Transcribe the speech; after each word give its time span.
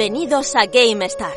Bienvenidos 0.00 0.56
a 0.56 0.64
Game 0.64 1.06
Start. 1.10 1.36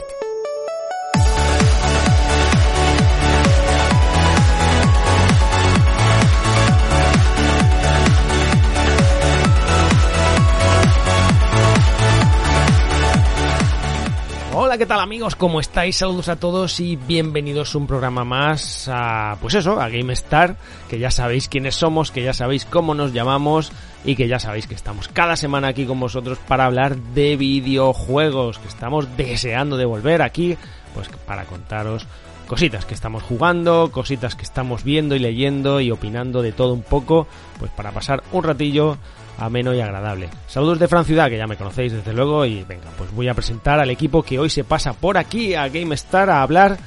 Hola, 14.55 14.77
¿qué 14.77 14.85
tal 14.85 15.01
amigos? 15.01 15.35
¿Cómo 15.35 15.59
estáis? 15.59 15.97
Saludos 15.97 16.29
a 16.29 16.37
todos 16.37 16.79
y 16.79 16.95
bienvenidos 16.95 17.75
a 17.75 17.77
un 17.79 17.85
programa 17.85 18.23
más 18.23 18.87
a, 18.89 19.35
pues 19.41 19.55
eso, 19.55 19.81
a 19.81 19.89
GameStar, 19.89 20.55
que 20.89 20.99
ya 20.99 21.11
sabéis 21.11 21.49
quiénes 21.49 21.75
somos, 21.75 22.11
que 22.11 22.23
ya 22.23 22.33
sabéis 22.33 22.63
cómo 22.63 22.95
nos 22.95 23.11
llamamos 23.11 23.73
y 24.05 24.15
que 24.15 24.27
ya 24.27 24.39
sabéis 24.39 24.67
que 24.67 24.75
estamos 24.75 25.07
cada 25.07 25.35
semana 25.35 25.69
aquí 25.69 25.85
con 25.85 25.99
vosotros 25.99 26.37
para 26.47 26.65
hablar 26.65 26.97
de 26.97 27.37
videojuegos, 27.37 28.59
que 28.59 28.67
estamos 28.67 29.15
deseando 29.17 29.77
de 29.77 29.85
volver 29.85 30.21
aquí, 30.21 30.57
pues 30.93 31.09
para 31.25 31.45
contaros 31.45 32.05
cositas 32.47 32.85
que 32.85 32.93
estamos 32.93 33.23
jugando, 33.23 33.89
cositas 33.91 34.35
que 34.35 34.43
estamos 34.43 34.83
viendo 34.83 35.15
y 35.15 35.19
leyendo 35.19 35.79
y 35.79 35.91
opinando 35.91 36.41
de 36.41 36.51
todo 36.51 36.73
un 36.73 36.83
poco, 36.83 37.27
pues 37.59 37.71
para 37.71 37.91
pasar 37.91 38.23
un 38.31 38.43
ratillo 38.43 38.97
ameno 39.39 39.73
y 39.73 39.79
agradable. 39.79 40.29
Saludos 40.47 40.79
de 40.79 40.87
Fran 40.87 41.05
Ciudad, 41.05 41.29
que 41.29 41.37
ya 41.37 41.47
me 41.47 41.57
conocéis 41.57 41.93
desde 41.93 42.13
luego, 42.13 42.45
y 42.45 42.63
venga, 42.63 42.89
pues 42.97 43.11
voy 43.13 43.27
a 43.27 43.33
presentar 43.33 43.79
al 43.79 43.89
equipo 43.89 44.23
que 44.23 44.39
hoy 44.39 44.49
se 44.49 44.63
pasa 44.63 44.93
por 44.93 45.17
aquí 45.17 45.55
a 45.55 45.67
GameStar 45.69 46.29
a 46.29 46.41
hablar 46.41 46.77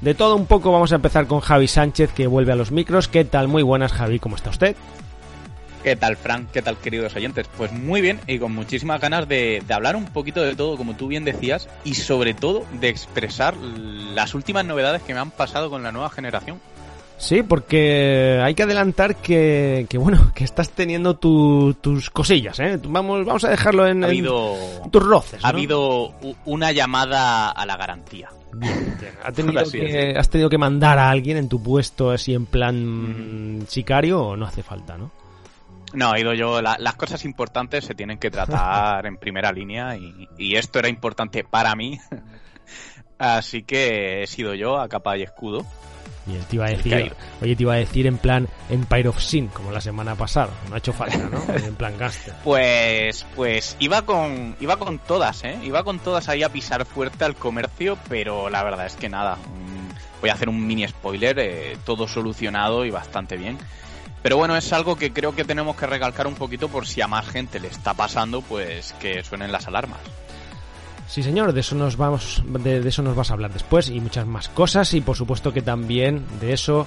de 0.00 0.14
todo 0.14 0.36
un 0.36 0.46
poco. 0.46 0.72
Vamos 0.72 0.92
a 0.92 0.96
empezar 0.96 1.26
con 1.26 1.40
Javi 1.40 1.68
Sánchez, 1.68 2.12
que 2.12 2.26
vuelve 2.26 2.52
a 2.52 2.56
los 2.56 2.72
micros. 2.72 3.08
¿Qué 3.08 3.24
tal? 3.24 3.48
Muy 3.48 3.62
buenas, 3.62 3.92
Javi, 3.92 4.18
¿cómo 4.18 4.36
está 4.36 4.50
usted? 4.50 4.76
¿Qué 5.82 5.96
tal, 5.96 6.16
Frank? 6.16 6.50
¿Qué 6.52 6.60
tal, 6.60 6.76
queridos 6.76 7.16
oyentes? 7.16 7.48
Pues 7.56 7.72
muy 7.72 8.02
bien 8.02 8.20
y 8.26 8.38
con 8.38 8.52
muchísimas 8.52 9.00
ganas 9.00 9.26
de, 9.26 9.62
de, 9.66 9.74
hablar 9.74 9.96
un 9.96 10.04
poquito 10.04 10.42
de 10.42 10.54
todo, 10.54 10.76
como 10.76 10.94
tú 10.94 11.08
bien 11.08 11.24
decías, 11.24 11.68
y 11.84 11.94
sobre 11.94 12.34
todo 12.34 12.64
de 12.80 12.88
expresar 12.88 13.56
las 13.56 14.34
últimas 14.34 14.66
novedades 14.66 15.02
que 15.02 15.14
me 15.14 15.20
han 15.20 15.30
pasado 15.30 15.70
con 15.70 15.82
la 15.82 15.90
nueva 15.90 16.10
generación. 16.10 16.60
Sí, 17.20 17.42
porque 17.42 18.40
hay 18.42 18.54
que 18.54 18.62
adelantar 18.62 19.16
que, 19.16 19.86
que 19.88 19.98
bueno, 19.98 20.32
que 20.34 20.44
estás 20.44 20.70
teniendo 20.70 21.16
tu, 21.16 21.74
tus 21.74 22.10
cosillas, 22.10 22.58
¿eh? 22.60 22.78
Vamos, 22.82 23.24
vamos 23.26 23.44
a 23.44 23.50
dejarlo 23.50 23.86
en, 23.86 24.04
ha 24.04 24.06
habido, 24.06 24.56
en 24.84 24.90
tus 24.90 25.02
roces. 25.02 25.40
¿no? 25.40 25.46
Ha 25.46 25.50
habido 25.50 26.12
una 26.46 26.72
llamada 26.72 27.50
a 27.50 27.66
la 27.66 27.76
garantía. 27.76 28.30
Bien, 28.52 28.96
bien. 28.98 29.12
¿Ha 29.22 29.32
tenido 29.32 29.62
que, 29.70 30.14
¿Has 30.16 30.28
tenido 30.30 30.48
que 30.48 30.58
mandar 30.58 30.98
a 30.98 31.10
alguien 31.10 31.36
en 31.36 31.48
tu 31.48 31.62
puesto 31.62 32.10
así 32.10 32.34
en 32.34 32.46
plan 32.46 33.60
mm. 33.60 33.66
sicario 33.66 34.22
o 34.22 34.36
no 34.36 34.46
hace 34.46 34.62
falta, 34.62 34.96
no? 34.96 35.10
No, 35.92 36.14
he 36.14 36.20
ido 36.20 36.34
yo. 36.34 36.62
La, 36.62 36.76
las 36.78 36.94
cosas 36.94 37.24
importantes 37.24 37.84
se 37.84 37.94
tienen 37.94 38.18
que 38.18 38.30
tratar 38.30 39.06
en 39.06 39.16
primera 39.16 39.52
línea 39.52 39.96
y, 39.96 40.28
y 40.38 40.56
esto 40.56 40.78
era 40.78 40.88
importante 40.88 41.44
para 41.44 41.74
mí. 41.74 41.98
Así 43.18 43.62
que 43.62 44.22
he 44.22 44.26
sido 44.26 44.54
yo 44.54 44.80
a 44.80 44.88
capa 44.88 45.16
y 45.18 45.22
escudo. 45.22 45.66
Bien, 46.26 46.42
te 46.44 46.56
iba 46.56 46.66
a 46.66 46.70
decir, 46.70 47.12
oye, 47.40 47.56
te 47.56 47.62
iba 47.62 47.74
a 47.74 47.76
decir 47.76 48.06
en 48.06 48.18
plan 48.18 48.48
Empire 48.68 49.08
of 49.08 49.20
Sin, 49.20 49.48
como 49.48 49.72
la 49.72 49.80
semana 49.80 50.14
pasada. 50.14 50.50
No 50.68 50.74
ha 50.74 50.78
hecho 50.78 50.92
falta, 50.92 51.18
¿no? 51.18 51.42
En 51.54 51.74
plan 51.74 51.96
gaster. 51.98 52.34
Pues, 52.44 53.26
pues 53.34 53.76
iba 53.78 54.02
con, 54.02 54.54
iba 54.60 54.76
con 54.76 54.98
todas, 54.98 55.44
¿eh? 55.44 55.58
Iba 55.62 55.82
con 55.82 55.98
todas 55.98 56.28
ahí 56.28 56.42
a 56.42 56.50
pisar 56.50 56.84
fuerte 56.84 57.24
al 57.24 57.36
comercio, 57.36 57.98
pero 58.08 58.50
la 58.50 58.62
verdad 58.62 58.86
es 58.86 58.96
que 58.96 59.08
nada. 59.08 59.38
Voy 60.20 60.30
a 60.30 60.34
hacer 60.34 60.50
un 60.50 60.66
mini 60.66 60.86
spoiler, 60.86 61.38
eh, 61.38 61.78
todo 61.84 62.06
solucionado 62.06 62.84
y 62.84 62.90
bastante 62.90 63.36
bien. 63.36 63.58
Pero 64.22 64.36
bueno, 64.36 64.56
es 64.56 64.72
algo 64.72 64.96
que 64.96 65.12
creo 65.12 65.34
que 65.34 65.44
tenemos 65.44 65.76
que 65.76 65.86
recalcar 65.86 66.26
un 66.26 66.34
poquito 66.34 66.68
por 66.68 66.86
si 66.86 67.00
a 67.00 67.06
más 67.06 67.26
gente 67.26 67.58
le 67.58 67.68
está 67.68 67.94
pasando, 67.94 68.42
pues 68.42 68.94
que 69.00 69.24
suenen 69.24 69.50
las 69.50 69.66
alarmas. 69.66 70.00
Sí, 71.10 71.22
señor, 71.22 71.52
de 71.52 71.60
eso 71.60 71.74
nos 71.74 71.96
vamos, 71.96 72.42
de, 72.46 72.86
eso 72.86 73.02
nos 73.02 73.16
vas 73.16 73.30
a 73.30 73.34
hablar 73.34 73.52
después 73.52 73.88
y 73.88 73.98
muchas 73.98 74.26
más 74.26 74.48
cosas 74.48 74.94
y 74.94 75.00
por 75.00 75.16
supuesto 75.16 75.52
que 75.52 75.60
también 75.60 76.24
de 76.40 76.52
eso 76.52 76.86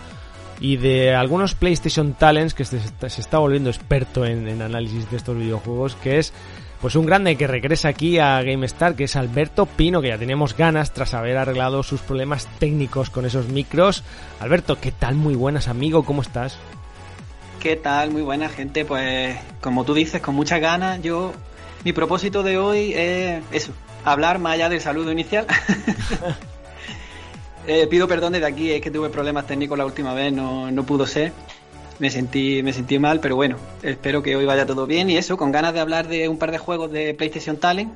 y 0.61 0.77
de 0.77 1.13
algunos 1.13 1.55
PlayStation 1.55 2.13
Talents 2.13 2.53
que 2.53 2.63
se 2.63 2.77
está, 2.77 3.09
se 3.09 3.19
está 3.19 3.39
volviendo 3.39 3.69
experto 3.69 4.25
en, 4.25 4.47
en, 4.47 4.61
análisis 4.61 5.11
de 5.11 5.17
estos 5.17 5.35
videojuegos, 5.37 5.95
que 5.95 6.19
es 6.19 6.31
pues 6.79 6.95
un 6.95 7.05
grande 7.05 7.35
que 7.35 7.47
regresa 7.47 7.89
aquí 7.89 8.17
a 8.17 8.41
GameStar, 8.41 8.95
que 8.95 9.05
es 9.05 9.15
Alberto 9.17 9.65
Pino, 9.65 10.01
que 10.01 10.09
ya 10.09 10.17
tenemos 10.17 10.55
ganas 10.55 10.93
tras 10.93 11.13
haber 11.13 11.37
arreglado 11.37 11.83
sus 11.83 11.99
problemas 11.99 12.47
técnicos 12.59 13.09
con 13.09 13.25
esos 13.25 13.49
micros. 13.49 14.03
Alberto, 14.39 14.79
¿qué 14.79 14.93
tal? 14.93 15.15
Muy 15.15 15.35
buenas, 15.35 15.67
amigo, 15.67 16.03
¿cómo 16.05 16.21
estás? 16.21 16.59
¿Qué 17.63 17.77
tal? 17.77 18.11
Muy 18.11 18.23
buena 18.23 18.49
gente, 18.49 18.83
pues 18.83 19.37
como 19.61 19.85
tú 19.85 19.93
dices, 19.93 20.19
con 20.19 20.35
muchas 20.35 20.59
ganas, 20.59 21.01
yo 21.01 21.31
mi 21.85 21.93
propósito 21.93 22.43
de 22.43 22.57
hoy 22.57 22.91
es 22.93 23.41
eso, 23.53 23.71
hablar 24.03 24.37
más 24.37 24.55
allá 24.55 24.67
del 24.67 24.81
saludo 24.81 25.13
inicial. 25.13 25.47
eh, 27.67 27.87
pido 27.87 28.05
perdón 28.05 28.33
desde 28.33 28.47
aquí, 28.47 28.69
es 28.69 28.81
que 28.81 28.91
tuve 28.91 29.07
problemas 29.07 29.47
técnicos 29.47 29.77
la 29.77 29.85
última 29.85 30.13
vez, 30.13 30.33
no, 30.33 30.71
no 30.71 30.85
pudo 30.85 31.07
ser. 31.07 31.31
Me 31.99 32.09
sentí, 32.09 32.61
me 32.63 32.73
sentí 32.73 32.99
mal, 32.99 33.21
pero 33.21 33.37
bueno, 33.37 33.55
espero 33.81 34.21
que 34.21 34.35
hoy 34.35 34.45
vaya 34.45 34.65
todo 34.65 34.85
bien 34.85 35.09
y 35.09 35.15
eso, 35.15 35.37
con 35.37 35.53
ganas 35.53 35.73
de 35.73 35.79
hablar 35.79 36.09
de 36.09 36.27
un 36.27 36.37
par 36.37 36.51
de 36.51 36.57
juegos 36.57 36.91
de 36.91 37.13
PlayStation 37.13 37.55
Talent 37.55 37.93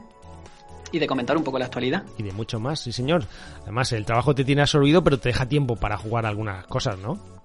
y 0.94 1.00
de 1.00 1.08
comentar 1.08 1.36
un 1.36 1.44
poco 1.44 1.60
la 1.60 1.66
actualidad. 1.66 2.06
Y 2.18 2.24
de 2.24 2.32
mucho 2.32 2.62
más, 2.62 2.80
sí 2.80 2.94
señor. 2.94 3.26
Además, 3.64 3.92
el 3.92 4.06
trabajo 4.06 4.34
te 4.34 4.46
tiene 4.46 4.62
absorbido, 4.62 5.04
pero 5.04 5.20
te 5.20 5.28
deja 5.28 5.46
tiempo 5.46 5.76
para 5.76 5.98
jugar 5.98 6.26
algunas 6.26 6.66
cosas, 6.68 6.98
¿no? 7.00 7.37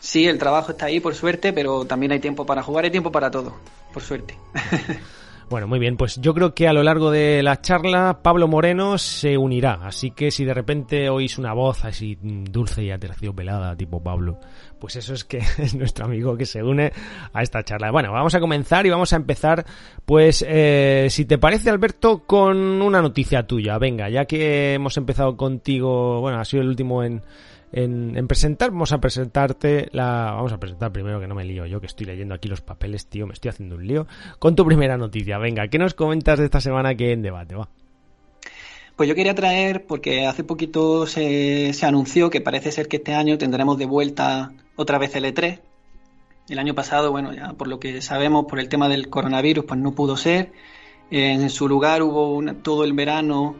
Sí, 0.00 0.26
el 0.26 0.38
trabajo 0.38 0.72
está 0.72 0.86
ahí 0.86 0.98
por 0.98 1.14
suerte, 1.14 1.52
pero 1.52 1.84
también 1.84 2.12
hay 2.12 2.20
tiempo 2.20 2.44
para 2.46 2.62
jugar, 2.62 2.84
hay 2.84 2.90
tiempo 2.90 3.12
para 3.12 3.30
todo, 3.30 3.54
por 3.92 4.02
suerte. 4.02 4.36
Bueno, 5.50 5.66
muy 5.66 5.80
bien, 5.80 5.96
pues 5.96 6.20
yo 6.20 6.32
creo 6.32 6.54
que 6.54 6.68
a 6.68 6.72
lo 6.72 6.84
largo 6.84 7.10
de 7.10 7.42
la 7.42 7.60
charla 7.60 8.20
Pablo 8.22 8.46
Moreno 8.46 8.98
se 8.98 9.36
unirá, 9.36 9.80
así 9.82 10.12
que 10.12 10.30
si 10.30 10.44
de 10.44 10.54
repente 10.54 11.10
oís 11.10 11.38
una 11.38 11.52
voz 11.54 11.84
así 11.84 12.16
dulce 12.22 12.84
y 12.84 12.92
aterciopelada 12.92 13.74
tipo 13.74 14.00
Pablo, 14.00 14.38
pues 14.78 14.94
eso 14.94 15.12
es 15.12 15.24
que 15.24 15.38
es 15.58 15.74
nuestro 15.74 16.04
amigo 16.04 16.36
que 16.36 16.46
se 16.46 16.62
une 16.62 16.92
a 17.32 17.42
esta 17.42 17.64
charla. 17.64 17.90
Bueno, 17.90 18.12
vamos 18.12 18.32
a 18.36 18.38
comenzar 18.38 18.86
y 18.86 18.90
vamos 18.90 19.12
a 19.12 19.16
empezar, 19.16 19.66
pues, 20.04 20.44
eh, 20.48 21.08
si 21.10 21.24
te 21.24 21.36
parece 21.36 21.68
Alberto, 21.68 22.22
con 22.28 22.56
una 22.80 23.02
noticia 23.02 23.44
tuya. 23.44 23.76
Venga, 23.78 24.08
ya 24.08 24.26
que 24.26 24.74
hemos 24.74 24.96
empezado 24.98 25.36
contigo, 25.36 26.20
bueno, 26.20 26.38
ha 26.38 26.44
sido 26.44 26.62
el 26.62 26.68
último 26.68 27.02
en 27.02 27.24
en, 27.72 28.16
en, 28.16 28.26
presentar, 28.26 28.70
vamos 28.70 28.92
a 28.92 28.98
presentarte 28.98 29.88
la. 29.92 30.32
Vamos 30.34 30.52
a 30.52 30.58
presentar 30.58 30.92
primero 30.92 31.20
que 31.20 31.28
no 31.28 31.34
me 31.34 31.44
lío 31.44 31.66
yo, 31.66 31.80
que 31.80 31.86
estoy 31.86 32.06
leyendo 32.06 32.34
aquí 32.34 32.48
los 32.48 32.60
papeles, 32.60 33.06
tío, 33.06 33.26
me 33.26 33.32
estoy 33.32 33.50
haciendo 33.50 33.76
un 33.76 33.86
lío. 33.86 34.06
Con 34.38 34.56
tu 34.56 34.64
primera 34.64 34.96
noticia, 34.96 35.38
venga, 35.38 35.68
¿qué 35.68 35.78
nos 35.78 35.94
comentas 35.94 36.38
de 36.38 36.46
esta 36.46 36.60
semana 36.60 36.94
que 36.94 37.12
en 37.12 37.22
debate 37.22 37.54
va? 37.54 37.68
Pues 38.96 39.08
yo 39.08 39.14
quería 39.14 39.34
traer, 39.34 39.86
porque 39.86 40.26
hace 40.26 40.44
poquito 40.44 41.06
se, 41.06 41.72
se 41.72 41.86
anunció 41.86 42.28
que 42.28 42.40
parece 42.40 42.72
ser 42.72 42.88
que 42.88 42.96
este 42.96 43.14
año 43.14 43.38
tendremos 43.38 43.78
de 43.78 43.86
vuelta 43.86 44.52
otra 44.76 44.98
vez 44.98 45.14
el 45.14 45.24
E3. 45.24 45.60
El 46.48 46.58
año 46.58 46.74
pasado, 46.74 47.12
bueno, 47.12 47.32
ya 47.32 47.52
por 47.52 47.68
lo 47.68 47.78
que 47.78 48.02
sabemos, 48.02 48.46
por 48.46 48.58
el 48.58 48.68
tema 48.68 48.88
del 48.88 49.08
coronavirus, 49.08 49.64
pues 49.64 49.78
no 49.78 49.92
pudo 49.92 50.16
ser. 50.16 50.52
En 51.12 51.48
su 51.50 51.68
lugar 51.68 52.02
hubo 52.02 52.42
todo 52.62 52.84
el 52.84 52.92
verano 52.92 53.56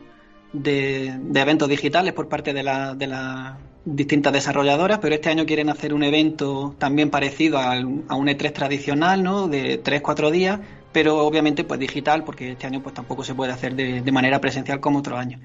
de, 0.53 1.17
de, 1.21 1.41
eventos 1.41 1.69
digitales 1.69 2.13
por 2.13 2.29
parte 2.29 2.53
de 2.53 2.63
la 2.63 3.59
distintas 3.85 4.33
desarrolladoras, 4.33 4.99
pero 4.99 5.15
este 5.15 5.31
año 5.31 5.47
quieren 5.47 5.71
hacer 5.71 5.95
un 5.95 6.03
evento 6.03 6.75
también 6.79 7.11
parecido 7.11 7.59
al, 7.59 8.05
a 8.09 8.15
un 8.15 8.29
E3 8.29 8.53
tradicional, 8.53 9.23
¿no? 9.23 9.49
De 9.49 9.83
3-4 9.83 10.31
días, 10.31 10.61
pero 10.93 11.19
obviamente 11.19 11.65
pues 11.65 11.81
digital, 11.81 12.25
porque 12.25 12.53
este 12.53 12.67
año 12.67 12.83
pues 12.83 12.95
tampoco 12.95 13.25
se 13.25 13.35
puede 13.35 13.53
hacer 13.53 13.75
de, 13.75 14.13
manera 14.13 14.41
presencial 14.41 14.81
como 14.81 14.99
otros 14.99 15.19
años. 15.19 15.41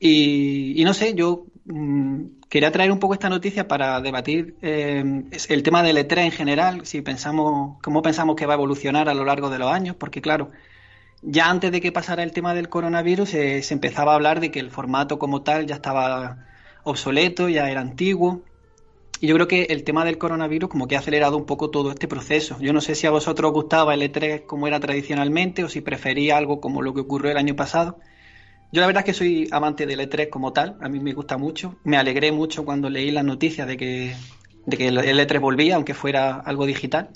Y, 0.00 0.80
y, 0.80 0.84
no 0.84 0.94
sé, 0.94 1.14
yo 1.14 1.46
mmm, 1.64 2.24
quería 2.48 2.70
traer 2.72 2.92
un 2.92 2.98
poco 2.98 3.14
esta 3.14 3.28
noticia 3.28 3.66
para 3.68 4.00
debatir 4.00 4.56
eh, 4.62 5.24
el 5.48 5.62
tema 5.62 5.82
del 5.82 5.98
E3 5.98 6.18
en 6.18 6.30
general, 6.32 6.86
si 6.86 7.02
pensamos, 7.02 7.78
cómo 7.82 8.02
pensamos 8.02 8.36
que 8.36 8.46
va 8.46 8.54
a 8.54 8.56
evolucionar 8.56 9.08
a 9.08 9.14
lo 9.14 9.24
largo 9.24 9.50
de 9.50 9.58
los 9.58 9.70
años, 9.70 9.96
porque 9.96 10.22
claro, 10.22 10.50
ya 11.22 11.50
antes 11.50 11.72
de 11.72 11.80
que 11.80 11.92
pasara 11.92 12.22
el 12.22 12.32
tema 12.32 12.54
del 12.54 12.68
coronavirus 12.68 13.34
eh, 13.34 13.62
se 13.62 13.74
empezaba 13.74 14.12
a 14.12 14.14
hablar 14.14 14.40
de 14.40 14.50
que 14.50 14.60
el 14.60 14.70
formato 14.70 15.18
como 15.18 15.42
tal 15.42 15.66
ya 15.66 15.74
estaba 15.74 16.46
obsoleto, 16.90 17.48
ya 17.48 17.70
era 17.70 17.80
antiguo. 17.80 18.42
Y 19.20 19.26
yo 19.26 19.34
creo 19.34 19.48
que 19.48 19.62
el 19.70 19.82
tema 19.82 20.04
del 20.04 20.18
coronavirus 20.18 20.70
como 20.70 20.86
que 20.86 20.96
ha 20.96 21.00
acelerado 21.00 21.36
un 21.36 21.44
poco 21.44 21.70
todo 21.70 21.90
este 21.90 22.06
proceso. 22.06 22.56
Yo 22.60 22.72
no 22.72 22.80
sé 22.80 22.94
si 22.94 23.06
a 23.06 23.10
vosotros 23.10 23.48
os 23.48 23.54
gustaba 23.54 23.94
el 23.94 24.02
E3 24.02 24.46
como 24.46 24.68
era 24.68 24.78
tradicionalmente 24.78 25.64
o 25.64 25.68
si 25.68 25.80
prefería 25.80 26.36
algo 26.36 26.60
como 26.60 26.82
lo 26.82 26.94
que 26.94 27.00
ocurrió 27.00 27.32
el 27.32 27.36
año 27.36 27.56
pasado. 27.56 27.98
Yo 28.70 28.80
la 28.80 28.86
verdad 28.86 29.00
es 29.00 29.06
que 29.06 29.14
soy 29.14 29.48
amante 29.50 29.86
del 29.86 30.00
E3 30.00 30.28
como 30.28 30.52
tal, 30.52 30.76
a 30.80 30.88
mí 30.88 31.00
me 31.00 31.14
gusta 31.14 31.36
mucho. 31.36 31.76
Me 31.84 31.96
alegré 31.96 32.32
mucho 32.32 32.64
cuando 32.64 32.90
leí 32.90 33.10
las 33.10 33.24
noticias 33.24 33.66
de 33.66 33.76
que, 33.76 34.14
de 34.66 34.76
que 34.76 34.88
el 34.88 34.98
E3 34.98 35.40
volvía, 35.40 35.76
aunque 35.76 35.94
fuera 35.94 36.36
algo 36.36 36.66
digital. 36.66 37.10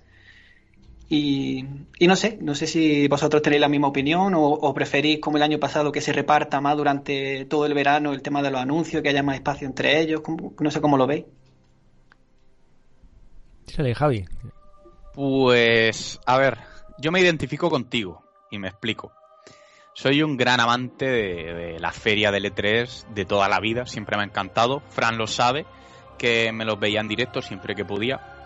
Y, 1.14 1.66
y, 1.98 2.06
no 2.06 2.16
sé, 2.16 2.38
no 2.40 2.54
sé 2.54 2.66
si 2.66 3.06
vosotros 3.06 3.42
tenéis 3.42 3.60
la 3.60 3.68
misma 3.68 3.88
opinión 3.88 4.32
o, 4.32 4.44
o, 4.44 4.72
preferís, 4.72 5.20
como 5.20 5.36
el 5.36 5.42
año 5.42 5.60
pasado, 5.60 5.92
que 5.92 6.00
se 6.00 6.10
reparta 6.10 6.62
más 6.62 6.74
durante 6.74 7.44
todo 7.44 7.66
el 7.66 7.74
verano 7.74 8.14
el 8.14 8.22
tema 8.22 8.40
de 8.40 8.50
los 8.50 8.62
anuncios, 8.62 9.02
que 9.02 9.10
haya 9.10 9.22
más 9.22 9.34
espacio 9.34 9.66
entre 9.66 10.00
ellos. 10.00 10.22
No 10.58 10.70
sé 10.70 10.80
cómo 10.80 10.96
lo 10.96 11.06
veis. 11.06 11.26
Tírale, 13.66 13.94
Javi. 13.94 14.24
Pues, 15.12 16.18
a 16.24 16.38
ver, 16.38 16.56
yo 16.96 17.12
me 17.12 17.20
identifico 17.20 17.68
contigo 17.68 18.24
y 18.50 18.58
me 18.58 18.68
explico. 18.68 19.12
soy 19.92 20.22
un 20.22 20.38
gran 20.38 20.60
amante 20.60 21.04
de, 21.04 21.78
la 21.78 21.92
feria 21.92 22.30
de 22.30 22.40
E3 22.40 23.12
de 23.12 23.26
toda 23.26 23.50
la 23.50 23.60
vida, 23.60 23.84
siempre 23.84 24.16
me 24.16 24.22
ha 24.22 24.26
encantado. 24.26 24.80
Fran 24.88 25.18
lo 25.18 25.26
sabe, 25.26 25.66
que 26.16 26.52
me 26.52 26.64
los 26.64 26.80
veía 26.80 27.00
en 27.02 27.08
directo 27.08 27.42
siempre 27.42 27.74
que 27.74 27.84
podía. 27.84 28.41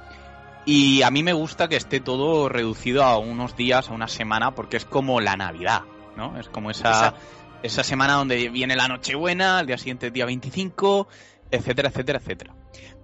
Y 0.68 1.02
a 1.02 1.12
mí 1.12 1.22
me 1.22 1.32
gusta 1.32 1.68
que 1.68 1.76
esté 1.76 2.00
todo 2.00 2.48
reducido 2.48 3.04
a 3.04 3.18
unos 3.18 3.56
días, 3.56 3.88
a 3.88 3.94
una 3.94 4.08
semana, 4.08 4.56
porque 4.56 4.76
es 4.76 4.84
como 4.84 5.20
la 5.20 5.36
Navidad, 5.36 5.82
¿no? 6.16 6.38
Es 6.40 6.48
como 6.48 6.72
esa, 6.72 7.14
esa 7.62 7.84
semana 7.84 8.14
donde 8.14 8.48
viene 8.48 8.74
la 8.74 8.88
Nochebuena, 8.88 9.60
al 9.60 9.66
día 9.66 9.78
siguiente 9.78 10.10
día 10.10 10.26
25, 10.26 11.06
etcétera, 11.52 11.90
etcétera, 11.90 12.18
etcétera. 12.18 12.54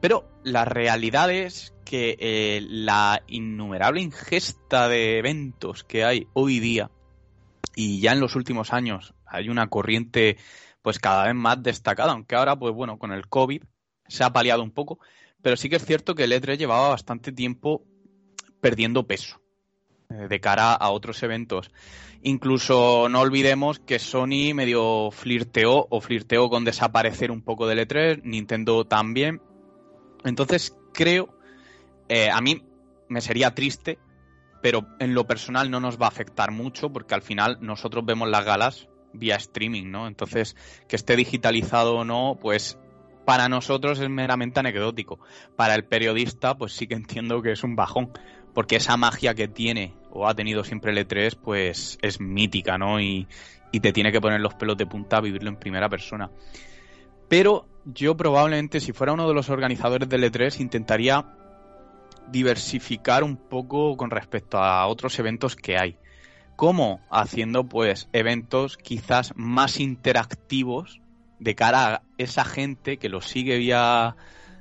Pero 0.00 0.28
la 0.42 0.64
realidad 0.64 1.30
es 1.30 1.72
que 1.84 2.16
eh, 2.18 2.66
la 2.68 3.22
innumerable 3.28 4.00
ingesta 4.00 4.88
de 4.88 5.18
eventos 5.18 5.84
que 5.84 6.04
hay 6.04 6.26
hoy 6.32 6.58
día 6.58 6.90
y 7.76 8.00
ya 8.00 8.10
en 8.10 8.18
los 8.18 8.34
últimos 8.34 8.72
años 8.72 9.14
hay 9.24 9.48
una 9.48 9.68
corriente 9.68 10.36
pues 10.82 10.98
cada 10.98 11.26
vez 11.26 11.34
más 11.36 11.62
destacada, 11.62 12.10
aunque 12.10 12.34
ahora 12.34 12.56
pues 12.56 12.74
bueno, 12.74 12.98
con 12.98 13.12
el 13.12 13.28
COVID 13.28 13.62
se 14.08 14.24
ha 14.24 14.32
paliado 14.32 14.64
un 14.64 14.72
poco, 14.72 14.98
pero 15.42 15.56
sí 15.56 15.68
que 15.68 15.76
es 15.76 15.84
cierto 15.84 16.14
que 16.14 16.24
el 16.24 16.32
E3 16.32 16.56
llevaba 16.56 16.88
bastante 16.88 17.32
tiempo 17.32 17.84
perdiendo 18.60 19.06
peso 19.06 19.40
eh, 20.10 20.28
de 20.28 20.40
cara 20.40 20.72
a 20.72 20.90
otros 20.90 21.22
eventos. 21.22 21.70
Incluso 22.22 23.08
no 23.08 23.20
olvidemos 23.20 23.80
que 23.80 23.98
Sony 23.98 24.54
medio 24.54 25.10
flirteó 25.10 25.88
o 25.90 26.00
flirteó 26.00 26.48
con 26.48 26.64
desaparecer 26.64 27.30
un 27.30 27.42
poco 27.42 27.66
del 27.66 27.86
E3, 27.86 28.22
Nintendo 28.22 28.84
también. 28.84 29.42
Entonces 30.24 30.76
creo, 30.94 31.36
eh, 32.08 32.30
a 32.30 32.40
mí 32.40 32.62
me 33.08 33.20
sería 33.20 33.54
triste 33.54 33.98
pero 34.62 34.86
en 35.00 35.12
lo 35.12 35.26
personal 35.26 35.70
no 35.70 35.80
nos 35.80 36.00
va 36.00 36.06
a 36.06 36.08
afectar 36.08 36.52
mucho 36.52 36.90
porque 36.90 37.14
al 37.14 37.22
final 37.22 37.58
nosotros 37.60 38.06
vemos 38.06 38.28
las 38.28 38.44
galas 38.44 38.88
vía 39.12 39.36
streaming, 39.36 39.90
¿no? 39.90 40.06
Entonces, 40.06 40.56
que 40.88 40.96
esté 40.96 41.16
digitalizado 41.16 41.96
o 41.96 42.04
no, 42.04 42.38
pues 42.40 42.78
para 43.24 43.48
nosotros 43.48 44.00
es 44.00 44.08
meramente 44.08 44.60
anecdótico. 44.60 45.18
Para 45.56 45.74
el 45.74 45.84
periodista, 45.84 46.56
pues 46.56 46.72
sí 46.72 46.86
que 46.86 46.94
entiendo 46.94 47.42
que 47.42 47.52
es 47.52 47.62
un 47.64 47.76
bajón, 47.76 48.10
porque 48.54 48.76
esa 48.76 48.96
magia 48.96 49.34
que 49.34 49.48
tiene 49.48 49.94
o 50.10 50.26
ha 50.26 50.34
tenido 50.34 50.64
siempre 50.64 50.92
el 50.92 51.06
E3, 51.06 51.36
pues 51.36 51.98
es 52.02 52.20
mítica, 52.20 52.78
¿no? 52.78 53.00
Y, 53.00 53.26
y 53.70 53.80
te 53.80 53.92
tiene 53.92 54.12
que 54.12 54.20
poner 54.20 54.40
los 54.40 54.54
pelos 54.54 54.76
de 54.76 54.86
punta 54.86 55.18
a 55.18 55.20
vivirlo 55.20 55.48
en 55.48 55.56
primera 55.56 55.88
persona. 55.88 56.30
Pero 57.28 57.66
yo 57.84 58.16
probablemente, 58.16 58.80
si 58.80 58.92
fuera 58.92 59.12
uno 59.12 59.26
de 59.26 59.34
los 59.34 59.48
organizadores 59.48 60.08
del 60.08 60.24
E3, 60.24 60.60
intentaría 60.60 61.24
diversificar 62.28 63.24
un 63.24 63.36
poco 63.36 63.96
con 63.96 64.10
respecto 64.10 64.58
a 64.58 64.86
otros 64.86 65.18
eventos 65.18 65.56
que 65.56 65.78
hay. 65.78 65.96
¿Cómo? 66.56 67.00
Haciendo 67.10 67.64
pues 67.64 68.08
eventos 68.12 68.76
quizás 68.76 69.32
más 69.34 69.80
interactivos 69.80 71.01
de 71.42 71.54
cara 71.54 71.94
a 71.94 72.02
esa 72.18 72.44
gente 72.44 72.98
que 72.98 73.08
lo 73.08 73.20
sigue 73.20 73.58
vía 73.58 74.16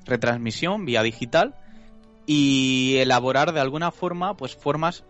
retransmisión, 0.06 0.86
vía 0.86 1.04
digital, 1.04 1.56
y 2.26 2.96
elaborar 2.98 3.54
de 3.54 3.60
alguna 3.60 3.92
forma 3.92 4.36
pues 4.36 4.56
formas, 4.56 5.04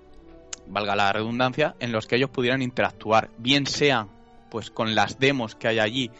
valga 0.67 0.95
la 0.95 1.13
redundancia, 1.13 1.75
en 1.79 1.91
los 1.91 2.07
que 2.07 2.17
ellos 2.17 2.29
pudieran 2.29 2.61
interactuar, 2.61 3.29
bien 3.37 3.65
sea 3.65 4.07
pues 4.49 4.69
con 4.69 4.95
las 4.95 5.17
demos 5.17 5.55
que 5.55 5.69
hay 5.69 5.79
allí, 5.79 6.11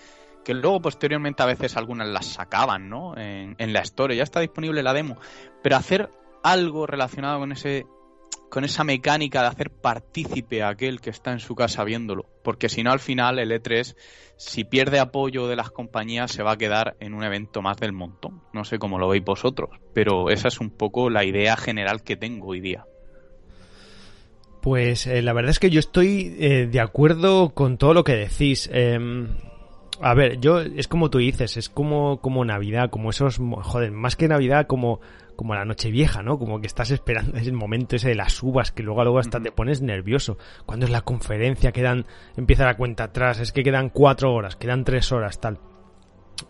que 0.46 0.54
luego 0.54 0.82
posteriormente 0.82 1.44
a 1.44 1.48
veces 1.48 1.76
algunas 1.76 2.08
las 2.08 2.26
sacaban, 2.28 2.90
¿no? 2.90 3.18
En, 3.18 3.56
en 3.58 3.74
la 3.74 3.82
historia, 3.82 4.16
ya 4.16 4.24
está 4.24 4.40
disponible 4.40 4.82
la 4.82 4.94
demo, 4.94 5.18
pero 5.62 5.76
hacer 5.76 6.10
algo 6.44 6.88
relacionado 6.88 7.40
con 7.40 7.52
ese 7.52 7.86
con 8.50 8.64
esa 8.66 8.84
mecánica 8.84 9.42
de 9.42 9.48
hacer 9.48 9.70
partícipe 9.70 10.62
a 10.62 10.70
aquel 10.70 11.00
que 11.00 11.10
está 11.10 11.32
en 11.32 11.40
su 11.40 11.56
casa 11.56 11.84
viéndolo, 11.84 12.26
porque 12.44 12.70
si 12.70 12.84
no 12.84 12.92
al 12.92 13.00
final 13.00 13.40
el 13.40 13.52
E3 13.52 13.96
si 14.42 14.64
pierde 14.64 15.00
apoyo 15.00 15.48
de 15.48 15.56
las 15.56 15.70
compañías 15.70 16.32
se 16.32 16.42
va 16.42 16.54
a 16.54 16.58
quedar 16.58 16.98
en 17.00 17.14
un 17.14 17.24
evento 17.24 17.62
más 17.62 17.78
del 17.78 17.94
montón. 17.94 18.42
No 18.54 18.64
sé 18.64 18.80
cómo 18.80 18.98
lo 18.98 19.08
veis 19.08 19.24
vosotros, 19.24 19.70
pero 19.94 20.32
esa 20.32 20.48
es 20.48 20.60
un 20.60 20.72
poco 20.72 21.12
la 21.12 21.24
idea 21.24 21.56
general 21.56 22.02
que 22.02 22.18
tengo 22.18 22.48
hoy 22.48 22.60
día. 22.60 22.86
Pues 24.62 25.06
eh, 25.06 25.22
la 25.22 25.34
verdad 25.34 25.52
es 25.52 25.60
que 25.60 25.70
yo 25.70 25.80
estoy 25.80 26.36
eh, 26.40 26.68
de 26.72 26.80
acuerdo 26.80 27.52
con 27.54 27.78
todo 27.78 27.94
lo 27.94 28.04
que 28.04 28.16
decís. 28.16 28.68
Em, 28.74 29.28
a 30.02 30.16
ver, 30.16 30.40
yo 30.40 30.60
es 30.62 30.88
como 30.88 31.12
tú 31.12 31.20
dices, 31.20 31.58
es 31.58 31.70
como, 31.70 32.20
como 32.20 32.44
Navidad, 32.44 32.90
como 32.90 33.12
esos, 33.12 33.38
joder, 33.38 33.92
más 33.92 34.16
que 34.16 34.28
Navidad, 34.28 34.66
como 34.66 35.02
como 35.42 35.56
la 35.56 35.66
noche 35.66 35.90
vieja, 35.90 36.22
¿no? 36.22 36.38
Como 36.38 36.62
que 36.62 36.68
estás 36.68 36.92
esperando 36.92 37.36
ese 37.36 37.52
momento 37.52 37.96
ese 37.96 38.10
de 38.10 38.14
las 38.14 38.44
uvas 38.44 38.72
que 38.72 38.84
luego 38.84 39.04
luego 39.04 39.18
hasta 39.18 39.42
te 39.42 39.52
pones 39.52 39.82
nervioso. 39.82 40.38
Cuando 40.68 40.86
es 40.86 40.92
la 40.92 41.02
conferencia, 41.02 41.72
quedan, 41.72 42.06
empieza 42.38 42.64
la 42.64 42.78
cuenta 42.78 43.06
atrás, 43.06 43.40
es 43.40 43.52
que 43.52 43.64
quedan 43.64 43.90
cuatro 43.90 44.36
horas, 44.36 44.56
quedan 44.56 44.84
tres 44.84 45.12
horas, 45.12 45.42
tal. 45.42 45.58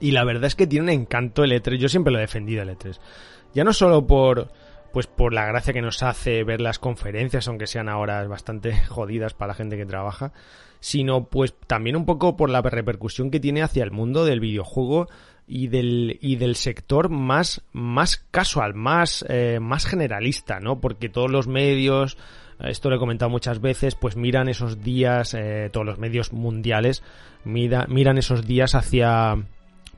Y 0.01 0.11
la 0.11 0.25
verdad 0.25 0.43
es 0.43 0.55
que 0.55 0.67
tiene 0.67 0.83
un 0.83 0.89
encanto 0.89 1.45
el 1.45 1.53
E3, 1.53 1.77
yo 1.77 1.87
siempre 1.87 2.11
lo 2.11 2.17
he 2.17 2.23
defendido 2.23 2.63
el 2.63 2.77
E3. 2.77 2.99
Ya 3.53 3.63
no 3.63 3.71
solo 3.71 4.05
por, 4.05 4.51
pues 4.91 5.07
por 5.07 5.31
la 5.31 5.45
gracia 5.45 5.71
que 5.71 5.81
nos 5.81 6.03
hace 6.03 6.43
ver 6.43 6.59
las 6.59 6.77
conferencias, 6.77 7.47
aunque 7.47 7.67
sean 7.67 7.87
horas 7.87 8.27
bastante 8.27 8.75
jodidas 8.89 9.33
para 9.33 9.53
la 9.53 9.55
gente 9.55 9.77
que 9.77 9.85
trabaja, 9.85 10.33
sino 10.81 11.29
pues 11.29 11.55
también 11.65 11.95
un 11.95 12.05
poco 12.05 12.35
por 12.35 12.49
la 12.49 12.61
repercusión 12.61 13.31
que 13.31 13.39
tiene 13.39 13.61
hacia 13.61 13.85
el 13.85 13.91
mundo 13.91 14.25
del 14.25 14.41
videojuego 14.41 15.07
y 15.53 15.67
del, 15.67 16.17
y 16.21 16.37
del 16.37 16.55
sector 16.55 17.09
más, 17.09 17.61
más 17.73 18.25
casual, 18.31 18.73
más, 18.73 19.25
eh, 19.27 19.59
más 19.59 19.85
generalista, 19.85 20.61
¿no? 20.61 20.79
Porque 20.79 21.09
todos 21.09 21.29
los 21.29 21.49
medios, 21.49 22.17
esto 22.59 22.89
lo 22.89 22.95
he 22.95 22.99
comentado 22.99 23.29
muchas 23.29 23.59
veces, 23.59 23.95
pues 23.95 24.15
miran 24.15 24.47
esos 24.47 24.81
días, 24.81 25.33
eh, 25.33 25.69
todos 25.73 25.85
los 25.85 25.99
medios 25.99 26.31
mundiales, 26.31 27.03
miran 27.43 28.17
esos 28.17 28.47
días 28.47 28.75
hacia, 28.75 29.43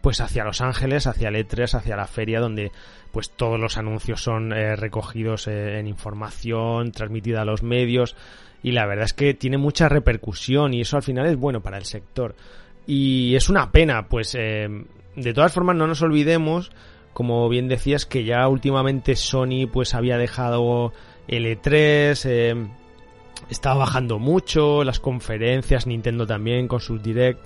pues 0.02 0.22
hacia 0.22 0.44
Los 0.44 0.60
Ángeles, 0.62 1.06
hacia 1.06 1.30
Letres, 1.30 1.76
hacia 1.76 1.98
la 1.98 2.08
feria, 2.08 2.40
donde 2.40 2.72
pues 3.12 3.30
todos 3.30 3.60
los 3.60 3.78
anuncios 3.78 4.24
son 4.24 4.54
eh, 4.54 4.76
recogidos 4.76 5.46
en 5.46 5.86
información, 5.86 6.92
transmitida 6.92 7.44
a 7.44 7.46
los 7.46 7.62
medios, 7.62 8.16
y 8.64 8.72
la 8.72 8.88
verdad 8.88 9.06
es 9.06 9.14
que 9.14 9.36
tiene 9.36 9.60
mucha 9.60 9.88
repercusión 9.88 10.74
y 10.74 10.82
eso 10.82 10.98
al 10.98 11.04
final 11.04 11.28
es 11.28 11.38
bueno 11.38 11.62
para 11.62 11.78
el 11.78 11.86
sector. 11.86 12.34
Y 12.88 13.36
es 13.36 13.50
una 13.50 13.72
pena, 13.72 14.08
pues 14.10 14.36
de 15.16 15.34
todas 15.34 15.54
formas, 15.54 15.76
no 15.76 15.88
nos 15.88 16.02
olvidemos, 16.02 16.72
como 17.14 17.48
bien 17.50 17.68
decías, 17.68 18.06
que 18.06 18.24
ya 18.24 18.48
últimamente 18.48 19.16
Sony 19.16 19.68
pues 19.72 19.94
había 19.94 20.18
dejado 20.18 20.94
el 21.28 21.46
E3, 21.46 22.22
eh, 22.26 22.68
estaba 23.50 23.76
bajando 23.76 24.20
mucho, 24.20 24.84
las 24.84 25.00
conferencias, 25.00 25.88
Nintendo 25.88 26.26
también 26.26 26.68
con 26.68 26.80
sus 26.80 27.02
direct 27.02 27.46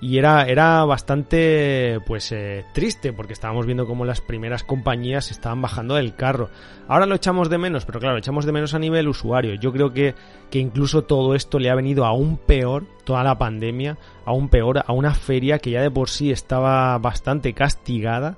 y 0.00 0.18
era, 0.18 0.44
era 0.46 0.84
bastante 0.84 2.00
pues 2.06 2.30
eh, 2.32 2.64
triste 2.74 3.12
porque 3.12 3.32
estábamos 3.32 3.64
viendo 3.64 3.86
como 3.86 4.04
las 4.04 4.20
primeras 4.20 4.62
compañías 4.62 5.30
estaban 5.30 5.62
bajando 5.62 5.94
del 5.94 6.14
carro. 6.14 6.50
Ahora 6.86 7.06
lo 7.06 7.14
echamos 7.14 7.48
de 7.48 7.58
menos, 7.58 7.86
pero 7.86 7.98
claro, 7.98 8.14
lo 8.14 8.18
echamos 8.18 8.44
de 8.44 8.52
menos 8.52 8.74
a 8.74 8.78
nivel 8.78 9.08
usuario. 9.08 9.54
Yo 9.54 9.72
creo 9.72 9.92
que, 9.92 10.14
que 10.50 10.58
incluso 10.58 11.04
todo 11.04 11.34
esto 11.34 11.58
le 11.58 11.70
ha 11.70 11.74
venido 11.74 12.04
aún 12.04 12.36
peor, 12.36 12.84
toda 13.04 13.24
la 13.24 13.38
pandemia, 13.38 13.96
aún 14.26 14.48
peor 14.50 14.84
a 14.86 14.92
una 14.92 15.14
feria 15.14 15.58
que 15.58 15.70
ya 15.70 15.80
de 15.80 15.90
por 15.90 16.10
sí 16.10 16.30
estaba 16.30 16.98
bastante 16.98 17.54
castigada 17.54 18.36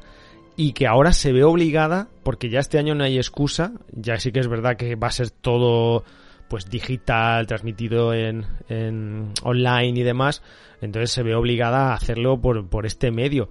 y 0.56 0.72
que 0.72 0.86
ahora 0.86 1.12
se 1.12 1.32
ve 1.32 1.44
obligada, 1.44 2.08
porque 2.22 2.50
ya 2.50 2.60
este 2.60 2.78
año 2.78 2.94
no 2.94 3.04
hay 3.04 3.16
excusa, 3.16 3.72
ya 3.92 4.18
sí 4.18 4.32
que 4.32 4.40
es 4.40 4.48
verdad 4.48 4.76
que 4.76 4.94
va 4.94 5.08
a 5.08 5.12
ser 5.12 5.30
todo 5.30 6.04
pues 6.48 6.68
digital, 6.68 7.46
transmitido 7.46 8.14
en, 8.14 8.46
en 8.68 9.32
online 9.42 10.00
y 10.00 10.02
demás, 10.02 10.42
entonces 10.80 11.10
se 11.10 11.22
ve 11.22 11.34
obligada 11.34 11.90
a 11.90 11.94
hacerlo 11.94 12.40
por, 12.40 12.68
por 12.68 12.86
este 12.86 13.10
medio. 13.10 13.48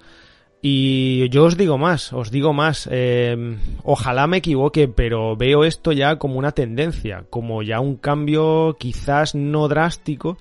Y 0.62 1.30
yo 1.30 1.46
os 1.46 1.56
digo 1.56 1.78
más, 1.78 2.12
os 2.14 2.32
digo 2.32 2.52
más, 2.52 2.90
eh, 2.92 3.58
ojalá 3.84 4.26
me 4.26 4.38
equivoque, 4.38 4.88
pero 4.88 5.36
veo 5.36 5.64
esto 5.64 5.92
ya 5.92 6.18
como 6.18 6.40
una 6.40 6.52
tendencia, 6.52 7.26
como 7.30 7.62
ya 7.62 7.80
un 7.80 7.96
cambio 7.96 8.76
quizás 8.80 9.36
no 9.36 9.68
drástico, 9.68 10.38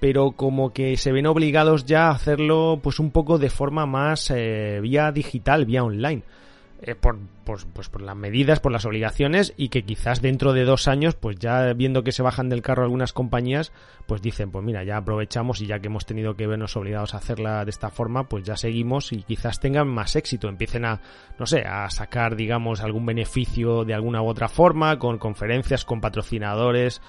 pero 0.00 0.32
como 0.32 0.72
que 0.72 0.96
se 0.96 1.10
ven 1.10 1.26
obligados 1.26 1.86
ya 1.86 2.06
a 2.06 2.12
hacerlo 2.12 2.78
pues 2.82 3.00
un 3.00 3.10
poco 3.10 3.38
de 3.38 3.50
forma 3.50 3.84
más 3.84 4.30
eh, 4.34 4.78
vía 4.80 5.10
digital, 5.10 5.66
vía 5.66 5.82
online. 5.82 6.22
Eh, 6.80 6.94
por, 6.94 7.18
pues, 7.44 7.88
por 7.88 8.02
las 8.02 8.14
medidas, 8.14 8.60
por 8.60 8.70
las 8.70 8.84
obligaciones 8.84 9.52
y 9.56 9.68
que 9.68 9.82
quizás 9.82 10.22
dentro 10.22 10.52
de 10.52 10.64
dos 10.64 10.86
años, 10.86 11.16
pues 11.16 11.36
ya 11.36 11.72
viendo 11.72 12.04
que 12.04 12.12
se 12.12 12.22
bajan 12.22 12.48
del 12.48 12.62
carro 12.62 12.84
algunas 12.84 13.12
compañías, 13.12 13.72
pues 14.06 14.22
dicen, 14.22 14.52
pues 14.52 14.64
mira, 14.64 14.84
ya 14.84 14.98
aprovechamos 14.98 15.60
y 15.60 15.66
ya 15.66 15.80
que 15.80 15.88
hemos 15.88 16.06
tenido 16.06 16.36
que 16.36 16.46
vernos 16.46 16.76
obligados 16.76 17.14
a 17.14 17.16
hacerla 17.16 17.64
de 17.64 17.70
esta 17.70 17.90
forma, 17.90 18.28
pues 18.28 18.44
ya 18.44 18.56
seguimos 18.56 19.12
y 19.12 19.24
quizás 19.24 19.58
tengan 19.58 19.88
más 19.88 20.14
éxito, 20.14 20.48
empiecen 20.48 20.84
a, 20.84 21.00
no 21.36 21.46
sé, 21.46 21.62
a 21.62 21.90
sacar, 21.90 22.36
digamos, 22.36 22.80
algún 22.80 23.06
beneficio 23.06 23.84
de 23.84 23.94
alguna 23.94 24.22
u 24.22 24.28
otra 24.28 24.48
forma, 24.48 25.00
con 25.00 25.18
conferencias, 25.18 25.84
con 25.84 26.00
patrocinadores, 26.00 27.02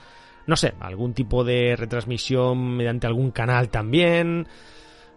no 0.47 0.55
sé, 0.55 0.73
algún 0.79 1.13
tipo 1.13 1.43
de 1.43 1.75
retransmisión 1.75 2.75
mediante 2.75 3.05
algún 3.05 3.29
canal 3.29 3.69
también 3.69 4.47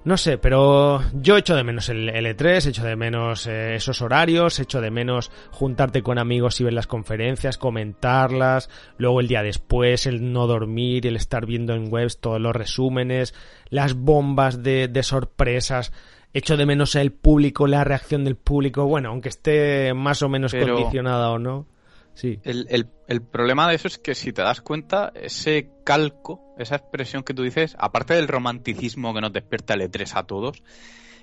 No 0.05 0.17
sé, 0.17 0.37
pero 0.37 1.01
yo 1.13 1.37
echo 1.37 1.55
de 1.55 1.63
menos 1.63 1.89
el 1.89 2.09
L3, 2.09 2.67
echo 2.67 2.83
de 2.83 2.97
menos 2.97 3.47
eh, 3.47 3.77
esos 3.77 4.03
horarios, 4.03 4.59
echo 4.59 4.81
de 4.81 4.91
menos 4.91 5.31
juntarte 5.53 6.03
con 6.03 6.19
amigos 6.19 6.61
y 6.61 6.65
ver 6.65 6.73
las 6.73 6.89
conferencias, 6.89 7.57
comentarlas, 7.57 8.69
luego 8.99 9.21
el 9.21 9.29
día 9.29 9.45
después, 9.45 10.07
el 10.07 10.33
no 10.33 10.49
dormir, 10.49 11.07
el 11.07 11.15
estar 11.15 11.47
viendo 11.47 11.75
en 11.75 11.93
webs 11.93 12.19
todos 12.19 12.41
los 12.41 12.55
resúmenes, 12.55 13.33
las 13.71 13.95
bombas 13.95 14.65
de, 14.65 14.89
de 14.89 15.03
sorpresas, 15.05 15.93
echo 16.33 16.57
de 16.57 16.67
menos 16.67 16.97
el 16.97 17.13
público, 17.13 17.69
la 17.69 17.85
reacción 17.85 18.25
del 18.25 18.35
público, 18.35 18.87
bueno, 18.87 19.11
aunque 19.11 19.29
esté 19.29 19.95
más 19.95 20.21
o 20.23 20.29
menos 20.29 20.53
condicionada 20.53 21.31
o 21.31 21.39
no. 21.39 21.67
Sí. 22.15 22.41
El, 22.43 22.67
el, 22.69 22.89
el, 23.09 23.23
problema 23.23 23.69
de 23.69 23.77
eso 23.77 23.89
es 23.89 23.99
que 23.99 24.15
si 24.15 24.33
te 24.33 24.43
das 24.43 24.61
cuenta, 24.61 25.13
ese 25.15 25.71
calco, 25.85 26.55
esa 26.59 26.77
expresión 26.77 27.23
que 27.23 27.35
tú 27.35 27.43
dices, 27.43 27.75
aparte 27.79 28.15
del 28.15 28.29
romanticismo 28.29 29.15
que 29.15 29.21
nos 29.21 29.33
despierta 29.33 29.75
el 29.75 29.91
E3 29.91 30.13
a 30.17 30.23
todos, 30.25 30.63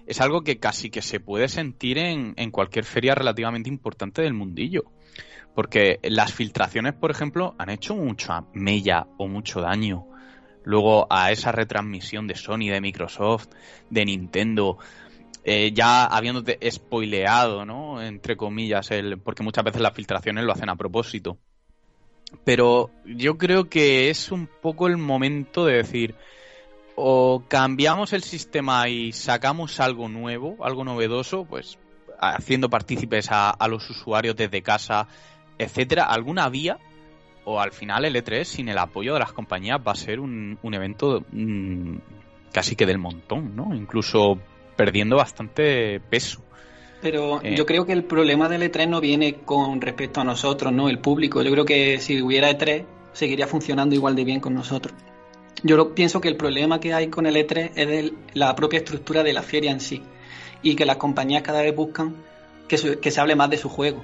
es 0.08 0.22
algo 0.22 0.42
que 0.42 0.60
casi 0.60 0.90
que 0.90 1.04
se 1.04 1.20
puede 1.20 1.48
sentir 1.48 2.00
en, 2.00 2.34
en 2.38 2.50
cualquier 2.50 2.86
feria 2.86 3.14
relativamente 3.14 3.70
importante 3.70 4.24
del 4.24 4.34
mundillo. 4.34 4.86
Porque 5.54 6.00
las 6.04 6.34
filtraciones, 6.34 6.94
por 6.94 7.12
ejemplo, 7.12 7.56
han 7.58 7.70
hecho 7.70 7.96
mucha 7.96 8.46
mella 8.54 9.08
o 9.18 9.28
mucho 9.28 9.62
daño. 9.62 10.08
Luego 10.64 11.08
a 11.12 11.32
esa 11.32 11.52
retransmisión 11.52 12.28
de 12.28 12.36
Sony, 12.36 12.70
de 12.70 12.82
Microsoft, 12.82 13.50
de 13.90 14.06
Nintendo, 14.06 14.78
eh, 15.44 15.72
ya 15.74 16.06
habiéndote 16.06 16.60
spoileado, 16.70 17.66
¿no? 17.66 18.02
Entre 18.02 18.36
comillas, 18.36 18.92
el, 18.92 19.20
porque 19.20 19.44
muchas 19.44 19.64
veces 19.64 19.82
las 19.82 19.94
filtraciones 19.94 20.44
lo 20.44 20.52
hacen 20.52 20.70
a 20.70 20.76
propósito. 20.76 21.38
Pero 22.44 22.92
yo 23.06 23.38
creo 23.38 23.70
que 23.70 24.10
es 24.10 24.32
un 24.32 24.48
poco 24.48 24.88
el 24.88 24.98
momento 24.98 25.66
de 25.66 25.78
decir, 25.78 26.16
o 26.96 27.44
cambiamos 27.48 28.14
el 28.14 28.24
sistema 28.24 28.90
y 28.90 29.14
sacamos 29.14 29.80
algo 29.80 30.10
nuevo, 30.10 30.58
algo 30.64 30.84
novedoso, 30.84 31.46
pues 31.46 31.80
haciendo 32.20 32.70
partícipes 32.70 33.30
a, 33.32 33.56
los 33.70 33.90
usuarios 33.90 34.36
desde 34.36 34.62
casa, 34.62 35.08
etcétera, 35.58 36.04
alguna 36.04 36.50
vía, 36.50 36.78
o 37.46 37.62
al 37.62 37.72
final 37.72 38.04
el 38.04 38.16
E3 38.16 38.44
sin 38.44 38.68
el 38.68 38.78
apoyo 38.78 39.14
de 39.14 39.20
las 39.20 39.32
compañías 39.32 39.80
va 39.80 39.94
a 39.94 39.96
ser 39.96 40.20
un, 40.20 40.60
evento 40.62 41.24
mm, 41.32 41.96
casi 42.52 42.76
que 42.76 42.86
del 42.86 42.98
montón, 42.98 43.56
¿no? 43.56 43.74
Incluso 43.74 44.38
perdiendo 44.80 45.18
bastante 45.18 46.00
peso. 46.00 46.42
Pero 47.02 47.42
eh, 47.44 47.54
yo 47.54 47.66
creo 47.66 47.86
que 47.86 47.92
el 47.92 48.06
problema 48.06 48.48
del 48.48 48.62
E3 48.62 48.88
no 48.88 49.02
viene 49.02 49.34
con 49.34 49.82
respecto 49.82 50.22
a 50.22 50.24
nosotros, 50.24 50.72
¿no? 50.72 50.88
El 50.88 51.00
público. 51.00 51.42
Yo 51.42 51.52
creo 51.52 51.66
que 51.66 52.00
si 52.00 52.22
hubiera 52.22 52.50
E3, 52.50 52.86
seguiría 53.12 53.46
funcionando 53.46 53.94
igual 53.94 54.16
de 54.16 54.24
bien 54.24 54.40
con 54.40 54.54
nosotros. 54.54 54.96
Yo 55.64 55.94
pienso 55.94 56.22
que 56.22 56.30
el 56.30 56.38
problema 56.38 56.80
que 56.80 56.94
hay 56.94 57.10
con 57.10 57.26
el 57.26 57.36
E3 57.36 57.72
es 57.76 58.14
la 58.34 58.56
propia 58.56 58.78
estructura 58.78 59.22
de 59.22 59.34
la 59.34 59.42
feria 59.42 59.70
en 59.70 59.82
sí. 59.82 60.02
Y 60.62 60.78
que 60.78 60.86
las 60.86 60.96
compañías 60.96 61.44
cada 61.44 61.62
vez 61.62 61.76
buscan 61.76 62.16
que, 62.70 62.78
se 62.78 63.20
hable 63.20 63.36
más 63.36 63.50
de 63.50 63.58
su 63.58 63.68
juego. 63.68 64.02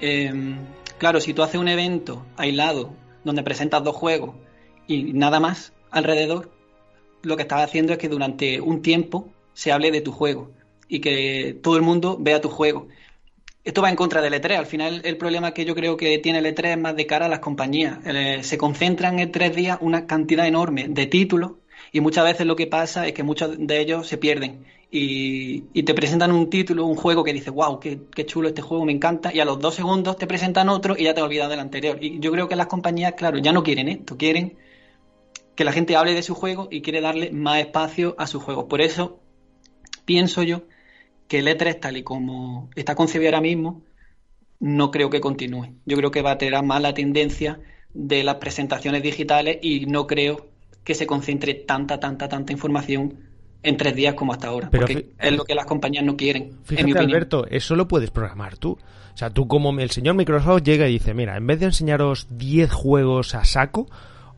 Em, 0.00 0.56
claro, 0.98 1.20
si 1.20 1.34
tú 1.34 1.42
haces 1.42 1.60
un 1.60 1.66
evento 1.66 2.24
aislado 2.36 2.94
donde 3.24 3.42
presentas 3.42 3.82
dos 3.82 3.96
juegos 3.96 4.36
y 4.86 5.14
nada 5.14 5.40
más 5.40 5.72
alrededor, 5.90 6.48
lo 7.22 7.36
que 7.36 7.42
estás 7.42 7.64
haciendo 7.64 7.92
es 7.92 7.98
que 7.98 8.08
durante 8.08 8.60
un 8.60 8.82
tiempo 8.82 9.28
se 9.54 9.72
hable 9.72 9.90
de 9.90 10.00
tu 10.00 10.12
juego 10.12 10.50
y 10.88 11.00
que 11.00 11.58
todo 11.62 11.76
el 11.76 11.82
mundo 11.82 12.16
vea 12.20 12.40
tu 12.40 12.48
juego. 12.48 12.88
Esto 13.64 13.80
va 13.80 13.90
en 13.90 13.96
contra 13.96 14.20
del 14.20 14.34
E3. 14.34 14.56
Al 14.56 14.66
final, 14.66 15.02
el 15.04 15.16
problema 15.16 15.54
que 15.54 15.64
yo 15.64 15.74
creo 15.74 15.96
que 15.96 16.18
tiene 16.18 16.40
el 16.40 16.46
E3 16.46 16.72
es 16.72 16.78
más 16.78 16.96
de 16.96 17.06
cara 17.06 17.26
a 17.26 17.28
las 17.28 17.38
compañías. 17.38 17.98
Eh, 18.04 18.40
se 18.42 18.58
concentran 18.58 19.20
en 19.20 19.30
tres 19.30 19.54
días 19.54 19.78
una 19.80 20.06
cantidad 20.06 20.46
enorme 20.46 20.88
de 20.88 21.06
títulos 21.06 21.52
y 21.92 22.00
muchas 22.00 22.24
veces 22.24 22.46
lo 22.46 22.56
que 22.56 22.66
pasa 22.66 23.06
es 23.06 23.12
que 23.12 23.22
muchos 23.22 23.54
de 23.58 23.80
ellos 23.80 24.08
se 24.08 24.18
pierden 24.18 24.64
y, 24.90 25.82
te 25.82 25.94
presentan 25.94 26.32
un 26.32 26.50
título, 26.50 26.84
un 26.84 26.96
juego 26.96 27.24
que 27.24 27.32
dices, 27.32 27.52
wow, 27.52 27.80
qué, 27.80 27.98
qué, 28.14 28.26
chulo 28.26 28.48
este 28.48 28.60
juego, 28.60 28.84
me 28.84 28.92
encanta, 28.92 29.32
y 29.34 29.40
a 29.40 29.46
los 29.46 29.58
dos 29.58 29.74
segundos 29.74 30.18
te 30.18 30.26
presentan 30.26 30.68
otro 30.68 30.94
y 30.98 31.04
ya 31.04 31.14
te 31.14 31.20
has 31.20 31.26
olvidado 31.26 31.50
del 31.50 31.60
anterior. 31.60 31.96
Y 32.00 32.20
yo 32.20 32.30
creo 32.30 32.46
que 32.46 32.56
las 32.56 32.66
compañías, 32.66 33.14
claro, 33.14 33.38
ya 33.38 33.52
no 33.52 33.62
quieren 33.62 33.88
esto, 33.88 34.18
quieren 34.18 34.58
que 35.54 35.64
la 35.64 35.72
gente 35.72 35.96
hable 35.96 36.14
de 36.14 36.22
su 36.22 36.34
juego 36.34 36.68
y 36.70 36.82
quiere 36.82 37.00
darle 37.00 37.30
más 37.32 37.60
espacio 37.60 38.14
a 38.18 38.26
su 38.26 38.38
juego. 38.38 38.68
Por 38.68 38.82
eso 38.82 39.21
pienso 40.04 40.42
yo 40.42 40.62
que 41.28 41.38
el 41.38 41.48
E3 41.48 41.80
tal 41.80 41.96
y 41.96 42.02
como 42.02 42.70
está 42.76 42.94
concebido 42.94 43.30
ahora 43.30 43.40
mismo, 43.40 43.82
no 44.60 44.90
creo 44.90 45.10
que 45.10 45.20
continúe. 45.20 45.74
Yo 45.86 45.96
creo 45.96 46.10
que 46.10 46.22
va 46.22 46.32
a 46.32 46.38
tener 46.38 46.62
más 46.62 46.80
la 46.80 46.94
tendencia 46.94 47.60
de 47.94 48.22
las 48.22 48.36
presentaciones 48.36 49.02
digitales 49.02 49.58
y 49.62 49.86
no 49.86 50.06
creo 50.06 50.48
que 50.84 50.94
se 50.94 51.06
concentre 51.06 51.54
tanta, 51.54 52.00
tanta, 52.00 52.28
tanta 52.28 52.52
información 52.52 53.18
en 53.62 53.76
tres 53.76 53.94
días 53.94 54.14
como 54.14 54.32
hasta 54.32 54.48
ahora. 54.48 54.70
porque 54.70 55.10
es 55.18 55.32
lo 55.32 55.44
que 55.44 55.54
las 55.54 55.66
compañías 55.66 56.04
no 56.04 56.16
quieren. 56.16 56.58
Fíjate, 56.64 56.98
Alberto, 56.98 57.46
eso 57.48 57.76
lo 57.76 57.88
puedes 57.88 58.10
programar 58.10 58.56
tú. 58.56 58.72
O 58.72 59.16
sea, 59.16 59.30
tú 59.30 59.46
como 59.46 59.78
el 59.78 59.90
señor 59.90 60.14
Microsoft 60.14 60.62
llega 60.62 60.88
y 60.88 60.92
dice, 60.92 61.14
mira, 61.14 61.36
en 61.36 61.46
vez 61.46 61.60
de 61.60 61.66
enseñaros 61.66 62.26
10 62.30 62.72
juegos 62.72 63.34
a 63.34 63.44
saco, 63.44 63.88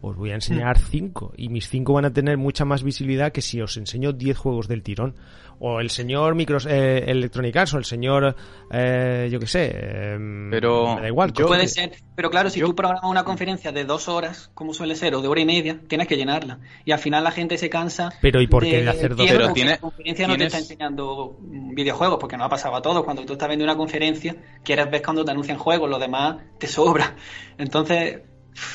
os 0.01 0.17
voy 0.17 0.31
a 0.31 0.35
enseñar 0.35 0.79
5. 0.79 1.35
Y 1.37 1.49
mis 1.49 1.69
5 1.69 1.93
van 1.93 2.05
a 2.05 2.13
tener 2.13 2.37
mucha 2.37 2.65
más 2.65 2.83
visibilidad 2.83 3.33
que 3.33 3.41
si 3.41 3.61
os 3.61 3.77
enseño 3.77 4.13
10 4.13 4.37
juegos 4.37 4.69
del 4.69 4.83
tirón 4.83 5.15
o 5.59 5.81
el 5.81 5.91
señor 5.91 6.35
Micros, 6.35 6.67
eh, 6.67 7.05
Electronic 7.07 7.57
Arts 7.57 7.75
o 7.75 7.79
el 7.79 7.85
señor, 7.85 8.37
eh, 8.71 9.29
yo 9.31 9.41
qué 9.41 9.47
sé, 9.47 9.71
eh, 9.73 10.49
pero 10.51 10.97
da 11.01 11.07
igual. 11.07 11.33
puede 11.33 11.69
ser, 11.69 11.93
pero 12.15 12.31
claro, 12.31 12.51
si 12.51 12.61
tú 12.61 12.75
programas 12.75 13.05
una 13.05 13.25
conferencia 13.25 13.73
de 13.73 13.85
dos 13.85 14.09
horas, 14.09 14.51
como 14.55 14.75
suele 14.75 14.97
ser, 14.97 15.15
o 15.15 15.23
de 15.23 15.29
hora 15.29 15.41
y 15.41 15.45
media, 15.45 15.81
tienes 15.89 16.07
que 16.07 16.17
llenarla. 16.17 16.61
Y 16.85 16.93
al 16.93 16.99
final 16.99 17.25
la 17.25 17.31
gente 17.31 17.59
se 17.59 17.71
cansa. 17.71 18.11
Pero 18.21 18.41
¿y 18.41 18.47
por 18.47 18.65
qué 18.65 18.83
de 18.83 18.91
hacer 18.91 19.15
dos 19.15 19.31
horas? 19.31 19.57
la 19.57 19.79
conferencia 19.79 20.27
no 20.27 20.37
te 20.37 20.45
está 20.45 20.59
enseñando 20.59 21.37
videojuegos, 21.41 22.19
porque 22.21 22.37
no 22.37 22.45
ha 22.45 22.49
pasado 22.49 22.77
a 22.77 22.83
todos. 22.83 23.05
Cuando 23.05 23.25
tú 23.25 23.35
estás 23.35 23.49
viendo 23.49 23.65
una 23.65 23.77
conferencia, 23.77 24.37
quieres 24.63 24.91
ver 24.91 25.03
cuando 25.03 25.25
te 25.25 25.31
anuncian 25.31 25.59
juegos, 25.59 25.89
lo 25.89 25.99
demás 25.99 26.37
te 26.59 26.67
sobra. 26.67 27.17
Entonces, 27.59 28.21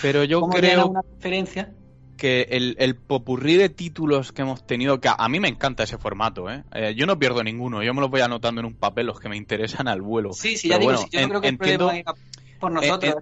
pero 0.01 0.24
yo 0.24 0.41
creo 0.48 0.88
una 0.88 1.01
conferencia 1.01 1.71
que 2.20 2.48
el, 2.52 2.76
el, 2.78 2.96
popurrí 2.96 3.56
de 3.56 3.70
títulos 3.70 4.32
que 4.32 4.44
hemos 4.44 4.68
tenido, 4.68 5.00
que 5.00 5.10
a, 5.10 5.30
mí 5.30 5.40
me 5.40 5.48
encanta 5.48 5.84
ese 5.84 5.98
formato, 5.98 6.50
¿eh? 6.52 6.64
¿eh? 6.74 6.94
Yo 6.96 7.08
no 7.08 7.18
pierdo 7.18 7.44
ninguno, 7.44 7.82
yo 7.82 7.94
me 7.94 8.02
los 8.02 8.12
voy 8.12 8.22
anotando 8.22 8.62
en 8.62 8.68
un 8.68 8.76
papel 8.76 9.08
los 9.08 9.20
que 9.20 9.30
me 9.30 9.38
interesan 9.38 9.88
al 9.88 10.02
vuelo. 10.02 10.34
Sí, 10.34 10.58
sí, 10.58 10.68
ya 10.70 10.78
digo, 10.78 10.94
yo 11.10 11.22
no 11.22 11.30
creo 11.30 11.42
que 11.42 11.48
el 11.48 11.58
problema 11.58 12.14
por 12.60 12.72
nosotros, 12.72 13.16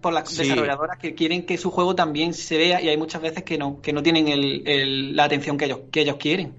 por, 0.00 0.12
las 0.12 0.34
desarrolladoras 0.34 0.98
que 0.98 1.14
quieren 1.14 1.44
que 1.44 1.58
su 1.58 1.70
juego 1.70 1.94
también 1.94 2.32
se 2.32 2.56
vea 2.56 2.80
y 2.80 2.88
hay 2.88 2.96
muchas 2.96 3.20
veces 3.20 3.44
que 3.44 3.58
no, 3.58 3.82
que 3.82 3.92
no 3.92 4.02
tienen 4.02 4.28
el, 4.28 5.14
la 5.14 5.24
atención 5.24 5.58
que 5.58 5.66
ellos, 5.66 5.80
que 5.92 6.00
ellos 6.00 6.16
quieren. 6.16 6.54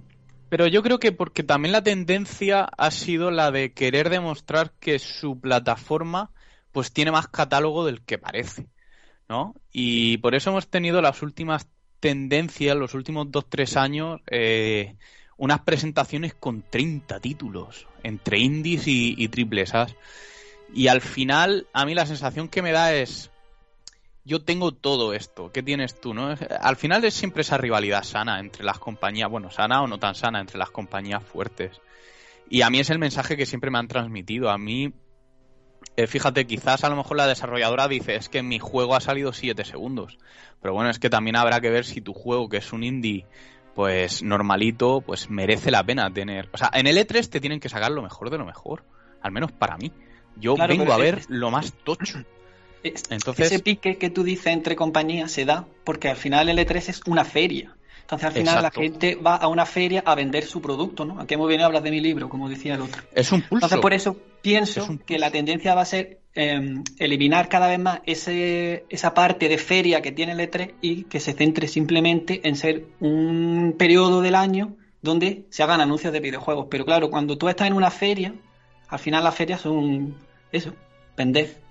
Pero 0.50 0.68
yo 0.68 0.84
creo 0.84 1.00
que 1.00 1.12
porque 1.12 1.42
también 1.42 1.72
la 1.72 1.82
tendencia 1.82 2.70
ha 2.78 2.92
sido 2.92 3.32
la 3.32 3.50
de 3.50 3.74
querer 3.74 4.10
demostrar 4.10 4.74
que 4.80 5.00
su 5.00 5.40
plataforma 5.40 6.30
pues 6.72 6.92
tiene 6.92 7.12
más 7.12 7.28
catálogo 7.28 7.86
del 7.86 8.02
que 8.02 8.20
parece. 8.20 8.68
¿No? 9.32 9.56
Y 9.72 10.18
por 10.18 10.36
eso 10.36 10.50
hemos 10.50 10.68
tenido 10.68 11.02
las 11.02 11.22
últimas 11.22 11.66
tendencias, 12.02 12.76
los 12.76 12.94
últimos 12.94 13.28
2-3 13.28 13.78
años, 13.78 14.20
eh, 14.30 14.98
unas 15.38 15.62
presentaciones 15.62 16.34
con 16.34 16.64
30 16.70 17.22
títulos, 17.22 17.88
entre 18.04 18.40
indies 18.40 18.88
y, 18.88 19.16
y 19.18 19.30
triples 19.30 19.72
Y 20.74 20.88
al 20.88 21.00
final, 21.00 21.66
a 21.72 21.86
mí 21.86 21.96
la 21.96 22.06
sensación 22.06 22.50
que 22.50 22.62
me 22.62 22.74
da 22.74 22.94
es, 22.94 23.32
yo 24.26 24.44
tengo 24.44 24.74
todo 24.74 25.14
esto, 25.14 25.50
¿qué 25.54 25.64
tienes 25.64 25.98
tú? 26.02 26.14
No? 26.14 26.36
Al 26.60 26.76
final 26.76 27.06
es 27.06 27.14
siempre 27.14 27.44
esa 27.44 27.58
rivalidad 27.58 28.04
sana 28.04 28.42
entre 28.42 28.66
las 28.66 28.80
compañías, 28.80 29.30
bueno, 29.30 29.50
sana 29.50 29.82
o 29.82 29.88
no 29.88 29.98
tan 29.98 30.14
sana, 30.14 30.42
entre 30.42 30.58
las 30.58 30.72
compañías 30.72 31.24
fuertes. 31.24 31.80
Y 32.50 32.64
a 32.64 32.70
mí 32.70 32.82
es 32.82 32.90
el 32.90 33.00
mensaje 33.00 33.38
que 33.38 33.46
siempre 33.46 33.72
me 33.72 33.80
han 33.80 33.88
transmitido. 33.88 34.50
A 34.50 34.58
mí 34.58 34.92
eh, 35.98 36.08
fíjate, 36.08 36.48
quizás 36.48 36.84
a 36.84 36.90
lo 36.90 36.96
mejor 36.96 37.18
la 37.18 37.28
desarrolladora 37.28 37.88
dice, 37.88 38.16
es 38.16 38.30
que 38.30 38.44
mi 38.44 38.60
juego 38.60 38.96
ha 38.96 39.02
salido 39.02 39.34
7 39.34 39.64
segundos. 39.66 40.18
Pero 40.62 40.74
bueno, 40.74 40.90
es 40.90 41.00
que 41.00 41.10
también 41.10 41.36
habrá 41.36 41.60
que 41.60 41.70
ver 41.70 41.86
si 41.86 42.02
tu 42.02 42.14
juego, 42.14 42.50
que 42.50 42.58
es 42.58 42.72
un 42.72 42.84
indie, 42.84 43.26
pues 43.76 44.24
normalito, 44.24 45.02
pues 45.02 45.30
merece 45.30 45.72
la 45.72 45.84
pena 45.84 46.12
tener. 46.12 46.50
O 46.54 46.58
sea, 46.58 46.70
en 46.74 46.88
el 46.88 46.98
E3 46.98 47.30
te 47.30 47.40
tienen 47.40 47.60
que 47.60 47.70
sacar 47.70 47.92
lo 47.92 48.02
mejor 48.02 48.30
de 48.30 48.38
lo 48.38 48.46
mejor. 48.46 48.84
Al 49.22 49.32
menos 49.32 49.52
para 49.52 49.78
mí. 49.78 49.92
Yo 50.38 50.56
vengo 50.56 50.92
a 50.94 50.98
ver 50.98 51.24
lo 51.28 51.52
más 51.52 51.74
tocho. 51.84 52.24
Entonces... 52.84 53.52
Ese 53.52 53.60
pique 53.60 53.98
que 53.98 54.10
tú 54.10 54.24
dices 54.24 54.48
entre 54.48 54.76
compañías 54.76 55.32
se 55.32 55.46
da 55.46 55.68
porque 55.84 56.10
al 56.10 56.16
final 56.16 56.50
el 56.50 56.58
E3 56.58 56.90
es 56.90 57.02
una 57.06 57.26
feria. 57.26 57.76
Entonces 58.12 58.28
al 58.28 58.34
final 58.34 58.62
la 58.62 58.72
gente 58.72 59.16
va 59.16 59.38
a 59.38 59.48
una 59.48 59.66
feria 59.66 60.04
a 60.06 60.16
vender 60.16 60.44
su 60.44 60.62
producto, 60.62 61.06
¿no? 61.06 61.22
Aquí 61.22 61.38
muy 61.38 61.48
bien 61.48 61.62
hablas 61.62 61.82
de 61.82 61.92
mi 61.92 62.02
libro, 62.02 62.28
como 62.28 62.50
decía 62.50 62.76
el 62.76 62.82
otro. 62.82 63.02
Es 63.14 63.32
un 63.32 63.42
pulso. 63.42 63.56
Entonces 63.56 63.80
por 63.80 63.94
eso 63.94 64.18
pienso 64.42 65.00
que 65.06 65.18
la 65.18 65.32
tendencia 65.32 65.74
va 65.76 65.84
a 65.84 65.86
ser 65.86 66.20
em, 66.34 66.84
eliminar 67.00 67.48
cada 67.48 67.70
vez 67.70 67.80
más 67.80 68.02
ese, 68.06 68.84
esa 68.90 69.14
parte 69.14 69.48
de 69.48 69.58
feria 69.58 70.02
que 70.02 70.12
tiene 70.12 70.34
el 70.34 70.40
E3 70.40 70.74
y 70.82 71.04
que 71.04 71.22
se 71.22 71.32
centre 71.32 71.70
simplemente 71.70 72.42
en 72.44 72.58
ser 72.58 72.84
un 73.00 73.76
periodo 73.78 74.20
del 74.22 74.36
año 74.36 74.76
donde 75.02 75.46
se 75.50 75.64
hagan 75.64 75.80
anuncios 75.80 76.12
de 76.12 76.20
videojuegos. 76.20 76.68
Pero 76.70 76.84
claro, 76.84 77.10
cuando 77.10 77.38
tú 77.38 77.48
estás 77.48 77.68
en 77.68 77.74
una 77.74 77.92
feria, 77.92 78.34
al 78.90 79.00
final 79.00 79.24
las 79.24 79.36
ferias 79.36 79.62
son 79.62 80.18
eso, 80.52 80.74
vender. 81.16 81.62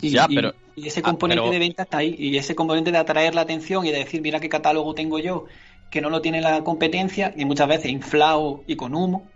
Y, 0.00 0.10
ya, 0.10 0.28
pero, 0.28 0.54
y 0.76 0.86
ese 0.86 1.00
ah, 1.00 1.02
componente 1.02 1.50
de 1.50 1.58
venta 1.58 1.82
está 1.82 1.98
ahí. 1.98 2.14
Y 2.16 2.36
ese 2.36 2.54
componente 2.54 2.92
de 2.92 2.98
atraer 2.98 3.34
la 3.34 3.40
atención 3.40 3.84
y 3.84 3.90
de 3.90 3.98
decir, 3.98 4.22
mira 4.22 4.38
qué 4.38 4.48
catálogo 4.48 4.94
tengo 4.94 5.18
yo 5.18 5.46
que 5.90 6.00
no 6.00 6.10
lo 6.10 6.20
tiene 6.20 6.40
la 6.40 6.62
competencia 6.62 7.32
y 7.36 7.44
muchas 7.44 7.68
veces 7.68 7.90
inflado 7.90 8.62
y 8.66 8.76
con 8.76 8.94
humo. 8.94 9.26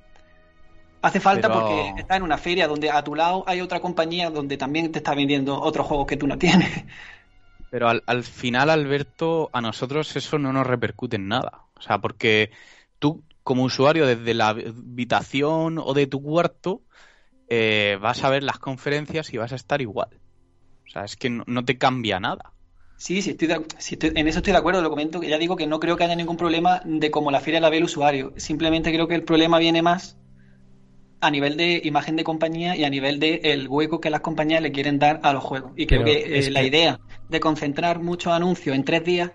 Hace 1.02 1.20
falta 1.20 1.52
porque 1.52 1.92
estás 1.98 2.16
en 2.16 2.22
una 2.22 2.38
feria 2.38 2.66
donde 2.66 2.90
a 2.90 3.04
tu 3.04 3.14
lado 3.14 3.44
hay 3.46 3.60
otra 3.60 3.80
compañía 3.80 4.30
donde 4.30 4.56
también 4.56 4.90
te 4.90 5.00
está 5.00 5.14
vendiendo 5.14 5.60
otros 5.60 5.86
juegos 5.86 6.06
que 6.06 6.16
tú 6.16 6.26
no 6.26 6.38
tienes. 6.38 6.84
Pero 7.70 7.88
al, 7.88 8.02
al 8.06 8.22
final, 8.22 8.70
Alberto, 8.70 9.50
a 9.52 9.60
nosotros 9.60 10.16
eso 10.16 10.38
no 10.38 10.52
nos 10.52 10.66
repercute 10.66 11.16
en 11.16 11.28
nada. 11.28 11.64
O 11.76 11.82
sea, 11.82 11.98
porque 11.98 12.52
tú 12.98 13.22
como 13.42 13.64
usuario 13.64 14.06
desde 14.06 14.32
la 14.32 14.48
habitación 14.48 15.78
o 15.78 15.92
de 15.92 16.06
tu 16.06 16.22
cuarto 16.22 16.80
eh, 17.48 17.98
vas 18.00 18.24
a 18.24 18.30
ver 18.30 18.42
las 18.42 18.58
conferencias 18.58 19.32
y 19.32 19.36
vas 19.36 19.52
a 19.52 19.56
estar 19.56 19.82
igual. 19.82 20.18
O 20.86 20.90
sea, 20.90 21.04
es 21.04 21.16
que 21.16 21.28
no, 21.30 21.64
te 21.64 21.76
cambia 21.76 22.18
nada. 22.18 22.52
Sí, 23.04 23.20
sí, 23.20 23.36
estoy, 23.38 24.12
en 24.14 24.28
eso 24.28 24.38
estoy 24.38 24.54
de 24.54 24.58
acuerdo, 24.58 24.80
lo 24.80 24.88
comento. 24.88 25.22
Ya 25.22 25.36
digo 25.36 25.56
que 25.56 25.66
no 25.66 25.78
creo 25.78 25.94
que 25.98 26.04
haya 26.04 26.16
ningún 26.16 26.38
problema 26.38 26.80
de 26.86 27.10
cómo 27.10 27.30
la 27.30 27.40
feria 27.40 27.60
la 27.60 27.68
ve 27.68 27.76
el 27.76 27.84
usuario. 27.84 28.32
Simplemente 28.36 28.90
creo 28.90 29.06
que 29.06 29.14
el 29.14 29.24
problema 29.24 29.58
viene 29.58 29.82
más 29.82 30.16
a 31.20 31.30
nivel 31.30 31.58
de 31.58 31.82
imagen 31.84 32.16
de 32.16 32.24
compañía 32.24 32.74
y 32.76 32.84
a 32.84 32.88
nivel 32.88 33.20
de 33.20 33.42
el 33.44 33.68
hueco 33.68 34.00
que 34.00 34.08
las 34.08 34.22
compañías 34.22 34.62
le 34.62 34.72
quieren 34.72 34.98
dar 34.98 35.20
a 35.22 35.34
los 35.34 35.44
juegos. 35.44 35.72
Y 35.76 35.86
creo 35.86 36.02
que, 36.02 36.38
eh, 36.38 36.50
la 36.50 36.62
idea 36.62 36.98
de 37.28 37.40
concentrar 37.40 38.00
muchos 38.00 38.32
anuncios 38.32 38.74
en 38.74 38.84
tres 38.84 39.04
días 39.04 39.32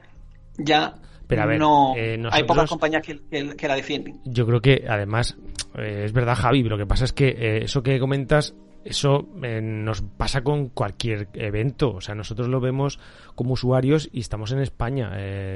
ya 0.58 0.96
pero 1.28 1.44
a 1.44 1.46
ver, 1.46 1.60
no, 1.60 1.94
eh, 1.96 2.20
hay 2.32 2.44
pocas 2.46 2.68
compañías 2.68 3.04
que, 3.04 3.68
la 3.68 3.76
defienden. 3.76 4.20
Yo 4.26 4.48
creo 4.48 4.62
que 4.62 4.86
además 4.90 5.38
eh, 5.78 6.02
es 6.06 6.12
verdad, 6.12 6.34
Javi, 6.34 6.64
lo 6.64 6.76
que 6.76 6.88
pasa 6.88 7.06
es 7.06 7.14
que 7.14 7.28
eh, 7.28 7.64
eso 7.66 7.84
que 7.84 8.00
comentas 8.00 8.56
eso 8.86 9.28
nos 9.34 10.02
pasa 10.02 10.42
con 10.42 10.70
cualquier 10.70 11.30
evento. 11.34 11.96
O 11.96 12.02
sea, 12.02 12.16
nosotros 12.16 12.48
lo 12.48 12.60
vemos 12.60 13.00
como 13.36 13.54
usuarios 13.54 14.10
y 14.12 14.22
estamos 14.22 14.52
en 14.52 14.60
España. 14.60 15.12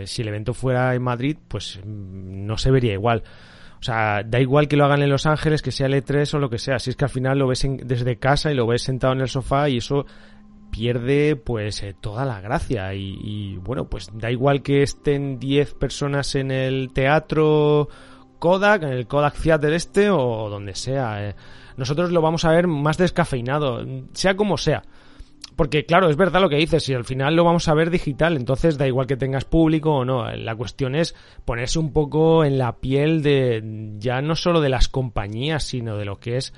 si 0.06 0.22
el 0.22 0.28
evento 0.28 0.54
fuera 0.54 0.94
en 0.96 1.02
Madrid, 1.02 1.38
pues 1.48 1.80
mm, 1.84 2.46
no 2.46 2.58
se 2.58 2.72
vería 2.72 2.94
igual. 2.94 3.24
O 3.80 3.86
sea, 3.86 4.24
da 4.24 4.40
igual 4.40 4.70
que 4.70 4.78
lo 4.78 4.86
hagan 4.86 5.02
en 5.02 5.10
Los 5.10 5.26
Ángeles, 5.26 5.62
que 5.62 5.74
sea 5.74 5.88
el 5.88 5.94
E3 5.94 6.36
o 6.36 6.40
lo 6.40 6.50
que 6.50 6.58
sea. 6.58 6.80
Si 6.80 6.90
es 6.90 6.96
que 6.96 7.04
al 7.04 7.12
final 7.12 7.38
lo 7.38 7.48
ves 7.48 7.68
desde 7.84 8.18
casa 8.18 8.50
y 8.50 8.56
lo 8.56 8.66
ves 8.66 8.84
sentado 8.84 9.12
en 9.12 9.20
el 9.20 9.28
sofá 9.28 9.68
y 9.68 9.78
eso 9.78 10.06
pierde 10.72 11.36
pues 11.36 11.84
eh, 11.84 11.94
toda 12.00 12.26
la 12.26 12.42
gracia 12.42 12.96
y, 12.96 13.58
bueno 13.58 13.90
pues 13.90 14.10
da 14.12 14.32
igual 14.32 14.64
que 14.64 14.82
estén 14.82 15.38
10 15.38 15.76
personas 15.76 16.34
en 16.34 16.50
el 16.50 16.92
teatro 16.94 17.90
Kodak, 18.44 18.84
en 18.84 18.90
el 18.90 19.08
Kodak 19.08 19.36
Theater 19.42 19.72
este 19.72 20.10
o 20.10 20.50
donde 20.50 20.76
sea. 20.76 21.30
Eh. 21.30 21.36
Nosotros 21.78 22.12
lo 22.12 22.22
vamos 22.22 22.44
a 22.44 22.52
ver 22.52 22.68
más 22.68 22.98
descafeinado, 22.98 23.86
sea 24.12 24.36
como 24.36 24.58
sea. 24.58 24.84
Porque 25.56 25.86
claro, 25.86 26.10
es 26.10 26.18
verdad 26.18 26.42
lo 26.42 26.50
que 26.50 26.58
dices, 26.58 26.84
si 26.84 26.94
al 26.94 27.06
final 27.06 27.38
lo 27.38 27.46
vamos 27.46 27.70
a 27.70 27.74
ver 27.74 27.90
digital, 27.90 28.36
entonces 28.36 28.78
da 28.78 28.86
igual 28.86 29.08
que 29.08 29.16
tengas 29.16 29.46
público 29.46 29.92
o 29.92 30.04
no. 30.04 30.30
La 30.36 30.58
cuestión 30.58 30.94
es 30.94 31.16
ponerse 31.46 31.80
un 31.80 31.94
poco 31.94 32.44
en 32.44 32.58
la 32.58 32.76
piel 32.82 33.24
de 33.24 33.94
ya 33.98 34.22
no 34.22 34.36
solo 34.36 34.60
de 34.60 34.68
las 34.68 34.90
compañías, 34.90 35.64
sino 35.64 35.96
de 35.96 36.04
lo 36.04 36.20
que 36.20 36.36
es 36.36 36.54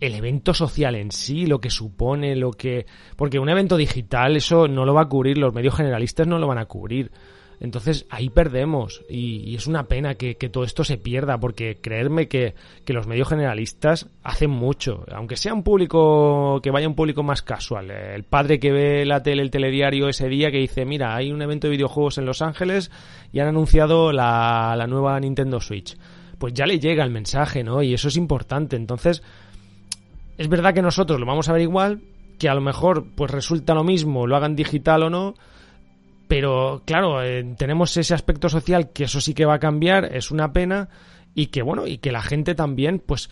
el 0.00 0.14
evento 0.14 0.54
social 0.54 0.94
en 0.94 1.10
sí, 1.10 1.44
lo 1.44 1.60
que 1.60 1.68
supone, 1.68 2.36
lo 2.36 2.52
que... 2.52 2.86
Porque 3.16 3.38
un 3.38 3.50
evento 3.50 3.76
digital, 3.76 4.34
eso 4.34 4.66
no 4.66 4.86
lo 4.86 4.94
va 4.94 5.02
a 5.02 5.08
cubrir, 5.10 5.36
los 5.36 5.52
medios 5.52 5.74
generalistas 5.74 6.26
no 6.26 6.38
lo 6.38 6.46
van 6.46 6.58
a 6.58 6.64
cubrir. 6.64 7.12
Entonces 7.62 8.06
ahí 8.10 8.28
perdemos 8.28 9.02
y, 9.08 9.54
es 9.54 9.68
una 9.68 9.84
pena 9.84 10.16
que, 10.16 10.34
todo 10.34 10.64
esto 10.64 10.82
se 10.82 10.98
pierda 10.98 11.38
porque 11.38 11.76
creerme 11.80 12.26
que, 12.26 12.54
los 12.88 13.06
medios 13.06 13.28
generalistas 13.28 14.08
hacen 14.24 14.50
mucho, 14.50 15.04
aunque 15.14 15.36
sea 15.36 15.54
un 15.54 15.62
público 15.62 16.60
que 16.60 16.72
vaya 16.72 16.88
un 16.88 16.96
público 16.96 17.22
más 17.22 17.40
casual. 17.40 17.92
El 17.92 18.24
padre 18.24 18.58
que 18.58 18.72
ve 18.72 19.06
la 19.06 19.22
tele, 19.22 19.42
el 19.42 19.52
telediario 19.52 20.08
ese 20.08 20.28
día 20.28 20.50
que 20.50 20.58
dice, 20.58 20.84
mira, 20.84 21.14
hay 21.14 21.30
un 21.30 21.40
evento 21.40 21.68
de 21.68 21.76
videojuegos 21.76 22.18
en 22.18 22.26
Los 22.26 22.42
Ángeles 22.42 22.90
y 23.32 23.38
han 23.38 23.46
anunciado 23.46 24.10
la, 24.10 24.74
la 24.76 24.88
nueva 24.88 25.20
Nintendo 25.20 25.60
Switch. 25.60 25.96
Pues 26.38 26.54
ya 26.54 26.66
le 26.66 26.80
llega 26.80 27.04
el 27.04 27.12
mensaje, 27.12 27.62
¿no? 27.62 27.80
Y 27.80 27.94
eso 27.94 28.08
es 28.08 28.16
importante. 28.16 28.74
Entonces, 28.74 29.22
es 30.36 30.48
verdad 30.48 30.74
que 30.74 30.82
nosotros 30.82 31.20
lo 31.20 31.26
vamos 31.26 31.48
a 31.48 31.52
ver 31.52 31.62
igual, 31.62 32.02
que 32.40 32.48
a 32.48 32.54
lo 32.54 32.60
mejor 32.60 33.06
pues 33.14 33.30
resulta 33.30 33.72
lo 33.72 33.84
mismo, 33.84 34.26
lo 34.26 34.34
hagan 34.34 34.56
digital 34.56 35.04
o 35.04 35.10
no, 35.10 35.34
pero 36.32 36.80
claro, 36.86 37.22
eh, 37.22 37.44
tenemos 37.58 37.94
ese 37.94 38.14
aspecto 38.14 38.48
social 38.48 38.90
que 38.94 39.04
eso 39.04 39.20
sí 39.20 39.34
que 39.34 39.44
va 39.44 39.56
a 39.56 39.58
cambiar, 39.58 40.16
es 40.16 40.30
una 40.30 40.50
pena 40.50 40.88
y 41.34 41.48
que 41.48 41.60
bueno, 41.60 41.86
y 41.86 41.98
que 41.98 42.10
la 42.10 42.22
gente 42.22 42.54
también 42.54 43.02
pues 43.04 43.28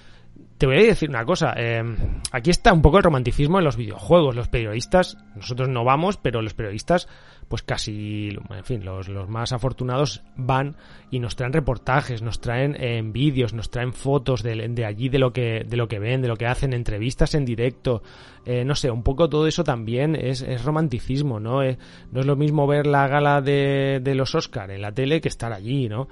te 0.58 0.66
voy 0.66 0.76
a 0.76 0.82
decir 0.82 1.08
una 1.08 1.24
cosa, 1.24 1.54
eh, 1.56 1.82
aquí 2.30 2.50
está 2.50 2.74
un 2.74 2.82
poco 2.82 2.98
el 2.98 3.04
romanticismo 3.04 3.56
en 3.56 3.64
los 3.64 3.78
videojuegos, 3.78 4.36
los 4.36 4.48
periodistas, 4.48 5.16
nosotros 5.34 5.70
no 5.70 5.82
vamos, 5.82 6.18
pero 6.18 6.42
los 6.42 6.52
periodistas 6.52 7.08
pues 7.50 7.62
casi, 7.64 8.28
en 8.28 8.64
fin, 8.64 8.84
los, 8.84 9.08
los 9.08 9.28
más 9.28 9.52
afortunados 9.52 10.22
van 10.36 10.76
y 11.10 11.18
nos 11.18 11.34
traen 11.34 11.52
reportajes, 11.52 12.22
nos 12.22 12.40
traen 12.40 12.76
eh, 12.78 13.02
vídeos, 13.04 13.54
nos 13.54 13.72
traen 13.72 13.92
fotos 13.92 14.44
de, 14.44 14.68
de, 14.68 14.84
allí, 14.84 15.08
de 15.08 15.18
lo, 15.18 15.32
que, 15.32 15.64
de 15.66 15.76
lo 15.76 15.88
que 15.88 15.98
ven, 15.98 16.22
de 16.22 16.28
lo 16.28 16.36
que 16.36 16.46
hacen, 16.46 16.72
entrevistas 16.72 17.34
en 17.34 17.44
directo, 17.44 18.04
eh, 18.46 18.64
no 18.64 18.76
sé, 18.76 18.88
un 18.92 19.02
poco 19.02 19.28
todo 19.28 19.48
eso 19.48 19.64
también 19.64 20.14
es, 20.14 20.42
es 20.42 20.62
romanticismo, 20.62 21.40
¿no? 21.40 21.64
Eh, 21.64 21.76
no 22.12 22.20
es 22.20 22.26
lo 22.26 22.36
mismo 22.36 22.68
ver 22.68 22.86
la 22.86 23.08
gala 23.08 23.40
de, 23.40 23.98
de 24.00 24.14
los 24.14 24.36
Oscar 24.36 24.70
en 24.70 24.82
la 24.82 24.92
tele 24.92 25.20
que 25.20 25.28
estar 25.28 25.52
allí, 25.52 25.88
¿no? 25.88 26.06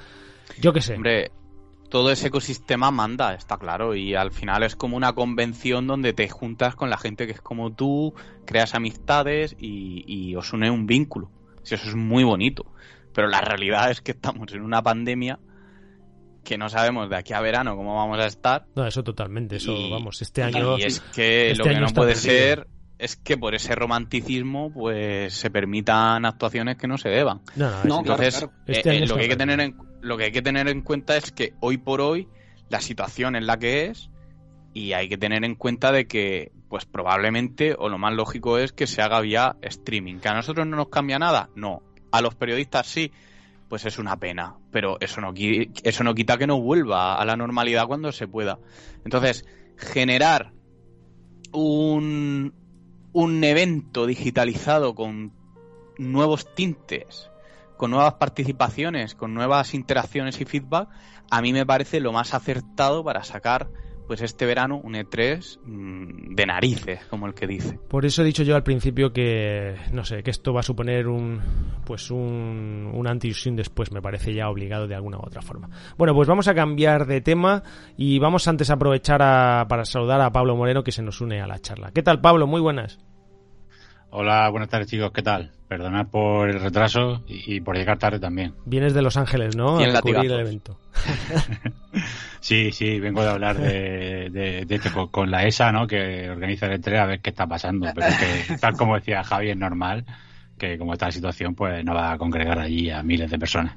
Yo 0.61 0.73
qué 0.73 0.81
sé. 0.81 0.97
Todo 1.89 2.11
ese 2.11 2.29
ecosistema 2.29 2.91
manda, 2.91 3.35
está 3.35 3.57
claro, 3.57 3.95
y 3.95 4.15
al 4.15 4.31
final 4.31 4.63
es 4.63 4.77
como 4.77 4.97
una 4.97 5.15
convención 5.15 5.87
donde 5.87 6.13
te 6.13 6.29
juntas 6.29 6.75
con 6.75 6.91
la 6.91 6.99
gente 6.99 7.27
que 7.27 7.33
es 7.33 7.41
como 7.41 7.73
tú, 7.73 8.15
creas 8.45 8.75
amistades 8.75 9.57
y, 9.59 10.35
os 10.37 10.53
une 10.53 10.71
un 10.71 10.87
vínculo. 10.87 11.31
eso 11.65 11.77
es 11.77 11.95
muy 11.95 12.25
bonito. 12.25 12.67
Pero 13.15 13.29
la 13.29 13.41
realidad 13.41 13.91
es 13.91 14.01
que 14.01 14.13
estamos 14.13 14.53
en 14.53 14.63
una 14.63 14.83
pandemia 14.83 15.41
que 16.45 16.57
no 16.57 16.69
sabemos 16.69 17.11
de 17.11 17.17
aquí 17.17 17.33
a 17.33 17.41
verano 17.41 17.77
cómo 17.77 17.97
vamos 17.97 18.19
a 18.19 18.27
estar. 18.27 18.67
No, 18.77 18.87
eso 18.87 19.03
totalmente, 19.03 19.57
eso, 19.57 19.91
vamos, 19.91 20.23
este 20.23 20.43
año... 20.43 20.79
Y 20.79 20.85
es 20.85 21.01
que 21.01 21.51
este 21.51 21.59
lo 21.59 21.65
que 21.65 21.81
no 21.81 21.89
puede 21.89 22.15
ser 22.15 22.69
es 22.99 23.17
que 23.17 23.37
por 23.37 23.55
ese 23.55 23.75
romanticismo 23.75 24.73
pues 24.73 25.35
se 25.35 25.51
permitan 25.51 26.25
actuaciones 26.25 26.77
que 26.77 26.89
no 26.89 26.99
se 26.99 27.09
deban. 27.09 27.41
No, 27.57 27.85
no, 27.85 27.99
Entonces, 27.99 28.43
eh, 28.43 28.49
este 28.67 28.97
eh, 28.97 29.07
lo, 29.07 29.17
que 29.17 29.23
hay 29.23 29.29
que 29.29 29.37
tener 29.37 29.61
en, 29.61 29.77
lo 30.01 30.17
que 30.17 30.25
hay 30.25 30.33
que 30.33 30.43
tener 30.43 30.69
en 30.69 30.83
cuenta 30.83 31.17
es 31.17 31.31
que 31.33 31.55
hoy 31.61 31.79
por 31.79 32.01
hoy 32.01 32.29
la 32.69 32.81
situación 32.81 33.37
es 33.37 33.45
la 33.45 33.59
que 33.59 33.87
es 33.87 34.11
y 34.75 34.93
hay 34.93 35.09
que 35.09 35.19
tener 35.19 35.45
en 35.45 35.55
cuenta 35.55 35.93
de 35.93 36.07
que 36.07 36.53
pues 36.69 36.85
probablemente 36.85 37.75
o 37.79 37.89
lo 37.89 37.99
más 37.99 38.15
lógico 38.15 38.59
es 38.59 38.73
que 38.73 38.87
se 38.87 39.03
haga 39.03 39.21
vía 39.21 39.57
streaming. 39.63 40.19
¿Que 40.19 40.29
a 40.29 40.35
nosotros 40.35 40.67
no 40.67 40.77
nos 40.77 40.89
cambia 40.89 41.19
nada? 41.19 41.49
No. 41.55 41.83
A 42.13 42.21
los 42.21 42.35
periodistas 42.35 42.87
sí, 42.87 43.11
pues 43.69 43.85
es 43.87 43.99
una 43.99 44.17
pena, 44.19 44.57
pero 44.71 44.99
eso 45.01 45.21
no, 45.21 45.33
eso 45.35 46.05
no 46.05 46.15
quita 46.15 46.39
que 46.39 46.47
no 46.47 46.61
vuelva 46.61 47.17
a 47.17 47.25
la 47.25 47.37
normalidad 47.37 47.87
cuando 47.87 48.13
se 48.13 48.29
pueda. 48.29 48.59
Entonces, 49.05 49.45
generar 49.77 50.53
un, 51.53 52.55
un 53.13 53.45
evento 53.45 54.07
digitalizado 54.07 54.95
con 54.95 55.33
nuevos 55.99 56.55
tintes, 56.55 57.31
con 57.79 57.93
nuevas 57.93 58.15
participaciones, 58.15 59.15
con 59.15 59.33
nuevas 59.33 59.73
interacciones 59.73 60.39
y 60.43 60.45
feedback, 60.45 60.91
a 61.31 61.41
mí 61.41 61.55
me 61.55 61.65
parece 61.65 62.01
lo 62.01 62.13
más 62.13 62.35
acertado 62.35 63.03
para 63.03 63.25
sacar 63.25 63.71
pues 64.07 64.23
este 64.23 64.47
verano 64.47 64.81
un 64.83 64.95
E3 64.95 65.59
mm, 65.65 66.35
de 66.35 66.47
narices, 66.47 67.05
como 67.11 67.27
el 67.27 67.35
que 67.35 67.47
dice. 67.47 67.79
Por 67.89 68.07
eso 68.07 68.23
he 68.23 68.25
dicho 68.25 68.43
yo 68.43 68.57
al 68.57 68.63
principio 68.63 69.13
que, 69.13 69.77
no 69.93 70.03
sé, 70.05 70.23
que 70.23 70.31
esto 70.31 70.55
va 70.55 70.61
a 70.61 70.63
suponer 70.63 71.07
un, 71.07 71.41
pues 71.85 72.11
un, 72.11 72.91
un 72.93 73.07
antes 73.07 73.45
después, 73.53 73.93
me 73.93 74.01
parece 74.01 74.35
ya 74.35 74.49
obligado 74.49 74.89
de 74.89 74.95
alguna 74.95 75.19
u 75.19 75.27
otra 75.27 75.43
forma. 75.43 75.69
Bueno, 75.99 76.15
pues 76.15 76.27
vamos 76.27 76.49
a 76.49 76.55
cambiar 76.55 77.07
de 77.07 77.21
tema 77.21 77.63
y 77.97 78.19
vamos 78.19 78.49
antes 78.49 78.71
a 78.71 78.75
aprovechar 78.75 79.19
para 79.69 79.85
saludar 79.85 80.23
a 80.23 80.33
Pablo 80.33 80.57
Moreno 80.57 80.83
que 80.83 80.91
se 80.91 81.03
nos 81.03 81.21
une 81.21 81.43
a 81.43 81.47
la 81.47 81.59
charla. 81.59 81.93
¿Qué 81.93 82.03
tal, 82.03 82.21
Pablo? 82.21 82.47
Muy 82.47 82.63
buenas. 82.63 82.99
Hola, 84.11 84.49
buenas 84.49 84.71
tardes 84.71 84.89
chicos, 84.89 85.13
¿qué 85.13 85.23
tal? 85.23 85.53
Perdonad 85.69 86.07
por 86.07 86.49
el 86.49 86.61
retraso 86.61 87.23
y, 87.27 87.61
por 87.61 87.77
llegar 87.77 87.99
tarde 87.99 88.19
también. 88.19 88.55
Vienes 88.65 88.95
de 88.95 89.03
Los 89.03 89.19
Ángeles, 89.19 89.55
¿no? 89.55 89.79
Y 89.81 89.85
en 89.85 89.91
el 89.91 90.41
evento. 90.41 90.79
sí, 92.41 92.73
sí, 92.73 92.99
vengo 93.01 93.23
de 93.23 93.29
hablar 93.29 93.59
de, 93.59 94.31
de, 94.31 94.81
con, 95.11 95.31
la 95.31 95.45
ESA, 95.45 95.71
¿no? 95.73 95.87
Que 95.87 96.31
organiza 96.31 96.67
el 96.67 96.81
E3 96.81 96.99
a 96.99 97.05
ver 97.05 97.21
qué 97.21 97.29
está 97.29 97.47
pasando. 97.47 97.87
Pero 97.95 98.07
que, 98.07 98.57
tal 98.57 98.79
como 98.79 98.95
decía 98.95 99.23
Javi, 99.23 99.51
es 99.51 99.59
normal 99.59 100.07
que 100.57 100.79
como 100.79 100.95
está 100.95 101.07
la 101.07 101.13
situación, 101.13 101.55
pues 101.55 101.85
no 101.85 101.95
va 101.95 102.13
a 102.13 102.19
congregar 102.19 102.59
allí 102.59 102.91
a 102.91 103.03
miles 103.03 103.31
de 103.31 103.39
personas. 103.39 103.77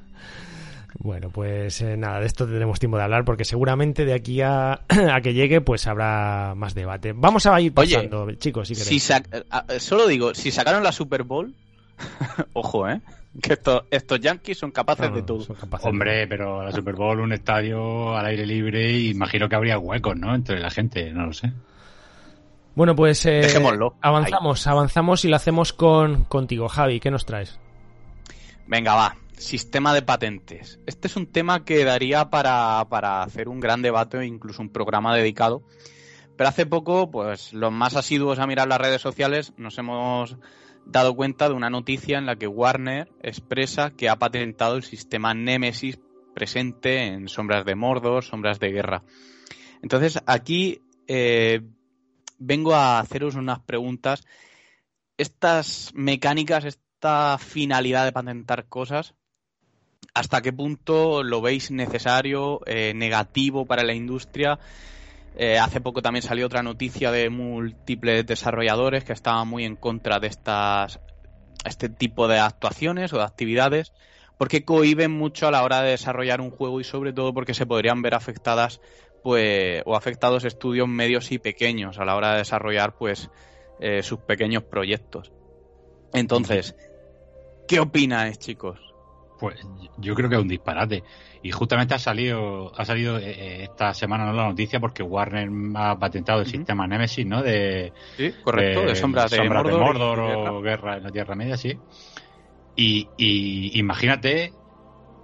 Bueno, 1.00 1.30
pues 1.30 1.82
eh, 1.82 1.96
nada, 1.98 2.20
de 2.20 2.26
esto 2.26 2.46
tendremos 2.46 2.80
tiempo 2.80 2.98
de 2.98 3.04
hablar 3.04 3.24
porque 3.26 3.46
seguramente 3.46 4.06
de 4.06 4.14
aquí 4.14 4.42
a, 4.42 4.74
a, 5.14 5.22
que 5.22 5.34
llegue 5.34 5.62
pues 5.62 5.88
habrá 5.88 6.54
más 6.56 6.74
debate. 6.74 7.14
Vamos 7.14 7.46
a 7.46 7.60
ir 7.62 7.74
pasando, 7.74 8.32
chicos, 8.34 8.68
si, 8.68 8.76
si 8.76 9.00
Solo 9.80 10.08
digo, 10.08 10.34
si 10.34 10.52
sacaron 10.52 10.84
la 10.84 10.92
Super 10.92 11.24
Bowl, 11.24 11.54
ojo, 12.54 12.90
¿eh? 12.90 13.02
Que 13.42 13.54
estos, 13.54 13.84
estos 13.90 14.20
Yankees 14.20 14.58
son 14.58 14.72
capaces 14.72 15.14
de 15.14 15.22
todo. 15.22 15.46
Hombre, 15.84 16.28
pero 16.28 16.64
la 16.64 16.72
Super 16.74 16.96
Bowl, 16.96 17.22
un 17.22 17.32
estadio 17.32 18.16
al 18.18 18.26
aire 18.26 18.46
libre, 18.46 18.92
imagino 19.00 19.48
que 19.48 19.56
habría 19.56 19.80
huecos, 19.80 20.18
¿no? 20.18 20.36
Entre 20.36 20.60
la 20.60 20.70
gente, 20.70 21.12
no 21.12 21.28
lo 21.28 21.34
sé. 21.34 21.54
Bueno, 22.76 22.94
pues 22.94 23.26
eh, 23.26 23.48
avanzamos, 24.02 24.68
avanzamos 24.68 25.24
y 25.24 25.30
lo 25.30 25.38
hacemos 25.38 25.72
con 25.72 26.26
contigo, 26.26 26.68
Javi. 26.68 27.00
¿Qué 27.00 27.10
nos 27.10 27.26
traes? 27.26 27.58
Venga, 28.68 28.96
va 28.96 29.16
sistema 29.42 29.94
de 29.94 30.04
patentes. 30.04 30.80
Este 30.86 31.08
es 31.08 31.16
un 31.16 31.26
tema 31.26 31.66
que 31.66 31.84
daría 31.84 32.30
para, 32.30 32.86
para 32.90 33.24
hacer 33.24 33.50
un 33.50 33.60
gran 33.60 33.82
debate 33.82 34.26
incluso 34.26 34.62
un 34.62 34.72
programa 34.72 35.16
dedicado. 35.16 35.64
Pero 36.38 36.50
hace 36.50 36.66
poco, 36.66 37.12
pues 37.12 37.52
los 37.54 37.72
más 37.72 37.96
asiduos 37.96 38.40
a 38.40 38.48
mirar 38.48 38.68
las 38.68 38.80
redes 38.80 39.02
sociales 39.02 39.54
nos 39.58 39.78
hemos 39.78 40.38
dado 40.86 41.16
cuenta 41.16 41.50
de 41.50 41.56
una 41.56 41.70
noticia 41.70 42.18
en 42.18 42.26
la 42.26 42.36
que 42.36 42.48
Warner 42.48 43.10
expresa 43.22 43.92
que 43.92 44.10
ha 44.10 44.16
patentado 44.16 44.76
el 44.76 44.84
sistema 44.84 45.34
Nemesis 45.34 46.00
presente 46.34 47.06
en 47.06 47.28
Sombras 47.28 47.66
de 47.66 47.76
Mordor, 47.76 48.24
Sombras 48.24 48.60
de 48.60 48.72
Guerra. 48.72 49.04
Entonces, 49.82 50.20
aquí 50.26 50.82
eh, 51.08 51.62
vengo 52.38 52.74
a 52.74 53.00
haceros 53.00 53.36
unas 53.36 53.60
preguntas. 53.60 54.24
Estas 55.18 55.92
mecánicas, 55.94 56.66
esta 56.66 57.38
finalidad 57.38 58.06
de 58.06 58.12
patentar 58.12 58.68
cosas, 58.68 59.16
¿hasta 60.14 60.42
qué 60.42 60.52
punto 60.52 61.24
lo 61.24 61.42
veis 61.42 61.72
necesario, 61.72 62.62
eh, 62.66 62.94
negativo 62.96 63.66
para 63.66 63.84
la 63.84 63.94
industria? 63.94 64.60
Eh, 65.36 65.58
hace 65.58 65.80
poco 65.80 66.02
también 66.02 66.24
salió 66.24 66.46
otra 66.46 66.62
noticia 66.62 67.12
de 67.12 67.30
múltiples 67.30 68.26
desarrolladores 68.26 69.04
que 69.04 69.14
estaban 69.14 69.48
muy 69.48 69.64
en 69.64 69.78
contra 69.78 70.20
de 70.20 70.28
estas 70.28 71.00
este 71.64 71.90
tipo 71.90 72.28
de 72.28 72.40
actuaciones 72.40 73.14
o 73.14 73.18
de 73.18 73.24
actividades 73.24 73.94
porque 74.38 74.66
cohiben 74.66 75.12
mucho 75.12 75.48
a 75.48 75.52
la 75.52 75.64
hora 75.64 75.84
de 75.84 75.92
desarrollar 75.92 76.42
un 76.42 76.50
juego 76.50 76.82
y 76.82 76.84
sobre 76.84 77.14
todo 77.14 77.34
porque 77.34 77.54
se 77.54 77.66
podrían 77.66 78.02
ver 78.02 78.16
afectadas 78.16 78.82
pues 79.24 79.84
o 79.86 79.96
afectados 79.96 80.44
estudios 80.44 80.88
medios 80.88 81.32
y 81.32 81.38
pequeños 81.38 82.00
a 82.00 82.06
la 82.06 82.16
hora 82.16 82.32
de 82.32 82.38
desarrollar 82.40 82.98
pues 82.98 83.30
eh, 83.80 84.02
sus 84.04 84.20
pequeños 84.20 84.64
proyectos. 84.64 85.32
Entonces, 86.14 86.76
¿qué 87.68 87.80
opináis, 87.80 88.40
chicos? 88.40 88.91
Pues 89.42 89.60
yo 89.98 90.14
creo 90.14 90.30
que 90.30 90.36
es 90.36 90.42
un 90.42 90.48
disparate. 90.48 91.04
Y 91.42 91.50
justamente 91.50 91.96
ha 91.96 92.00
salido, 92.00 92.72
ha 92.78 92.86
salido 92.86 93.18
eh, 93.18 93.32
eh, 93.32 93.64
esta 93.64 93.92
semana 93.96 94.24
no 94.24 94.34
la 94.34 94.48
noticia 94.48 94.80
porque 94.80 95.02
Warner 95.02 95.50
ha 95.74 95.98
patentado 95.98 96.42
el 96.42 96.46
sistema 96.46 96.86
Nemesis, 96.86 97.26
¿no? 97.26 97.42
De, 97.42 97.92
sí, 98.18 98.32
correcto, 98.44 98.84
de, 98.84 98.94
sombras, 98.94 99.32
de, 99.32 99.42
Mordor, 99.50 100.20
o 100.20 100.62
guerra. 100.62 100.98
en 100.98 101.04
la 101.06 101.10
Tierra 101.10 101.34
Media, 101.34 101.58
sí. 101.58 101.76
Y, 102.76 103.10
y 103.18 103.80
imagínate 103.80 104.54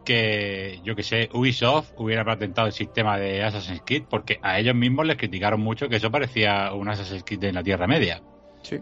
que, 0.03 0.79
yo 0.83 0.95
que 0.95 1.03
sé, 1.03 1.29
Ubisoft 1.33 1.91
hubiera 1.97 2.25
patentado 2.25 2.65
el 2.65 2.73
sistema 2.73 3.19
de 3.19 3.43
Assassin's 3.43 3.83
Creed 3.85 4.05
porque 4.09 4.39
a 4.41 4.57
ellos 4.57 4.73
mismos 4.73 5.05
les 5.05 5.17
criticaron 5.17 5.61
mucho 5.61 5.89
que 5.89 5.97
eso 5.97 6.09
parecía 6.09 6.73
un 6.73 6.89
Assassin's 6.89 7.23
Creed 7.23 7.43
en 7.43 7.53
la 7.53 7.61
Tierra 7.61 7.85
Media. 7.85 8.23
Sí. 8.63 8.79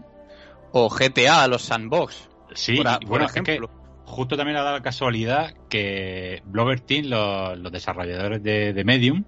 O 0.72 0.88
GTA, 0.88 1.46
los 1.46 1.60
sandbox. 1.60 2.30
Sí, 2.54 2.82
bueno, 3.06 3.26
ejemplo 3.26 3.85
justo 4.06 4.36
también 4.36 4.56
ha 4.56 4.62
dado 4.62 4.76
la 4.76 4.82
casualidad 4.82 5.52
que 5.68 6.40
Blover 6.46 6.80
Team, 6.80 7.06
los, 7.06 7.72
desarrolladores 7.72 8.42
de, 8.42 8.82
Medium, 8.84 9.24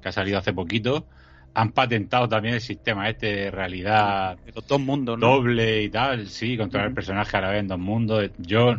que 0.00 0.08
ha 0.08 0.12
salido 0.12 0.38
hace 0.38 0.52
poquito, 0.52 1.04
han 1.52 1.72
patentado 1.72 2.28
también 2.28 2.54
el 2.54 2.60
sistema 2.60 3.08
este 3.08 3.26
de 3.26 3.50
realidad 3.50 4.38
dos 4.68 4.80
mundos, 4.80 5.18
doble 5.18 5.82
y 5.82 5.90
tal, 5.90 6.28
sí, 6.28 6.56
controlar 6.56 6.88
el 6.88 6.94
personaje 6.94 7.36
a 7.36 7.40
la 7.40 7.50
vez 7.50 7.60
en 7.60 7.68
dos 7.68 7.78
mundos. 7.78 8.30
Yo, 8.38 8.76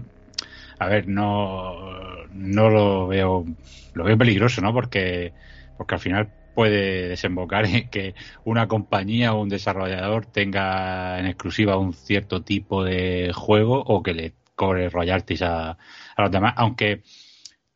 a 0.80 0.88
ver, 0.88 1.08
no, 1.08 2.26
no 2.34 2.70
lo 2.70 3.08
veo, 3.08 3.46
lo 3.94 4.04
veo 4.06 4.18
peligroso, 4.18 4.62
¿no? 4.62 4.74
Porque, 4.74 5.34
porque 5.78 5.96
al 5.96 6.02
final 6.02 6.30
puede 6.56 7.10
desembocar 7.10 7.66
en 7.66 7.90
que 7.90 8.16
una 8.46 8.68
compañía 8.68 9.34
o 9.34 9.42
un 9.42 9.50
desarrollador 9.50 10.26
tenga 10.26 11.20
en 11.20 11.26
exclusiva 11.26 11.78
un 11.78 11.94
cierto 11.94 12.42
tipo 12.42 12.84
de 12.86 13.32
juego 13.34 13.82
o 13.82 14.02
que 14.02 14.14
le 14.14 14.34
cobre 14.62 14.89
royalties 14.89 15.41
a, 15.41 15.71
a 15.71 16.21
los 16.21 16.30
demás, 16.30 16.54
aunque 16.56 17.02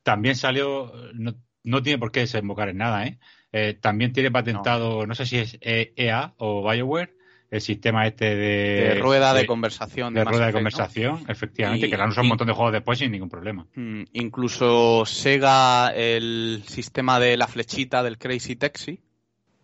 también 0.04 0.36
salió, 0.36 0.94
no, 1.14 1.82
tiene 1.82 1.98
por 1.98 2.12
qué 2.12 2.20
desembocar 2.20 2.70
en 2.70 2.78
nada, 2.78 3.08
¿eh? 3.08 3.18
eh 3.52 3.76
también 3.82 4.14
tiene 4.14 4.30
patentado, 4.30 5.08
no. 5.08 5.16
sé 5.16 5.26
si 5.26 5.38
es 5.40 5.58
EA 5.62 6.36
o 6.38 6.70
BioWare, 6.70 7.16
el 7.50 7.62
sistema 7.62 8.06
este 8.06 8.36
de, 8.36 9.00
rueda 9.00 9.34
de, 9.34 9.48
conversación. 9.48 10.14
De, 10.14 10.24
rueda 10.24 10.46
de 10.46 10.54
conversación, 10.54 11.26
efectivamente, 11.28 11.90
que 11.90 11.98
la 11.98 12.04
han 12.04 12.12
usado 12.12 12.22
un 12.22 12.30
montón 12.30 12.46
de 12.46 12.54
juegos 12.54 12.74
después 12.74 13.00
sin 13.00 13.12
ningún 13.12 13.30
problema. 13.30 13.66
Mm, 13.74 14.04
incluso 14.14 15.08
Sega, 15.08 15.90
el 15.90 16.62
sistema 16.68 17.20
de 17.20 17.36
la 17.36 17.48
flechita 17.48 18.04
del 18.04 18.20
Crazy 18.20 18.58
Taxi, 18.58 19.00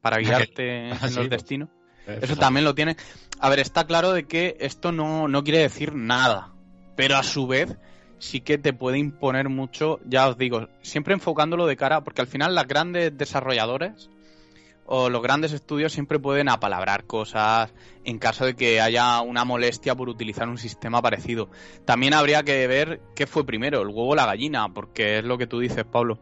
para 0.01 0.17
guiarte 0.21 0.89
en 0.89 1.15
los 1.15 1.29
destinos. 1.29 1.69
Eso 2.07 2.35
también 2.35 2.63
lo 2.65 2.73
tiene. 2.73 2.97
A 3.39 3.47
ver, 3.49 3.59
está 3.59 3.85
claro 3.85 4.11
de 4.11 4.23
que 4.23 4.57
esto 4.59 4.91
no, 4.91 5.27
no 5.27 5.43
quiere 5.43 5.59
decir 5.59 5.93
nada 5.93 6.50
pero 6.95 7.17
a 7.17 7.23
su 7.23 7.47
vez 7.47 7.77
sí 8.19 8.41
que 8.41 8.57
te 8.57 8.73
puede 8.73 8.99
imponer 8.99 9.49
mucho, 9.49 9.99
ya 10.05 10.27
os 10.27 10.37
digo, 10.37 10.67
siempre 10.81 11.13
enfocándolo 11.13 11.65
de 11.65 11.75
cara, 11.75 12.01
porque 12.01 12.21
al 12.21 12.27
final 12.27 12.53
las 12.53 12.67
grandes 12.67 13.17
desarrolladores 13.17 14.09
o 14.85 15.09
los 15.09 15.21
grandes 15.21 15.53
estudios 15.53 15.93
siempre 15.93 16.19
pueden 16.19 16.49
apalabrar 16.49 17.05
cosas 17.05 17.73
en 18.03 18.19
caso 18.19 18.45
de 18.45 18.55
que 18.55 18.81
haya 18.81 19.21
una 19.21 19.45
molestia 19.45 19.95
por 19.95 20.09
utilizar 20.09 20.49
un 20.49 20.57
sistema 20.57 21.01
parecido. 21.01 21.49
También 21.85 22.13
habría 22.13 22.43
que 22.43 22.67
ver 22.67 23.01
qué 23.15 23.25
fue 23.25 23.45
primero, 23.45 23.81
el 23.81 23.87
huevo 23.87 24.09
o 24.09 24.15
la 24.15 24.25
gallina, 24.25 24.67
porque 24.73 25.19
es 25.19 25.23
lo 25.23 25.37
que 25.37 25.47
tú 25.47 25.59
dices, 25.59 25.85
Pablo. 25.85 26.19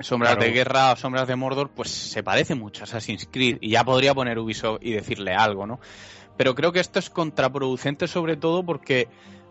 Sombras 0.00 0.38
de 0.38 0.50
Guerra 0.50 0.92
o 0.92 0.96
Sombras 0.96 1.26
de 1.26 1.36
Mordor, 1.36 1.70
pues 1.70 1.88
se 1.88 2.22
parece 2.22 2.54
mucho 2.54 2.82
a 2.82 2.84
Assassin's 2.84 3.28
Creed 3.30 3.58
y 3.62 3.70
ya 3.70 3.82
podría 3.82 4.14
poner 4.14 4.38
Ubisoft 4.38 4.80
y 4.82 4.92
decirle 4.92 5.32
algo, 5.34 5.66
¿no? 5.66 5.80
Pero 6.36 6.54
creo 6.54 6.72
que 6.72 6.80
esto 6.80 6.98
es 6.98 7.08
contraproducente 7.08 8.08
sobre 8.08 8.36
todo 8.36 8.62
porque 8.62 9.08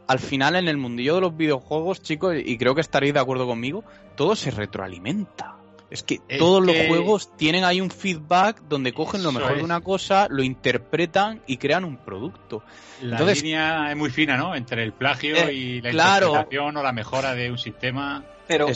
al 0.08 0.20
final 0.20 0.56
en 0.56 0.68
el 0.68 0.78
mundillo 0.78 1.16
de 1.16 1.22
los 1.22 1.36
videojuegos, 1.38 2.02
chicos, 2.02 2.36
y 2.44 2.58
creo 2.58 2.76
que 2.76 2.82
estaréis 2.82 3.14
de 3.14 3.20
acuerdo 3.20 3.48
conmigo, 3.48 3.84
todo 4.16 4.36
se 4.36 4.52
retroalimenta. 4.52 5.56
Es 5.90 6.04
que 6.04 6.20
todos 6.40 6.66
los 6.66 6.76
juegos 6.88 7.30
tienen 7.38 7.64
ahí 7.64 7.80
un 7.80 7.92
feedback 7.92 8.62
donde 8.68 8.92
cogen 8.92 9.24
lo 9.24 9.32
mejor 9.32 9.58
de 9.58 9.64
una 9.64 9.82
cosa, 9.82 10.28
lo 10.30 10.44
interpretan 10.44 11.42
y 11.46 11.58
crean 11.58 11.86
un 11.86 11.98
producto. 11.98 12.64
La 13.02 13.22
línea 13.22 13.92
es 13.92 13.96
muy 13.96 14.10
fina, 14.10 14.36
¿no? 14.36 14.56
Entre 14.56 14.84
el 14.84 14.94
plagio 14.94 15.36
eh, 15.36 15.54
y 15.54 15.82
la 15.82 15.92
interpretación 15.92 16.78
o 16.78 16.84
la 16.84 16.92
mejora 16.92 17.36
de 17.36 17.52
un 17.52 17.58
sistema. 17.58 18.24
Pero 18.48 18.68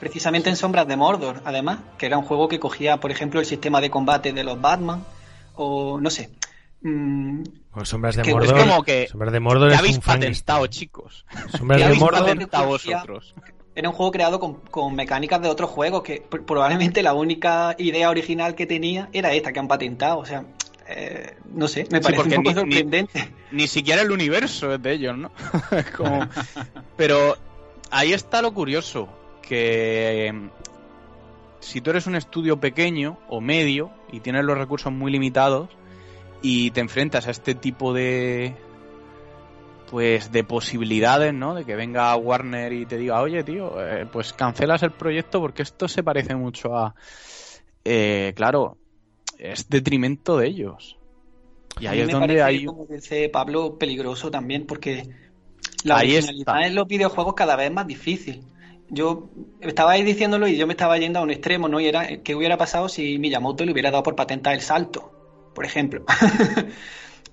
precisamente 0.00 0.48
en 0.48 0.56
Sombras 0.56 0.86
de 0.86 0.96
Mordor, 0.96 1.42
además, 1.44 1.80
que 1.98 2.06
era 2.06 2.18
un 2.18 2.24
juego 2.24 2.48
que 2.48 2.58
cogía, 2.58 2.98
por 2.98 3.10
ejemplo, 3.10 3.40
el 3.40 3.46
sistema 3.46 3.80
de 3.80 3.90
combate 3.90 4.32
de 4.32 4.44
los 4.44 4.60
Batman, 4.60 5.04
o 5.54 6.00
no 6.00 6.10
sé, 6.10 6.30
Mm, 6.80 7.42
pues 7.72 7.88
sombras 7.88 8.16
de 8.16 8.24
Mordor. 8.24 8.56
Es 8.56 8.64
como 8.64 8.82
que 8.82 9.08
sombras 9.08 9.32
de 9.32 9.40
Mordor 9.40 9.70
ya 9.70 9.78
habéis 9.78 9.98
patentado, 9.98 10.66
chicos. 10.66 11.26
Sombras 11.56 11.88
de 11.88 11.94
Mordor. 11.94 12.48
vosotros. 12.66 13.34
Era 13.74 13.90
un 13.90 13.94
juego 13.94 14.10
creado 14.10 14.40
con, 14.40 14.94
mecánicas 14.94 15.40
de 15.40 15.48
otros 15.48 15.70
juegos 15.70 16.02
que 16.02 16.20
probablemente 16.20 17.02
la 17.02 17.14
única 17.14 17.76
idea 17.78 18.10
original 18.10 18.56
que 18.56 18.66
tenía 18.66 19.08
era 19.12 19.32
esta 19.32 19.52
que 19.52 19.60
han 19.60 19.68
patentado. 19.68 20.18
O 20.18 20.24
sea, 20.24 20.44
eh, 20.88 21.36
no 21.54 21.68
sé, 21.68 21.86
me 21.90 22.00
parece 22.00 22.36
un 22.36 22.42
poco 22.42 22.54
sorprendente. 22.60 23.32
Ni, 23.52 23.68
siquiera 23.68 24.02
el 24.02 24.10
universo 24.10 24.74
es 24.74 24.82
de 24.82 24.92
ellos, 24.92 25.16
¿no? 25.16 25.30
Pero 26.96 27.36
ahí 27.90 28.12
está 28.12 28.42
lo 28.42 28.52
curioso, 28.52 29.08
que 29.42 30.26
em, 30.26 30.50
si 31.60 31.80
tú 31.80 31.90
eres 31.90 32.06
un 32.06 32.16
estudio 32.16 32.58
pequeño 32.58 33.18
o 33.28 33.40
medio 33.40 33.90
y 34.10 34.20
tienes 34.20 34.44
los 34.44 34.58
recursos 34.58 34.92
muy 34.92 35.12
limitados, 35.12 35.68
y 36.42 36.70
te 36.70 36.80
enfrentas 36.80 37.26
a 37.26 37.30
este 37.30 37.54
tipo 37.54 37.92
de 37.92 38.54
pues 39.90 40.30
de 40.32 40.44
posibilidades, 40.44 41.32
¿no? 41.32 41.54
De 41.54 41.64
que 41.64 41.74
venga 41.74 42.14
Warner 42.16 42.72
y 42.72 42.86
te 42.86 42.98
diga, 42.98 43.20
oye, 43.22 43.42
tío, 43.42 43.82
eh, 43.82 44.06
pues 44.10 44.32
cancelas 44.32 44.82
el 44.82 44.92
proyecto 44.92 45.40
porque 45.40 45.62
esto 45.62 45.88
se 45.88 46.02
parece 46.02 46.34
mucho 46.34 46.76
a... 46.76 46.94
Eh, 47.84 48.32
claro, 48.36 48.76
es 49.38 49.68
detrimento 49.68 50.36
de 50.36 50.48
ellos. 50.48 50.98
Y 51.80 51.86
ahí 51.86 52.00
es 52.00 52.10
donde 52.10 52.42
hay... 52.42 52.64
Como 52.66 52.86
dice 52.86 53.28
Pablo, 53.28 53.78
peligroso 53.78 54.30
también 54.30 54.66
porque 54.66 55.08
la 55.84 55.96
originalidad 55.96 56.66
en 56.66 56.74
los 56.74 56.86
videojuegos 56.86 57.34
cada 57.34 57.56
vez 57.56 57.68
es 57.68 57.72
más 57.72 57.86
difícil. 57.86 58.42
Yo 58.90 59.28
estaba 59.60 59.92
ahí 59.92 60.02
diciéndolo 60.02 60.48
y 60.48 60.56
yo 60.56 60.66
me 60.66 60.72
estaba 60.72 60.98
yendo 60.98 61.18
a 61.18 61.22
un 61.22 61.30
extremo, 61.30 61.68
¿no? 61.68 61.78
Y 61.80 61.86
era, 61.86 62.18
¿qué 62.22 62.34
hubiera 62.34 62.56
pasado 62.56 62.88
si 62.88 63.18
Miyamoto 63.18 63.64
le 63.64 63.72
hubiera 63.72 63.90
dado 63.90 64.02
por 64.02 64.16
patentar 64.16 64.54
el 64.54 64.60
salto? 64.60 65.17
Por 65.58 65.66
ejemplo. 65.66 66.04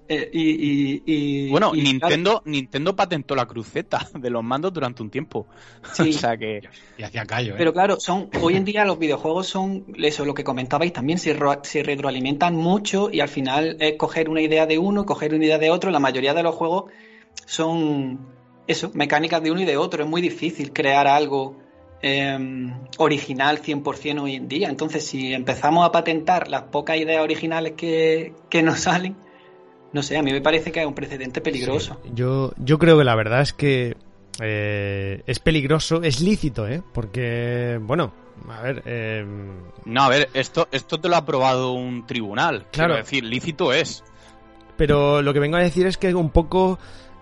Eh, 0.07 0.29
y, 0.31 1.49
bueno, 1.49 1.73
Nintendo, 1.73 2.43
Nintendo 2.45 2.95
patentó 2.95 3.35
la 3.35 3.47
cruceta 3.47 4.07
de 4.13 4.29
los 4.29 4.43
mandos 4.43 4.71
durante 4.71 5.01
un 5.01 5.09
tiempo. 5.09 5.47
Sí. 5.93 6.09
o 6.09 6.13
sea 6.13 6.37
que. 6.37 6.61
Y 6.95 7.01
hacía 7.01 7.25
callo, 7.25 7.53
¿eh? 7.53 7.55
Pero 7.57 7.73
claro, 7.73 7.99
son, 7.99 8.29
hoy 8.39 8.55
en 8.55 8.65
día 8.65 8.85
los 8.85 8.99
videojuegos 8.99 9.47
son 9.47 9.83
eso, 9.95 10.23
lo 10.23 10.35
que 10.35 10.43
comentabais 10.43 10.93
también, 10.93 11.17
se, 11.17 11.35
se 11.63 11.81
retroalimentan 11.81 12.55
mucho 12.55 13.09
y 13.11 13.19
al 13.19 13.29
final 13.29 13.77
es 13.79 13.95
coger 13.97 14.29
una 14.29 14.41
idea 14.41 14.67
de 14.67 14.77
uno, 14.77 15.07
coger 15.07 15.33
una 15.33 15.45
idea 15.45 15.57
de 15.57 15.71
otro. 15.71 15.89
La 15.89 15.99
mayoría 15.99 16.35
de 16.35 16.43
los 16.43 16.53
juegos 16.53 16.91
son 17.47 18.27
eso, 18.67 18.91
mecánicas 18.93 19.41
de 19.41 19.49
uno 19.49 19.61
y 19.61 19.65
de 19.65 19.77
otro. 19.77 20.03
Es 20.03 20.09
muy 20.09 20.21
difícil 20.21 20.71
crear 20.71 21.07
algo 21.07 21.57
eh, 22.07 22.37
original 22.99 23.63
100% 23.63 24.21
hoy 24.21 24.35
en 24.35 24.47
día. 24.47 24.69
Entonces, 24.69 25.07
si 25.07 25.33
empezamos 25.33 25.87
a 25.87 25.91
patentar 25.91 26.49
las 26.49 26.61
pocas 26.63 26.97
ideas 26.97 27.23
originales 27.23 27.73
que, 27.73 28.33
nos 28.63 28.81
salen, 28.81 29.15
no 29.91 30.03
sé, 30.03 30.15
a 30.15 30.21
mí 30.21 30.31
me 30.31 30.41
parece 30.41 30.71
que 30.71 30.81
es 30.81 30.85
un 30.85 30.93
precedente 30.93 31.41
peligroso. 31.41 31.99
yo, 32.13 32.53
yo 32.57 32.77
creo 32.77 32.99
que 32.99 33.03
la 33.03 33.15
verdad 33.15 33.41
es 33.41 33.53
que 33.53 33.97
eh, 34.39 35.23
es 35.25 35.39
peligroso, 35.39 36.03
es 36.03 36.21
lícito, 36.21 36.67
¿eh? 36.67 36.83
Porque, 36.93 37.79
bueno, 37.81 38.13
a 38.49 38.61
ver... 38.61 38.83
Eh... 38.85 39.25
No, 39.85 40.03
a 40.03 40.09
ver, 40.09 40.29
esto, 40.35 40.67
esto 40.71 40.99
te 40.99 41.09
lo 41.09 41.15
ha 41.15 41.19
aprobado 41.19 41.71
un 41.71 42.05
tribunal. 42.05 42.67
Claro. 42.71 42.93
Es 42.93 43.05
decir, 43.05 43.23
lícito 43.23 43.73
es. 43.73 44.03
Pero 44.77 45.23
lo 45.23 45.33
que 45.33 45.39
vengo 45.39 45.57
a 45.57 45.61
decir 45.61 45.87
es 45.87 45.97
que 45.97 46.13
un 46.13 46.29
poco 46.29 46.77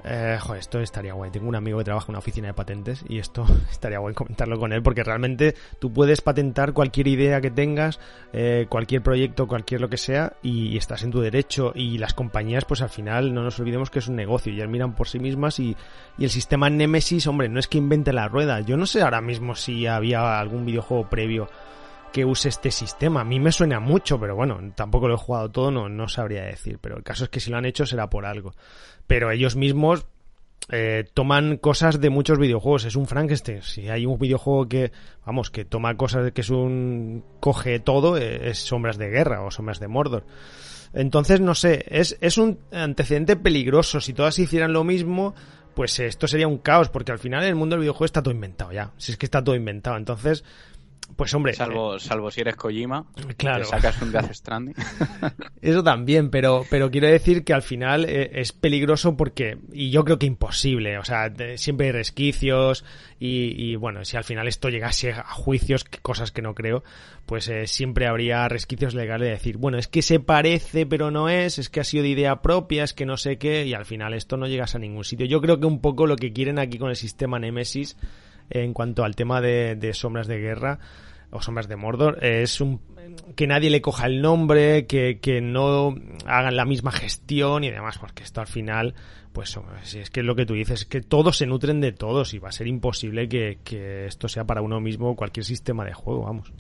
eh, 0.06 0.38
joder, 0.40 0.60
esto 0.60 0.80
estaría 0.80 1.14
guay. 1.14 1.32
Tengo 1.32 1.48
un 1.48 1.56
amigo 1.56 1.78
que 1.78 1.86
trabaja 1.86 2.08
en 2.08 2.12
una 2.12 2.20
oficina 2.20 2.48
de 2.48 2.54
patentes 2.54 3.06
y 3.08 3.20
esto 3.20 3.46
estaría 3.72 4.00
guay 4.00 4.14
comentarlo 4.14 4.60
con 4.60 4.74
él 4.74 4.84
porque 4.84 5.04
realmente 5.04 5.56
tú 5.80 5.94
puedes 5.94 6.22
patentar 6.22 6.74
cualquier 6.74 7.08
idea 7.08 7.40
que 7.40 7.52
tengas, 7.52 8.00
eh, 8.34 8.66
cualquier 8.70 9.02
proyecto, 9.02 9.48
cualquier 9.48 9.82
lo 9.82 9.90
que 9.90 9.98
sea 9.98 10.34
y, 10.42 10.78
estás 10.78 11.04
en 11.04 11.12
tu 11.12 11.22
derecho 11.22 11.72
y 11.76 11.98
las 11.98 12.14
compañías 12.14 12.66
pues 12.66 12.82
al 12.82 12.90
final 12.90 13.34
no 13.34 13.44
nos 13.44 13.60
olvidemos 13.60 13.90
que 13.90 14.00
es 14.00 14.08
un 14.08 14.16
negocio 14.16 14.52
y 14.52 14.56
ellas 14.56 14.70
miran 14.70 14.96
por 14.96 15.08
sí 15.08 15.20
mismas 15.20 15.60
y, 15.60 15.78
y 16.18 16.24
el 16.24 16.30
sistema 16.30 16.70
Nemesis, 16.70 17.28
hombre, 17.28 17.48
no 17.48 17.60
es 17.60 17.68
que 17.68 17.78
invente 17.78 18.12
la 18.12 18.28
rueda. 18.28 18.60
Yo 18.60 18.76
no 18.76 18.86
sé 18.86 19.02
ahora 19.02 19.22
mismo 19.22 19.56
si 19.56 19.88
había 19.88 20.40
algún 20.40 20.66
videojuego 20.66 21.10
previo 21.10 21.48
que 22.14 22.24
use 22.24 22.48
este 22.48 22.72
sistema. 22.72 23.22
A 23.22 23.26
mí 23.26 23.40
me 23.40 23.52
suena 23.52 23.82
mucho, 23.82 24.20
pero 24.20 24.36
bueno, 24.36 24.60
tampoco 24.76 25.08
lo 25.10 25.16
he 25.16 25.18
jugado 25.18 25.50
todo, 25.50 25.72
no, 25.72 25.90
no 25.90 26.08
sabría 26.08 26.44
decir. 26.44 26.78
Pero 26.80 26.96
el 26.96 27.04
caso 27.04 27.26
es 27.26 27.30
que 27.30 27.40
si 27.40 27.50
lo 27.50 27.58
han 27.58 27.66
hecho 27.66 27.86
será 27.86 28.10
por 28.10 28.26
algo. 28.26 28.54
Pero 29.08 29.32
ellos 29.32 29.56
mismos 29.56 30.06
eh, 30.70 31.06
toman 31.14 31.58
cosas 31.58 32.00
de 32.00 32.12
muchos 32.12 32.38
videojuegos. 32.38 32.86
Es 32.86 32.96
un 32.96 33.08
Frankenstein. 33.08 33.64
Si 33.64 33.90
hay 33.90 34.06
un 34.06 34.20
videojuego 34.20 34.70
que, 34.70 34.92
vamos, 35.26 35.50
que 35.50 35.66
toma 35.66 35.98
cosas 35.98 36.32
que 36.32 36.42
es 36.42 36.50
un. 36.52 37.26
coge 37.40 37.80
todo, 37.80 38.16
eh, 38.16 38.50
es 38.50 38.60
Sombras 38.60 38.98
de 38.98 39.10
Guerra 39.10 39.44
o 39.44 39.52
Sombras 39.52 39.80
de 39.80 39.88
Mordor. 39.88 40.26
Entonces, 40.94 41.42
no 41.42 41.56
sé, 41.56 41.84
es, 41.88 42.18
es 42.22 42.38
un 42.38 42.60
antecedente 42.72 43.36
peligroso. 43.36 44.00
Si 44.00 44.14
todas 44.14 44.38
hicieran 44.38 44.74
lo 44.74 44.84
mismo, 44.84 45.34
pues 45.74 46.00
esto 46.00 46.28
sería 46.28 46.48
un 46.48 46.60
caos, 46.60 46.90
porque 46.90 47.12
al 47.12 47.18
final 47.18 47.44
el 47.44 47.56
mundo 47.56 47.76
del 47.76 47.82
videojuego 47.82 48.06
está 48.06 48.22
todo 48.22 48.34
inventado 48.34 48.72
ya. 48.72 48.92
Si 48.98 49.12
es 49.12 49.18
que 49.18 49.26
está 49.26 49.44
todo 49.44 49.56
inventado. 49.56 49.98
Entonces, 49.98 50.44
pues 51.16 51.34
hombre. 51.34 51.54
Salvo, 51.54 51.96
eh, 51.96 52.00
salvo 52.00 52.32
si 52.32 52.42
eres 52.42 52.56
Kojima. 52.56 53.06
Claro. 53.38 53.66
sacas 53.66 54.02
un 54.02 54.12
Death 54.12 54.34
Stranding. 54.34 54.76
Eso 55.62 55.84
también, 55.84 56.30
pero, 56.30 56.66
pero 56.70 56.90
quiero 56.92 57.08
decir 57.08 57.44
que 57.44 57.54
al 57.54 57.62
final 57.62 58.06
eh, 58.06 58.32
es 58.34 58.52
peligroso 58.52 59.16
porque. 59.16 59.58
Y 59.72 59.90
yo 59.90 60.04
creo 60.04 60.20
que 60.20 60.26
imposible. 60.26 60.98
O 60.98 61.04
sea, 61.04 61.32
siempre 61.56 61.88
hay 61.88 61.92
resquicios. 61.92 62.86
Y, 63.26 63.78
bueno, 63.78 64.04
si 64.04 64.18
al 64.18 64.26
final 64.26 64.50
esto 64.50 64.68
llegase 64.68 65.14
a 65.14 65.24
juicios, 65.24 65.86
cosas 65.86 66.34
que 66.34 66.42
no 66.42 66.54
creo, 66.54 66.84
pues 67.26 67.48
eh, 67.48 67.68
siempre 67.68 68.06
habría 68.06 68.50
resquicios 68.50 68.96
legales 68.96 69.28
de 69.28 69.32
decir, 69.32 69.56
bueno, 69.56 69.78
es 69.78 69.88
que 69.88 70.02
se 70.02 70.20
parece, 70.20 70.86
pero 70.86 71.10
no 71.10 71.30
es. 71.30 71.58
Es 71.58 71.70
que 71.70 71.80
ha 71.80 71.86
sido 71.86 72.04
de 72.04 72.10
idea 72.10 72.42
propia, 72.42 72.84
es 72.84 72.94
que 72.94 73.06
no 73.06 73.16
sé 73.16 73.38
qué. 73.38 73.66
Y 73.66 73.74
al 73.74 73.86
final 73.86 74.14
esto 74.14 74.36
no 74.36 74.48
llegas 74.48 74.76
a 74.76 74.80
ningún 74.80 75.06
sitio. 75.06 75.26
Yo 75.26 75.40
creo 75.40 75.58
que 75.60 75.66
un 75.66 75.80
poco 75.80 76.06
lo 76.06 76.18
que 76.18 76.34
quieren 76.34 76.60
aquí 76.60 76.78
con 76.78 76.90
el 76.90 76.98
sistema 76.98 77.40
Nemesis 77.40 77.96
en 78.50 78.74
cuanto 78.74 79.04
al 79.04 79.16
tema 79.16 79.42
de, 79.42 79.92
sombras 79.94 80.28
de 80.28 80.40
guerra 80.40 80.80
o 81.32 81.42
sombras 81.42 81.68
de 81.68 81.76
Mordor 81.76 82.24
es 82.24 82.62
un 82.62 82.80
que 83.36 83.48
nadie 83.48 83.70
le 83.70 83.82
coja 83.82 84.06
el 84.08 84.22
nombre 84.22 84.86
que, 84.86 85.40
no 85.42 85.96
hagan 86.26 86.56
la 86.56 86.66
misma 86.66 86.92
gestión 86.92 87.64
y 87.64 87.72
demás 87.72 87.98
porque 87.98 88.24
esto 88.24 88.42
al 88.42 88.48
final 88.48 88.96
pues 89.34 89.58
es 89.96 90.10
que 90.10 90.20
es 90.20 90.26
lo 90.26 90.36
que 90.36 90.46
tú 90.46 90.54
dices 90.54 90.86
que 90.86 91.02
todos 91.02 91.38
se 91.38 91.48
nutren 91.48 91.82
de 91.82 91.92
todos 91.92 92.34
y 92.34 92.40
va 92.40 92.50
a 92.50 92.52
ser 92.54 92.68
imposible 92.68 93.28
que, 93.28 94.06
esto 94.06 94.28
sea 94.28 94.46
para 94.46 94.62
uno 94.62 94.80
mismo 94.80 95.16
cualquier 95.16 95.46
sistema 95.46 95.86
de 95.86 95.94
juego 95.94 96.24
vamos 96.24 96.54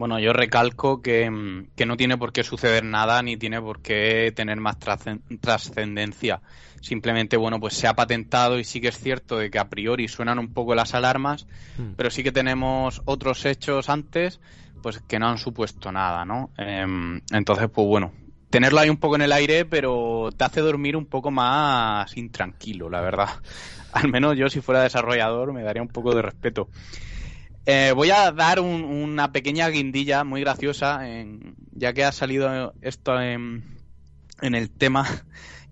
bueno, 0.00 0.18
yo 0.18 0.32
recalco 0.32 1.02
que, 1.02 1.66
que, 1.76 1.84
no 1.84 1.98
tiene 1.98 2.16
por 2.16 2.32
qué 2.32 2.42
suceder 2.42 2.82
nada 2.86 3.22
ni 3.22 3.36
tiene 3.36 3.60
por 3.60 3.82
qué 3.82 4.32
tener 4.34 4.58
más 4.58 4.78
trascendencia. 4.78 6.40
Simplemente, 6.80 7.36
bueno, 7.36 7.60
pues 7.60 7.74
se 7.74 7.86
ha 7.86 7.94
patentado 7.94 8.58
y 8.58 8.64
sí 8.64 8.80
que 8.80 8.88
es 8.88 8.98
cierto 8.98 9.36
de 9.36 9.50
que 9.50 9.58
a 9.58 9.68
priori 9.68 10.08
suenan 10.08 10.38
un 10.38 10.52
poco 10.54 10.74
las 10.74 10.94
alarmas, 10.94 11.46
hmm. 11.76 11.92
pero 11.96 12.10
sí 12.10 12.22
que 12.22 12.32
tenemos 12.32 13.02
otros 13.04 13.44
hechos 13.44 13.88
antes, 13.90 14.40
pues 14.82 15.00
que 15.00 15.18
no 15.18 15.28
han 15.28 15.38
supuesto 15.38 15.92
nada, 15.92 16.24
¿no? 16.24 16.50
Em, 16.56 17.20
entonces, 17.32 17.68
pues 17.72 17.86
bueno, 17.86 18.12
tenerlo 18.50 18.80
ahí 18.80 18.88
un 18.88 18.96
poco 18.96 19.16
en 19.16 19.22
el 19.22 19.32
aire, 19.32 19.64
pero 19.64 20.30
te 20.36 20.44
hace 20.44 20.60
dormir 20.60 20.96
un 20.96 21.06
poco 21.06 21.30
más 21.30 22.16
intranquilo, 22.16 22.88
la 22.88 23.00
verdad. 23.00 23.28
Al 23.92 24.08
menos 24.08 24.36
yo, 24.36 24.48
si 24.48 24.60
fuera 24.60 24.82
desarrollador, 24.82 25.52
me 25.52 25.62
daría 25.62 25.82
un 25.82 25.88
poco 25.88 26.14
de 26.14 26.22
respeto. 26.22 26.68
Eh, 27.66 27.92
voy 27.94 28.10
a 28.10 28.32
dar 28.32 28.60
una 28.60 29.32
pequeña 29.32 29.68
guindilla 29.68 30.24
muy 30.24 30.40
graciosa, 30.40 31.02
ya 31.72 31.92
que 31.92 32.04
ha 32.04 32.12
salido 32.12 32.72
esto 32.80 33.20
en, 33.20 33.64
en 34.40 34.54
el 34.54 34.70
tema. 34.70 35.06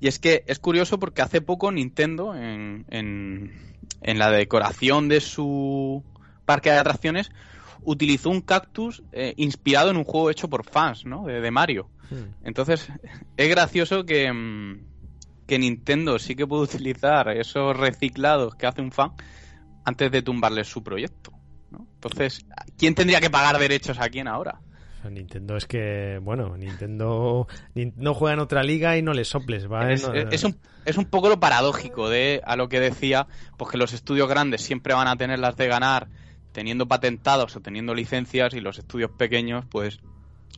Y 0.00 0.08
es 0.08 0.18
que 0.18 0.44
es 0.46 0.58
curioso 0.58 0.98
porque 0.98 1.22
hace 1.22 1.40
poco 1.40 1.72
Nintendo, 1.72 2.34
en, 2.34 2.84
en, 2.90 4.18
la 4.18 4.30
decoración 4.30 5.08
de 5.08 5.20
su 5.20 6.04
parque 6.44 6.70
de 6.70 6.78
atracciones, 6.78 7.30
utilizó 7.84 8.30
un 8.30 8.40
cactus 8.40 9.02
eh, 9.12 9.34
inspirado 9.36 9.90
en 9.90 9.96
un 9.96 10.04
juego 10.04 10.30
hecho 10.30 10.48
por 10.48 10.64
fans, 10.64 11.04
¿no? 11.04 11.26
De, 11.26 11.50
Mario. 11.50 11.90
Hmm. 12.10 12.34
Entonces, 12.44 12.88
es 13.36 13.48
gracioso 13.48 14.04
que, 14.04 14.32
mm, 14.32 14.80
que 15.46 15.58
Nintendo 15.58 16.18
sí 16.18 16.36
que 16.36 16.46
puede 16.46 16.62
utilizar 16.62 17.28
esos 17.30 17.76
reciclados 17.76 18.54
que 18.54 18.66
hace 18.66 18.82
un 18.82 18.92
fan 18.92 19.12
antes 19.84 20.12
de 20.12 20.22
tumbarle 20.22 20.62
su 20.62 20.82
proyecto. 20.84 21.32
¿no? 21.70 21.86
Entonces, 21.94 22.46
¿quién 22.76 22.94
tendría 22.94 23.20
que 23.20 23.30
pagar 23.30 23.58
derechos 23.58 23.98
a 23.98 24.08
quién 24.10 24.28
ahora? 24.28 24.60
Nintendo 25.10 25.56
es 25.56 25.66
que, 25.66 26.18
bueno, 26.22 26.56
Nintendo 26.56 27.46
no 27.74 28.14
juega 28.14 28.34
en 28.34 28.40
otra 28.40 28.62
liga 28.62 28.96
y 28.96 29.02
no 29.02 29.12
le 29.12 29.24
soples, 29.24 29.70
¿va? 29.70 29.90
Es, 29.92 30.04
un, 30.44 30.56
es 30.84 30.96
un 30.96 31.04
poco 31.04 31.28
lo 31.28 31.40
paradójico 31.40 32.08
de 32.08 32.40
a 32.44 32.56
lo 32.56 32.68
que 32.68 32.80
decía, 32.80 33.26
pues 33.56 33.70
que 33.70 33.78
los 33.78 33.92
estudios 33.92 34.28
grandes 34.28 34.62
siempre 34.62 34.94
van 34.94 35.08
a 35.08 35.16
tener 35.16 35.38
las 35.38 35.56
de 35.56 35.68
ganar 35.68 36.08
teniendo 36.52 36.88
patentados 36.88 37.54
o 37.56 37.60
teniendo 37.60 37.94
licencias 37.94 38.54
y 38.54 38.60
los 38.60 38.78
estudios 38.78 39.10
pequeños, 39.12 39.64
pues 39.70 40.00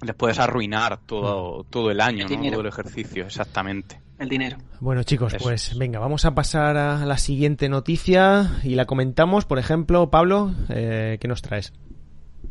les 0.03 0.14
puedes 0.14 0.38
arruinar 0.38 0.98
todo, 1.05 1.61
mm. 1.61 1.70
todo 1.70 1.90
el 1.90 2.00
año, 2.00 2.26
¿no? 2.29 2.50
todo 2.50 2.61
el 2.61 2.66
ejercicio, 2.66 3.26
exactamente. 3.26 4.00
El 4.18 4.29
dinero. 4.29 4.59
Bueno, 4.81 5.03
chicos, 5.03 5.35
pues 5.40 5.76
venga, 5.79 5.98
vamos 5.98 6.26
a 6.26 6.35
pasar 6.35 6.76
a 6.76 7.07
la 7.07 7.16
siguiente 7.16 7.70
noticia 7.70 8.61
y 8.62 8.74
la 8.74 8.85
comentamos. 8.85 9.46
Por 9.46 9.59
ejemplo, 9.59 10.11
Pablo, 10.11 10.55
eh, 10.68 11.16
¿qué 11.20 11.26
nos 11.26 11.40
traes? 11.40 11.72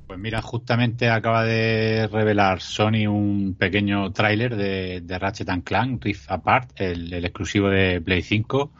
Pues 0.10 0.19
mira, 0.19 0.41
justamente 0.41 1.08
acaba 1.08 1.43
de 1.43 2.10
revelar 2.12 2.62
Sony 2.62 3.06
un 3.08 3.54
pequeño 3.54 4.12
tráiler 4.12 4.56
de, 4.56 5.17
Ratchet 5.19 5.48
Clank 5.63 6.04
Rift 6.04 6.32
Apart, 6.32 6.72
el, 6.78 7.13
exclusivo 7.24 7.69
de 7.69 8.02
Play 8.02 8.24
5, 8.24 8.72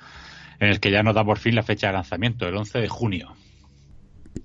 en 0.60 0.70
el 0.70 0.80
que 0.80 0.90
ya 0.90 1.04
nos 1.04 1.14
da 1.14 1.24
por 1.24 1.38
fin 1.38 1.54
la 1.54 1.62
fecha 1.62 1.86
de 1.86 1.94
lanzamiento, 1.94 2.48
el 2.48 2.56
11 2.56 2.80
de 2.80 2.90
junio. 2.90 3.36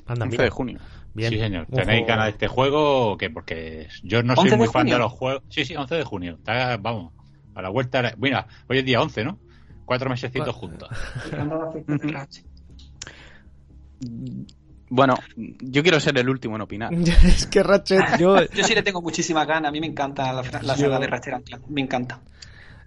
Anda, 0.04 0.26
11 0.26 0.42
de 0.42 0.50
junio. 0.50 0.78
Bien. 1.14 1.32
Sí, 1.32 1.38
señor. 1.38 1.68
¿Tenéis 1.74 2.06
ganas 2.06 2.26
de 2.26 2.32
este 2.32 2.48
juego 2.48 3.12
o 3.12 3.16
qué? 3.16 3.30
Porque 3.30 3.88
yo 4.02 4.22
no 4.22 4.36
soy 4.36 4.54
muy 4.54 4.68
fan 4.68 4.86
de 4.86 4.98
los 4.98 5.10
juegos. 5.10 5.42
Sí, 5.48 5.64
sí, 5.64 5.74
11 5.74 5.94
de 5.94 6.04
junio. 6.04 6.38
vamos, 6.80 7.14
a 7.54 7.62
la 7.62 7.70
vuelta. 7.70 8.12
Mira, 8.18 8.46
hoy 8.68 8.80
es 8.80 8.84
día 8.84 9.00
11, 9.00 9.24
¿no? 9.24 9.38
Cuatro 9.86 10.10
meses 10.10 10.30
juntos. 10.52 10.90
Bueno, 14.94 15.16
yo 15.36 15.82
quiero 15.82 15.98
ser 15.98 16.16
el 16.18 16.28
último 16.28 16.54
en 16.54 16.62
opinar. 16.62 16.94
es 17.24 17.46
que 17.46 17.64
Ratchet, 17.64 18.16
yo... 18.16 18.36
yo 18.54 18.62
sí 18.62 18.76
le 18.76 18.82
tengo 18.84 19.02
muchísimas 19.02 19.44
ganas. 19.44 19.70
A 19.70 19.72
mí 19.72 19.80
me 19.80 19.88
encanta 19.88 20.32
la, 20.32 20.42
la 20.62 20.76
saga 20.76 21.00
de 21.00 21.06
Ratchet 21.08 21.42
Clank. 21.44 21.66
Me 21.68 21.80
encanta. 21.80 22.20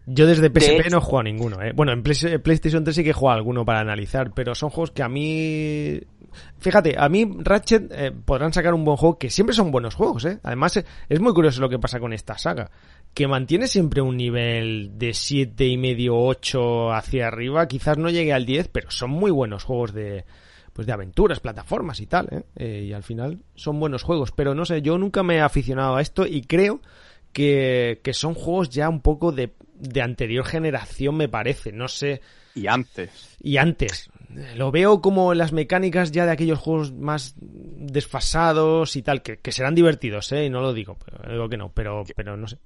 Yo 0.05 0.25
desde 0.25 0.49
PSP 0.49 0.89
no 0.89 0.99
he 0.99 1.01
jugado 1.01 1.23
ninguno, 1.23 1.61
¿eh? 1.61 1.73
Bueno, 1.75 1.91
en 1.91 2.01
PlayStation 2.01 2.81
3 2.81 2.95
sí 2.95 3.03
que 3.03 3.09
he 3.09 3.13
jugado 3.13 3.39
alguno 3.39 3.65
para 3.65 3.81
analizar, 3.81 4.31
pero 4.33 4.55
son 4.55 4.69
juegos 4.69 4.91
que 4.91 5.03
a 5.03 5.09
mí... 5.09 5.99
Fíjate, 6.59 6.95
a 6.97 7.09
mí 7.09 7.29
Ratchet 7.39 7.91
eh, 7.91 8.11
podrán 8.11 8.53
sacar 8.53 8.73
un 8.73 8.85
buen 8.85 8.95
juego, 8.95 9.19
que 9.19 9.29
siempre 9.29 9.53
son 9.53 9.69
buenos 9.69 9.95
juegos, 9.95 10.23
¿eh? 10.23 10.39
Además, 10.43 10.81
es 11.09 11.19
muy 11.19 11.33
curioso 11.33 11.59
lo 11.59 11.67
que 11.67 11.77
pasa 11.77 11.99
con 11.99 12.13
esta 12.13 12.37
saga, 12.37 12.71
que 13.13 13.27
mantiene 13.27 13.67
siempre 13.67 14.01
un 14.01 14.15
nivel 14.15 14.97
de 14.97 15.13
siete 15.13 15.65
y 15.65 15.75
medio, 15.75 16.15
8 16.15 16.93
hacia 16.93 17.27
arriba, 17.27 17.67
quizás 17.67 17.97
no 17.97 18.09
llegue 18.09 18.31
al 18.31 18.45
10, 18.45 18.69
pero 18.69 18.89
son 18.91 19.09
muy 19.09 19.31
buenos 19.31 19.65
juegos 19.65 19.93
de, 19.93 20.23
pues 20.77 20.85
de 20.85 20.93
aventuras, 20.93 21.39
plataformas 21.39 21.99
y 22.01 22.05
tal, 22.05 22.27
¿eh? 22.29 22.43
¿eh? 22.55 22.85
Y 22.87 22.93
al 22.93 23.01
final 23.01 23.39
son 23.55 23.79
buenos 23.79 24.03
juegos, 24.03 24.31
pero 24.31 24.53
no 24.53 24.63
sé, 24.63 24.83
yo 24.83 24.99
nunca 24.99 25.23
me 25.23 25.37
he 25.37 25.41
aficionado 25.41 25.95
a 25.95 26.03
esto 26.03 26.27
y 26.27 26.43
creo 26.43 26.81
que, 27.33 27.99
que 28.03 28.13
son 28.13 28.35
juegos 28.35 28.69
ya 28.69 28.87
un 28.87 29.01
poco 29.01 29.31
de, 29.31 29.55
de 29.73 30.01
anterior 30.03 30.45
generación, 30.45 31.17
me 31.17 31.29
parece, 31.29 31.71
no 31.71 31.87
sé. 31.87 32.21
Y 32.53 32.67
antes. 32.67 33.37
Y 33.41 33.57
antes. 33.57 34.11
Lo 34.55 34.69
veo 34.69 35.01
como 35.01 35.33
las 35.33 35.51
mecánicas 35.51 36.11
ya 36.11 36.27
de 36.27 36.33
aquellos 36.33 36.59
juegos 36.59 36.91
más 36.91 37.33
desfasados 37.39 38.95
y 38.95 39.01
tal, 39.01 39.23
que, 39.23 39.37
que 39.37 39.51
serán 39.51 39.73
divertidos, 39.73 40.31
¿eh? 40.31 40.45
Y 40.45 40.51
no 40.51 40.61
lo 40.61 40.73
digo, 40.73 40.95
pero, 41.03 41.27
digo 41.27 41.49
que 41.49 41.57
no, 41.57 41.71
pero, 41.73 42.03
pero 42.15 42.37
no 42.37 42.47
sé. 42.47 42.59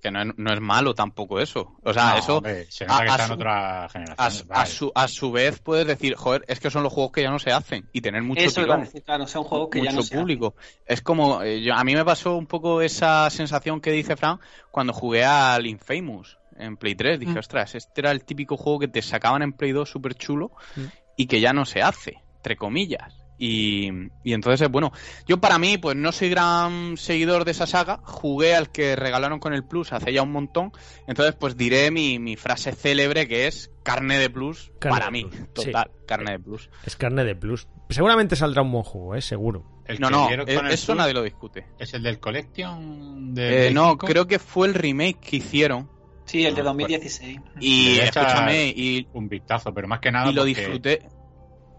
Que, 0.00 0.10
no, 0.10 0.22
es, 0.22 0.28
no, 0.36 0.52
es, 0.52 0.60
malo 0.60 0.94
tampoco 0.94 1.40
eso. 1.40 1.76
O 1.82 1.92
sea, 1.92 2.16
eso. 2.16 2.42
se 2.68 2.86
nota 2.86 2.98
a, 2.98 3.04
que 3.04 3.10
está 3.10 3.24
en 3.26 3.32
otra 3.32 3.88
generación. 3.90 4.16
A, 4.50 4.66
su, 4.66 4.92
a, 4.94 5.08
su, 5.08 5.32
vez 5.32 5.58
puedes 5.58 5.86
decir, 5.86 6.14
joder, 6.14 6.44
es 6.48 6.60
que 6.60 6.70
son 6.70 6.82
los 6.82 6.92
juegos 6.92 7.12
que 7.12 7.22
ya 7.22 7.30
no 7.30 7.38
se 7.38 7.52
hacen 7.52 7.88
y 7.92 8.00
tener 8.00 8.22
mucho 8.22 8.40
eso 8.40 8.64
decir, 8.64 9.02
claro, 9.02 9.26
son 9.26 9.44
juegos 9.44 9.68
que 9.70 9.82
ya 9.82 9.92
no 9.92 10.02
se 10.02 10.16
público. 10.16 10.54
Es 10.86 11.02
como, 11.02 11.42
eh, 11.42 11.70
a 11.72 11.84
mí 11.84 11.94
me 11.94 12.04
pasó 12.04 12.36
un 12.36 12.46
poco 12.46 12.80
esa 12.80 13.28
sensación 13.30 13.80
que 13.80 13.90
dice 13.90 14.16
Fran 14.16 14.38
cuando 14.70 14.92
jugué 14.92 15.24
al 15.24 15.66
Infamous 15.66 16.38
en 16.56 16.76
Play 16.76 16.94
3. 16.94 17.18
Dije, 17.18 17.32
mm. 17.32 17.38
ostras, 17.38 17.74
este 17.74 18.00
era 18.00 18.10
el 18.10 18.24
típico 18.24 18.56
juego 18.56 18.78
que 18.78 18.88
te 18.88 19.02
sacaban 19.02 19.42
en 19.42 19.52
Play 19.52 19.72
2 19.72 19.88
súper 19.88 20.14
chulo. 20.14 20.52
Mm 20.76 20.84
y 21.16 21.26
que 21.26 21.40
ya 21.40 21.52
no 21.52 21.64
se 21.64 21.82
hace, 21.82 22.22
entre 22.36 22.56
comillas. 22.56 23.23
Y, 23.36 23.90
y, 24.22 24.32
entonces, 24.32 24.68
bueno, 24.70 24.92
yo 25.26 25.40
para 25.40 25.58
mí, 25.58 25.76
pues 25.76 25.96
no 25.96 26.12
soy 26.12 26.28
gran 26.28 26.96
seguidor 26.96 27.44
de 27.44 27.50
esa 27.50 27.66
saga, 27.66 28.00
jugué 28.04 28.54
al 28.54 28.70
que 28.70 28.94
regalaron 28.94 29.40
con 29.40 29.52
el 29.52 29.64
Plus 29.64 29.92
hace 29.92 30.12
ya 30.12 30.22
un 30.22 30.30
montón, 30.30 30.72
entonces 31.08 31.34
pues 31.34 31.56
diré 31.56 31.90
mi, 31.90 32.18
mi 32.20 32.36
frase 32.36 32.72
célebre 32.72 33.26
que 33.26 33.48
es 33.48 33.72
carne 33.82 34.18
de 34.18 34.30
Plus 34.30 34.72
para 34.80 35.10
mí, 35.10 35.26
total, 35.52 35.90
carne 36.06 36.32
de 36.32 36.38
Plus. 36.38 36.70
Es 36.86 36.96
carne 36.96 37.24
de 37.24 37.34
Plus. 37.34 37.66
Seguramente 37.88 38.36
saldrá 38.36 38.62
un 38.62 38.70
buen 38.70 38.84
juego, 38.84 39.14
¿eh? 39.16 39.20
seguro. 39.20 39.64
no, 39.98 40.10
no, 40.10 40.28
eso 40.70 40.94
nadie 40.94 41.12
lo 41.12 41.22
discute. 41.22 41.66
¿Es 41.78 41.92
el 41.94 42.04
del 42.04 42.20
Collection? 42.20 43.34
De 43.34 43.68
eh, 43.68 43.70
no, 43.72 43.98
creo 43.98 44.26
que 44.26 44.38
fue 44.38 44.68
el 44.68 44.74
remake 44.74 45.18
que 45.18 45.36
hicieron. 45.36 45.90
Sí, 46.24 46.46
el 46.46 46.54
de 46.54 46.62
2016. 46.62 47.38
Y 47.60 47.98
escúchame, 47.98 48.68
y 48.68 49.06
un 49.12 49.28
vistazo, 49.28 49.74
pero 49.74 49.88
más 49.88 50.00
que 50.00 50.10
nada. 50.10 50.30
Y 50.30 50.32
lo 50.32 50.44
disfruté 50.44 51.06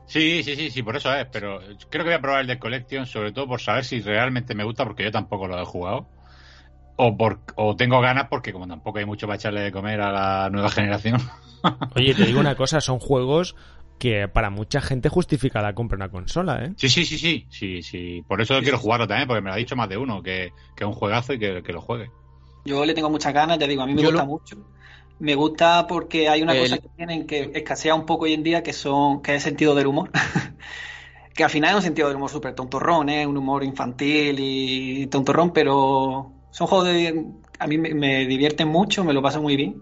Sí, 0.07 0.43
sí, 0.43 0.55
sí, 0.55 0.69
sí, 0.69 0.83
por 0.83 0.95
eso 0.95 1.13
es, 1.13 1.25
pero 1.31 1.59
creo 1.89 2.03
que 2.03 2.09
voy 2.09 2.13
a 2.13 2.21
probar 2.21 2.41
el 2.41 2.47
de 2.47 2.59
Collection, 2.59 3.05
sobre 3.05 3.31
todo 3.31 3.47
por 3.47 3.61
saber 3.61 3.83
si 3.85 4.01
realmente 4.01 4.53
me 4.53 4.63
gusta, 4.63 4.85
porque 4.85 5.03
yo 5.03 5.11
tampoco 5.11 5.47
lo 5.47 5.59
he 5.59 5.65
jugado. 5.65 6.07
O, 6.97 7.17
por, 7.17 7.41
o 7.55 7.75
tengo 7.75 7.99
ganas 7.99 8.27
porque 8.29 8.53
como 8.53 8.67
tampoco 8.67 8.99
hay 8.99 9.05
mucho 9.05 9.27
para 9.27 9.35
echarle 9.35 9.61
de 9.61 9.71
comer 9.71 9.99
a 9.99 10.11
la 10.11 10.49
nueva 10.49 10.69
generación. 10.69 11.19
Oye, 11.95 12.13
te 12.13 12.25
digo 12.25 12.39
una 12.39 12.55
cosa, 12.55 12.79
son 12.79 12.99
juegos 12.99 13.55
que 13.97 14.27
para 14.27 14.49
mucha 14.49 14.81
gente 14.81 15.09
justifica 15.09 15.61
la 15.61 15.73
compra 15.73 15.97
de 15.97 16.03
una 16.03 16.11
consola, 16.11 16.63
¿eh? 16.63 16.73
Sí, 16.77 16.89
sí, 16.89 17.05
sí, 17.05 17.17
sí, 17.17 17.45
sí, 17.49 17.81
sí. 17.81 18.23
Por 18.27 18.41
eso 18.41 18.59
quiero 18.61 18.77
jugarlo 18.77 19.07
también, 19.07 19.27
porque 19.27 19.41
me 19.41 19.49
lo 19.49 19.55
ha 19.55 19.57
dicho 19.57 19.75
más 19.75 19.89
de 19.89 19.97
uno, 19.97 20.21
que, 20.21 20.51
que 20.75 20.83
es 20.83 20.87
un 20.87 20.93
juegazo 20.93 21.33
y 21.33 21.39
que, 21.39 21.61
lo 21.73 21.81
juegue. 21.81 22.09
Yo 22.65 22.85
le 22.85 22.93
tengo 22.93 23.09
muchas 23.09 23.33
ganas, 23.33 23.57
ya 23.57 23.67
digo, 23.67 23.83
a 23.83 23.85
mí 23.85 23.93
me 23.93 24.03
gusta 24.03 24.25
mucho. 24.25 24.57
Me 25.19 25.35
gusta 25.35 25.87
porque 25.87 26.27
hay 26.27 26.41
una 26.41 26.57
cosa 26.57 26.77
que 26.77 26.89
tienen 26.89 27.25
que 27.25 27.51
escasea 27.53 27.95
un 27.95 28.05
poco 28.05 28.25
hoy 28.25 28.33
en 28.33 28.43
día, 28.43 28.63
que 28.63 28.73
son 28.73 29.21
que 29.21 29.31
es 29.31 29.37
el 29.37 29.49
sentido 29.51 29.73
del 29.73 29.87
humor. 29.87 30.11
que 31.33 31.43
al 31.43 31.49
final 31.49 31.71
es 31.71 31.75
un 31.77 31.81
sentido 31.81 32.07
del 32.07 32.17
humor 32.17 32.29
súper 32.29 32.53
tontorrón, 32.53 33.09
¿eh? 33.09 33.25
un 33.25 33.37
humor 33.37 33.63
infantil 33.63 34.37
y 34.39 35.07
tontorrón, 35.07 35.51
pero 35.51 36.31
son 36.51 36.67
juegos 36.67 36.87
de... 36.87 37.25
A 37.59 37.67
mí 37.67 37.77
me, 37.77 38.25
divierten 38.25 38.67
mucho, 38.67 39.05
me 39.05 39.13
lo 39.13 39.21
paso 39.21 39.41
muy 39.41 39.55
bien. 39.55 39.81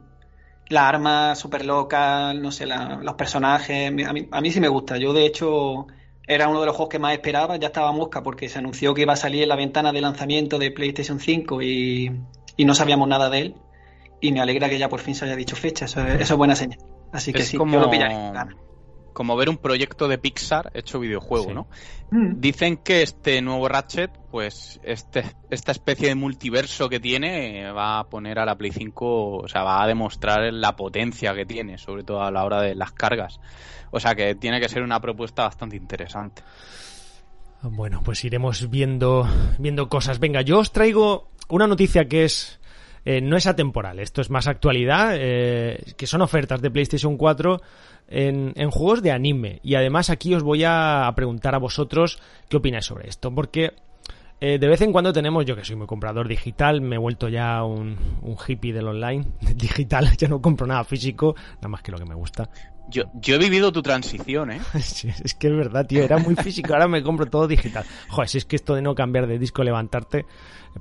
La 0.70 0.88
arma 0.88 1.36
súper 1.36 1.66
loca, 1.66 2.34
no 2.34 2.52
sé, 2.52 2.66
los 2.68 3.16
personajes, 3.16 3.90
a 3.90 4.14
mí, 4.14 4.28
a 4.32 4.42
mí 4.42 4.52
sí 4.52 4.60
me 4.60 4.68
gusta. 4.68 4.98
Yo, 4.98 5.14
de 5.14 5.26
hecho, 5.26 5.88
era 6.28 6.48
uno 6.48 6.60
de 6.60 6.68
los 6.68 6.76
juegos 6.76 6.92
que 6.92 7.00
más 7.00 7.14
esperaba, 7.14 7.58
ya 7.58 7.68
estaba 7.68 7.92
mosca 7.92 8.22
porque 8.22 8.50
se 8.50 8.60
anunció 8.60 8.94
que 8.94 9.02
iba 9.02 9.14
a 9.14 9.18
salir 9.18 9.44
en 9.44 9.50
la 9.50 9.56
ventana 9.56 9.92
de 9.92 10.02
lanzamiento 10.02 10.60
de 10.60 10.72
PlayStation 10.72 11.20
5 11.20 11.62
y, 11.64 12.12
y 12.56 12.66
no 12.66 12.76
sabíamos 12.76 13.08
nada 13.08 13.30
de 13.30 13.40
él 13.40 13.56
y 14.24 14.32
me 14.32 14.40
alegra 14.40 14.70
que 14.70 14.80
ya 14.80 14.88
por 14.88 15.02
fin 15.02 15.14
se 15.16 15.26
haya 15.26 15.36
dicho 15.36 15.58
fecha, 15.58 15.84
eso, 15.84 16.02
es 16.02 16.32
buena 16.32 16.56
señal. 16.56 16.80
Así 17.12 17.34
que 17.34 17.44
sí, 17.44 17.58
como... 17.58 17.74
yo 17.74 17.82
lo 17.82 17.92
pillaré. 17.92 18.16
Como 19.12 19.36
ver 19.36 19.50
un 19.50 19.58
proyecto 19.58 20.08
de 20.08 20.18
Pixar 20.18 20.72
hecho 20.74 21.00
videojuego, 21.00 21.54
¿no? 21.54 21.68
Mm. 22.10 22.40
Dicen 22.40 22.78
que 22.78 23.04
este 23.04 23.42
nuevo 23.42 23.68
Ratchet, 23.68 24.12
pues 24.32 24.80
este, 24.84 25.26
esta 25.52 25.74
especie 25.74 26.08
de 26.08 26.16
multiverso 26.16 26.88
que 26.88 27.02
tiene, 27.02 27.70
va 27.74 28.00
a 28.00 28.06
poner 28.06 28.40
a 28.40 28.46
la 28.46 28.58
Play 28.58 28.72
5, 28.72 29.40
o 29.40 29.48
sea, 29.50 29.64
va 29.64 29.84
a 29.84 29.88
demostrar 29.88 30.54
la 30.54 30.78
potencia 30.78 31.36
que 31.36 31.46
tiene, 31.46 31.78
sobre 31.78 32.04
todo 32.04 32.24
a 32.24 32.32
la 32.32 32.46
hora 32.46 32.62
de 32.62 32.76
las 32.76 32.94
cargas. 32.94 33.42
O 33.92 34.00
sea 34.00 34.16
que 34.16 34.36
tiene 34.36 34.62
que 34.62 34.70
ser 34.70 34.84
una 34.84 35.02
propuesta 35.02 35.44
bastante 35.44 35.76
interesante. 35.76 36.44
Bueno, 37.62 38.02
pues 38.04 38.24
iremos 38.24 38.70
viendo, 38.70 39.28
viendo 39.60 39.90
cosas. 39.90 40.20
Venga, 40.20 40.42
yo 40.42 40.60
os 40.60 40.72
traigo 40.72 41.30
una 41.50 41.68
noticia 41.68 42.08
que 42.08 42.24
es 42.24 42.62
eh, 43.06 43.22
no 43.22 43.38
es 43.38 43.48
atemporal, 43.48 44.00
esto 44.00 44.22
es 44.22 44.30
más 44.30 44.48
actualidad, 44.48 45.12
eh, 45.14 45.94
que 45.98 46.08
son 46.08 46.22
ofertas 46.22 46.62
de 46.62 46.72
PlayStation 46.72 47.18
4 47.18 47.62
en, 48.08 48.54
en, 48.56 48.72
juegos 48.72 49.02
de 49.02 49.12
anime. 49.12 49.60
Y 49.64 49.76
además 49.76 50.10
aquí 50.10 50.34
os 50.34 50.44
voy 50.44 50.64
a 50.66 51.12
preguntar 51.16 51.56
a 51.56 51.60
vosotros 51.60 52.20
qué 52.50 52.58
opináis 52.58 52.86
sobre 52.86 53.10
esto, 53.10 53.34
porque 53.34 53.74
eh, 54.46 54.60
de 54.60 54.68
vez 54.68 54.82
en 54.82 54.92
cuando 54.92 55.14
tenemos, 55.14 55.46
yo 55.46 55.56
que 55.56 55.64
soy 55.64 55.78
muy 55.78 55.88
comprador 55.88 56.28
digital, 56.28 56.82
me 56.82 56.98
he 56.98 57.00
vuelto 57.00 57.30
ya 57.30 57.64
un, 57.64 57.98
un 58.22 58.36
hippie 58.46 58.74
del 58.74 58.90
online 58.90 59.26
digital, 59.56 60.18
ya 60.18 60.28
no 60.28 60.42
compro 60.42 60.68
nada 60.68 60.84
físico, 60.84 61.34
nada 61.56 61.70
más 61.70 61.82
que 61.82 61.92
lo 61.92 61.98
que 61.98 62.04
me 62.04 62.14
gusta. 62.14 62.50
Yo, 62.90 63.04
yo 63.14 63.36
he 63.36 63.38
vivido 63.38 63.72
tu 63.72 63.82
transición, 63.82 64.52
¿eh? 64.52 64.60
es 64.74 65.34
que 65.40 65.48
es 65.48 65.56
verdad, 65.56 65.88
tío, 65.88 66.04
era 66.04 66.18
muy 66.18 66.36
físico, 66.36 66.74
ahora 66.74 66.90
me 66.90 67.02
compro 67.02 67.26
todo 67.28 67.48
digital. 67.48 67.86
Joder, 68.10 68.28
si 68.28 68.38
es 68.38 68.44
que 68.44 68.58
esto 68.58 68.76
de 68.76 68.82
no 68.82 68.94
cambiar 68.96 69.28
de 69.28 69.40
disco, 69.40 69.64
levantarte, 69.64 70.26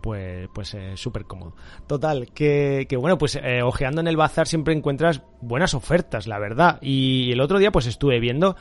pues, 0.00 0.48
pues 0.54 0.74
es 0.74 1.00
súper 1.00 1.24
cómodo. 1.24 1.54
Total, 1.86 2.30
que, 2.32 2.86
que 2.88 2.96
bueno, 2.96 3.18
pues 3.18 3.36
eh, 3.36 3.62
ojeando 3.62 4.00
en 4.00 4.08
el 4.08 4.16
bazar 4.16 4.46
siempre 4.46 4.74
encuentras 4.74 5.22
buenas 5.40 5.74
ofertas, 5.74 6.26
la 6.26 6.38
verdad. 6.38 6.78
Y 6.80 7.32
el 7.32 7.40
otro 7.40 7.58
día 7.58 7.72
pues 7.72 7.86
estuve 7.86 8.20
viendo 8.20 8.56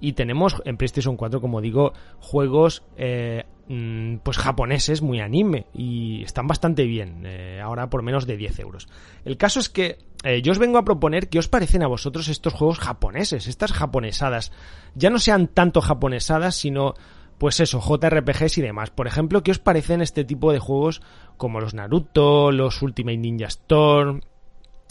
y 0.00 0.12
tenemos 0.12 0.56
en 0.64 0.76
PlayStation 0.76 1.16
4, 1.16 1.40
como 1.40 1.60
digo, 1.60 1.92
juegos 2.20 2.82
eh, 2.96 3.44
mm, 3.68 4.16
pues 4.18 4.36
japoneses 4.36 5.02
muy 5.02 5.20
anime 5.20 5.66
y 5.72 6.22
están 6.22 6.46
bastante 6.46 6.84
bien, 6.84 7.22
eh, 7.24 7.60
ahora 7.62 7.88
por 7.88 8.02
menos 8.02 8.26
de 8.26 8.36
10 8.36 8.58
euros. 8.60 8.88
El 9.24 9.36
caso 9.36 9.60
es 9.60 9.68
que 9.68 9.98
eh, 10.22 10.42
yo 10.42 10.52
os 10.52 10.58
vengo 10.58 10.78
a 10.78 10.84
proponer 10.84 11.28
qué 11.28 11.38
os 11.38 11.48
parecen 11.48 11.82
a 11.82 11.88
vosotros 11.88 12.28
estos 12.28 12.52
juegos 12.52 12.78
japoneses, 12.78 13.46
estas 13.46 13.72
japonesadas. 13.72 14.52
Ya 14.94 15.10
no 15.10 15.18
sean 15.18 15.48
tanto 15.48 15.80
japonesadas, 15.80 16.56
sino 16.56 16.94
pues 17.38 17.60
eso, 17.60 17.80
JRPGs 17.80 18.58
y 18.58 18.62
demás. 18.62 18.90
Por 18.90 19.06
ejemplo, 19.06 19.42
¿qué 19.42 19.50
os 19.50 19.58
parecen 19.58 20.02
este 20.02 20.24
tipo 20.24 20.52
de 20.52 20.58
juegos 20.58 21.02
como 21.36 21.60
los 21.60 21.74
Naruto, 21.74 22.50
los 22.50 22.80
Ultimate 22.82 23.18
Ninja 23.18 23.46
Storm, 23.46 24.20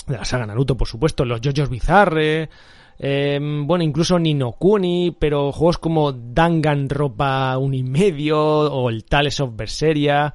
de 0.08 0.18
la 0.18 0.26
saga 0.26 0.46
Naruto, 0.46 0.78
por 0.78 0.88
supuesto, 0.88 1.26
los 1.26 1.42
JoJo's 1.42 1.70
Bizarre, 1.70 2.50
eh, 2.98 3.40
bueno, 3.42 3.84
incluso 3.84 4.20
Ninokuni, 4.20 5.16
pero 5.20 5.52
juegos 5.52 5.78
como 5.78 6.14
Danganronpa 6.14 7.58
un 7.58 7.74
y 7.74 7.84
medio 7.84 8.40
o 8.40 8.90
el 8.90 9.04
Tales 9.04 9.40
of 9.40 9.56
Berseria. 9.56 10.34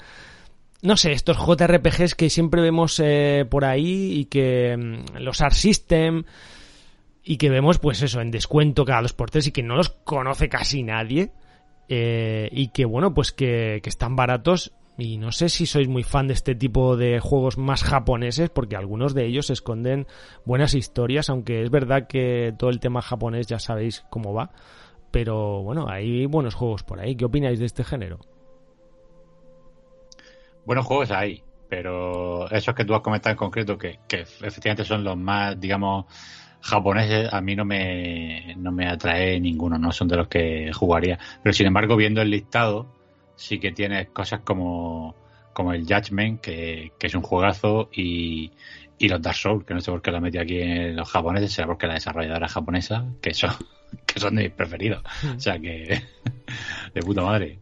No 0.82 0.96
sé, 0.96 1.12
estos 1.12 1.36
JRPGs 1.36 2.14
que 2.14 2.30
siempre 2.30 2.60
vemos 2.60 3.00
eh, 3.02 3.46
por 3.48 3.64
ahí 3.64 4.12
y 4.18 4.24
que 4.26 4.76
mm, 4.76 5.18
los 5.18 5.40
Art 5.40 5.54
System 5.54 6.24
y 7.22 7.36
que 7.36 7.50
vemos 7.50 7.78
pues 7.78 8.02
eso 8.02 8.20
en 8.20 8.30
descuento 8.30 8.84
cada 8.84 9.02
dos 9.02 9.12
por 9.12 9.30
tres 9.30 9.46
y 9.46 9.52
que 9.52 9.62
no 9.62 9.76
los 9.76 9.90
conoce 9.90 10.48
casi 10.48 10.82
nadie 10.82 11.32
eh, 11.92 12.48
y 12.52 12.68
que 12.68 12.84
bueno 12.84 13.12
pues 13.12 13.32
que, 13.32 13.80
que 13.82 13.90
están 13.90 14.14
baratos 14.14 14.72
y 14.96 15.16
no 15.16 15.32
sé 15.32 15.48
si 15.48 15.66
sois 15.66 15.88
muy 15.88 16.02
fan 16.02 16.28
de 16.28 16.34
este 16.34 16.54
tipo 16.54 16.96
de 16.96 17.20
juegos 17.20 17.58
más 17.58 17.82
japoneses, 17.82 18.50
porque 18.50 18.76
algunos 18.76 19.14
de 19.14 19.24
ellos 19.24 19.50
esconden 19.50 20.06
buenas 20.44 20.74
historias, 20.74 21.30
aunque 21.30 21.62
es 21.62 21.70
verdad 21.70 22.06
que 22.06 22.54
todo 22.58 22.70
el 22.70 22.80
tema 22.80 23.00
japonés 23.00 23.46
ya 23.46 23.58
sabéis 23.58 24.04
cómo 24.10 24.34
va. 24.34 24.50
Pero 25.10 25.62
bueno, 25.62 25.88
hay 25.88 26.26
buenos 26.26 26.54
juegos 26.54 26.82
por 26.82 27.00
ahí. 27.00 27.16
¿Qué 27.16 27.24
opináis 27.24 27.58
de 27.58 27.66
este 27.66 27.82
género? 27.82 28.20
Buenos 30.66 30.86
juegos 30.86 31.10
hay, 31.10 31.42
pero 31.68 32.50
esos 32.50 32.74
que 32.74 32.84
tú 32.84 32.94
has 32.94 33.00
comentado 33.00 33.32
en 33.32 33.38
concreto, 33.38 33.78
que, 33.78 34.00
que 34.06 34.20
efectivamente 34.20 34.84
son 34.84 35.02
los 35.02 35.16
más, 35.16 35.58
digamos, 35.58 36.04
japoneses, 36.60 37.32
a 37.32 37.40
mí 37.40 37.56
no 37.56 37.64
me, 37.64 38.54
no 38.56 38.72
me 38.72 38.86
atrae 38.86 39.40
ninguno, 39.40 39.78
no 39.78 39.92
son 39.92 40.08
de 40.08 40.16
los 40.16 40.28
que 40.28 40.72
jugaría. 40.72 41.18
Pero 41.42 41.52
sin 41.52 41.66
embargo, 41.66 41.96
viendo 41.96 42.20
el 42.22 42.30
listado, 42.30 42.86
sí 43.36 43.58
que 43.58 43.72
tienes 43.72 44.08
cosas 44.10 44.40
como, 44.40 45.14
como 45.52 45.72
el 45.72 45.84
Judgment, 45.84 46.40
que, 46.40 46.92
es 47.00 47.14
un 47.14 47.22
juegazo, 47.22 47.88
y, 47.92 48.52
y 48.98 49.08
los 49.08 49.22
Dark 49.22 49.36
Souls, 49.36 49.64
que 49.64 49.74
no 49.74 49.80
sé 49.80 49.90
por 49.90 50.02
qué 50.02 50.10
la 50.10 50.20
metí 50.20 50.38
aquí 50.38 50.60
en 50.60 50.96
los 50.96 51.08
japoneses, 51.08 51.52
será 51.52 51.66
porque 51.66 51.86
la 51.86 51.94
desarrolladora 51.94 52.48
japonesa, 52.48 53.06
que 53.22 53.32
son, 53.34 53.52
que 54.06 54.20
son 54.20 54.36
de 54.36 54.44
mis 54.44 54.52
preferidos. 54.52 55.02
O 55.36 55.40
sea 55.40 55.58
que, 55.58 56.02
de 56.94 57.00
puta 57.02 57.22
madre. 57.22 57.58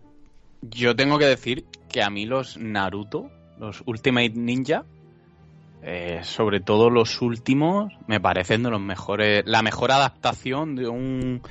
Yo 0.62 0.96
tengo 0.96 1.18
que 1.18 1.26
decir 1.26 1.64
que 1.88 2.02
a 2.02 2.10
mí 2.10 2.26
los 2.26 2.58
Naruto, 2.58 3.30
los 3.58 3.82
Ultimate 3.86 4.30
Ninja, 4.30 4.84
eh, 5.82 6.20
sobre 6.22 6.60
todo 6.60 6.90
los 6.90 7.22
últimos, 7.22 7.92
me 8.06 8.20
parecen 8.20 8.62
de 8.62 8.70
los 8.70 8.80
mejores, 8.80 9.44
la 9.46 9.62
mejor 9.62 9.92
adaptación 9.92 10.76
de 10.76 10.88
un 10.88 11.42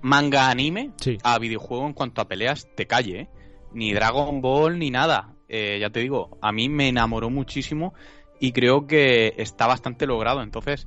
manga 0.00 0.50
anime 0.50 0.92
a 1.22 1.38
videojuego 1.38 1.86
en 1.86 1.92
cuanto 1.92 2.20
a 2.20 2.28
peleas 2.28 2.68
te 2.76 2.86
calle. 2.86 3.20
¿eh? 3.20 3.28
ni 3.74 3.92
Dragon 3.92 4.40
Ball 4.40 4.78
ni 4.78 4.90
nada. 4.90 5.34
Eh, 5.48 5.78
ya 5.80 5.90
te 5.90 6.00
digo, 6.00 6.38
a 6.40 6.52
mí 6.52 6.68
me 6.68 6.88
enamoró 6.88 7.28
muchísimo 7.28 7.92
y 8.40 8.52
creo 8.52 8.86
que 8.86 9.34
está 9.36 9.66
bastante 9.66 10.06
logrado. 10.06 10.42
Entonces, 10.42 10.86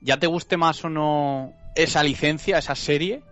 ya 0.00 0.18
te 0.18 0.26
guste 0.26 0.56
más 0.56 0.84
o 0.84 0.88
no 0.88 1.52
esa 1.76 2.02
licencia, 2.02 2.58
esa 2.58 2.74
serie, 2.74 3.22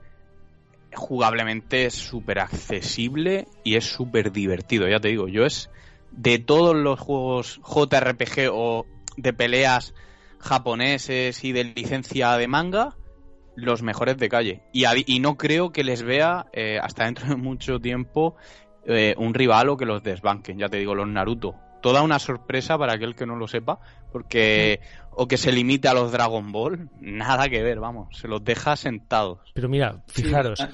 jugablemente 0.94 1.86
es 1.86 1.94
súper 1.94 2.38
accesible 2.38 3.46
y 3.64 3.76
es 3.76 3.84
súper 3.84 4.30
divertido. 4.30 4.88
Ya 4.88 5.00
te 5.00 5.08
digo, 5.08 5.28
yo 5.28 5.44
es 5.44 5.70
de 6.12 6.38
todos 6.38 6.76
los 6.76 7.00
juegos 7.00 7.60
JRPG 7.64 8.50
o 8.52 8.86
de 9.16 9.32
peleas 9.32 9.94
japoneses 10.38 11.44
y 11.44 11.52
de 11.52 11.64
licencia 11.64 12.36
de 12.36 12.48
manga, 12.48 12.96
los 13.54 13.82
mejores 13.82 14.16
de 14.18 14.28
calle. 14.28 14.62
Y, 14.72 14.84
y 15.06 15.20
no 15.20 15.36
creo 15.36 15.72
que 15.72 15.84
les 15.84 16.02
vea 16.02 16.46
eh, 16.52 16.78
hasta 16.82 17.04
dentro 17.04 17.28
de 17.28 17.36
mucho 17.36 17.80
tiempo 17.80 18.36
eh, 18.86 19.14
un 19.18 19.34
rival 19.34 19.68
o 19.68 19.76
que 19.76 19.86
los 19.86 20.02
desbanquen. 20.02 20.58
Ya 20.58 20.68
te 20.68 20.78
digo, 20.78 20.94
los 20.94 21.08
Naruto 21.08 21.54
toda 21.82 22.00
una 22.00 22.18
sorpresa 22.18 22.78
para 22.78 22.94
aquel 22.94 23.14
que 23.14 23.26
no 23.26 23.36
lo 23.36 23.46
sepa, 23.46 23.80
porque 24.10 24.80
o 25.10 25.28
que 25.28 25.36
se 25.36 25.52
limite 25.52 25.88
a 25.88 25.94
los 25.94 26.12
Dragon 26.12 26.50
Ball, 26.52 26.88
nada 27.00 27.50
que 27.50 27.62
ver, 27.62 27.80
vamos, 27.80 28.16
se 28.16 28.28
los 28.28 28.42
deja 28.42 28.76
sentados. 28.76 29.40
Pero 29.52 29.68
mira, 29.68 30.02
fijaros, 30.06 30.66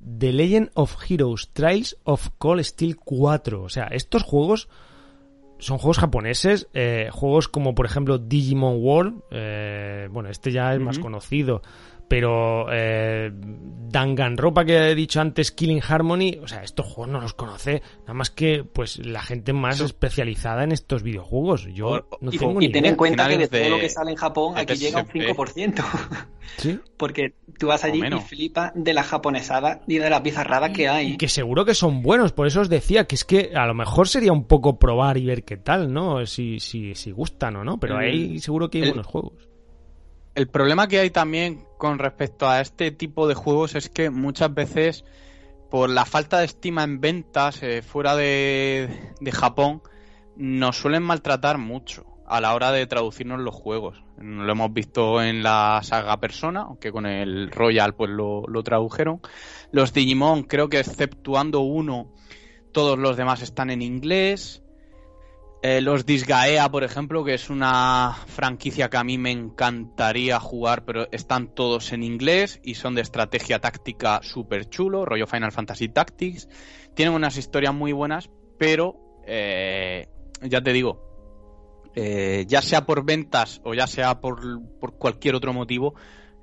The 0.00 0.32
Legend 0.32 0.70
of 0.74 0.96
Heroes 1.08 1.50
Trials 1.52 1.96
of 2.04 2.30
Cold 2.38 2.62
Steel 2.64 2.96
4, 2.96 3.62
o 3.62 3.68
sea, 3.68 3.84
estos 3.86 4.22
juegos 4.22 4.68
son 5.58 5.78
juegos 5.78 5.98
japoneses, 5.98 6.68
eh, 6.74 7.08
juegos 7.12 7.48
como 7.48 7.74
por 7.74 7.86
ejemplo 7.86 8.18
Digimon 8.18 8.76
World, 8.82 9.22
eh, 9.30 10.08
bueno, 10.10 10.28
este 10.28 10.52
ya 10.52 10.74
es 10.74 10.80
más 10.80 10.98
conocido, 10.98 11.62
pero 12.08 12.66
eh, 12.72 13.30
Danganronpa 13.32 14.64
que 14.64 14.90
he 14.90 14.94
dicho 14.94 15.20
antes, 15.20 15.50
Killing 15.52 15.80
Harmony, 15.86 16.38
o 16.42 16.46
sea, 16.48 16.62
estos 16.62 16.86
juegos 16.86 17.08
no 17.12 17.20
los 17.20 17.34
conoce, 17.34 17.82
nada 18.00 18.14
más 18.14 18.30
que 18.30 18.62
pues 18.64 18.98
la 19.04 19.22
gente 19.22 19.52
más 19.52 19.80
especializada 19.80 20.64
en 20.64 20.72
estos 20.72 21.02
videojuegos. 21.02 21.66
Yo 21.72 22.06
no 22.20 22.30
y, 22.32 22.38
tengo 22.38 22.52
y 22.60 22.66
ni 22.66 22.72
ten 22.72 22.82
idea. 22.84 22.90
en 22.90 22.96
cuenta 22.96 23.28
que 23.28 23.38
de 23.38 23.48
todo 23.48 23.70
lo 23.70 23.78
que 23.78 23.88
sale 23.88 24.10
en 24.10 24.16
Japón, 24.16 24.54
aquí 24.56 24.74
llega 24.76 25.00
un 25.00 25.06
PSP. 25.06 25.36
5%. 25.36 25.84
¿Sí? 26.58 26.78
Porque 26.96 27.34
tú 27.58 27.66
vas 27.68 27.82
O 27.84 27.86
allí 27.88 28.00
y 28.06 28.20
flipas 28.20 28.72
de 28.74 28.94
la 28.94 29.02
japonesada 29.02 29.80
y 29.88 29.98
de 29.98 30.08
las 30.10 30.22
bizarradas 30.22 30.70
que 30.70 30.88
hay. 30.88 31.12
Y 31.12 31.16
que 31.16 31.28
seguro 31.28 31.64
que 31.64 31.74
son 31.74 32.02
buenos, 32.02 32.32
por 32.32 32.46
eso 32.46 32.60
os 32.60 32.68
decía 32.68 33.04
que 33.06 33.14
es 33.16 33.24
que 33.24 33.52
a 33.54 33.66
lo 33.66 33.74
mejor 33.74 34.08
sería 34.08 34.32
un 34.32 34.44
poco 34.44 34.78
probar 34.78 35.16
y 35.18 35.26
ver 35.26 35.42
qué 35.44 35.56
tal, 35.56 35.92
¿no? 35.92 36.24
Si, 36.26 36.60
si, 36.60 36.94
si 36.94 37.10
gustan 37.10 37.56
o 37.56 37.64
no, 37.64 37.78
pero 37.80 37.98
ahí 37.98 38.38
seguro 38.38 38.70
que 38.70 38.78
hay 38.78 38.84
el- 38.84 38.90
buenos 38.90 39.06
juegos. 39.06 39.48
El 40.34 40.48
problema 40.48 40.86
que 40.86 40.98
hay 40.98 41.10
también 41.10 41.65
con 41.78 41.98
respecto 41.98 42.48
a 42.48 42.60
este 42.60 42.90
tipo 42.90 43.28
de 43.28 43.34
juegos 43.34 43.74
es 43.74 43.88
que 43.88 44.10
muchas 44.10 44.52
veces, 44.52 45.04
por 45.70 45.90
la 45.90 46.04
falta 46.04 46.38
de 46.38 46.46
estima 46.46 46.84
en 46.84 47.00
ventas 47.00 47.62
eh, 47.62 47.82
fuera 47.82 48.16
de, 48.16 48.88
Japón, 49.32 49.82
nos 50.36 50.76
suelen 50.76 51.02
maltratar 51.02 51.58
mucho 51.58 52.06
a 52.26 52.40
la 52.40 52.54
hora 52.54 52.72
de 52.72 52.86
traducirnos 52.86 53.40
los 53.40 53.54
juegos. 53.54 54.02
Lo 54.18 54.50
hemos 54.50 54.72
visto 54.72 55.22
en 55.22 55.42
la 55.42 55.80
saga 55.82 56.18
Persona, 56.18 56.62
aunque 56.62 56.90
con 56.90 57.06
el 57.06 57.50
Royal 57.50 57.94
pues 57.94 58.10
lo 58.10 58.62
tradujeron. 58.64 59.20
Los 59.70 59.92
Digimon, 59.92 60.42
creo 60.42 60.68
que 60.68 60.80
exceptuando 60.80 61.60
uno, 61.60 62.12
todos 62.72 62.98
los 62.98 63.16
demás 63.16 63.42
están 63.42 63.70
en 63.70 63.82
inglés. 63.82 64.62
Eh, 65.62 65.80
los 65.80 66.04
Disgaea, 66.04 66.68
por 66.70 66.84
ejemplo, 66.84 67.24
que 67.24 67.34
es 67.34 67.50
una 67.50 68.14
franquicia 68.26 68.90
que 68.90 68.98
a 68.98 69.04
mí 69.04 69.18
me 69.18 69.30
encantaría 69.30 70.38
jugar, 70.38 70.84
pero 70.84 71.08
están 71.12 71.48
todos 71.48 71.92
en 71.92 72.02
inglés 72.02 72.60
y 72.62 72.74
son 72.74 72.94
de 72.94 73.00
estrategia 73.00 73.58
táctica 73.58 74.20
súper 74.22 74.68
chulo, 74.68 75.04
rollo 75.04 75.26
Final 75.26 75.52
Fantasy 75.52 75.88
Tactics. 75.88 76.48
Tienen 76.94 77.14
unas 77.14 77.36
historias 77.36 77.74
muy 77.74 77.92
buenas, 77.92 78.30
pero 78.58 79.22
eh, 79.26 80.08
ya 80.42 80.60
te 80.60 80.72
digo, 80.72 81.02
eh, 81.94 82.44
ya 82.46 82.60
sea 82.60 82.84
por 82.84 83.04
ventas 83.04 83.60
o 83.64 83.72
ya 83.72 83.86
sea 83.86 84.20
por, 84.20 84.40
por 84.78 84.98
cualquier 84.98 85.34
otro 85.34 85.54
motivo, 85.54 85.94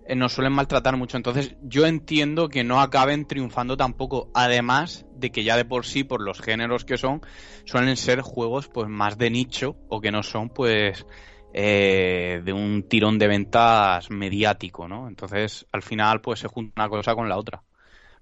eh, 0.05 0.15
nos 0.15 0.33
suelen 0.33 0.53
maltratar 0.53 0.97
mucho. 0.97 1.17
Entonces, 1.17 1.55
yo 1.61 1.85
entiendo 1.85 2.49
que 2.49 2.63
no 2.63 2.81
acaben 2.81 3.25
triunfando 3.25 3.77
tampoco. 3.77 4.29
Además 4.33 5.05
de 5.15 5.31
que 5.31 5.43
ya 5.43 5.55
de 5.55 5.65
por 5.65 5.85
sí, 5.85 6.03
por 6.03 6.21
los 6.21 6.41
géneros 6.41 6.83
que 6.83 6.97
son, 6.97 7.21
suelen 7.65 7.95
ser 7.95 8.21
juegos 8.21 8.67
pues 8.67 8.89
más 8.89 9.17
de 9.17 9.29
nicho 9.29 9.77
o 9.89 10.01
que 10.01 10.11
no 10.11 10.23
son 10.23 10.49
pues 10.49 11.05
eh, 11.53 12.41
de 12.43 12.53
un 12.53 12.83
tirón 12.83 13.17
de 13.17 13.27
ventas 13.27 14.09
mediático, 14.09 14.87
¿no? 14.87 15.07
Entonces, 15.07 15.65
al 15.71 15.83
final, 15.83 16.19
pues 16.19 16.39
se 16.39 16.47
junta 16.47 16.81
una 16.81 16.89
cosa 16.89 17.15
con 17.15 17.29
la 17.29 17.37
otra. 17.37 17.63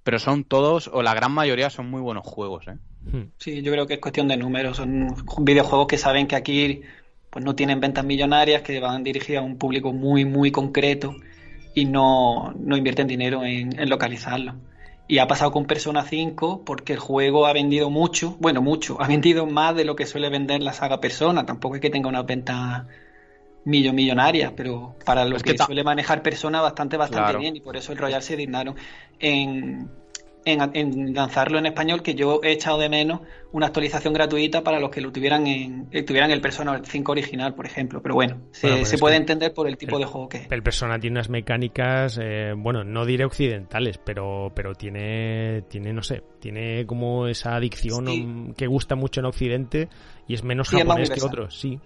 Pero 0.03 0.19
son 0.19 0.43
todos, 0.43 0.89
o 0.91 1.01
la 1.01 1.13
gran 1.13 1.31
mayoría, 1.31 1.69
son 1.69 1.89
muy 1.89 2.01
buenos 2.01 2.25
juegos, 2.25 2.67
¿eh? 2.67 2.77
Hmm. 3.03 3.31
Sí, 3.37 3.61
yo 3.61 3.71
creo 3.71 3.87
que 3.87 3.95
es 3.95 3.99
cuestión 3.99 4.27
de 4.27 4.37
números. 4.37 4.77
Son 4.77 5.07
videojuegos 5.39 5.87
que 5.87 5.97
saben 5.97 6.27
que 6.27 6.35
aquí 6.35 6.81
pues 7.31 7.45
no 7.45 7.55
tienen 7.55 7.79
ventas 7.79 8.03
millonarias, 8.03 8.61
que 8.61 8.79
van 8.79 9.03
dirigidos 9.03 9.41
a 9.41 9.45
un 9.45 9.57
público 9.57 9.93
muy, 9.93 10.25
muy 10.25 10.51
concreto 10.51 11.15
y 11.73 11.85
no, 11.85 12.53
no 12.57 12.77
invierten 12.77 13.07
dinero 13.07 13.43
en, 13.43 13.79
en 13.79 13.89
localizarlo. 13.89 14.55
Y 15.07 15.19
ha 15.19 15.27
pasado 15.27 15.51
con 15.51 15.65
Persona 15.65 16.03
5 16.03 16.63
porque 16.65 16.93
el 16.93 16.99
juego 16.99 17.45
ha 17.45 17.53
vendido 17.53 17.89
mucho, 17.89 18.37
bueno, 18.39 18.61
mucho, 18.61 19.01
ha 19.01 19.07
vendido 19.07 19.45
más 19.45 19.75
de 19.75 19.83
lo 19.83 19.95
que 19.95 20.05
suele 20.05 20.29
vender 20.29 20.61
la 20.61 20.73
saga 20.73 21.01
Persona. 21.01 21.45
Tampoco 21.45 21.75
es 21.75 21.81
que 21.81 21.89
tenga 21.89 22.07
unas 22.07 22.25
ventas 22.25 22.83
millo 23.65 23.93
millonarias, 23.93 24.53
pero 24.55 24.95
para 25.05 25.25
lo 25.25 25.35
Es 25.35 25.43
que, 25.43 25.57
suele 25.57 25.83
manejar 25.83 26.23
Persona 26.23 26.61
bastante, 26.61 26.97
bastante 26.97 27.23
Claro. 27.23 27.39
bien. 27.39 27.55
Y 27.55 27.61
por 27.61 27.77
eso 27.77 27.91
el 27.91 27.97
Royal 27.97 28.23
se 28.23 28.35
dignaron 28.35 28.75
en, 29.19 29.89
en, 30.45 30.71
en 30.73 31.13
lanzarlo 31.13 31.59
en 31.59 31.67
español, 31.67 32.01
que 32.01 32.15
yo 32.15 32.39
he 32.43 32.51
echado 32.51 32.77
de 32.79 32.89
menos 32.89 33.21
una 33.51 33.67
actualización 33.67 34.13
gratuita 34.13 34.63
para 34.63 34.79
los 34.79 34.89
que 34.89 35.01
lo 35.01 35.11
tuvieran 35.11 35.45
en 35.45 35.87
eh, 35.91 36.03
tuvieran 36.03 36.31
el 36.31 36.41
Persona 36.41 36.81
5 36.83 37.11
original, 37.11 37.53
por 37.53 37.65
ejemplo. 37.65 38.01
Pero 38.01 38.15
bueno, 38.15 38.37
se, 38.51 38.67
Bueno, 38.67 38.77
pues 38.79 38.89
se 38.89 38.95
es 38.95 39.01
puede 39.01 39.17
entender 39.17 39.53
por 39.53 39.67
el 39.67 39.77
tipo 39.77 39.97
el- 39.97 40.03
de 40.03 40.07
juego 40.07 40.29
que 40.29 40.37
es. 40.37 40.51
El 40.51 40.63
Persona 40.63 40.99
tiene 40.99 41.15
unas 41.15 41.29
mecánicas, 41.29 42.17
eh, 42.21 42.53
bueno, 42.57 42.83
no 42.83 43.05
diré 43.05 43.25
occidentales, 43.25 43.99
pero, 44.03 44.51
pero 44.55 44.73
tiene, 44.73 45.63
tiene, 45.69 45.93
no 45.93 46.01
sé, 46.03 46.23
tiene 46.39 46.85
como 46.85 47.27
esa 47.27 47.55
adicción 47.55 48.07
Sí. 48.07 48.53
que 48.57 48.67
gusta 48.67 48.95
mucho 48.95 49.19
en 49.19 49.27
Occidente 49.27 49.89
y 50.27 50.33
es 50.33 50.43
menos 50.43 50.69
Sí, 50.69 50.77
es 50.77 50.85
más 50.85 50.95
japonés 50.97 51.09
que 51.11 51.21
otros, 51.25 51.59
sí. 51.59 51.79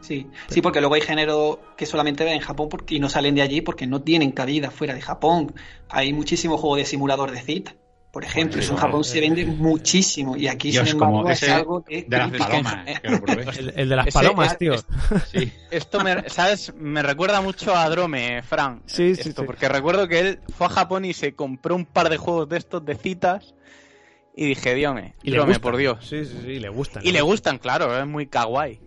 Sí, 0.00 0.26
sí, 0.48 0.60
porque 0.60 0.80
luego 0.80 0.96
hay 0.96 1.00
géneros 1.00 1.58
que 1.76 1.86
solamente 1.86 2.24
ven 2.24 2.34
en 2.34 2.40
Japón 2.40 2.68
porque, 2.68 2.96
y 2.96 2.98
no 2.98 3.08
salen 3.08 3.36
de 3.36 3.42
allí 3.42 3.60
porque 3.60 3.86
no 3.86 4.02
tienen 4.02 4.32
cabida 4.32 4.72
fuera 4.72 4.94
de 4.94 5.00
Japón. 5.00 5.54
Hay 5.88 6.12
muchísimo 6.12 6.58
juego 6.58 6.74
de 6.74 6.84
simulador 6.84 7.30
de 7.30 7.40
cita, 7.40 7.76
por 8.12 8.24
ejemplo. 8.24 8.60
sí, 8.60 8.66
Eso 8.66 8.74
en 8.74 8.78
Japón 8.78 9.02
se 9.04 9.20
vende 9.20 9.44
muchísimo 9.46 10.36
y 10.36 10.46
aquí, 10.46 10.70
Dios, 10.70 10.84
sin 10.88 10.96
embargo, 10.96 11.16
como 11.22 11.30
es 11.30 11.42
algo 11.48 11.82
que... 11.84 12.04
De 12.06 12.16
las 12.18 12.30
palomas, 12.38 12.84
que 13.00 13.08
lo. 13.08 13.16
El, 13.58 13.72
el 13.76 13.88
de 13.88 13.96
las 13.96 14.06
Ese- 14.06 14.18
palomas, 14.18 14.58
tío. 14.58 14.74
es- 14.74 14.86
Sí. 15.32 15.52
Esto, 15.70 16.00
me, 16.04 16.28
¿sabes? 16.28 16.72
Me 16.76 17.02
recuerda 17.02 17.40
mucho 17.40 17.74
a 17.74 17.88
Drome, 17.88 18.42
Fran. 18.42 18.82
Sí, 18.86 19.14
sí, 19.16 19.28
Esto, 19.30 19.42
sí. 19.42 19.46
Porque 19.46 19.68
recuerdo 19.68 20.06
que 20.06 20.20
él 20.20 20.40
fue 20.56 20.66
a 20.68 20.70
Japón 20.70 21.04
y 21.06 21.14
se 21.14 21.34
compró 21.34 21.74
un 21.74 21.86
par 21.86 22.08
de 22.10 22.18
juegos 22.18 22.48
de 22.48 22.58
estos 22.58 22.84
de 22.84 22.94
citas 22.94 23.54
y 24.36 24.46
dije, 24.46 24.74
Dios 24.74 24.94
me, 24.94 25.14
Y 25.22 25.30
le 25.30 25.38
Drome, 25.38 25.58
por 25.58 25.76
Dios. 25.76 26.06
Sí, 26.06 26.24
sí, 26.24 26.38
sí, 26.44 26.58
le 26.60 26.68
gustan. 26.68 27.02
Y 27.06 27.12
le 27.12 27.20
gustan, 27.22 27.58
claro, 27.58 27.98
es 27.98 28.06
muy 28.06 28.26
kawaii. 28.26 28.78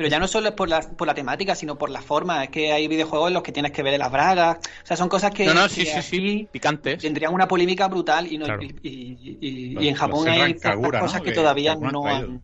Pero 0.00 0.08
ya 0.08 0.18
no 0.18 0.26
solo 0.26 0.48
es 0.48 0.54
por 0.54 0.66
la, 0.70 0.80
por 0.80 1.06
la 1.06 1.12
temática, 1.12 1.54
sino 1.54 1.76
por 1.76 1.90
la 1.90 2.00
forma. 2.00 2.42
Es 2.44 2.48
que 2.48 2.72
hay 2.72 2.88
videojuegos 2.88 3.28
en 3.28 3.34
los 3.34 3.42
que 3.42 3.52
tienes 3.52 3.70
que 3.70 3.82
ver 3.82 3.98
las 3.98 4.10
bragas. 4.10 4.56
O 4.82 4.86
sea, 4.86 4.96
son 4.96 5.10
cosas 5.10 5.30
que, 5.30 5.44
No, 5.44 5.52
no, 5.52 5.68
sí, 5.68 5.84
sí, 5.84 6.00
sí, 6.00 6.48
picantes. 6.50 7.02
tendrían 7.02 7.34
una 7.34 7.46
polémica 7.46 7.86
brutal 7.86 8.26
y, 8.32 8.38
no, 8.38 8.46
Claro. 8.46 8.62
y, 8.62 8.68
y- 8.82 9.38
y- 9.42 9.70
Los- 9.74 9.84
y 9.84 9.88
en 9.88 9.94
Japón 9.96 10.26
hay 10.26 10.54
cosas 10.54 11.20
que, 11.20 11.28
Que- 11.28 11.32
todavía 11.32 11.74
no 11.76 12.06
han... 12.06 12.42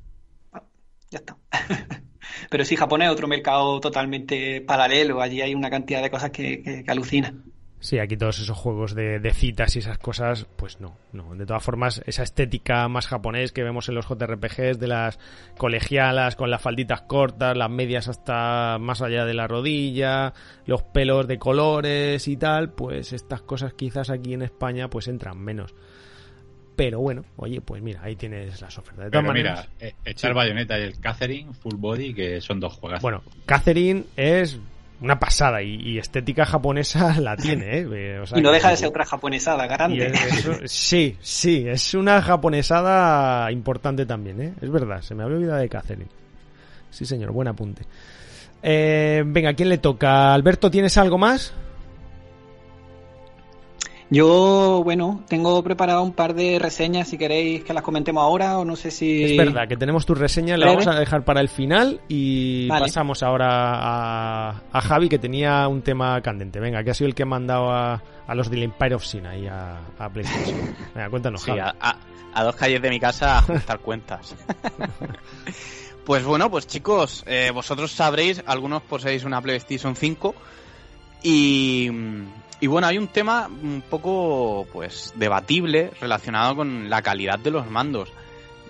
Ah, 0.53 0.63
Ya 1.11 1.19
está. 1.21 1.39
Pero 2.51 2.67
sí, 2.67 2.77
Japón 2.77 3.01
es 3.01 3.09
otro 3.09 3.27
mercado 3.27 3.81
totalmente 3.81 4.61
paralelo. 4.61 5.23
Allí 5.23 5.41
hay 5.41 5.55
una 5.55 5.71
cantidad 5.71 6.03
de 6.03 6.11
cosas 6.11 6.33
que, 6.33 6.63
que, 6.63 6.85
que 6.85 6.91
alucina. 6.91 7.33
Sí, 7.79 7.99
aquí 7.99 8.17
todos 8.17 8.39
esos 8.41 8.57
juegos 8.57 8.95
de, 8.95 9.21
de 9.21 9.33
citas 9.35 9.77
y 9.77 9.81
esas 9.81 9.99
cosas, 9.99 10.47
pues 10.57 10.81
no, 10.81 10.97
no. 11.13 11.35
De 11.37 11.45
todas 11.45 11.63
formas, 11.63 12.03
esa 12.07 12.23
estética 12.23 12.89
más 12.89 13.07
japonés 13.07 13.53
que 13.53 13.63
vemos 13.63 13.89
en 13.89 13.95
los 13.95 14.07
JRPGs 14.09 14.81
de 14.81 14.89
las 14.89 15.19
colegialas 15.59 16.37
con 16.37 16.51
las 16.51 16.63
falditas 16.63 17.03
cortas, 17.03 17.57
las 17.57 17.71
medias 17.71 18.09
hasta 18.09 18.79
más 18.81 19.03
allá 19.03 19.25
de 19.27 19.35
la 19.35 19.47
rodilla, 19.47 20.33
los 20.65 20.83
pelos 20.83 21.29
de 21.29 21.39
colores 21.39 22.27
y 22.29 22.37
tal, 22.37 22.71
pues 22.73 23.13
estas 23.13 23.43
cosas 23.43 23.75
quizás 23.75 24.11
aquí 24.11 24.33
en 24.33 24.43
España 24.43 24.89
pues 24.89 25.07
entran 25.07 25.39
menos. 25.39 25.75
Pero 26.77 27.01
bueno, 27.01 27.25
oye, 27.37 27.61
pues 27.61 27.83
mira, 27.83 28.01
ahí 28.03 28.17
tienes 28.17 28.61
las 28.61 28.77
ofertas. 28.79 29.07
De 29.07 29.11
todas 29.11 29.23
Pero 29.23 29.33
maneras, 29.33 29.69
mira, 29.81 29.89
eh, 29.89 29.95
echar 30.05 30.35
bayoneta 30.35 30.79
y 30.79 30.83
el 30.83 30.99
Catherine 30.99 31.53
Full 31.55 31.77
Body, 31.77 32.13
que 32.13 32.41
son 32.41 32.59
dos 32.61 32.75
juegos. 32.75 33.01
bueno, 33.01 33.23
Catherine 33.47 34.05
es 34.17 34.59
una 35.01 35.19
pasada 35.19 35.63
y, 35.63 35.75
y 35.77 35.99
estética 35.99 36.47
japonesa 36.47 37.21
la 37.21 37.37
tiene, 37.37 37.79
¿eh? 37.79 37.87
Eh, 37.93 38.19
o 38.23 38.27
sea 38.27 38.39
Y 38.39 38.43
no 38.43 38.51
deja 38.53 38.71
de 38.71 38.77
ser 38.77 38.89
otra 38.89 39.05
japonesada, 39.05 39.67
garante. 39.67 40.07
es- 40.07 40.39
eso- 40.39 40.55
sí, 40.65 41.17
sí, 41.21 41.65
es 41.69 41.95
una 41.95 42.23
japonesada 42.23 43.51
importante 43.53 44.07
también, 44.07 44.41
¿eh? 44.41 44.55
Es 44.61 44.71
verdad, 44.71 45.03
se 45.03 45.15
me 45.15 45.23
había 45.23 45.37
olvidado 45.37 45.59
de 45.61 45.69
Catherine. 45.69 46.07
Sí, 46.91 47.05
señor, 47.05 47.33
buen 47.33 47.49
apunte. 47.49 47.83
Eh, 48.63 49.23
venga, 49.27 49.53
¿quién 49.55 49.69
le 49.69 49.79
toca? 49.79 50.33
Alberto, 50.33 50.71
¿tienes 50.71 50.97
algo 50.97 51.19
más? 51.19 51.53
Yo, 54.09 54.83
bueno, 54.85 55.25
tengo 55.29 55.63
preparado 55.65 56.01
un 56.03 56.13
par 56.13 56.35
de 56.35 56.61
reseñas 56.61 57.09
si 57.09 57.19
queréis 57.19 57.65
que 57.65 57.75
las 57.75 57.83
comentemos 57.83 58.23
ahora 58.23 58.57
o 58.59 58.65
no 58.65 58.77
sé 58.77 58.93
si... 58.93 59.25
Es 59.25 59.37
verdad 59.37 59.67
que 59.67 59.77
tenemos 59.77 60.07
tu 60.07 60.15
reseña, 60.15 60.57
la 60.57 60.67
vamos 60.67 60.87
a 60.87 60.95
dejar 60.95 61.25
para 61.25 61.41
el 61.41 61.49
final 61.49 62.01
y 62.07 62.69
Vale. 62.69 62.83
pasamos 62.83 63.25
ahora 63.25 63.49
a, 63.51 64.63
a 64.73 64.81
Javi 64.81 65.09
que 65.09 65.19
tenía 65.19 65.67
un 65.67 65.83
tema 65.83 66.21
candente. 66.21 66.61
Venga, 66.61 66.85
que 66.85 66.91
ha 66.93 66.95
sido 66.95 67.09
el 67.09 67.17
que 67.17 67.25
ha 67.25 67.27
mandado 67.27 67.73
a, 67.73 68.01
a 68.29 68.35
los 68.37 68.49
del 68.49 68.63
Empire 68.63 68.95
of 68.95 69.05
Sin 69.05 69.27
ahí 69.27 69.49
a, 69.49 69.81
a 69.99 70.09
PlayStation. 70.09 70.77
Venga, 70.95 71.11
cuéntanos, 71.11 71.43
Sí, 71.43 71.51
Javi. 71.51 71.61
a, 71.61 71.75
a- 71.81 72.45
dos 72.45 72.55
calles 72.55 72.81
de 72.83 72.91
mi 72.91 73.01
casa 73.01 73.39
a 73.39 73.43
juntar 73.43 73.81
cuentas. 73.81 74.37
pues 76.05 76.23
bueno, 76.25 76.49
pues 76.51 76.67
chicos, 76.69 77.25
eh, 77.27 77.51
vosotros 77.53 77.91
sabréis, 77.91 78.41
algunos 78.47 78.83
poseéis 78.83 79.25
una 79.25 79.41
PlayStation 79.41 79.97
5 79.97 80.35
y, 81.25 81.91
y 82.61 82.67
bueno, 82.67 82.87
hay 82.87 82.99
un 82.99 83.09
tema 83.09 83.49
un 83.49 83.83
poco 83.83 84.67
pues 84.73 85.13
debatible 85.17 85.91
relacionado 86.01 86.57
con 86.57 86.91
la 86.91 87.03
calidad 87.03 87.39
de 87.39 87.51
los 87.51 87.71
mandos. 87.71 88.13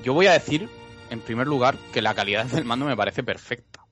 Yo 0.03 0.14
voy 0.14 0.26
a 0.26 0.32
decir 0.32 0.68
en 1.11 1.20
primer 1.20 1.47
lugar, 1.47 1.76
que 1.93 2.03
la 2.03 2.14
calidad 2.14 2.47
del 2.47 2.64
mando 2.64 2.87
me 2.87 2.97
parece 2.97 3.22
perfecta. 3.22 3.87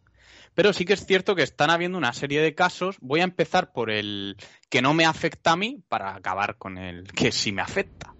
Pero 0.54 0.72
sí 0.72 0.84
que 0.84 0.92
es 0.92 1.04
cierto 1.04 1.34
que 1.34 1.42
están 1.42 1.70
habiendo 1.70 1.98
una 1.98 2.12
serie 2.12 2.40
de 2.40 2.54
casos. 2.54 2.96
Voy 3.00 3.20
a 3.20 3.24
empezar 3.24 3.72
por 3.72 3.90
el 3.90 4.36
que 4.68 4.82
no 4.82 4.94
me 4.94 5.04
afecta 5.04 5.52
a 5.52 5.56
mí 5.56 5.82
para 5.88 6.14
acabar 6.14 6.56
con 6.56 6.78
el 6.78 7.10
que 7.12 7.32
sí 7.32 7.50
me 7.50 7.62
afecta. 7.62 8.14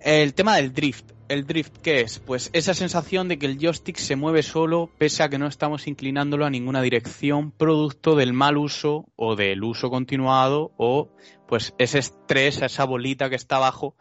El 0.00 0.34
tema 0.34 0.56
del 0.56 0.72
drift. 0.72 1.10
¿El 1.32 1.46
drift 1.46 1.78
qué 1.78 2.02
es? 2.02 2.18
Pues 2.18 2.50
esa 2.52 2.74
sensación 2.74 3.26
de 3.26 3.38
que 3.38 3.46
el 3.46 3.56
joystick 3.58 3.96
se 3.96 4.16
mueve 4.16 4.42
solo 4.42 4.90
pese 4.98 5.22
a 5.22 5.30
que 5.30 5.38
no 5.38 5.46
estamos 5.46 5.86
inclinándolo 5.86 6.44
a 6.44 6.50
ninguna 6.50 6.82
dirección, 6.82 7.52
producto 7.52 8.16
del 8.16 8.34
mal 8.34 8.58
uso 8.58 9.06
o 9.16 9.34
del 9.34 9.64
uso 9.64 9.88
continuado 9.88 10.74
o 10.76 11.08
pues 11.48 11.72
ese 11.78 12.00
estrés, 12.00 12.60
esa 12.60 12.84
bolita 12.84 13.30
que 13.30 13.36
está 13.36 13.56
abajo 13.56 13.96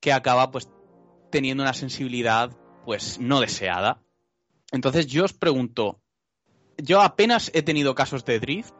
que 0.00 0.12
acaba 0.12 0.50
pues 0.50 0.68
teniendo 1.30 1.62
una 1.62 1.74
sensibilidad 1.74 2.50
pues 2.84 3.20
no 3.20 3.38
deseada. 3.38 4.02
Entonces 4.72 5.06
yo 5.06 5.26
os 5.26 5.32
pregunto, 5.32 6.00
yo 6.76 7.02
apenas 7.02 7.52
he 7.54 7.62
tenido 7.62 7.94
casos 7.94 8.24
de 8.24 8.40
drift 8.40 8.74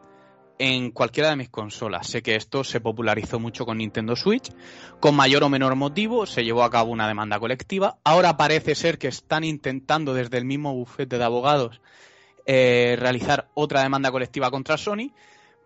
en 0.57 0.91
cualquiera 0.91 1.29
de 1.29 1.35
mis 1.35 1.49
consolas. 1.49 2.07
Sé 2.07 2.21
que 2.21 2.35
esto 2.35 2.63
se 2.63 2.79
popularizó 2.79 3.39
mucho 3.39 3.65
con 3.65 3.77
Nintendo 3.77 4.15
Switch, 4.15 4.51
con 4.99 5.15
mayor 5.15 5.43
o 5.43 5.49
menor 5.49 5.75
motivo, 5.75 6.25
se 6.25 6.43
llevó 6.43 6.63
a 6.63 6.69
cabo 6.69 6.91
una 6.91 7.07
demanda 7.07 7.39
colectiva. 7.39 7.97
Ahora 8.03 8.37
parece 8.37 8.75
ser 8.75 8.97
que 8.97 9.07
están 9.07 9.43
intentando 9.43 10.13
desde 10.13 10.37
el 10.37 10.45
mismo 10.45 10.73
bufete 10.73 11.17
de 11.17 11.23
abogados 11.23 11.81
eh, 12.45 12.95
realizar 12.99 13.49
otra 13.55 13.81
demanda 13.81 14.11
colectiva 14.11 14.51
contra 14.51 14.77
Sony, 14.77 15.11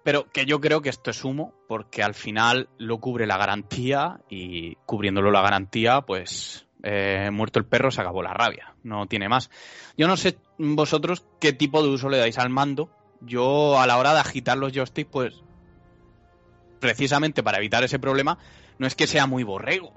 pero 0.04 0.30
que 0.32 0.46
yo 0.46 0.62
creo 0.62 0.82
que 0.82 0.90
esto 0.90 1.12
es 1.12 1.24
humo, 1.26 1.54
porque 1.68 2.04
al 2.04 2.14
final 2.14 2.70
lo 2.78 3.00
cubre 3.00 3.28
la 3.28 3.38
garantía 3.38 4.22
y 4.30 4.76
cubriéndolo 4.86 5.30
la 5.30 5.42
garantía, 5.42 6.02
pues 6.02 6.66
eh, 6.82 7.30
muerto 7.32 7.60
el 7.60 7.66
perro 7.66 7.92
se 7.92 8.00
acabó 8.00 8.24
la 8.24 8.34
rabia, 8.34 8.76
no 8.84 9.08
tiene 9.08 9.28
más. 9.28 9.50
Yo 9.98 10.08
no 10.08 10.16
sé 10.16 10.38
vosotros 10.58 11.26
qué 11.40 11.52
tipo 11.52 11.84
de 11.84 11.90
uso 11.90 12.08
le 12.08 12.18
dais 12.18 12.38
al 12.38 12.50
mando, 12.50 12.90
yo 13.22 13.80
a 13.80 13.88
la 13.88 13.97
hora 13.97 14.13
de 14.13 14.20
agitar 14.20 14.57
los 14.57 14.72
joysticks, 14.74 15.09
pues 15.11 15.43
precisamente 16.80 17.43
para 17.43 17.57
evitar 17.57 17.84
ese 17.84 17.99
problema, 17.99 18.38
no 18.78 18.88
es 18.88 18.95
que 18.95 19.07
sea 19.07 19.28
muy 19.28 19.43
borrego. 19.43 19.93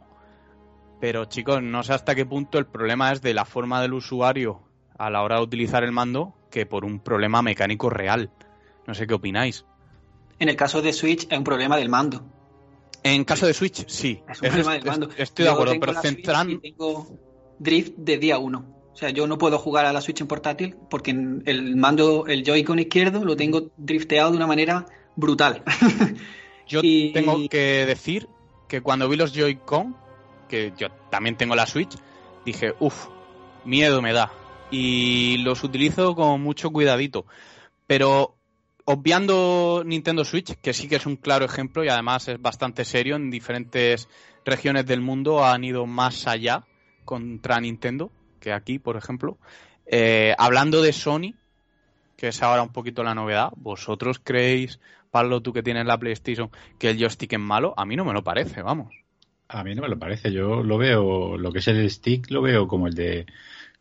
Pero 1.00 1.24
chicos, 1.24 1.62
no 1.62 1.82
sé 1.82 1.92
hasta 1.94 2.14
qué 2.14 2.26
punto 2.26 2.58
el 2.58 2.66
problema 2.66 3.12
es 3.12 3.22
de 3.22 3.34
la 3.34 3.44
forma 3.44 3.80
del 3.82 3.94
usuario 3.94 4.60
a 4.98 5.10
la 5.10 5.22
hora 5.22 5.36
de 5.36 5.42
utilizar 5.42 5.82
el 5.84 5.92
mando 5.92 6.34
que 6.50 6.66
por 6.66 6.84
un 6.84 7.00
problema 7.00 7.42
mecánico 7.42 7.90
real. 7.90 8.30
No 8.86 8.94
sé 8.94 9.06
qué 9.06 9.14
opináis. 9.14 9.64
En 10.38 10.48
el 10.48 10.56
caso 10.56 10.82
de 10.82 10.92
Switch 10.92 11.26
es 11.30 11.38
un 11.38 11.44
problema 11.44 11.76
del 11.76 11.88
mando. 11.88 12.24
En 13.02 13.24
caso 13.24 13.46
de 13.46 13.54
Switch, 13.54 13.86
sí. 13.88 14.22
Es 14.28 14.40
un 14.42 14.48
problema 14.48 14.74
del 14.74 14.84
mando. 14.84 15.08
Estoy 15.16 15.44
de 15.44 15.50
acuerdo, 15.50 15.74
pero 15.80 16.00
centrando... 16.00 16.60
Tengo 16.60 17.18
drift 17.58 17.96
de 17.96 18.18
día 18.18 18.38
1. 18.38 18.81
O 18.92 18.96
sea, 18.96 19.10
yo 19.10 19.26
no 19.26 19.38
puedo 19.38 19.58
jugar 19.58 19.86
a 19.86 19.92
la 19.92 20.00
Switch 20.00 20.20
en 20.20 20.26
portátil 20.26 20.76
porque 20.90 21.10
el 21.10 21.76
mando, 21.76 22.26
el 22.26 22.44
Joy-Con 22.44 22.78
izquierdo, 22.78 23.24
lo 23.24 23.36
tengo 23.36 23.70
drifteado 23.76 24.30
de 24.30 24.36
una 24.36 24.46
manera 24.46 24.86
brutal. 25.16 25.62
yo 26.68 26.82
tengo 26.82 27.48
que 27.48 27.86
decir 27.86 28.28
que 28.68 28.82
cuando 28.82 29.08
vi 29.08 29.16
los 29.16 29.32
Joy-Con, 29.32 29.96
que 30.48 30.72
yo 30.76 30.88
también 31.10 31.36
tengo 31.36 31.56
la 31.56 31.66
Switch, 31.66 31.94
dije, 32.44 32.74
uff, 32.80 33.08
miedo 33.64 34.02
me 34.02 34.12
da. 34.12 34.30
Y 34.70 35.38
los 35.38 35.64
utilizo 35.64 36.14
con 36.14 36.42
mucho 36.42 36.70
cuidadito. 36.70 37.24
Pero 37.86 38.36
obviando 38.84 39.82
Nintendo 39.86 40.24
Switch, 40.24 40.54
que 40.56 40.74
sí 40.74 40.86
que 40.86 40.96
es 40.96 41.06
un 41.06 41.16
claro 41.16 41.46
ejemplo 41.46 41.82
y 41.82 41.88
además 41.88 42.28
es 42.28 42.40
bastante 42.40 42.84
serio, 42.84 43.16
en 43.16 43.30
diferentes 43.30 44.06
regiones 44.44 44.84
del 44.84 45.00
mundo 45.00 45.44
han 45.44 45.64
ido 45.64 45.86
más 45.86 46.26
allá 46.26 46.64
contra 47.04 47.58
Nintendo 47.60 48.10
que 48.42 48.52
aquí, 48.52 48.78
por 48.78 48.96
ejemplo. 48.96 49.38
Eh, 49.86 50.34
hablando 50.36 50.82
de 50.82 50.92
Sony, 50.92 51.34
que 52.16 52.28
es 52.28 52.42
ahora 52.42 52.62
un 52.62 52.72
poquito 52.72 53.02
la 53.02 53.14
novedad, 53.14 53.50
¿vosotros 53.56 54.20
creéis, 54.22 54.80
Pablo, 55.10 55.40
tú 55.40 55.52
que 55.52 55.62
tienes 55.62 55.86
la 55.86 55.98
PlayStation, 55.98 56.50
que 56.78 56.90
el 56.90 56.98
joystick 56.98 57.32
es 57.32 57.40
malo? 57.40 57.72
A 57.76 57.86
mí 57.86 57.96
no 57.96 58.04
me 58.04 58.12
lo 58.12 58.22
parece, 58.22 58.60
vamos. 58.60 58.94
A 59.48 59.64
mí 59.64 59.74
no 59.74 59.82
me 59.82 59.88
lo 59.88 59.98
parece, 59.98 60.32
yo 60.32 60.62
lo 60.62 60.76
veo, 60.76 61.36
lo 61.38 61.52
que 61.52 61.60
es 61.60 61.68
el 61.68 61.88
stick 61.90 62.30
lo 62.30 62.42
veo 62.42 62.66
como 62.66 62.86
el 62.86 62.94
de 62.94 63.26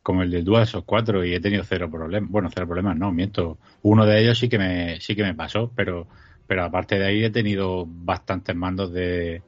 como 0.04 0.24
el 0.24 0.32
del 0.32 0.44
DualShock 0.44 0.84
4 0.84 1.24
y 1.26 1.36
he 1.36 1.40
tenido 1.40 1.64
cero 1.64 1.90
problemas, 1.90 2.30
bueno, 2.32 2.50
cero 2.52 2.66
problemas, 2.66 2.98
no, 2.98 3.12
miento. 3.12 3.60
Uno 3.84 4.06
de 4.06 4.22
ellos 4.22 4.40
sí 4.40 4.50
que 4.50 4.58
me 4.58 5.00
sí 5.00 5.16
que 5.16 5.24
me 5.24 5.36
pasó, 5.36 5.72
pero 5.76 6.08
pero 6.48 6.66
aparte 6.66 6.98
de 7.00 7.06
ahí 7.06 7.24
he 7.24 7.30
tenido 7.30 7.86
bastantes 7.88 8.56
mandos 8.56 8.92
de, 8.92 9.44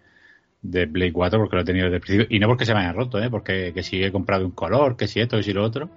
de 0.64 0.88
Play 0.88 1.12
4 1.12 1.40
porque 1.40 1.56
lo 1.58 1.62
he 1.62 1.66
tenido 1.66 1.86
desde 1.86 1.98
el 1.98 2.02
principio. 2.02 2.36
Y 2.36 2.40
no 2.40 2.48
porque 2.48 2.66
se 2.66 2.74
me 2.74 2.80
haya 2.80 2.94
roto, 2.94 3.22
¿eh? 3.22 3.30
porque 3.30 3.74
que 3.74 3.84
si 3.84 4.02
he 4.02 4.12
comprado 4.12 4.46
un 4.46 4.52
color, 4.52 4.96
que 4.96 5.08
si 5.08 5.20
esto, 5.20 5.38
que 5.38 5.44
si 5.44 5.54
lo 5.54 5.64
otro. 5.64 5.90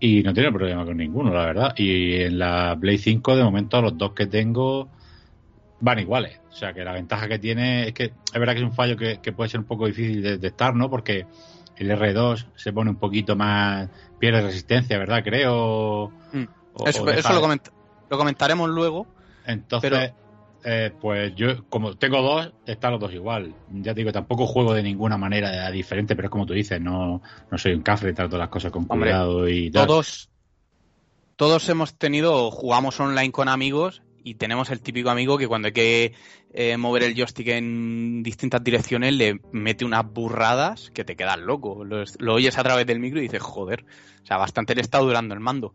Y 0.00 0.22
no 0.22 0.34
tiene 0.34 0.52
problema 0.52 0.84
con 0.84 0.96
ninguno, 0.96 1.32
la 1.32 1.46
verdad. 1.46 1.74
Y 1.76 2.20
en 2.22 2.38
la 2.38 2.76
Play 2.78 2.98
5, 2.98 3.36
de 3.36 3.44
momento, 3.44 3.80
los 3.80 3.96
dos 3.96 4.12
que 4.12 4.26
tengo 4.26 4.88
van 5.80 6.00
iguales. 6.00 6.40
O 6.50 6.54
sea, 6.54 6.74
que 6.74 6.84
la 6.84 6.92
ventaja 6.92 7.28
que 7.28 7.38
tiene 7.38 7.88
es 7.88 7.94
que 7.94 8.04
es 8.04 8.38
verdad 8.40 8.52
que 8.52 8.58
es 8.58 8.64
un 8.64 8.72
fallo 8.74 8.96
que, 8.96 9.18
puede 9.32 9.48
ser 9.48 9.60
un 9.60 9.66
poco 9.66 9.86
difícil 9.86 10.22
de 10.22 10.32
detectar, 10.32 10.74
¿no? 10.74 10.90
Porque 10.90 11.26
el 11.76 11.90
R2 11.90 12.46
se 12.56 12.72
pone 12.72 12.90
un 12.90 12.96
poquito 12.96 13.36
más. 13.36 13.88
pierde 14.18 14.42
resistencia, 14.42 14.98
¿verdad? 14.98 15.22
Creo. 15.22 16.10
Mm. 16.32 16.44
eso, 16.86 17.04
lo, 17.06 17.48
lo, 18.10 18.18
comentaremos 18.18 18.68
luego. 18.68 19.06
Entonces. 19.46 20.12
Eh, 20.66 20.90
pues 20.98 21.34
yo, 21.34 21.68
como 21.68 21.94
tengo 21.94 22.22
dos, 22.22 22.50
están 22.64 22.92
los 22.92 23.00
dos 23.00 23.12
igual. 23.12 23.54
Ya 23.70 23.92
te 23.92 24.00
digo, 24.00 24.12
tampoco 24.12 24.46
juego 24.46 24.72
de 24.72 24.82
ninguna 24.82 25.18
manera 25.18 25.70
diferente, 25.70 26.16
pero 26.16 26.28
es 26.28 26.32
como 26.32 26.46
tú 26.46 26.54
dices, 26.54 26.80
no, 26.80 27.20
no 27.50 27.58
soy 27.58 27.74
un 27.74 27.82
cafre, 27.82 28.14
trato 28.14 28.38
las 28.38 28.48
cosas 28.48 28.72
con 28.72 28.86
cuidado 28.86 29.46
y 29.46 29.70
Todos, 29.70 30.30
todos 31.36 31.68
hemos 31.68 31.98
tenido, 31.98 32.50
jugamos 32.50 32.98
online 32.98 33.30
con 33.30 33.48
amigos 33.48 34.00
y 34.22 34.36
tenemos 34.36 34.70
el 34.70 34.80
típico 34.80 35.10
amigo 35.10 35.36
que 35.36 35.46
cuando 35.46 35.66
hay 35.66 35.72
que 35.72 36.14
eh, 36.54 36.78
mover 36.78 37.02
el 37.02 37.14
joystick 37.14 37.48
en 37.48 38.22
distintas 38.22 38.64
direcciones 38.64 39.12
le 39.12 39.40
mete 39.52 39.84
unas 39.84 40.10
burradas 40.10 40.90
que 40.94 41.04
te 41.04 41.14
quedas 41.14 41.38
loco. 41.38 41.84
Lo, 41.84 42.04
lo, 42.20 42.34
oyes 42.34 42.56
a 42.56 42.62
través 42.62 42.86
del 42.86 43.00
micro 43.00 43.18
y 43.18 43.24
dices, 43.24 43.42
joder, 43.42 43.84
o 44.22 44.26
sea, 44.26 44.38
bastante 44.38 44.74
le 44.74 44.80
está 44.80 44.98
durando 45.00 45.34
el 45.34 45.40
mando. 45.40 45.74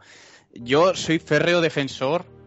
Yo 0.52 0.96
soy 0.96 1.20
férreo 1.20 1.62
defensor 1.62 2.39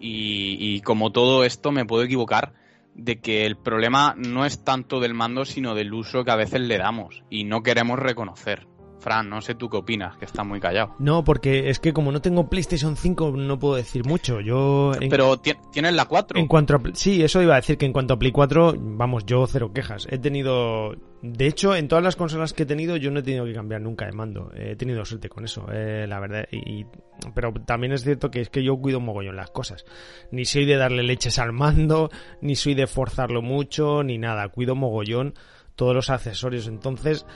y, 0.00 0.80
como 0.82 1.12
todo 1.12 1.44
esto 1.44 1.72
me 1.72 1.84
puedo 1.84 2.02
equivocar 2.04 2.54
de 2.94 3.20
que 3.20 3.44
el 3.44 3.56
problema 3.56 4.14
no 4.16 4.46
es 4.46 4.64
tanto 4.64 5.00
del 5.00 5.14
mando, 5.14 5.44
sino 5.44 5.74
del 5.74 5.92
uso 5.92 6.24
que 6.24 6.30
a 6.30 6.36
veces 6.36 6.60
le 6.60 6.78
damos 6.78 7.22
y 7.30 7.44
no 7.44 7.62
queremos 7.62 7.98
reconocer. 7.98 8.66
Fran, 8.98 9.28
no 9.28 9.40
sé 9.40 9.54
tú 9.54 9.68
qué 9.68 9.76
opinas, 9.76 10.16
que 10.16 10.24
está 10.24 10.44
muy 10.44 10.60
callado. 10.60 10.94
No, 10.98 11.24
porque 11.24 11.68
es 11.68 11.78
que 11.78 11.92
como 11.92 12.12
no 12.12 12.20
tengo 12.20 12.48
PlayStation 12.48 12.96
5 12.96 13.32
no 13.32 13.58
puedo 13.58 13.76
decir 13.76 14.04
mucho. 14.04 14.40
Yo 14.40 14.92
Pero 15.10 15.38
tienes 15.38 15.94
la 15.94 16.06
4. 16.06 16.38
En 16.38 16.46
cuanto 16.46 16.74
a, 16.74 16.80
sí, 16.94 17.22
eso 17.22 17.42
iba 17.42 17.54
a 17.54 17.56
decir 17.56 17.78
que 17.78 17.86
en 17.86 17.92
cuanto 17.92 18.14
a 18.14 18.18
Play 18.18 18.32
4, 18.32 18.74
vamos, 18.78 19.24
yo 19.26 19.46
cero 19.46 19.72
quejas. 19.72 20.06
He 20.10 20.18
tenido 20.18 20.94
de 21.22 21.46
hecho, 21.46 21.74
en 21.74 21.88
todas 21.88 22.04
las 22.04 22.14
consolas 22.14 22.52
que 22.52 22.64
he 22.64 22.66
tenido 22.66 22.96
yo 22.96 23.10
no 23.10 23.20
he 23.20 23.22
tenido 23.22 23.44
que 23.44 23.54
cambiar 23.54 23.80
nunca 23.80 24.06
de 24.06 24.12
mando. 24.12 24.50
He 24.54 24.76
tenido 24.76 25.04
suerte 25.04 25.28
con 25.28 25.44
eso, 25.44 25.66
eh, 25.72 26.06
la 26.06 26.20
verdad. 26.20 26.46
Y, 26.52 26.86
pero 27.34 27.52
también 27.52 27.92
es 27.92 28.04
cierto 28.04 28.30
que 28.30 28.40
es 28.40 28.50
que 28.50 28.62
yo 28.62 28.76
cuido 28.76 29.00
mogollón 29.00 29.36
las 29.36 29.50
cosas. 29.50 29.84
Ni 30.30 30.44
soy 30.44 30.66
de 30.66 30.76
darle 30.76 31.02
leches 31.02 31.38
al 31.38 31.52
mando, 31.52 32.10
ni 32.40 32.54
soy 32.54 32.74
de 32.74 32.86
forzarlo 32.86 33.42
mucho, 33.42 34.02
ni 34.02 34.18
nada. 34.18 34.48
Cuido 34.48 34.74
mogollón 34.74 35.34
todos 35.74 35.94
los 35.94 36.10
accesorios. 36.10 36.68
Entonces, 36.68 37.26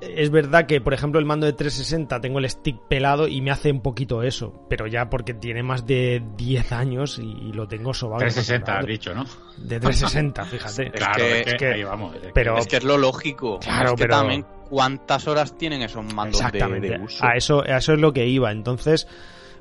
es 0.00 0.30
verdad 0.30 0.66
que, 0.66 0.80
por 0.80 0.94
ejemplo, 0.94 1.18
el 1.18 1.26
mando 1.26 1.46
de 1.46 1.52
360 1.52 2.20
tengo 2.20 2.38
el 2.38 2.48
stick 2.48 2.78
pelado 2.88 3.28
y 3.28 3.40
me 3.40 3.50
hace 3.50 3.70
un 3.70 3.80
poquito 3.80 4.22
eso, 4.22 4.66
pero 4.68 4.86
ya 4.86 5.08
porque 5.08 5.34
tiene 5.34 5.62
más 5.62 5.86
de 5.86 6.22
10 6.36 6.72
años 6.72 7.18
y, 7.18 7.52
lo 7.52 7.66
tengo 7.66 7.94
sobado. 7.94 8.20
360 8.20 8.78
has 8.78 8.86
dicho, 8.86 9.14
¿no? 9.14 9.24
De 9.56 9.80
360, 9.80 10.44
fíjate. 10.44 10.90
claro, 10.90 11.24
es 11.24 11.54
que, 11.54 11.66
ahí 11.66 11.84
vamos. 11.84 12.16
pero, 12.34 12.58
es 12.58 12.66
que 12.66 12.76
es 12.76 12.84
lo 12.84 12.98
lógico. 12.98 13.58
Claro, 13.60 13.94
pero 13.96 14.16
también 14.16 14.44
cuántas 14.68 15.26
horas 15.26 15.56
tienen 15.56 15.82
esos 15.82 16.04
mandos 16.12 16.40
de, 16.52 17.00
uso. 17.02 17.24
A 17.24 17.36
eso, 17.36 17.62
a 17.62 17.78
eso 17.78 17.94
es 17.94 17.98
lo 17.98 18.12
que 18.12 18.26
iba. 18.26 18.50
Entonces, 18.52 19.08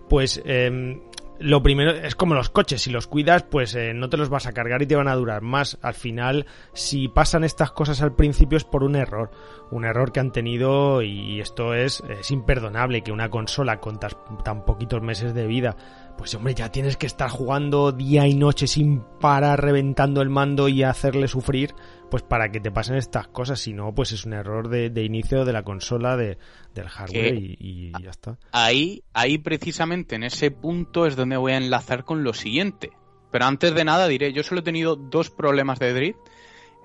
pues 0.10 0.42
eh, 0.46 1.00
lo 1.40 1.62
primero 1.62 1.92
es 1.92 2.16
como 2.16 2.34
los 2.34 2.50
coches, 2.50 2.82
si 2.82 2.90
los 2.90 3.08
cuidas, 3.08 3.44
pues 3.44 3.76
eh, 3.76 3.94
no 3.94 4.10
te 4.10 4.18
los 4.18 4.30
vas 4.30 4.48
a 4.48 4.54
cargar 4.54 4.82
y 4.82 4.88
te 4.88 4.96
van 4.96 5.08
a 5.08 5.16
durar 5.16 5.42
más. 5.42 5.78
Al 5.82 5.94
final, 5.94 6.46
si 6.74 7.08
pasan 7.08 7.44
estas 7.44 7.72
cosas 7.72 8.02
al 8.02 8.16
principio 8.16 8.58
es 8.58 8.64
por 8.64 8.84
un 8.84 8.96
error, 8.96 9.32
un 9.72 9.86
error 9.86 10.12
que 10.12 10.20
han 10.20 10.32
tenido 10.32 11.02
y 11.02 11.40
esto 11.40 11.74
es, 11.74 12.04
es 12.10 12.32
imperdonable 12.32 13.02
que 13.02 13.12
una 13.12 13.30
consola 13.30 13.80
con 13.80 14.00
tan 14.00 14.66
poquitos 14.66 15.02
meses 15.02 15.34
de 15.34 15.48
vida 15.48 15.76
pues 16.18 16.34
hombre, 16.36 16.54
ya 16.54 16.72
tienes 16.72 16.98
que 16.98 17.08
estar 17.08 17.30
jugando 17.30 17.92
día 17.92 18.28
y 18.28 18.36
noche 18.36 18.68
sin 18.68 19.02
parar, 19.20 19.62
reventando 19.62 20.22
el 20.22 20.30
mando 20.30 20.68
y 20.68 20.84
hacerle 20.84 21.28
sufrir, 21.28 21.76
pues 22.10 22.24
para 22.24 22.50
que 22.50 22.60
te 22.60 22.72
pasen 22.72 22.96
estas 22.96 23.28
cosas, 23.28 23.60
si 23.60 23.74
no, 23.74 23.94
pues 23.94 24.12
es 24.12 24.26
un 24.26 24.34
error 24.34 24.70
de, 24.70 25.04
inicio 25.04 25.46
de 25.46 25.54
la 25.54 25.64
consola, 25.64 26.16
de, 26.16 26.38
del 26.74 26.88
hardware 26.88 27.36
y, 27.36 27.92
ya 28.02 28.10
está. 28.10 28.38
Ahí, 28.52 29.04
ahí 29.14 29.38
precisamente 29.38 30.16
en 30.16 30.24
ese 30.24 30.52
punto 30.52 31.06
es 31.06 31.16
donde 31.16 31.38
voy 31.38 31.54
a 31.54 31.58
enlazar 31.58 32.04
con 32.04 32.24
lo 32.24 32.34
siguiente. 32.34 32.92
Pero 33.32 33.46
antes 33.46 33.74
de 33.76 33.84
nada 33.84 34.08
diré, 34.08 34.32
yo 34.32 34.44
solo 34.44 34.62
he 34.62 34.64
tenido 34.64 34.96
dos 34.96 35.30
problemas 35.30 35.80
de 35.80 35.94
drift 35.94 36.20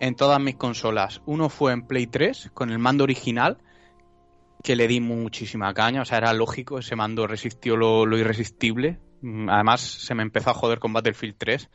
en 0.00 0.16
todas 0.16 0.40
mis 0.40 0.56
consolas. 0.56 1.22
Uno 1.26 1.48
fue 1.48 1.72
en 1.72 1.86
Play 1.86 2.06
3 2.06 2.50
con 2.54 2.70
el 2.70 2.78
mando 2.78 3.04
original, 3.04 3.58
que 4.62 4.74
le 4.74 4.88
di 4.88 5.00
muchísima 5.00 5.72
caña, 5.74 6.02
o 6.02 6.04
sea, 6.04 6.18
era 6.18 6.32
lógico, 6.32 6.78
ese 6.78 6.96
mando 6.96 7.26
resistió 7.26 7.76
lo, 7.76 8.06
lo 8.06 8.18
irresistible. 8.18 8.98
Mm, 9.20 9.48
Además, 9.48 9.80
se 9.80 10.14
me 10.14 10.22
empezó 10.22 10.50
a 10.50 10.54
joder 10.54 10.78
con 10.78 10.92
Battlefield 10.92 11.36
3, 11.38 11.70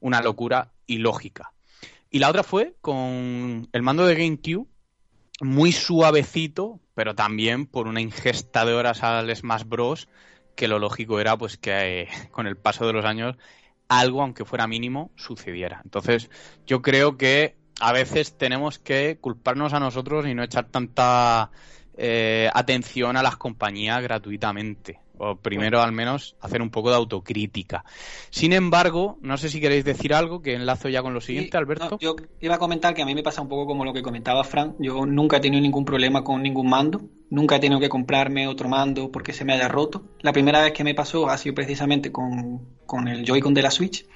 una 0.00 0.20
locura 0.20 0.72
ilógica. 0.86 1.53
Y 2.14 2.20
la 2.20 2.30
otra 2.30 2.44
fue 2.44 2.76
con 2.80 3.68
el 3.72 3.82
mando 3.82 4.06
de 4.06 4.14
GameCube, 4.14 4.68
muy 5.40 5.72
suavecito, 5.72 6.78
pero 6.94 7.16
también 7.16 7.66
por 7.66 7.88
una 7.88 8.00
ingesta 8.00 8.64
de 8.64 8.72
horas 8.72 9.02
al 9.02 9.34
Smash 9.34 9.64
Bros. 9.64 10.06
que 10.54 10.68
lo 10.68 10.78
lógico 10.78 11.18
era 11.18 11.36
pues 11.36 11.56
que 11.56 12.02
eh, 12.02 12.08
con 12.30 12.46
el 12.46 12.56
paso 12.56 12.86
de 12.86 12.92
los 12.92 13.04
años 13.04 13.36
algo, 13.88 14.22
aunque 14.22 14.44
fuera 14.44 14.68
mínimo, 14.68 15.10
sucediera. 15.16 15.80
Entonces, 15.82 16.30
yo 16.68 16.82
creo 16.82 17.18
que 17.18 17.56
a 17.80 17.92
veces 17.92 18.38
tenemos 18.38 18.78
que 18.78 19.18
culparnos 19.20 19.72
a 19.72 19.80
nosotros 19.80 20.24
y 20.28 20.34
no 20.34 20.44
echar 20.44 20.68
tanta 20.68 21.50
eh, 21.96 22.48
atención 22.54 23.16
a 23.16 23.24
las 23.24 23.36
compañías 23.38 24.00
gratuitamente. 24.00 25.00
O 25.16 25.36
primero, 25.36 25.80
al 25.80 25.92
menos, 25.92 26.36
hacer 26.40 26.60
un 26.60 26.70
poco 26.70 26.90
de 26.90 26.96
autocrítica. 26.96 27.84
Sin 28.30 28.52
embargo, 28.52 29.18
no 29.22 29.36
sé 29.36 29.48
si 29.48 29.60
queréis 29.60 29.84
decir 29.84 30.12
algo, 30.12 30.42
que 30.42 30.54
enlazo 30.54 30.88
ya 30.88 31.02
con 31.02 31.14
lo 31.14 31.20
siguiente, 31.20 31.52
Sí, 31.52 31.56
Alberto. 31.56 31.88
no, 31.90 31.98
yo 32.00 32.16
iba 32.40 32.56
a 32.56 32.58
comentar 32.58 32.94
que 32.94 33.02
a 33.02 33.06
mí 33.06 33.14
me 33.14 33.22
pasa 33.22 33.40
un 33.40 33.48
poco 33.48 33.64
como 33.66 33.84
lo 33.84 33.92
que 33.92 34.02
comentaba 34.02 34.42
Frank. 34.42 34.74
Yo 34.80 35.06
nunca 35.06 35.36
he 35.36 35.40
tenido 35.40 35.62
ningún 35.62 35.84
problema 35.84 36.24
con 36.24 36.42
ningún 36.42 36.68
mando. 36.68 37.00
Nunca 37.30 37.56
he 37.56 37.60
tenido 37.60 37.80
que 37.80 37.88
comprarme 37.88 38.48
otro 38.48 38.68
mando 38.68 39.10
porque 39.10 39.32
se 39.32 39.44
me 39.44 39.52
haya 39.54 39.68
roto. 39.68 40.02
La 40.20 40.32
primera 40.32 40.60
vez 40.62 40.72
que 40.72 40.84
me 40.84 40.94
pasó 40.94 41.28
ha 41.28 41.38
sido 41.38 41.54
precisamente 41.54 42.10
con, 42.12 42.76
con 42.86 43.08
el 43.08 43.24
Joy-Con 43.24 43.54
de 43.54 43.62
la 43.62 43.70
Switch. 43.70 44.06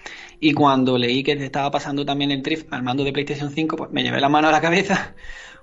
Y 0.40 0.52
cuando 0.52 0.98
leí 0.98 1.22
que 1.22 1.34
le 1.34 1.44
estaba 1.44 1.70
pasando 1.70 2.04
también 2.04 2.30
el 2.30 2.42
drift 2.42 2.72
al 2.72 2.82
mando 2.82 3.02
de 3.04 3.12
PlayStation 3.12 3.50
5, 3.50 3.76
pues 3.76 3.90
me 3.92 4.02
llevé 4.02 4.20
la 4.20 4.28
mano 4.28 4.48
a 4.48 4.52
la 4.52 4.60
cabeza. 4.60 5.14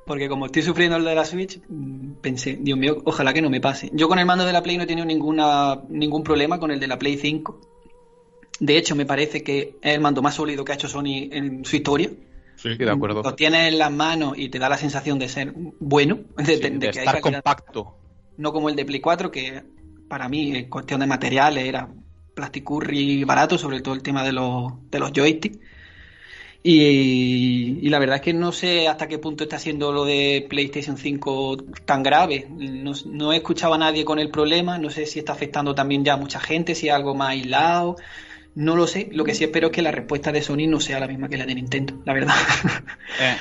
Porque 0.06 0.30
como 0.30 0.46
estoy 0.46 0.62
sufriendo 0.62 0.98
el 0.98 1.04
de 1.06 1.16
la 1.16 1.26
Switch, 1.26 1.60
mm, 1.68 2.14
pensé, 2.22 2.58
Dios 2.62 2.78
mío, 2.78 3.02
ojalá 3.06 3.34
que 3.34 3.42
no 3.42 3.50
me 3.50 3.60
pase. 3.60 3.90
Yo 3.94 4.08
con 4.08 4.20
el 4.20 4.26
mando 4.26 4.46
de 4.46 4.54
la 4.54 4.62
Play 4.62 4.78
no 4.78 4.84
he 4.84 4.88
tenido 4.88 5.06
ninguna, 5.06 5.82
ningún 5.90 6.24
problema 6.24 6.60
con 6.60 6.70
el 6.72 6.80
de 6.80 6.88
la 6.88 7.00
Play 7.00 7.18
5. 7.18 7.60
De 8.60 8.78
hecho, 8.78 8.96
me 8.96 9.06
parece 9.06 9.44
que 9.44 9.78
es 9.82 9.96
el 9.96 10.02
mando 10.02 10.22
más 10.22 10.36
sólido 10.36 10.64
que 10.64 10.72
ha 10.72 10.76
hecho 10.76 10.88
Sony 10.88 11.28
en 11.32 11.66
su 11.66 11.76
historia. 11.76 12.12
Sí, 12.56 12.76
de 12.78 12.90
acuerdo. 12.90 13.22
Lo 13.24 13.34
tienes 13.36 13.68
en 13.74 13.80
las 13.80 13.92
manos 13.92 14.38
y 14.38 14.48
te 14.50 14.60
da 14.60 14.70
la 14.70 14.78
sensación 14.78 15.20
de 15.20 15.28
ser 15.28 15.54
bueno, 15.80 16.20
de, 16.38 16.46
Sí, 16.46 16.62
de- 16.62 16.70
de 16.70 16.78
de 16.78 16.80
que 16.92 17.00
hay 17.00 17.06
estar 17.08 17.22
calidad. 17.22 17.44
compacto. 17.44 17.98
No 18.38 18.54
como 18.54 18.70
el 18.70 18.76
de 18.76 18.86
Play 18.86 19.02
4, 19.02 19.32
que 19.32 19.64
para 20.08 20.30
mí, 20.30 20.56
en 20.56 20.70
cuestión 20.70 21.00
de 21.02 21.08
materiales, 21.08 21.66
era 21.66 21.90
plasticurri 22.36 23.24
barato, 23.24 23.58
sobre 23.58 23.82
todo 23.82 23.94
el 23.96 24.04
tema 24.04 24.24
de 24.24 24.34
los, 24.34 24.72
de 24.92 25.00
los 25.00 25.12
joysticks. 25.12 25.58
Y, 26.68 27.78
y 27.86 27.90
la 27.90 28.00
verdad 28.00 28.16
es 28.16 28.22
que 28.24 28.34
no 28.34 28.52
sé 28.52 28.88
hasta 28.88 29.08
qué 29.08 29.20
punto 29.20 29.44
está 29.44 29.60
siendo 29.60 29.92
lo 29.92 30.04
de 30.04 30.48
PlayStation 30.50 30.98
5 30.98 31.58
tan 31.86 32.02
grave. 32.02 32.48
No, 32.50 32.94
no 33.06 33.32
he 33.34 33.36
escuchado 33.38 33.76
a 33.76 33.78
nadie 33.78 34.04
con 34.04 34.18
el 34.18 34.32
problema, 34.32 34.80
no 34.80 34.90
sé 34.90 35.06
si 35.06 35.20
está 35.20 35.34
afectando 35.34 35.76
también 35.76 36.04
ya 36.04 36.14
a 36.14 36.18
mucha 36.18 36.40
gente, 36.40 36.74
si 36.74 36.88
es 36.88 36.94
algo 36.96 37.14
más 37.14 37.30
aislado. 37.30 37.98
No 38.56 38.76
lo 38.76 38.88
sé. 38.88 39.10
Lo 39.12 39.24
que 39.24 39.36
sí 39.36 39.44
espero 39.44 39.68
es 39.68 39.74
que 39.74 39.84
la 39.84 39.92
respuesta 39.92 40.32
de 40.32 40.42
Sony 40.42 40.66
no 40.68 40.80
sea 40.80 41.00
la 41.00 41.08
misma 41.08 41.30
que 41.30 41.38
la 41.38 41.46
de 41.46 41.54
Nintendo, 41.54 42.02
la 42.04 42.14
verdad. 42.14 42.34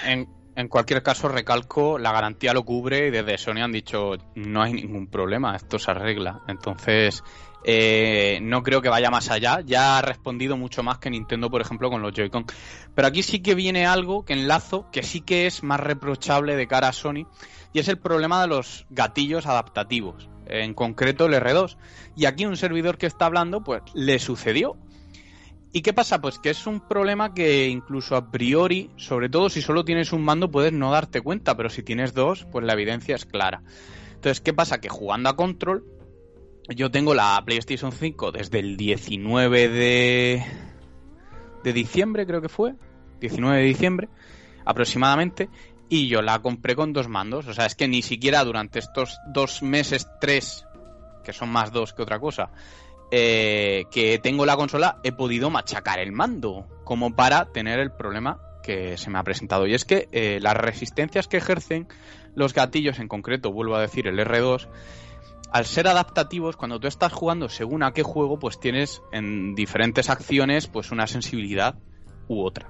En, 0.04 0.10
en- 0.20 0.28
en 0.56 0.68
cualquier 0.68 1.02
caso, 1.02 1.26
recalco, 1.28 1.98
la 1.98 2.12
garantía 2.12 2.52
lo 2.52 2.64
cubre 2.64 3.08
y 3.08 3.10
desde 3.10 3.38
Sony 3.38 3.58
han 3.62 3.72
dicho 3.72 4.12
no 4.36 4.62
hay 4.62 4.72
ningún 4.74 5.08
problema, 5.08 5.56
esto 5.56 5.80
se 5.80 5.90
arregla. 5.90 6.42
Entonces, 6.46 7.24
eh, 7.64 8.38
no 8.42 8.62
creo 8.62 8.82
que 8.82 8.88
vaya 8.88 9.10
más 9.10 9.30
allá. 9.30 9.60
Ya 9.64 9.98
ha 9.98 10.02
respondido 10.02 10.56
mucho 10.56 10.82
más 10.82 10.98
que 10.98 11.10
Nintendo, 11.10 11.50
por 11.50 11.60
ejemplo, 11.60 11.90
con 11.90 12.02
los 12.02 12.12
Joy-Con. 12.12 12.44
Pero 12.94 13.08
aquí 13.08 13.22
sí 13.22 13.40
que 13.40 13.54
viene 13.54 13.86
algo 13.86 14.24
que 14.24 14.34
enlazo, 14.34 14.90
que 14.92 15.02
sí 15.02 15.22
que 15.22 15.46
es 15.46 15.62
más 15.62 15.80
reprochable 15.80 16.56
de 16.56 16.66
cara 16.66 16.88
a 16.88 16.92
Sony, 16.92 17.26
y 17.72 17.78
es 17.78 17.88
el 17.88 17.98
problema 17.98 18.40
de 18.42 18.48
los 18.48 18.86
gatillos 18.90 19.46
adaptativos, 19.46 20.28
en 20.46 20.74
concreto 20.74 21.26
el 21.26 21.34
R2. 21.34 21.76
Y 22.16 22.26
aquí 22.26 22.46
un 22.46 22.56
servidor 22.56 22.98
que 22.98 23.06
está 23.06 23.26
hablando, 23.26 23.64
pues 23.64 23.82
le 23.94 24.18
sucedió. 24.18 24.76
¿Y 25.72 25.82
qué 25.82 25.92
pasa? 25.92 26.20
Pues 26.20 26.38
que 26.38 26.50
es 26.50 26.68
un 26.68 26.86
problema 26.86 27.34
que 27.34 27.66
incluso 27.66 28.14
a 28.14 28.30
priori, 28.30 28.92
sobre 28.96 29.28
todo 29.28 29.48
si 29.48 29.60
solo 29.60 29.84
tienes 29.84 30.12
un 30.12 30.22
mando, 30.22 30.48
puedes 30.48 30.72
no 30.72 30.92
darte 30.92 31.20
cuenta, 31.20 31.56
pero 31.56 31.68
si 31.68 31.82
tienes 31.82 32.14
dos, 32.14 32.46
pues 32.52 32.64
la 32.64 32.74
evidencia 32.74 33.16
es 33.16 33.26
clara. 33.26 33.64
Entonces, 34.24 34.40
¿qué 34.40 34.54
pasa? 34.54 34.80
Que 34.80 34.88
jugando 34.88 35.28
a 35.28 35.36
Control, 35.36 35.84
yo 36.68 36.90
tengo 36.90 37.14
la 37.14 37.42
PlayStation 37.44 37.92
5 37.92 38.32
desde 38.32 38.58
el 38.60 38.76
19 38.76 39.68
de, 39.68 40.44
de 41.62 41.72
diciembre, 41.72 42.26
creo 42.26 42.40
que 42.40 42.48
fue, 42.48 42.74
19 43.20 43.58
de 43.58 43.64
diciembre 43.64 44.08
aproximadamente, 44.64 45.50
y 45.88 46.08
yo 46.08 46.22
la 46.22 46.40
compré 46.40 46.74
con 46.74 46.92
dos 46.92 47.08
mandos. 47.08 47.46
O 47.46 47.54
sea, 47.54 47.66
es 47.66 47.74
que 47.74 47.88
ni 47.88 48.02
siquiera 48.02 48.44
durante 48.44 48.78
estos 48.78 49.18
dos 49.26 49.62
meses, 49.62 50.08
tres, 50.20 50.66
que 51.22 51.32
son 51.32 51.50
más 51.50 51.70
dos 51.70 51.92
que 51.92 52.02
otra 52.02 52.18
cosa, 52.18 52.50
eh, 53.10 53.84
que 53.90 54.18
tengo 54.18 54.46
la 54.46 54.56
consola, 54.56 55.00
he 55.04 55.12
podido 55.12 55.50
machacar 55.50 55.98
el 55.98 56.12
mando, 56.12 56.66
como 56.84 57.14
para 57.14 57.52
tener 57.52 57.78
el 57.78 57.92
problema 57.92 58.40
que 58.62 58.96
se 58.96 59.10
me 59.10 59.18
ha 59.18 59.22
presentado. 59.22 59.66
Y 59.66 59.74
es 59.74 59.84
que 59.84 60.08
eh, 60.12 60.38
las 60.40 60.56
resistencias 60.56 61.28
que 61.28 61.36
ejercen 61.36 61.86
los 62.34 62.54
gatillos, 62.54 62.98
en 62.98 63.08
concreto, 63.08 63.52
vuelvo 63.52 63.76
a 63.76 63.82
decir, 63.82 64.06
el 64.06 64.18
R2, 64.18 64.68
al 65.54 65.66
ser 65.66 65.86
adaptativos, 65.86 66.56
cuando 66.56 66.80
tú 66.80 66.88
estás 66.88 67.12
jugando 67.12 67.48
según 67.48 67.84
a 67.84 67.92
qué 67.92 68.02
juego, 68.02 68.40
pues 68.40 68.58
tienes 68.58 69.02
en 69.12 69.54
diferentes 69.54 70.10
acciones 70.10 70.66
pues 70.66 70.90
una 70.90 71.06
sensibilidad 71.06 71.76
u 72.26 72.42
otra. 72.42 72.68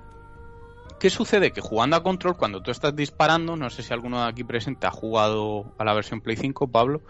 ¿Qué 1.01 1.09
sucede? 1.09 1.51
Que 1.51 1.63
jugando 1.63 1.97
a 1.97 2.03
control, 2.03 2.37
cuando 2.37 2.61
tú 2.61 2.71
estás 2.71 2.95
disparando, 2.95 3.57
no 3.57 3.71
sé 3.71 3.83
si 3.83 3.95
alguno 3.95 4.21
de 4.21 4.29
aquí 4.29 4.45
presente 4.45 4.87
ha 4.87 4.91
jugado 4.91 5.75
a 5.79 5.85
la 5.85 5.95
versión 5.95 6.21
Play 6.21 6.37
5, 6.37 6.71
Pablo, 6.71 7.01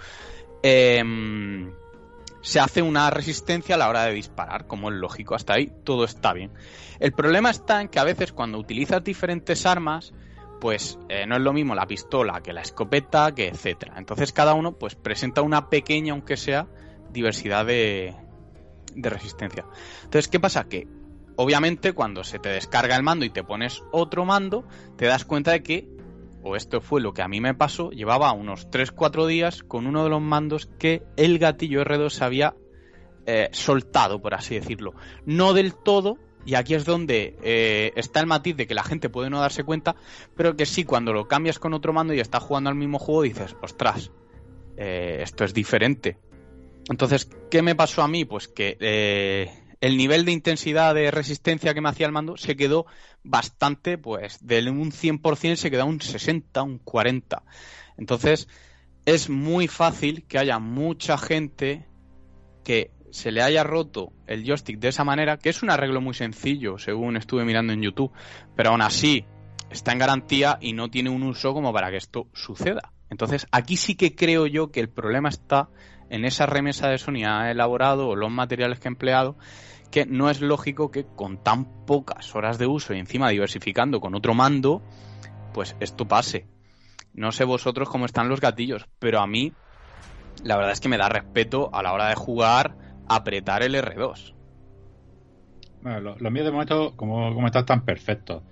em, 0.63 1.73
se 2.41 2.61
hace 2.61 2.81
una 2.81 3.11
resistencia 3.11 3.75
a 3.75 3.79
la 3.79 3.89
hora 3.89 4.05
de 4.05 4.15
disparar, 4.15 4.69
como 4.69 4.91
es 4.91 4.95
lógico, 4.95 5.35
hasta 5.35 5.55
ahí 5.55 5.73
todo 5.83 6.05
está 6.05 6.33
bien. 6.33 6.53
El 7.01 7.11
problema 7.11 7.51
está 7.51 7.81
en 7.81 7.89
que 7.89 7.99
a 7.99 8.05
veces 8.05 8.33
cuando 8.33 8.59
utilizas 8.59 9.03
diferentes 9.03 9.67
armas, 9.67 10.15
pues 10.65 10.99
eh, 11.11 11.27
no 11.27 11.37
es 11.37 11.43
lo 11.43 11.53
mismo 11.53 11.75
la 11.75 11.87
pistola 11.87 12.41
que 12.43 12.55
la 12.55 12.63
escopeta, 12.63 13.35
que 13.35 13.49
etcétera. 13.49 13.97
Entonces 13.99 14.33
cada 14.33 14.55
uno 14.55 14.73
pues 14.73 14.95
presenta 14.95 15.43
una 15.43 15.69
pequeña, 15.69 16.15
aunque 16.15 16.39
sea, 16.39 16.69
diversidad 17.11 17.67
de, 17.67 18.15
de 18.95 19.11
resistencia. 19.11 19.67
Entonces, 20.05 20.27
¿qué 20.29 20.41
pasa? 20.41 20.65
Que 20.65 20.89
obviamente 21.37 21.93
cuando 21.93 22.25
se 22.25 22.39
te 22.39 22.49
descarga 22.49 22.97
el 22.97 23.03
mando 23.03 23.27
y 23.27 23.29
te 23.29 23.45
pones 23.45 23.83
otro 23.93 24.25
mando, 24.25 24.67
te 24.97 25.05
das 25.05 25.27
cuenta 25.27 25.51
de 25.51 25.63
que, 25.63 25.87
o 26.43 26.57
esto 26.57 26.81
fue 26.81 27.03
lo 27.03 27.13
que 27.13 27.21
a 27.21 27.29
mí 27.29 27.43
me 27.43 27.53
pasó, 27.53 27.91
llevaba 27.91 28.33
unos 28.33 28.71
3-4 28.71 29.27
días 29.27 29.63
con 29.63 29.87
uno 29.87 30.03
de 30.03 30.09
los 30.09 30.23
mandos 30.23 30.65
que 30.79 31.03
el 31.19 31.39
gatillo 31.39 31.85
R2 31.85 32.09
se 32.09 32.25
había 32.25 32.55
eh, 33.27 33.51
soltado, 33.53 34.23
por 34.23 34.33
así 34.33 34.55
decirlo. 34.55 34.95
No 35.27 35.53
del 35.53 35.75
todo, 35.75 36.17
y 36.45 36.55
aquí 36.55 36.75
es 36.75 36.85
donde 36.85 37.37
eh, 37.43 37.93
está 37.97 38.21
el 38.21 38.27
matiz 38.27 38.57
de 38.57 38.67
que 38.67 38.75
la 38.75 38.83
gente 38.83 39.09
puede 39.09 39.31
no 39.31 39.41
darse 39.41 39.65
cuenta, 39.65 39.97
pero 40.37 40.57
que 40.57 40.67
sí, 40.67 40.85
cuando 40.85 41.13
lo 41.13 41.27
cambias 41.27 41.59
con 41.59 41.75
otro 41.75 41.93
mando 41.93 42.15
y 42.15 42.21
estás 42.21 42.43
jugando 42.43 42.71
al 42.71 42.77
mismo 42.77 42.99
juego, 42.99 43.23
dices, 43.23 43.57
ostras, 43.63 44.11
eh, 44.77 45.21
esto 45.23 45.45
es 45.45 45.55
diferente. 45.55 46.19
Entonces, 46.91 47.29
¿qué 47.51 47.63
me 47.63 47.75
pasó 47.75 48.03
a 48.03 48.09
mí? 48.09 48.25
Pues 48.25 48.49
que 48.49 48.77
eh, 48.81 49.51
el 49.81 49.97
nivel 49.97 50.25
de 50.25 50.33
intensidad 50.33 50.95
de 50.95 51.11
resistencia 51.11 51.73
que 51.73 51.81
me 51.81 51.89
hacía 51.89 52.07
el 52.07 52.13
mando 52.13 52.37
se 52.37 52.57
quedó 52.57 52.87
bastante, 53.23 53.97
pues 53.97 54.39
de 54.41 54.69
un 54.71 54.93
100% 54.93 55.57
se 55.57 55.71
quedó 55.71 55.87
un 55.87 56.01
60, 56.01 56.63
un 56.63 56.79
40. 56.79 57.43
Entonces, 57.97 58.49
es 59.07 59.29
muy 59.29 59.69
fácil 59.69 60.27
que 60.27 60.39
haya 60.39 60.59
mucha 60.59 61.17
gente 61.17 61.87
que 62.65 62.94
se 63.15 63.31
le 63.31 63.43
haya 63.43 63.63
roto 63.63 64.13
el 64.27 64.45
joystick 64.45 64.81
de 64.81 64.89
esa 64.89 65.05
manera, 65.05 65.37
que 65.37 65.49
es 65.49 65.63
un 65.63 65.71
arreglo 65.71 66.01
muy 66.01 66.15
sencillo, 66.15 66.79
según 66.79 67.17
estuve 67.17 67.45
mirando 67.45 67.73
en 67.73 67.81
YouTube, 67.81 68.11
pero 68.57 68.71
aún 68.71 68.83
así 68.83 69.25
está 69.71 69.93
en 69.93 70.01
garantía 70.01 70.59
y 70.61 70.73
no 70.73 70.91
tiene 70.91 71.11
un 71.11 71.23
uso 71.23 71.55
como 71.55 71.73
para 71.73 71.93
que 71.93 71.97
esto 71.97 72.27
suceda. 72.33 72.93
Entonces, 73.11 73.47
aquí 73.53 73.77
sí 73.77 73.95
que 73.95 74.17
creo 74.17 74.49
yo 74.49 74.73
que 74.73 74.81
el 74.81 74.89
problema 74.89 75.29
está 75.29 75.69
en 76.11 76.25
esa 76.25 76.47
remesa 76.47 76.89
de 76.89 76.99
Sony 76.99 77.25
ha 77.25 77.53
elaborado 77.53 78.09
o 78.09 78.17
los 78.17 78.33
materiales 78.33 78.81
que 78.81 78.89
ha 78.89 78.91
empleado, 78.91 79.37
que 79.93 80.07
no 80.07 80.29
es 80.29 80.41
lógico 80.41 80.91
que 80.91 81.07
con 81.07 81.41
tan 81.41 81.87
pocas 81.87 82.35
horas 82.35 82.59
de 82.59 82.67
uso 82.67 82.95
y 82.95 82.99
encima 82.99 83.29
diversificando 83.29 84.01
con 84.01 84.17
otro 84.17 84.35
mando, 84.35 84.83
pues 85.53 85.77
esto 85.79 86.09
pase. 86.09 86.49
No 87.13 87.31
sé 87.31 87.45
vosotros 87.45 87.89
cómo 87.89 88.07
están 88.07 88.29
los 88.29 88.41
gatillos, 88.41 88.89
pero 88.99 89.21
a 89.21 89.29
mí 89.29 89.53
la 90.43 90.57
verdad 90.57 90.73
es 90.73 90.81
que 90.81 90.89
me 90.89 90.99
da 90.99 91.09
respeto 91.09 91.71
a 91.73 91.81
la 91.81 91.93
hora 91.93 92.09
de 92.09 92.17
jugar 92.17 92.83
apretar 93.09 93.63
el 93.63 93.75
R2. 93.75 94.35
Bueno, 95.83 96.01
lo, 96.01 96.17
lo 96.19 96.31
mío 96.31 96.45
de 96.45 96.51
momento, 96.51 96.95
como, 96.97 97.35
como 97.35 97.47
están 97.47 97.85
perfectos, 97.85 98.43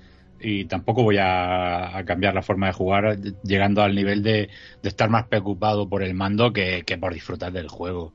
y 0.41 0.65
tampoco 0.65 1.03
voy 1.03 1.19
a, 1.21 2.03
cambiar 2.05 2.35
la 2.35 2.43
forma 2.43 2.67
de 2.67 2.73
jugar 2.73 3.17
llegando 3.45 3.83
al 3.83 3.95
nivel 3.95 4.23
de, 4.23 4.51
de 4.83 4.89
estar 4.89 5.09
más 5.09 5.27
preocupado 5.29 5.89
por 5.89 6.03
el 6.03 6.15
mando 6.15 6.53
que, 6.53 6.83
que, 6.85 6.99
por 6.99 7.15
disfrutar 7.15 7.53
del 7.53 7.69
juego. 7.69 8.13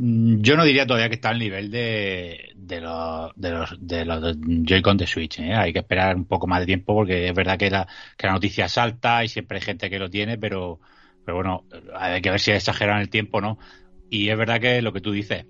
Yo 0.00 0.56
no 0.56 0.64
diría 0.64 0.86
todavía 0.86 1.08
que 1.08 1.16
está 1.16 1.30
al 1.30 1.40
nivel 1.40 1.72
de, 1.72 2.52
de 2.54 2.80
los, 2.80 3.32
de 3.34 3.50
los, 3.50 3.76
de 3.80 4.04
los 4.04 4.36
Joy-Con 4.64 4.96
de 4.96 5.06
Switch. 5.08 5.40
¿eh? 5.40 5.54
Hay 5.54 5.72
que 5.72 5.80
esperar 5.80 6.14
un 6.14 6.24
poco 6.26 6.46
más 6.46 6.60
de 6.60 6.66
tiempo 6.66 6.94
porque 6.94 7.26
es 7.26 7.34
verdad 7.34 7.58
que 7.58 7.68
la, 7.70 7.88
que 8.16 8.28
la 8.28 8.34
noticia 8.34 8.68
salta 8.68 9.24
y 9.24 9.28
siempre 9.28 9.58
hay 9.58 9.64
gente 9.64 9.90
que 9.90 9.98
lo 9.98 10.08
tiene, 10.08 10.38
pero 10.38 10.78
Pero 11.24 11.36
bueno, 11.36 11.64
hay 11.94 12.22
que 12.22 12.30
ver 12.30 12.40
si 12.40 12.52
exageran 12.52 13.00
el 13.00 13.10
tiempo, 13.10 13.40
¿no? 13.40 13.58
Y 14.10 14.28
es 14.28 14.36
verdad 14.36 14.60
que 14.60 14.82
lo 14.82 14.92
que 14.92 15.00
tú 15.00 15.12
dices, 15.12 15.46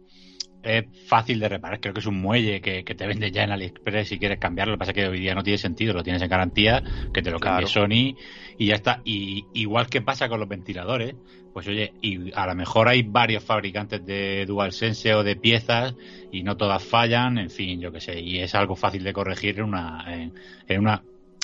es 0.63 0.85
fácil 1.07 1.39
de 1.41 1.49
reparar. 1.49 1.81
Creo 1.81 1.95
que 1.95 2.01
es 2.01 2.07
un 2.07 2.21
muelle 2.21 2.61
que, 2.61 2.83
te 2.83 3.07
vende 3.07 3.31
ya 3.31 3.45
en 3.45 3.53
AliExpress 3.53 4.09
si 4.09 4.19
quieres 4.19 4.39
cambiarlo. 4.39 4.73
Lo 4.73 4.77
que 4.77 4.81
pasa 4.81 4.91
es 4.91 4.97
que 4.97 5.09
hoy 5.09 5.21
día 5.21 5.35
no 5.35 5.43
tiene 5.43 5.59
sentido. 5.59 5.95
Lo 5.95 6.03
tienes 6.03 6.23
en 6.23 6.29
garantía, 6.29 6.83
que 7.13 7.23
te 7.23 7.31
lo 7.31 7.39
cambie 7.39 7.67
Sony 7.67 8.17
y 8.59 8.67
ya 8.67 8.75
está. 8.75 9.01
Y 9.05 9.45
igual 9.55 9.89
que 9.89 10.03
pasa 10.03 10.29
con 10.29 10.41
los 10.41 10.49
ventiladores, 10.49 11.15
pues 11.53 11.67
oye, 11.69 11.93
y 12.03 12.33
a 12.35 12.47
lo 12.47 12.55
mejor 12.55 12.89
hay 12.89 13.03
varios 13.03 13.45
fabricantes 13.45 14.05
de 14.05 14.45
DualSense 14.47 15.15
o 15.15 15.23
de 15.23 15.37
piezas 15.37 15.95
y 16.33 16.43
no 16.43 16.57
todas 16.57 16.83
fallan. 16.83 17.39
En 17.39 17.51
fin, 17.51 17.81
yo 17.81 17.93
qué 17.93 18.01
sé. 18.01 18.21
Y 18.21 18.41
es 18.41 18.55
algo 18.55 18.75
fácil 18.75 19.05
de 19.05 19.13
corregir 19.13 19.59
en 19.59 19.65
una, 19.65 20.05
en, 20.09 20.81
una 20.81 21.03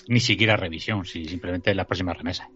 ni 0.09 0.21
siquiera 0.21 0.57
revisión, 0.57 1.05
si 1.05 1.25
simplemente 1.25 1.71
en 1.71 1.77
las 1.77 1.87
próximas 1.87 2.19
remesas. 2.19 2.49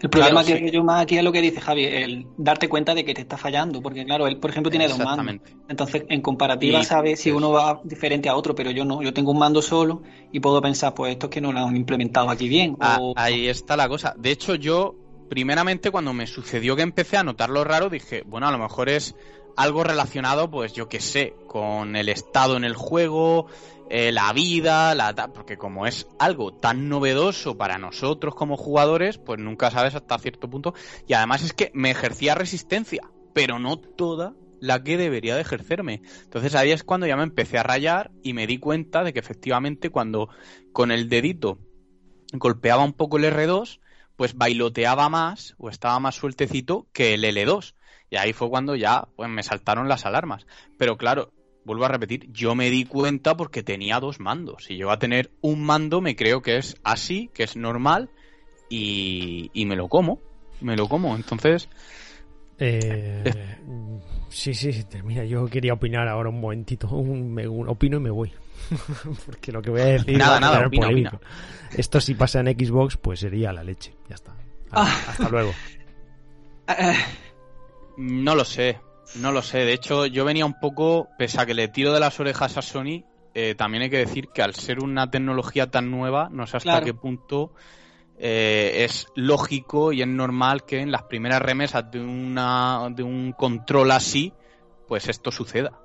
El 0.00 0.10
problema 0.10 0.44
que 0.44 0.70
yo 0.70 0.84
más 0.84 1.02
aquí 1.02 1.18
es 1.18 1.24
lo 1.24 1.32
que 1.32 1.40
dice 1.40 1.60
Javi, 1.60 1.84
el 1.84 2.26
darte 2.36 2.68
cuenta 2.68 2.94
de 2.94 3.04
que 3.04 3.14
te 3.14 3.20
está 3.20 3.36
fallando, 3.36 3.82
porque 3.82 4.04
claro, 4.04 4.26
él 4.26 4.38
por 4.38 4.50
ejemplo 4.50 4.70
tiene 4.70 4.88
dos 4.88 4.98
mandos. 4.98 5.40
Entonces, 5.68 6.04
en 6.08 6.20
comparativa 6.20 6.82
sabe 6.84 7.16
si 7.16 7.30
uno 7.30 7.50
va 7.50 7.80
diferente 7.84 8.28
a 8.28 8.36
otro, 8.36 8.54
pero 8.54 8.70
yo 8.70 8.84
no, 8.84 9.02
yo 9.02 9.12
tengo 9.12 9.32
un 9.32 9.38
mando 9.38 9.62
solo 9.62 10.02
y 10.32 10.40
puedo 10.40 10.60
pensar, 10.60 10.94
pues 10.94 11.12
esto 11.12 11.26
es 11.26 11.30
que 11.30 11.40
no 11.40 11.52
lo 11.52 11.60
han 11.60 11.76
implementado 11.76 12.30
aquí 12.30 12.48
bien. 12.48 12.76
Ah, 12.80 12.98
ahí 13.16 13.48
está 13.48 13.76
la 13.76 13.88
cosa. 13.88 14.14
De 14.16 14.30
hecho, 14.30 14.54
yo 14.54 14.94
primeramente 15.28 15.90
cuando 15.90 16.12
me 16.12 16.26
sucedió 16.26 16.76
que 16.76 16.82
empecé 16.82 17.16
a 17.16 17.24
notar 17.24 17.50
lo 17.50 17.64
raro, 17.64 17.88
dije, 17.90 18.22
bueno, 18.26 18.48
a 18.48 18.52
lo 18.52 18.58
mejor 18.58 18.88
es 18.88 19.14
algo 19.56 19.82
relacionado, 19.82 20.50
pues 20.50 20.72
yo 20.72 20.88
qué 20.88 21.00
sé, 21.00 21.34
con 21.48 21.96
el 21.96 22.08
estado 22.08 22.56
en 22.56 22.64
el 22.64 22.74
juego, 22.74 23.46
eh, 23.90 24.12
la 24.12 24.32
vida, 24.32 24.94
la 24.94 25.14
porque 25.32 25.56
como 25.56 25.86
es 25.86 26.06
algo 26.18 26.52
tan 26.52 26.88
novedoso 26.88 27.56
para 27.56 27.78
nosotros 27.78 28.34
como 28.34 28.56
jugadores, 28.56 29.18
pues 29.18 29.38
nunca 29.38 29.70
sabes 29.70 29.94
hasta 29.94 30.18
cierto 30.18 30.48
punto. 30.48 30.74
Y 31.06 31.14
además 31.14 31.42
es 31.42 31.52
que 31.52 31.70
me 31.74 31.90
ejercía 31.90 32.34
resistencia, 32.34 33.02
pero 33.32 33.58
no 33.58 33.78
toda 33.78 34.34
la 34.60 34.82
que 34.82 34.96
debería 34.96 35.34
de 35.34 35.42
ejercerme. 35.42 36.02
Entonces 36.22 36.54
ahí 36.54 36.70
es 36.70 36.84
cuando 36.84 37.06
ya 37.06 37.16
me 37.16 37.22
empecé 37.22 37.58
a 37.58 37.62
rayar 37.62 38.10
y 38.22 38.34
me 38.34 38.46
di 38.46 38.58
cuenta 38.58 39.04
de 39.04 39.12
que 39.12 39.20
efectivamente 39.20 39.90
cuando 39.90 40.28
con 40.72 40.90
el 40.90 41.08
dedito 41.08 41.58
golpeaba 42.32 42.84
un 42.84 42.92
poco 42.92 43.16
el 43.16 43.24
R2, 43.24 43.80
pues 44.16 44.34
bailoteaba 44.34 45.08
más 45.08 45.54
o 45.58 45.70
estaba 45.70 45.98
más 46.00 46.16
sueltecito 46.16 46.88
que 46.92 47.14
el 47.14 47.24
L2. 47.24 47.74
Y 48.10 48.16
ahí 48.16 48.32
fue 48.32 48.50
cuando 48.50 48.74
ya 48.74 49.08
pues 49.16 49.30
me 49.30 49.42
saltaron 49.42 49.88
las 49.88 50.06
alarmas. 50.06 50.46
Pero 50.76 50.96
claro, 50.96 51.32
vuelvo 51.64 51.84
a 51.84 51.88
repetir, 51.88 52.30
yo 52.32 52.54
me 52.54 52.70
di 52.70 52.84
cuenta 52.84 53.36
porque 53.36 53.62
tenía 53.62 54.00
dos 54.00 54.20
mandos. 54.20 54.70
Y 54.70 54.76
yo 54.76 54.90
a 54.90 54.98
tener 54.98 55.30
un 55.40 55.62
mando 55.62 56.00
me 56.00 56.16
creo 56.16 56.42
que 56.42 56.56
es 56.56 56.76
así, 56.82 57.30
que 57.34 57.44
es 57.44 57.56
normal, 57.56 58.10
y, 58.68 59.64
me 59.66 59.76
lo 59.76 59.88
como. 59.88 60.20
Me 60.60 60.76
lo 60.76 60.88
como. 60.88 61.16
Entonces. 61.16 61.68
Eh, 62.58 63.24
sí, 64.28 64.52
sí, 64.54 64.84
mira, 65.04 65.24
yo 65.24 65.46
quería 65.46 65.72
opinar 65.72 66.08
ahora 66.08 66.28
un 66.28 66.40
momentito. 66.40 66.88
Un, 66.88 67.38
opino 67.68 67.98
y 67.98 68.00
me 68.00 68.10
voy. 68.10 68.32
porque 69.26 69.52
lo 69.52 69.62
que 69.62 69.70
voy 69.70 69.80
a 69.80 69.86
decir. 69.86 70.18
Nada, 70.18 70.40
nada, 70.40 70.66
opina, 70.66 70.88
Esto 71.76 72.00
si 72.00 72.14
pasa 72.14 72.40
en 72.40 72.46
Xbox, 72.48 72.96
pues 72.96 73.20
sería 73.20 73.52
la 73.52 73.62
leche. 73.62 73.94
Ya 74.08 74.16
está. 74.16 74.34
Ah. 74.70 75.04
Hasta 75.08 75.28
luego. 75.28 75.52
No 77.96 78.34
lo 78.34 78.44
sé. 78.44 78.78
No 79.16 79.32
lo 79.32 79.42
sé, 79.42 79.58
de 79.58 79.72
hecho 79.72 80.06
yo 80.06 80.24
venía 80.24 80.46
un 80.46 80.58
poco, 80.60 81.08
pese 81.18 81.40
a 81.40 81.46
que 81.46 81.54
le 81.54 81.68
tiro 81.68 81.92
de 81.92 82.00
las 82.00 82.20
orejas 82.20 82.56
a 82.56 82.62
Sony, 82.62 83.04
eh, 83.34 83.54
también 83.54 83.82
hay 83.82 83.90
que 83.90 83.98
decir 83.98 84.28
que 84.28 84.42
al 84.42 84.54
ser 84.54 84.80
una 84.80 85.10
tecnología 85.10 85.70
tan 85.70 85.90
nueva, 85.90 86.28
no 86.30 86.46
sé 86.46 86.58
hasta 86.58 86.82
qué 86.82 86.94
punto 86.94 87.52
eh, 88.18 88.84
es 88.84 89.06
lógico 89.14 89.92
y 89.92 90.02
es 90.02 90.08
normal 90.08 90.64
que 90.64 90.80
en 90.80 90.90
las 90.90 91.04
primeras 91.04 91.40
remesas 91.40 91.90
de, 91.90 92.00
una, 92.00 92.88
de 92.90 93.02
un 93.02 93.32
control 93.32 93.92
así, 93.92 94.32
pues 94.86 95.08
esto 95.08 95.30
suceda. 95.30 95.78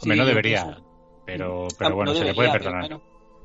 Hombre, 0.00 0.16
no 0.16 0.24
debería, 0.24 0.78
pero, 1.26 1.68
pero 1.78 1.94
bueno, 1.94 2.14
se 2.14 2.24
le 2.24 2.34
puede 2.34 2.50
perdonar. 2.50 3.00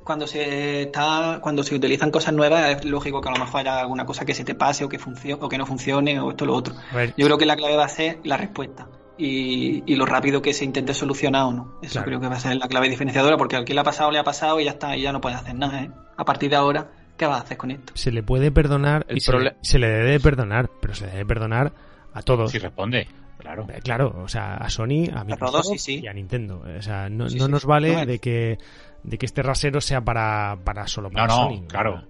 Cuando 0.05 0.27
se 0.27 0.83
está 0.83 1.39
cuando 1.41 1.63
se 1.63 1.75
utilizan 1.75 2.11
cosas 2.11 2.33
nuevas 2.33 2.77
es 2.77 2.85
lógico 2.85 3.19
que 3.19 3.29
a 3.29 3.31
lo 3.31 3.39
mejor 3.39 3.61
haya 3.61 3.79
alguna 3.79 4.05
cosa 4.05 4.23
que 4.23 4.35
se 4.35 4.45
te 4.45 4.53
pase 4.53 4.85
o 4.85 4.89
que 4.89 4.99
funcione 4.99 5.43
o 5.43 5.49
que 5.49 5.57
no 5.57 5.65
funcione 5.65 6.19
o 6.19 6.29
esto 6.29 6.45
o 6.45 6.47
lo 6.47 6.53
otro. 6.55 6.75
Yo 7.17 7.25
creo 7.25 7.37
que 7.37 7.45
la 7.45 7.55
clave 7.55 7.75
va 7.75 7.85
a 7.85 7.89
ser 7.89 8.19
la 8.23 8.37
respuesta 8.37 8.87
y, 9.17 9.83
y 9.91 9.95
lo 9.95 10.05
rápido 10.05 10.43
que 10.43 10.53
se 10.53 10.63
intente 10.63 10.93
solucionar 10.93 11.45
o 11.45 11.51
no. 11.51 11.79
Eso 11.81 12.03
creo 12.03 12.19
que 12.19 12.27
va 12.27 12.35
a 12.35 12.39
ser 12.39 12.55
la 12.55 12.67
clave 12.67 12.87
diferenciadora 12.87 13.35
porque 13.35 13.55
al 13.55 13.65
que 13.65 13.73
le 13.73 13.81
ha 13.81 13.83
pasado 13.83 14.11
le 14.11 14.19
ha 14.19 14.23
pasado 14.23 14.59
y 14.59 14.65
ya 14.65 14.71
está 14.71 14.95
y 14.95 15.01
ya 15.01 15.11
no 15.11 15.19
puede 15.19 15.35
hacer 15.35 15.55
nada. 15.55 15.81
¿eh? 15.81 15.89
A 16.17 16.23
partir 16.23 16.51
de 16.51 16.55
ahora, 16.55 16.91
¿qué 17.17 17.25
va 17.25 17.37
a 17.37 17.41
hacer 17.41 17.57
con 17.57 17.71
esto? 17.71 17.93
Se 17.95 18.11
le 18.11 18.21
puede 18.21 18.51
perdonar 18.51 19.07
y 19.09 19.21
se, 19.21 19.79
le 19.79 19.87
debe 19.87 20.19
perdonar, 20.19 20.69
pero 20.81 20.93
se 20.93 21.07
debe 21.07 21.25
perdonar 21.25 21.73
a 22.13 22.21
todos. 22.21 22.51
Si 22.51 22.59
responde. 22.59 23.07
Claro. 23.39 23.67
Eh, 23.69 23.79
claro, 23.83 24.15
o 24.23 24.27
sea, 24.27 24.55
a 24.55 24.69
Sony, 24.69 25.09
a 25.13 25.23
Microsoft 25.23 25.89
y 25.89 26.07
a 26.07 26.13
Nintendo. 26.13 26.63
O 26.77 26.81
sea, 26.81 27.09
no, 27.09 27.27
no 27.27 27.47
nos 27.47 27.65
vale 27.65 28.05
de 28.05 28.19
que 28.19 28.57
de 29.05 29.17
que 29.17 29.25
este 29.25 29.43
rasero 29.43 29.81
sea 29.81 30.01
para, 30.01 30.57
para 30.63 30.87
solo 30.87 31.09
para 31.09 31.27
no, 31.27 31.49
no, 31.49 31.67
Claro. 31.67 32.03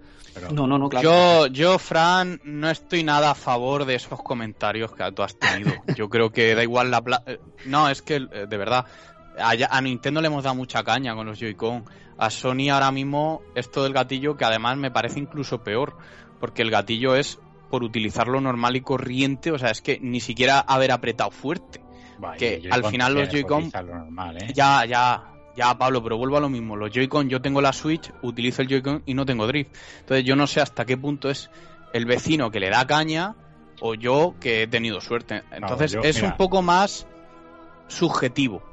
No, 0.52 0.68
no, 0.68 0.78
no, 0.78 0.90
claro. 0.90 1.48
Yo, 1.48 1.48
yo, 1.48 1.80
Fran, 1.80 2.42
no 2.44 2.70
estoy 2.70 3.04
nada 3.04 3.32
a 3.32 3.36
favor 3.36 3.86
de 3.86 3.96
esos 3.96 4.22
comentarios 4.22 4.94
que 4.94 5.10
tú 5.14 5.24
has 5.24 5.38
tenido. 5.38 5.72
Yo 5.96 6.10
creo 6.10 6.30
que 6.32 6.54
da 6.56 6.62
igual 6.62 6.92
la... 6.92 7.02
Eh, 7.26 7.40
no, 7.68 7.88
es 7.88 8.02
que, 8.02 8.16
eh, 8.16 8.46
de 8.46 8.58
verdad, 8.58 8.86
a, 9.40 9.54
a, 9.70 9.82
Nintendo 9.82 10.20
le 10.20 10.28
hemos 10.28 10.44
dado 10.44 10.56
mucha 10.56 10.84
caña 10.84 11.16
con 11.16 11.26
los 11.26 11.40
Joy-Con. 11.40 11.86
A 12.18 12.30
Sony 12.30 12.70
ahora 12.70 12.92
mismo 12.92 13.44
esto 13.56 13.84
del 13.84 13.94
gatillo, 13.94 14.36
que 14.36 14.44
además 14.44 14.78
me 14.78 14.92
parece 14.92 15.20
incluso 15.20 15.64
peor, 15.64 15.98
porque 16.40 16.64
el 16.64 16.72
gatillo 16.72 17.16
es 17.16 17.40
por 17.70 17.84
utilizarlo 17.84 18.40
normal 18.42 18.76
y 18.76 18.82
corriente, 18.82 19.52
o 19.52 19.58
sea, 19.58 19.70
es 19.70 19.82
que 19.82 20.00
ni 20.02 20.20
siquiera 20.20 20.60
haber 20.60 20.92
apretado 20.92 21.32
fuerte. 21.32 21.82
que 22.38 22.68
al 22.70 22.84
final 22.86 23.14
los 23.14 23.30
Joy-Con... 23.30 23.64
¿eh? 23.64 24.52
Ya, 24.54 24.86
ya, 24.86 25.35
ya, 25.56 25.78
Pablo, 25.78 26.04
pero 26.04 26.18
vuelvo 26.18 26.38
a 26.38 26.40
lo 26.40 26.50
mismo. 26.50 26.76
Los 26.76 26.92
Joy-Con, 26.92 27.30
yo 27.30 27.42
tengo 27.42 27.62
la 27.62 27.74
Switch, 27.74 28.12
utilizo 28.22 28.62
el 28.62 28.68
Joy-Con 28.68 29.04
y 29.06 29.14
no 29.14 29.26
tengo 29.26 29.48
drift. 29.48 29.76
Entonces 30.00 30.26
yo 30.26 30.36
no 30.36 30.48
sé 30.48 30.62
hasta 30.62 30.86
qué 30.86 30.98
punto 30.98 31.30
es 31.30 31.50
el 31.94 32.06
vecino 32.06 32.52
que 32.52 32.60
le 32.60 32.70
da 32.70 32.86
caña 32.86 33.36
o 33.82 33.96
yo 33.96 34.36
que 34.40 34.64
he 34.64 34.68
tenido 34.68 35.02
suerte. 35.02 35.44
Entonces 35.52 35.98
es 36.04 36.22
un 36.22 36.36
poco 36.38 36.62
más 36.62 37.08
subjetivo. 37.88 38.64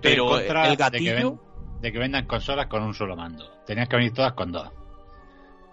pero 0.00 0.38
el 0.38 0.76
gatillo... 0.76 1.38
De 1.80 1.90
que, 1.90 1.98
vendan 1.98 2.26
consolas 2.26 2.68
con 2.68 2.84
un 2.84 2.94
solo 2.94 3.16
mando. 3.16 3.44
Tenías 3.66 3.88
que 3.88 3.96
venir 3.96 4.12
todas 4.12 4.34
con 4.34 4.52
dos. 4.52 4.70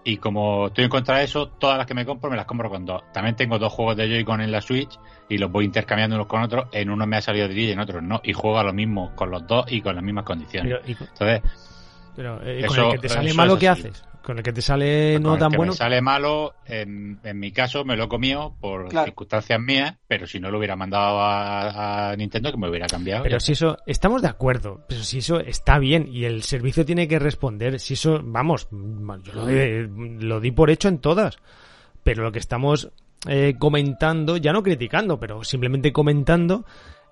Y 0.02 0.16
como 0.16 0.68
estoy 0.68 0.84
en 0.84 0.90
contra 0.90 1.18
de 1.18 1.24
eso, 1.24 1.48
todas 1.48 1.76
las 1.76 1.86
que 1.86 1.94
me 1.94 2.06
compro 2.06 2.30
me 2.30 2.36
las 2.36 2.46
compro 2.46 2.70
con 2.70 2.86
dos. 2.86 3.02
También 3.12 3.36
tengo 3.36 3.58
dos 3.58 3.72
juegos 3.72 3.96
de 3.96 4.08
Joy-Con 4.08 4.40
en 4.40 4.50
la 4.50 4.60
Switch 4.60 4.98
y 5.28 5.36
los 5.36 5.52
voy 5.52 5.66
intercambiando 5.66 6.16
unos 6.16 6.26
con 6.26 6.42
otros. 6.42 6.68
En 6.72 6.90
uno 6.90 7.06
me 7.06 7.18
ha 7.18 7.20
salido 7.20 7.48
drill 7.48 7.68
y 7.68 7.72
en 7.72 7.80
otros 7.80 8.02
no. 8.02 8.20
Y 8.24 8.32
juego 8.32 8.58
a 8.58 8.64
lo 8.64 8.72
mismo 8.72 9.14
con 9.14 9.30
los 9.30 9.46
dos 9.46 9.70
y 9.70 9.82
con 9.82 9.94
las 9.94 10.02
mismas 10.02 10.24
condiciones. 10.24 10.80
Entonces, 10.86 11.42
pero, 12.16 12.40
eh, 12.42 12.64
¿con 12.66 12.78
el 12.78 12.90
que 12.92 12.98
te 12.98 13.08
sale 13.08 13.34
malo 13.34 13.58
qué 13.58 13.68
haces? 13.68 14.04
¿Con 14.22 14.36
el 14.36 14.42
que 14.42 14.52
te 14.52 14.62
sale 14.62 15.18
no 15.18 15.38
tan 15.38 15.50
bueno? 15.52 15.72
Me 15.72 15.76
sale 15.76 16.00
malo, 16.00 16.54
en, 16.66 17.18
mi 17.34 17.52
caso 17.52 17.84
me 17.84 17.96
lo 17.96 18.04
he 18.04 18.08
comido 18.08 18.54
por 18.60 18.90
circunstancias 18.90 19.58
mías, 19.60 19.96
pero 20.06 20.26
si 20.26 20.38
no 20.40 20.50
lo 20.50 20.58
hubiera 20.58 20.76
mandado 20.76 21.18
a, 21.20 22.14
Nintendo 22.16 22.50
que 22.50 22.58
me 22.58 22.68
hubiera 22.68 22.86
cambiado. 22.86 23.22
Pero 23.22 23.40
si 23.40 23.52
eso, 23.52 23.78
estamos 23.86 24.22
de 24.22 24.28
acuerdo, 24.28 24.84
pero 24.88 25.02
si 25.02 25.18
eso 25.18 25.40
está 25.40 25.78
bien 25.78 26.08
y 26.10 26.24
el 26.24 26.42
servicio 26.42 26.84
tiene 26.84 27.08
que 27.08 27.18
responder, 27.18 27.80
si 27.80 27.94
eso, 27.94 28.20
vamos, 28.22 28.68
yo 28.70 29.32
lo, 29.32 30.40
di 30.40 30.50
por 30.50 30.70
hecho 30.70 30.88
en 30.88 30.98
todas, 30.98 31.38
pero 32.02 32.22
lo 32.22 32.32
que 32.32 32.38
estamos 32.38 32.90
eh, 33.28 33.54
comentando, 33.58 34.36
ya 34.36 34.52
no 34.52 34.62
criticando, 34.62 35.18
pero 35.18 35.44
simplemente 35.44 35.92
comentando, 35.92 36.64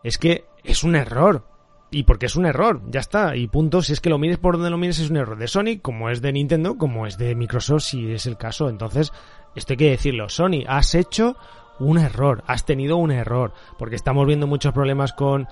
es 0.03 0.19
que 0.19 0.45
es 0.63 0.85
un 0.85 0.95
error 0.95 1.58
y 1.91 2.03
porque 2.03 2.27
es 2.27 2.37
un 2.37 2.47
error, 2.47 2.83
ya 2.91 3.01
está, 3.01 3.37
y 3.37 3.47
punto, 3.49 3.83
si 3.83 3.93
es 3.93 4.01
que 4.01 4.11
lo 4.11 4.19
mires 4.19 4.39
por 4.39 4.57
donde 4.57 4.71
lo 4.71 4.77
mires 4.77 4.99
es 4.99 5.11
un 5.11 5.17
error 5.17 5.39
de 5.39 5.49
Sony, 5.49 5.81
como 5.81 6.11
es 6.11 6.21
de 6.21 6.33
Nintendo, 6.33 6.77
como 6.77 7.07
es 7.07 7.17
de 7.17 7.35
Microsoft, 7.35 7.83
si 7.83 8.13
es 8.13 8.27
el 8.27 8.37
caso, 8.37 8.69
entonces, 8.69 9.13
esto 9.55 9.73
hay 9.73 9.77
que 9.79 9.91
decirlo, 9.91 10.29
Sony, 10.29 10.65
has 10.67 10.95
hecho 10.95 11.37
un 11.79 11.99
error, 11.99 12.43
has 12.47 12.65
tenido 12.65 12.97
un 12.97 13.11
error, 13.11 13.53
porque 13.79 13.97
estamos 13.97 14.27
viendo 14.27 14.47
muchos 14.47 14.73
problemas 14.73 15.13
con, 15.13 15.49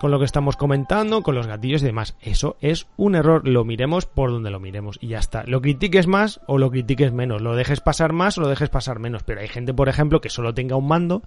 con 0.00 0.10
lo 0.10 0.18
que 0.18 0.26
estamos 0.26 0.56
comentando, 0.56 1.22
con 1.22 1.34
los 1.34 1.46
gatillos 1.46 1.82
y 1.82 1.86
demás, 1.86 2.16
eso 2.20 2.56
es 2.60 2.86
un 2.96 3.14
error, 3.14 3.46
lo 3.48 3.64
miremos 3.64 4.04
por 4.04 4.30
donde 4.30 4.50
lo 4.50 4.60
miremos 4.60 4.98
y 5.00 5.08
ya 5.08 5.18
está, 5.18 5.44
lo 5.46 5.62
critiques 5.62 6.06
más 6.06 6.40
o 6.46 6.58
lo 6.58 6.70
critiques 6.70 7.12
menos, 7.12 7.40
lo 7.40 7.56
dejes 7.56 7.80
pasar 7.80 8.12
más 8.12 8.36
o 8.36 8.42
lo 8.42 8.48
dejes 8.48 8.68
pasar 8.68 8.98
menos, 8.98 9.22
pero 9.22 9.40
hay 9.40 9.48
gente, 9.48 9.72
por 9.72 9.88
ejemplo, 9.88 10.20
que 10.20 10.28
solo 10.28 10.52
tenga 10.52 10.76
un 10.76 10.86
mando 10.86 11.22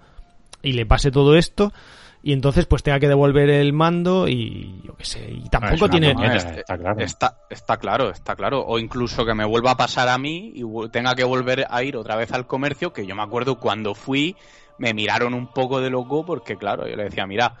y 0.62 0.72
le 0.72 0.86
pase 0.86 1.10
todo 1.10 1.34
esto, 1.36 1.72
y 2.22 2.32
entonces 2.32 2.66
pues 2.66 2.82
tenga 2.82 3.00
que 3.00 3.08
devolver 3.08 3.50
el 3.50 3.72
mando 3.72 4.28
y 4.28 4.80
yo 4.84 4.94
qué 4.94 5.04
sé, 5.04 5.30
y 5.30 5.48
tampoco 5.48 5.88
tiene... 5.88 6.14
está, 6.36 6.78
claro. 6.78 7.00
Está, 7.00 7.76
claro, 7.78 8.10
está 8.10 8.36
claro. 8.36 8.64
O 8.64 8.78
incluso 8.78 9.26
que 9.26 9.34
me 9.34 9.44
vuelva 9.44 9.72
a 9.72 9.76
pasar 9.76 10.08
a 10.08 10.18
mí 10.18 10.52
y 10.54 10.62
tenga 10.90 11.14
que 11.14 11.24
volver 11.24 11.66
a 11.68 11.82
ir 11.82 11.96
otra 11.96 12.14
vez 12.14 12.32
al 12.32 12.46
comercio, 12.46 12.92
que 12.92 13.06
yo 13.06 13.16
me 13.16 13.22
acuerdo 13.22 13.58
cuando 13.58 13.94
fui, 13.94 14.36
me 14.78 14.94
miraron 14.94 15.34
un 15.34 15.48
poco 15.48 15.80
de 15.80 15.90
loco 15.90 16.24
porque 16.24 16.56
claro, 16.56 16.86
yo 16.86 16.94
le 16.94 17.04
decía, 17.04 17.26
mira, 17.26 17.56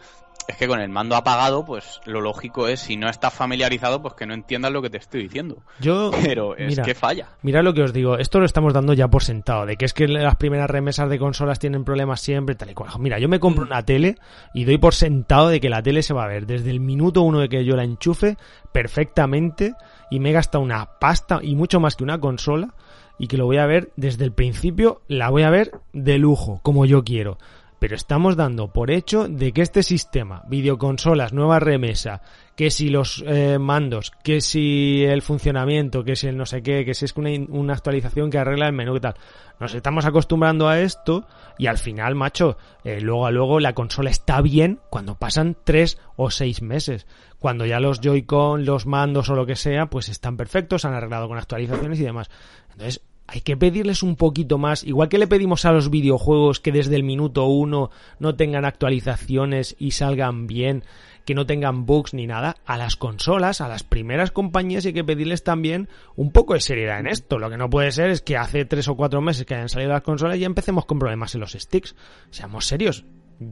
es 0.48 0.56
que 0.56 0.68
con 0.68 0.80
el 0.80 0.88
mando 0.88 1.16
apagado, 1.16 1.64
pues 1.64 2.00
lo 2.04 2.20
lógico 2.20 2.68
es, 2.68 2.80
si 2.80 2.96
no 2.96 3.08
estás 3.08 3.32
familiarizado, 3.32 4.02
pues 4.02 4.14
que 4.14 4.26
no 4.26 4.34
entiendas 4.34 4.72
lo 4.72 4.82
que 4.82 4.90
te 4.90 4.98
estoy 4.98 5.22
diciendo. 5.22 5.62
Yo, 5.80 6.10
Pero 6.22 6.56
es 6.56 6.68
mira, 6.68 6.82
que 6.84 6.94
falla. 6.94 7.28
Mira 7.42 7.62
lo 7.62 7.74
que 7.74 7.82
os 7.82 7.92
digo, 7.92 8.18
esto 8.18 8.40
lo 8.40 8.46
estamos 8.46 8.72
dando 8.72 8.92
ya 8.92 9.08
por 9.08 9.22
sentado, 9.22 9.66
de 9.66 9.76
que 9.76 9.84
es 9.84 9.94
que 9.94 10.08
las 10.08 10.36
primeras 10.36 10.70
remesas 10.70 11.08
de 11.08 11.18
consolas 11.18 11.58
tienen 11.58 11.84
problemas 11.84 12.20
siempre, 12.20 12.54
tal 12.54 12.70
y 12.70 12.74
cual. 12.74 12.90
Mira, 12.98 13.18
yo 13.18 13.28
me 13.28 13.40
compro 13.40 13.64
una 13.64 13.84
tele 13.84 14.16
y 14.54 14.64
doy 14.64 14.78
por 14.78 14.94
sentado 14.94 15.48
de 15.48 15.60
que 15.60 15.70
la 15.70 15.82
tele 15.82 16.02
se 16.02 16.14
va 16.14 16.24
a 16.24 16.28
ver 16.28 16.46
desde 16.46 16.70
el 16.70 16.80
minuto 16.80 17.22
uno 17.22 17.40
de 17.40 17.48
que 17.48 17.64
yo 17.64 17.76
la 17.76 17.84
enchufe 17.84 18.36
perfectamente 18.72 19.74
y 20.10 20.20
me 20.20 20.32
gasta 20.32 20.58
una 20.58 20.98
pasta 20.98 21.40
y 21.42 21.54
mucho 21.54 21.80
más 21.80 21.96
que 21.96 22.04
una 22.04 22.20
consola 22.20 22.74
y 23.18 23.28
que 23.28 23.36
lo 23.36 23.46
voy 23.46 23.58
a 23.58 23.66
ver 23.66 23.92
desde 23.96 24.24
el 24.24 24.32
principio, 24.32 25.02
la 25.06 25.30
voy 25.30 25.42
a 25.42 25.50
ver 25.50 25.72
de 25.92 26.18
lujo, 26.18 26.60
como 26.62 26.86
yo 26.86 27.04
quiero. 27.04 27.38
Pero 27.82 27.96
estamos 27.96 28.36
dando 28.36 28.68
por 28.68 28.92
hecho 28.92 29.26
de 29.26 29.50
que 29.50 29.60
este 29.60 29.82
sistema, 29.82 30.44
videoconsolas, 30.46 31.32
nueva 31.32 31.58
remesa, 31.58 32.22
que 32.54 32.70
si 32.70 32.90
los 32.90 33.24
eh, 33.26 33.58
mandos, 33.58 34.12
que 34.22 34.40
si 34.40 35.02
el 35.02 35.20
funcionamiento, 35.20 36.04
que 36.04 36.14
si 36.14 36.28
el 36.28 36.36
no 36.36 36.46
sé 36.46 36.62
qué, 36.62 36.84
que 36.84 36.94
si 36.94 37.06
es 37.06 37.16
una, 37.16 37.30
una 37.48 37.72
actualización 37.72 38.30
que 38.30 38.38
arregla 38.38 38.68
el 38.68 38.72
menú 38.72 38.94
y 38.94 39.00
tal. 39.00 39.14
Nos 39.58 39.74
estamos 39.74 40.04
acostumbrando 40.06 40.68
a 40.68 40.78
esto 40.78 41.26
y 41.58 41.66
al 41.66 41.76
final, 41.76 42.14
macho, 42.14 42.56
eh, 42.84 43.00
luego 43.00 43.26
a 43.26 43.32
luego 43.32 43.58
la 43.58 43.72
consola 43.72 44.10
está 44.10 44.40
bien 44.42 44.78
cuando 44.88 45.16
pasan 45.16 45.56
tres 45.64 45.98
o 46.14 46.30
seis 46.30 46.62
meses. 46.62 47.08
Cuando 47.40 47.66
ya 47.66 47.80
los 47.80 48.00
Joy-Con, 48.00 48.64
los 48.64 48.86
mandos 48.86 49.28
o 49.28 49.34
lo 49.34 49.44
que 49.44 49.56
sea, 49.56 49.86
pues 49.86 50.08
están 50.08 50.36
perfectos, 50.36 50.84
han 50.84 50.94
arreglado 50.94 51.26
con 51.26 51.36
actualizaciones 51.36 51.98
y 51.98 52.04
demás. 52.04 52.30
Entonces, 52.70 53.02
hay 53.32 53.40
que 53.40 53.56
pedirles 53.56 54.02
un 54.02 54.16
poquito 54.16 54.58
más, 54.58 54.84
igual 54.84 55.08
que 55.08 55.16
le 55.16 55.26
pedimos 55.26 55.64
a 55.64 55.72
los 55.72 55.88
videojuegos 55.88 56.60
que 56.60 56.70
desde 56.70 56.96
el 56.96 57.02
minuto 57.02 57.46
uno 57.46 57.90
no 58.18 58.34
tengan 58.34 58.66
actualizaciones 58.66 59.74
y 59.78 59.92
salgan 59.92 60.46
bien, 60.46 60.84
que 61.24 61.34
no 61.34 61.46
tengan 61.46 61.86
bugs 61.86 62.12
ni 62.12 62.26
nada, 62.26 62.56
a 62.66 62.76
las 62.76 62.96
consolas, 62.96 63.62
a 63.62 63.68
las 63.68 63.84
primeras 63.84 64.32
compañías 64.32 64.84
hay 64.84 64.92
que 64.92 65.02
pedirles 65.02 65.44
también 65.44 65.88
un 66.14 66.30
poco 66.30 66.52
de 66.52 66.60
seriedad 66.60 67.00
en 67.00 67.06
esto. 67.06 67.38
Lo 67.38 67.48
que 67.48 67.56
no 67.56 67.70
puede 67.70 67.90
ser 67.90 68.10
es 68.10 68.20
que 68.20 68.36
hace 68.36 68.66
tres 68.66 68.86
o 68.88 68.96
cuatro 68.96 69.22
meses 69.22 69.46
que 69.46 69.54
hayan 69.54 69.70
salido 69.70 69.92
las 69.92 70.02
consolas 70.02 70.36
y 70.36 70.40
ya 70.40 70.46
empecemos 70.46 70.84
con 70.84 70.98
problemas 70.98 71.34
en 71.34 71.40
los 71.40 71.52
sticks. 71.52 71.96
Seamos 72.30 72.66
serios. 72.66 73.06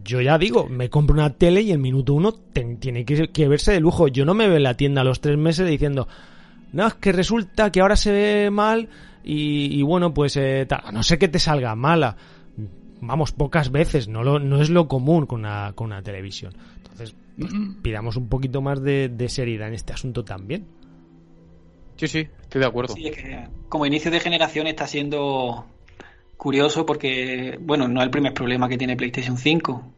Yo 0.04 0.20
ya 0.20 0.36
digo, 0.36 0.68
me 0.68 0.90
compro 0.90 1.14
una 1.14 1.38
tele 1.38 1.62
y 1.62 1.72
en 1.72 1.80
minuto 1.80 2.12
uno 2.12 2.34
tiene 2.34 3.06
que, 3.06 3.28
que 3.28 3.48
verse 3.48 3.72
de 3.72 3.80
lujo. 3.80 4.08
Yo 4.08 4.26
no 4.26 4.34
me 4.34 4.46
veo 4.46 4.58
en 4.58 4.62
la 4.62 4.76
tienda 4.76 5.00
a 5.00 5.04
los 5.04 5.22
tres 5.22 5.38
meses 5.38 5.66
diciendo, 5.66 6.06
no, 6.72 6.86
es 6.86 6.94
que 6.94 7.12
resulta 7.12 7.72
que 7.72 7.80
ahora 7.80 7.96
se 7.96 8.12
ve 8.12 8.50
mal 8.50 8.90
y, 9.24 9.78
y 9.78 9.82
bueno, 9.82 10.14
pues 10.14 10.36
eh, 10.36 10.66
a 10.70 10.92
no 10.92 11.02
ser 11.02 11.18
que 11.18 11.28
te 11.28 11.38
salga 11.38 11.74
mala. 11.74 12.16
Vamos, 13.02 13.32
pocas 13.32 13.70
veces, 13.70 14.08
no, 14.08 14.22
lo, 14.22 14.38
no 14.38 14.60
es 14.60 14.68
lo 14.68 14.86
común 14.86 15.26
con 15.26 15.40
una, 15.40 15.72
con 15.74 15.86
una 15.86 16.02
televisión. 16.02 16.54
Entonces, 16.76 17.14
pues, 17.38 17.52
pidamos 17.82 18.16
un 18.16 18.28
poquito 18.28 18.60
más 18.60 18.82
de, 18.82 19.08
de 19.08 19.28
seriedad 19.28 19.68
en 19.68 19.74
este 19.74 19.92
asunto 19.92 20.22
también. 20.22 20.66
Sí, 21.96 22.08
sí, 22.08 22.28
estoy 22.42 22.60
de 22.60 22.66
acuerdo. 22.66 22.94
Sí, 22.94 23.08
es 23.08 23.16
que 23.16 23.48
como 23.68 23.86
inicio 23.86 24.10
de 24.10 24.20
generación 24.20 24.66
está 24.66 24.86
siendo 24.86 25.66
curioso 26.36 26.86
porque, 26.86 27.58
bueno, 27.60 27.88
no 27.88 28.00
es 28.00 28.04
el 28.04 28.10
primer 28.10 28.32
problema 28.32 28.68
que 28.68 28.78
tiene 28.78 28.96
PlayStation 28.96 29.36
5. 29.36 29.92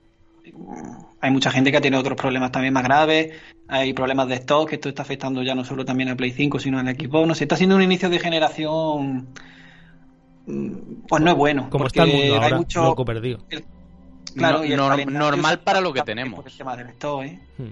Hay 1.21 1.31
mucha 1.31 1.51
gente 1.51 1.71
que 1.71 1.77
ha 1.77 1.81
tenido 1.81 2.01
otros 2.01 2.17
problemas 2.17 2.51
también 2.51 2.75
más 2.75 2.83
graves. 2.85 3.33
Hay 3.69 3.93
problemas 3.93 4.29
de 4.29 4.35
stock, 4.37 4.69
que 4.69 4.75
esto 4.77 4.89
está 4.89 5.03
afectando 5.03 5.43
ya 5.43 5.55
no 5.55 5.65
solo 5.65 5.85
también 5.85 6.09
a 6.09 6.17
Play 6.17 6.33
5, 6.33 6.59
sino 6.59 6.79
al 6.79 6.87
Xbox. 6.89 7.29
No 7.29 7.35
sé, 7.35 7.45
está 7.45 7.57
siendo 7.57 7.77
un 7.77 7.83
inicio 7.83 8.11
de 8.11 8.19
generación. 8.19 9.29
mm, 10.47 10.69
Pues 11.09 11.23
no 11.23 11.31
es 11.31 11.37
bueno. 11.37 11.69
Como 11.71 11.85
porque 11.85 12.01
está 12.01 12.03
el 12.11 12.19
mundo 12.19 12.35
hay 12.35 12.43
ahora, 12.45 12.57
mucho- 12.57 12.83
loco 12.85 13.05
perdido. 13.05 13.39
Claro, 14.35 14.59
No- 14.59 14.65
y 14.65 14.73
el 14.73 14.79
nor- 14.81 14.89
calendario 14.91 15.19
normal 15.21 15.61
para 15.61 15.81
lo 15.81 15.93
que 15.93 16.03
tenemos. 16.03 16.41
por 16.41 16.51
el 16.51 16.57
tema 16.57 16.77
del 16.77 16.89
stock, 16.89 17.23
¿eh? 17.23 17.39
Hmm. 17.59 17.67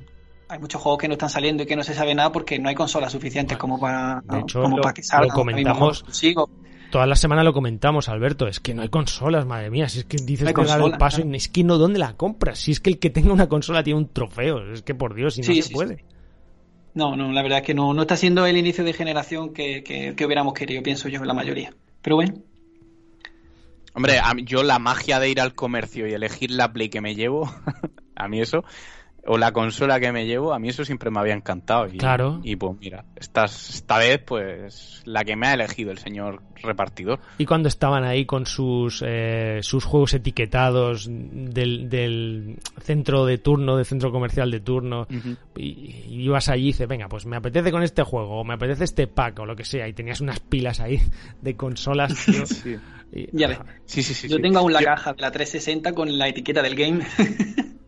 Hay 0.48 0.58
muchos 0.58 0.80
juegos 0.82 1.00
que 1.00 1.08
no 1.08 1.14
están 1.14 1.30
saliendo 1.30 1.62
y 1.62 1.66
que 1.66 1.74
no 1.76 1.82
se 1.82 1.94
sabe 1.94 2.14
nada 2.14 2.30
porque 2.32 2.58
no 2.58 2.68
hay 2.68 2.74
consolas 2.74 3.12
suficientes 3.12 3.56
Bueno, 3.56 3.60
como 3.76 3.80
para, 3.80 4.22
de 4.28 4.40
hecho, 4.40 4.62
como 4.62 4.76
lo- 4.76 4.82
para 4.82 4.92
que 4.94 5.02
salgan. 5.02 5.28
lo 5.28 5.34
comentamos 5.34 6.04
Hay. 6.06 6.12
Toda 6.90 7.06
la 7.06 7.14
semana 7.16 7.44
lo 7.44 7.52
comentamos, 7.52 8.08
Alberto. 8.08 8.48
Es 8.48 8.58
que 8.60 8.74
no 8.74 8.82
hay 8.82 8.88
consolas, 8.88 9.46
madre 9.46 9.70
mía. 9.70 9.88
Si 9.88 10.00
es 10.00 10.04
que 10.04 10.16
dices 10.16 10.42
No 10.42 10.48
hay 10.48 10.54
que 10.54 10.60
el 10.62 10.66
consola, 10.66 10.98
paso, 10.98 11.22
y 11.24 11.36
es 11.36 11.48
que 11.48 11.62
no, 11.64 11.78
¿dónde 11.78 11.98
la 12.00 12.16
compras? 12.16 12.58
Si 12.58 12.72
es 12.72 12.80
que 12.80 12.90
el 12.90 12.98
que 12.98 13.10
tenga 13.10 13.32
una 13.32 13.48
consola 13.48 13.82
tiene 13.84 13.98
un 14.00 14.08
trofeo. 14.08 14.72
Es 14.72 14.82
que 14.82 14.94
por 14.94 15.14
Dios, 15.14 15.34
si 15.34 15.40
no 15.42 15.46
Sí, 15.46 15.62
se 15.62 15.68
sí, 15.68 15.74
puede. 15.74 15.96
sí. 15.98 16.04
No, 16.94 17.14
no, 17.14 17.30
la 17.32 17.42
verdad 17.42 17.58
es 17.60 17.64
que 17.64 17.74
no, 17.74 17.94
no 17.94 18.02
está 18.02 18.16
siendo 18.16 18.44
el 18.46 18.56
inicio 18.56 18.82
de 18.82 18.92
generación 18.92 19.52
que, 19.54 19.84
que, 19.84 20.14
que 20.16 20.26
hubiéramos 20.26 20.54
querido, 20.54 20.82
pienso 20.82 21.08
yo, 21.08 21.24
la 21.24 21.32
mayoría. 21.34 21.72
Pero 22.02 22.16
bueno, 22.16 22.34
Hombre, 23.94 24.18
a 24.20 24.34
mí- 24.34 24.44
yo 24.44 24.62
la 24.62 24.78
magia 24.78 25.18
de 25.20 25.28
ir 25.30 25.40
al 25.40 25.54
comercio 25.54 26.06
y 26.06 26.12
elegir 26.12 26.50
la 26.50 26.72
Play 26.72 26.88
que 26.88 27.00
me 27.00 27.14
llevo, 27.14 27.52
a 28.16 28.28
mí 28.28 28.40
eso, 28.40 28.64
o 29.26 29.36
la 29.38 29.52
consola 29.52 30.00
que 30.00 30.12
me 30.12 30.26
llevo, 30.26 30.52
a 30.54 30.58
mí 30.58 30.68
eso 30.70 30.84
siempre 30.84 31.10
me 31.10 31.20
había 31.20 31.34
encantado. 31.34 31.86
Y, 31.86 31.98
Claro. 31.98 32.40
Y 32.42 32.56
pues 32.56 32.76
mira, 32.80 33.04
esta, 33.16 33.44
esta 33.44 33.98
vez, 33.98 34.20
pues 34.26 35.02
la 35.04 35.24
que 35.24 35.36
me 35.36 35.46
ha 35.48 35.54
elegido 35.54 35.90
el 35.90 35.98
señor 35.98 36.42
repartidor. 36.62 37.20
Y 37.38 37.46
cuando 37.46 37.68
estaban 37.68 38.04
ahí 38.04 38.24
con 38.26 38.46
sus, 38.46 39.02
eh, 39.06 39.60
sus 39.62 39.84
juegos 39.84 40.14
etiquetados 40.14 41.06
del, 41.10 41.88
del 41.88 42.58
centro 42.82 43.24
de 43.26 43.38
turno, 43.38 43.76
del 43.76 43.84
centro 43.86 44.10
comercial 44.12 44.50
de 44.50 44.60
turno, 44.60 45.06
y, 45.56 45.62
y 46.08 46.22
ibas 46.24 46.48
allí 46.48 46.62
y 46.64 46.66
dices, 46.68 46.88
venga, 46.88 47.08
pues 47.08 47.26
me 47.26 47.36
apetece 47.36 47.70
con 47.70 47.82
este 47.82 48.02
juego, 48.02 48.40
o 48.40 48.44
me 48.44 48.54
apetece 48.54 48.84
este 48.84 49.06
pack, 49.06 49.38
o 49.40 49.46
lo 49.46 49.54
que 49.56 49.64
sea, 49.64 49.86
y 49.88 49.92
tenías 49.92 50.20
unas 50.20 50.40
pilas 50.40 50.80
ahí 50.80 51.00
de 51.42 51.56
consolas, 51.56 52.14
tío. 52.26 52.46
Sí, 52.46 52.76
Y- 53.12 53.28
ya 53.32 53.48
ves. 53.48 53.58
sí, 53.86 54.02
sí. 54.02 54.14
sí, 54.14 54.28
Yo 54.28 54.36
sí. 54.36 54.42
tengo 54.42 54.58
aún 54.60 54.72
la 54.72 54.80
Yo- 54.80 54.86
caja 54.86 55.12
de 55.12 55.22
la 55.22 55.30
360 55.30 55.92
con 55.94 56.16
la 56.18 56.28
etiqueta 56.28 56.62
del 56.62 56.74
game. 56.74 57.04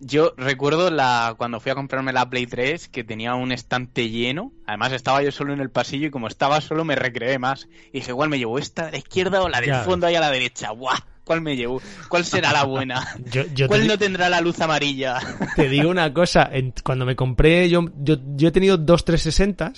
Yo 0.00 0.32
recuerdo 0.36 0.90
la 0.90 1.34
cuando 1.36 1.60
fui 1.60 1.72
a 1.72 1.74
comprarme 1.74 2.12
la 2.12 2.28
Play 2.28 2.46
3 2.46 2.88
que 2.88 3.04
tenía 3.04 3.34
un 3.34 3.52
estante 3.52 4.08
lleno. 4.10 4.52
Además 4.66 4.92
estaba 4.92 5.22
yo 5.22 5.30
solo 5.32 5.52
en 5.52 5.60
el 5.60 5.70
pasillo 5.70 6.06
y 6.06 6.10
como 6.10 6.26
estaba 6.28 6.60
solo 6.60 6.84
me 6.84 6.96
recreé 6.96 7.38
más. 7.38 7.68
Y 7.92 7.98
dije, 8.00 8.12
¿cuál 8.12 8.28
me 8.28 8.38
llevo? 8.38 8.58
¿Esta 8.58 8.86
de 8.86 8.92
la 8.92 8.98
izquierda 8.98 9.42
o 9.42 9.48
la 9.48 9.60
del 9.60 9.70
Ya. 9.70 9.82
fondo 9.82 10.06
ahí 10.06 10.14
a 10.14 10.20
la 10.20 10.30
derecha? 10.30 10.72
¡Buah! 10.72 10.98
¿Cuál 11.24 11.40
me 11.40 11.56
llevo? 11.56 11.82
¿Cuál 12.08 12.24
será 12.24 12.52
la 12.52 12.62
buena? 12.64 13.04
Yo, 13.32 13.42
yo 13.46 13.66
te, 13.66 13.66
¿Cuál 13.66 13.86
no 13.88 13.98
tendrá 13.98 14.28
la 14.28 14.40
luz 14.40 14.60
amarilla? 14.60 15.18
te 15.56 15.68
digo 15.68 15.90
una 15.90 16.12
cosa, 16.14 16.48
en- 16.52 16.72
cuando 16.84 17.04
me 17.04 17.16
compré, 17.16 17.68
yo, 17.68 17.84
yo, 17.98 18.16
yo 18.36 18.48
he 18.48 18.52
tenido 18.52 18.76
dos 18.76 19.04
360 19.04 19.72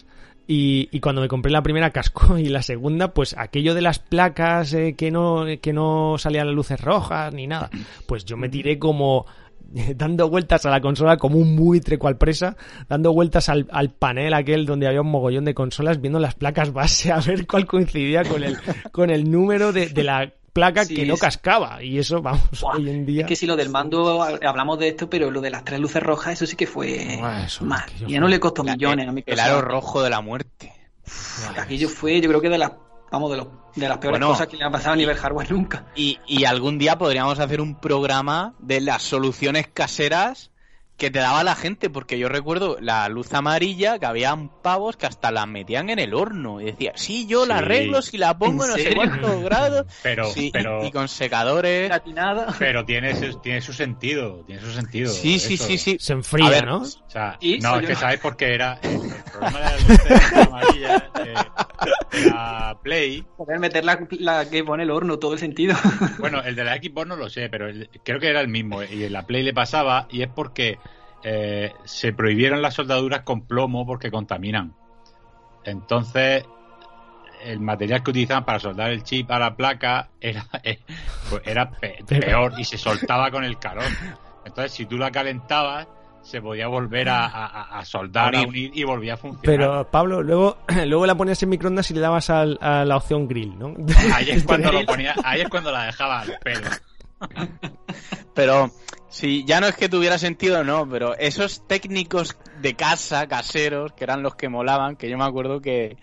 y, 0.46 0.88
y 0.92 1.00
cuando 1.00 1.20
me 1.22 1.28
compré 1.28 1.50
la 1.50 1.62
primera 1.62 1.90
casco 1.90 2.36
y 2.38 2.48
la 2.50 2.60
segunda, 2.62 3.14
pues 3.14 3.34
aquello 3.38 3.74
de 3.74 3.80
las 3.80 3.98
placas 3.98 4.74
eh, 4.74 4.94
que 4.96 5.10
no 5.10 5.44
que 5.62 5.72
no 5.72 6.16
salían 6.18 6.46
las 6.48 6.54
luces 6.56 6.80
rojas 6.82 7.32
ni 7.32 7.46
nada, 7.46 7.70
pues 8.06 8.26
yo 8.26 8.36
me 8.36 8.50
tiré 8.50 8.78
como 8.78 9.24
dando 9.96 10.28
vueltas 10.30 10.64
a 10.66 10.70
la 10.70 10.80
consola 10.80 11.16
como 11.16 11.38
un 11.38 11.56
buitre 11.56 11.98
cual 11.98 12.16
presa, 12.16 12.56
dando 12.88 13.12
vueltas 13.12 13.48
al, 13.48 13.66
al 13.70 13.90
panel 13.90 14.34
aquel 14.34 14.66
donde 14.66 14.86
había 14.86 15.00
un 15.02 15.10
mogollón 15.10 15.44
de 15.44 15.54
consolas, 15.54 16.00
viendo 16.00 16.18
las 16.18 16.34
placas 16.34 16.72
base 16.72 17.12
a 17.12 17.20
ver 17.20 17.46
cuál 17.46 17.66
coincidía 17.66 18.24
con 18.24 18.42
el, 18.42 18.56
con 18.92 19.10
el 19.10 19.30
número 19.30 19.72
de, 19.72 19.88
de 19.88 20.04
la 20.04 20.32
placa 20.52 20.84
Sí, 20.84 20.94
que 20.96 21.06
no 21.06 21.16
cascaba. 21.16 21.82
Y 21.84 21.98
eso, 21.98 22.20
vamos, 22.20 22.42
Buah, 22.60 22.76
hoy 22.76 22.90
en 22.90 23.06
día... 23.06 23.20
Es 23.22 23.28
que 23.28 23.36
si 23.36 23.46
lo 23.46 23.54
del 23.54 23.68
mando 23.68 24.22
hablamos 24.22 24.78
de 24.80 24.88
esto, 24.88 25.08
pero 25.08 25.30
lo 25.30 25.40
de 25.40 25.50
las 25.50 25.64
tres 25.64 25.78
luces 25.78 26.02
rojas, 26.02 26.32
eso 26.32 26.46
sí 26.46 26.56
que 26.56 26.66
fue 26.66 27.16
Buah, 27.18 27.44
eso, 27.44 27.64
mal. 27.64 27.84
ya 28.00 28.06
fue- 28.06 28.18
no 28.18 28.26
le 28.28 28.40
costó 28.40 28.64
La- 28.64 28.72
millones 28.72 29.06
a 29.06 29.08
el, 29.10 29.14
Microsoft. 29.14 29.46
aro 29.46 29.60
rojo 29.60 30.02
de 30.02 30.10
la 30.10 30.20
muerte. 30.20 30.72
Aquello 31.56 31.88
fue, 31.88 32.20
yo 32.20 32.28
creo 32.28 32.40
que 32.40 32.48
de 32.48 32.58
las, 32.58 32.72
vamos, 33.10 33.30
de, 33.30 33.36
los, 33.38 33.46
de 33.74 33.88
las 33.88 33.98
peores 33.98 34.18
Bueno. 34.20 34.32
cosas 34.32 34.46
que 34.48 34.56
le 34.56 34.64
han 34.64 34.72
pasado 34.72 34.92
a 34.94 34.96
nivel 34.96 35.16
hardware 35.16 35.50
nunca. 35.52 35.84
Y, 35.94 36.18
y 36.26 36.44
algún 36.44 36.78
día 36.78 36.98
podríamos 36.98 37.38
hacer 37.38 37.60
un 37.60 37.74
programa 37.74 38.54
de 38.58 38.80
las 38.80 39.02
soluciones 39.02 39.68
caseras 39.68 40.50
que 40.98 41.10
te 41.12 41.20
daba 41.20 41.44
la 41.44 41.54
gente, 41.54 41.88
porque 41.90 42.18
yo 42.18 42.28
recuerdo 42.28 42.76
la 42.80 43.08
luz 43.08 43.32
amarilla, 43.32 43.98
que 44.00 44.06
habían 44.06 44.48
pavos 44.62 44.96
que 44.96 45.06
hasta 45.06 45.30
la 45.30 45.46
metían 45.46 45.88
en 45.90 46.00
el 46.00 46.12
horno. 46.12 46.60
Y 46.60 46.64
decía, 46.64 46.92
sí, 46.96 47.26
yo 47.28 47.46
la 47.46 47.58
Sí. 47.58 47.64
arreglo 47.64 48.02
si 48.02 48.18
la 48.18 48.36
pongo 48.36 48.64
¿En 48.64 48.70
no 48.70 48.76
sé 48.76 48.82
serio? 48.82 48.96
cuántos 48.96 49.40
grados. 49.44 49.86
Pero, 50.02 50.24
Sí, 50.30 50.50
pero, 50.52 50.84
y 50.84 50.90
con 50.90 51.08
secadores. 51.08 51.90
Pero 52.58 52.84
tiene, 52.84 53.14
su, 53.14 53.38
tiene 53.40 53.60
su 53.60 53.72
sentido, 53.72 54.42
tiene 54.44 54.60
su 54.60 54.72
sentido. 54.72 55.12
Sí, 55.12 55.38
sí, 55.38 55.54
eso. 55.54 55.64
sí, 55.66 55.78
sí. 55.78 55.96
Se 56.00 56.12
enfría, 56.14 56.46
A 56.46 56.50
ver, 56.50 56.66
¿no? 56.66 56.78
O 56.78 56.84
sea, 57.10 57.36
¿Y? 57.40 57.58
no, 57.60 57.78
es 57.78 57.86
que 57.86 57.94
sabes 57.94 58.18
por 58.18 58.36
qué 58.36 58.54
era 58.54 58.80
el 58.82 58.98
problema 59.32 59.60
de 59.60 59.64
las 59.64 59.88
luces 59.88 60.32
amarillas 60.32 61.02
de 61.14 61.34
la 62.28 62.76
Play. 62.82 63.24
Poder 63.36 63.58
meter 63.60 63.84
la, 63.84 63.98
la 64.18 64.50
que 64.50 64.64
pone 64.64 64.82
el 64.82 64.90
horno, 64.90 65.18
todo 65.18 65.34
el 65.34 65.38
sentido. 65.38 65.76
Bueno, 66.18 66.42
el 66.42 66.56
de 66.56 66.64
la 66.64 66.76
Xbox 66.76 67.06
no 67.06 67.16
lo 67.16 67.28
sé, 67.30 67.48
pero 67.48 67.68
el- 67.68 67.88
creo 68.02 68.18
que 68.18 68.28
era 68.28 68.40
el 68.40 68.48
mismo 68.48 68.82
y 68.82 69.04
en 69.04 69.12
la 69.12 69.26
Play 69.26 69.42
le 69.42 69.52
pasaba 69.54 70.08
y 70.10 70.22
es 70.22 70.28
porque 70.28 70.78
eh, 71.22 71.72
se 71.84 72.12
prohibieron 72.12 72.62
las 72.62 72.74
soldaduras 72.74 73.22
con 73.22 73.46
plomo 73.46 73.86
porque 73.86 74.10
contaminan. 74.10 74.74
Entonces, 75.64 76.44
el 77.44 77.60
material 77.60 78.02
que 78.02 78.10
utilizaban 78.10 78.44
para 78.44 78.58
soldar 78.58 78.90
el 78.90 79.02
chip 79.02 79.30
a 79.30 79.38
la 79.38 79.54
placa 79.56 80.08
era, 80.20 80.44
eh, 80.62 80.80
pues 81.30 81.42
era 81.44 81.70
peor 82.08 82.52
y 82.58 82.64
se 82.64 82.78
soltaba 82.78 83.30
con 83.30 83.44
el 83.44 83.58
calor. 83.58 83.84
Entonces, 84.44 84.72
si 84.72 84.86
tú 84.86 84.96
la 84.96 85.10
calentabas, 85.10 85.86
se 86.22 86.42
podía 86.42 86.66
volver 86.68 87.08
a, 87.08 87.26
a- 87.26 87.78
a 87.78 87.84
soldar, 87.84 88.34
a 88.34 88.38
Unir. 88.40 88.48
unir 88.48 88.70
y 88.74 88.82
volvía 88.84 89.14
a 89.14 89.16
funcionar. 89.16 89.44
Pero, 89.44 89.90
Pablo, 89.90 90.22
luego, 90.22 90.58
luego 90.86 91.06
la 91.06 91.14
ponías 91.14 91.42
en 91.42 91.48
microondas 91.48 91.90
y 91.90 91.94
le 91.94 92.00
dabas 92.00 92.28
al- 92.30 92.58
a 92.60 92.84
la 92.84 92.96
opción 92.96 93.28
grill, 93.28 93.58
¿no? 93.58 93.74
Ahí 94.14 94.30
es 94.30 94.44
cuando 94.44 94.72
lo 94.72 94.84
ponía, 94.86 95.14
ahí 95.24 95.42
es 95.42 95.48
cuando 95.48 95.70
la 95.70 95.84
dejaba 95.84 96.20
al 96.20 96.38
pelo. 96.42 96.66
Pero 98.34 98.70
Sí, 99.10 99.44
ya 99.46 99.58
no 99.60 99.66
es 99.66 99.74
que 99.74 99.88
tuviera 99.88 100.18
sentido, 100.18 100.64
no, 100.64 100.86
pero 100.86 101.16
esos 101.16 101.66
técnicos 101.66 102.36
de 102.60 102.76
casa, 102.76 103.26
caseros, 103.26 103.94
que 103.94 104.04
eran 104.04 104.22
los 104.22 104.34
que 104.34 104.50
molaban, 104.50 104.96
que 104.96 105.08
yo 105.08 105.16
me 105.16 105.24
acuerdo 105.24 105.62
que, 105.62 105.96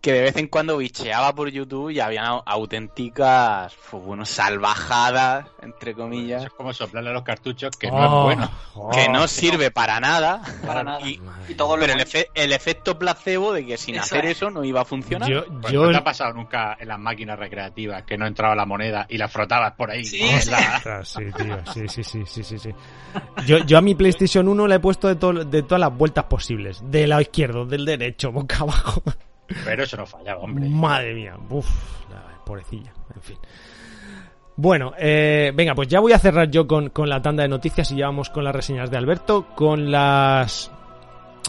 que 0.00 0.12
de 0.12 0.20
vez 0.20 0.36
en 0.36 0.46
cuando 0.46 0.76
bicheaba 0.76 1.34
por 1.34 1.48
YouTube 1.50 1.90
y 1.90 1.98
había 2.00 2.24
auténticas, 2.26 3.74
pues, 3.90 4.02
bueno, 4.02 4.24
salvajadas, 4.24 5.46
entre 5.62 5.94
comillas. 5.94 6.44
es 6.44 6.50
como 6.50 6.72
soplarle 6.72 7.10
a 7.10 7.12
los 7.12 7.22
cartuchos, 7.24 7.76
que 7.76 7.88
Oh, 7.90 7.98
no 7.98 8.04
es 8.04 8.36
bueno. 8.36 8.50
oh. 8.74 8.90
que 8.90 9.08
no 9.08 9.26
sirve 9.26 9.70
para 9.70 9.98
nada. 10.00 10.40
Para 10.64 10.84
nada. 10.84 11.00
Y, 11.00 11.20
Y 11.48 11.54
todo 11.54 11.76
lo 11.76 11.80
pero 11.82 11.94
el, 11.94 11.98
bueno. 12.04 12.10
efe- 12.10 12.28
el 12.34 12.52
efecto 12.52 12.98
placebo 12.98 13.52
de 13.52 13.66
que 13.66 13.76
sin 13.76 13.96
Eso 13.96 14.04
hacer 14.04 14.26
es. 14.26 14.36
eso 14.36 14.50
no 14.50 14.62
iba 14.64 14.82
a 14.82 14.84
funcionar. 14.84 15.28
Yo, 15.28 15.44
Pues 15.60 15.72
yo 15.72 15.84
¿No 15.86 15.90
te 15.90 15.96
ha 15.96 16.04
pasado 16.04 16.32
nunca 16.32 16.76
en 16.78 16.88
las 16.88 16.98
máquinas 16.98 17.38
recreativas 17.38 18.04
que 18.04 18.16
no 18.16 18.26
entraba 18.26 18.54
la 18.54 18.66
moneda 18.66 19.06
y 19.08 19.18
la 19.18 19.26
frotabas 19.28 19.72
por 19.72 19.90
ahí? 19.90 20.04
Sí, 20.04 20.20
sí. 20.40 20.50
la- 20.50 21.04
sí, 21.04 21.24
tío. 21.36 21.58
Sí, 21.74 21.88
sí, 21.88 22.04
sí, 22.04 22.22
sí, 22.24 22.44
sí, 22.44 22.58
sí. 22.58 22.70
Yo, 23.46 23.58
yo 23.58 23.78
a 23.78 23.80
mi 23.80 23.94
PlayStation 23.94 24.46
1 24.48 24.66
le 24.68 24.76
he 24.76 24.80
puesto 24.80 25.08
de, 25.08 25.16
to- 25.16 25.32
de 25.44 25.62
todas 25.62 25.80
las 25.80 25.92
vueltas 25.96 26.24
posibles. 26.24 26.80
Del 26.84 27.10
lado 27.10 27.22
izquierdo, 27.22 27.64
del 27.66 27.84
derecho, 27.84 28.30
boca 28.32 28.58
abajo. 28.60 29.02
Pero 29.64 29.82
eso 29.82 29.96
no 29.96 30.06
fallaba, 30.06 30.40
hombre. 30.40 30.68
Madre 30.68 31.14
mía. 31.14 31.36
Uf, 31.48 31.68
la 32.10 32.44
pobrecilla. 32.44 32.92
En 33.14 33.22
fin. 33.22 33.38
Bueno, 34.56 34.92
eh, 34.98 35.52
venga, 35.54 35.74
pues 35.74 35.88
ya 35.88 36.00
voy 36.00 36.12
a 36.12 36.18
cerrar 36.18 36.50
yo 36.50 36.66
con, 36.66 36.90
con 36.90 37.08
la 37.08 37.22
tanda 37.22 37.44
de 37.44 37.48
noticias 37.48 37.92
y 37.92 37.96
ya 37.96 38.06
vamos 38.06 38.28
con 38.28 38.42
las 38.44 38.54
reseñas 38.54 38.90
de 38.90 38.96
Alberto, 38.96 39.46
con 39.54 39.90
las... 39.92 40.70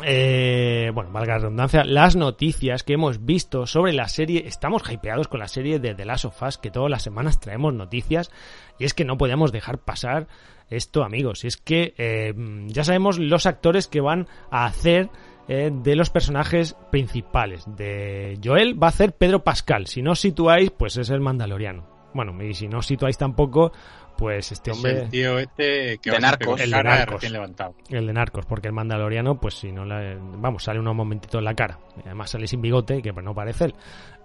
eh, 0.03 0.91
bueno, 0.93 1.11
valga 1.11 1.33
la 1.33 1.39
redundancia, 1.39 1.83
las 1.83 2.15
noticias 2.15 2.83
que 2.83 2.93
hemos 2.93 3.25
visto 3.25 3.65
sobre 3.65 3.93
la 3.93 4.07
serie. 4.07 4.43
Estamos 4.45 4.83
hypeados 4.89 5.27
con 5.27 5.39
la 5.39 5.47
serie 5.47 5.79
de 5.79 5.95
The 5.95 6.05
Last 6.05 6.25
of 6.25 6.41
Us, 6.43 6.59
que 6.59 6.69
todas 6.69 6.91
las 6.91 7.01
semanas 7.01 7.39
traemos 7.39 7.73
noticias. 7.73 8.29
Y 8.77 8.85
es 8.85 8.93
que 8.93 9.05
no 9.05 9.17
podemos 9.17 9.51
dejar 9.51 9.79
pasar 9.79 10.27
esto, 10.69 11.03
amigos. 11.03 11.43
Y 11.43 11.47
es 11.47 11.57
que 11.57 11.95
eh, 11.97 12.33
ya 12.67 12.83
sabemos 12.83 13.17
los 13.17 13.47
actores 13.47 13.87
que 13.87 14.01
van 14.01 14.27
a 14.51 14.65
hacer 14.65 15.09
eh, 15.49 15.71
de 15.73 15.95
los 15.95 16.09
personajes 16.09 16.77
principales. 16.91 17.65
De 17.75 18.39
Joel 18.43 18.81
va 18.81 18.87
a 18.87 18.91
hacer 18.91 19.13
Pedro 19.13 19.43
Pascal. 19.43 19.87
Si 19.87 20.01
no 20.01 20.11
os 20.11 20.19
situáis, 20.19 20.69
pues 20.71 20.95
es 20.97 21.09
el 21.09 21.19
Mandaloriano. 21.19 21.85
Bueno, 22.13 22.41
y 22.43 22.53
si 22.53 22.67
no 22.67 22.79
os 22.79 22.85
situáis 22.87 23.17
tampoco, 23.17 23.71
pues 24.17 24.51
este 24.51 24.71
Es 24.71 24.77
hombre... 24.77 25.03
el 25.03 25.09
tío 25.09 25.39
este 25.39 25.97
que 25.99 26.11
De 26.11 26.19
Narcos. 26.19 26.59
El 26.59 26.71
de 26.71 26.83
Narcos. 26.83 27.29
levantado. 27.29 27.75
El 27.89 28.05
de 28.07 28.13
Narcos, 28.13 28.45
porque 28.45 28.67
el 28.67 28.73
Mandaloriano, 28.73 29.39
pues 29.39 29.55
si 29.55 29.71
no 29.71 29.85
le... 29.85 30.17
Vamos, 30.19 30.63
sale 30.63 30.79
unos 30.79 30.95
momentitos 30.95 31.39
en 31.39 31.45
la 31.45 31.53
cara. 31.53 31.79
Y 31.97 32.01
Además 32.07 32.29
sale 32.31 32.45
sin 32.47 32.61
bigote, 32.61 33.01
que 33.01 33.13
pues 33.13 33.23
no 33.25 33.33
parece 33.33 33.65
él. 33.65 33.75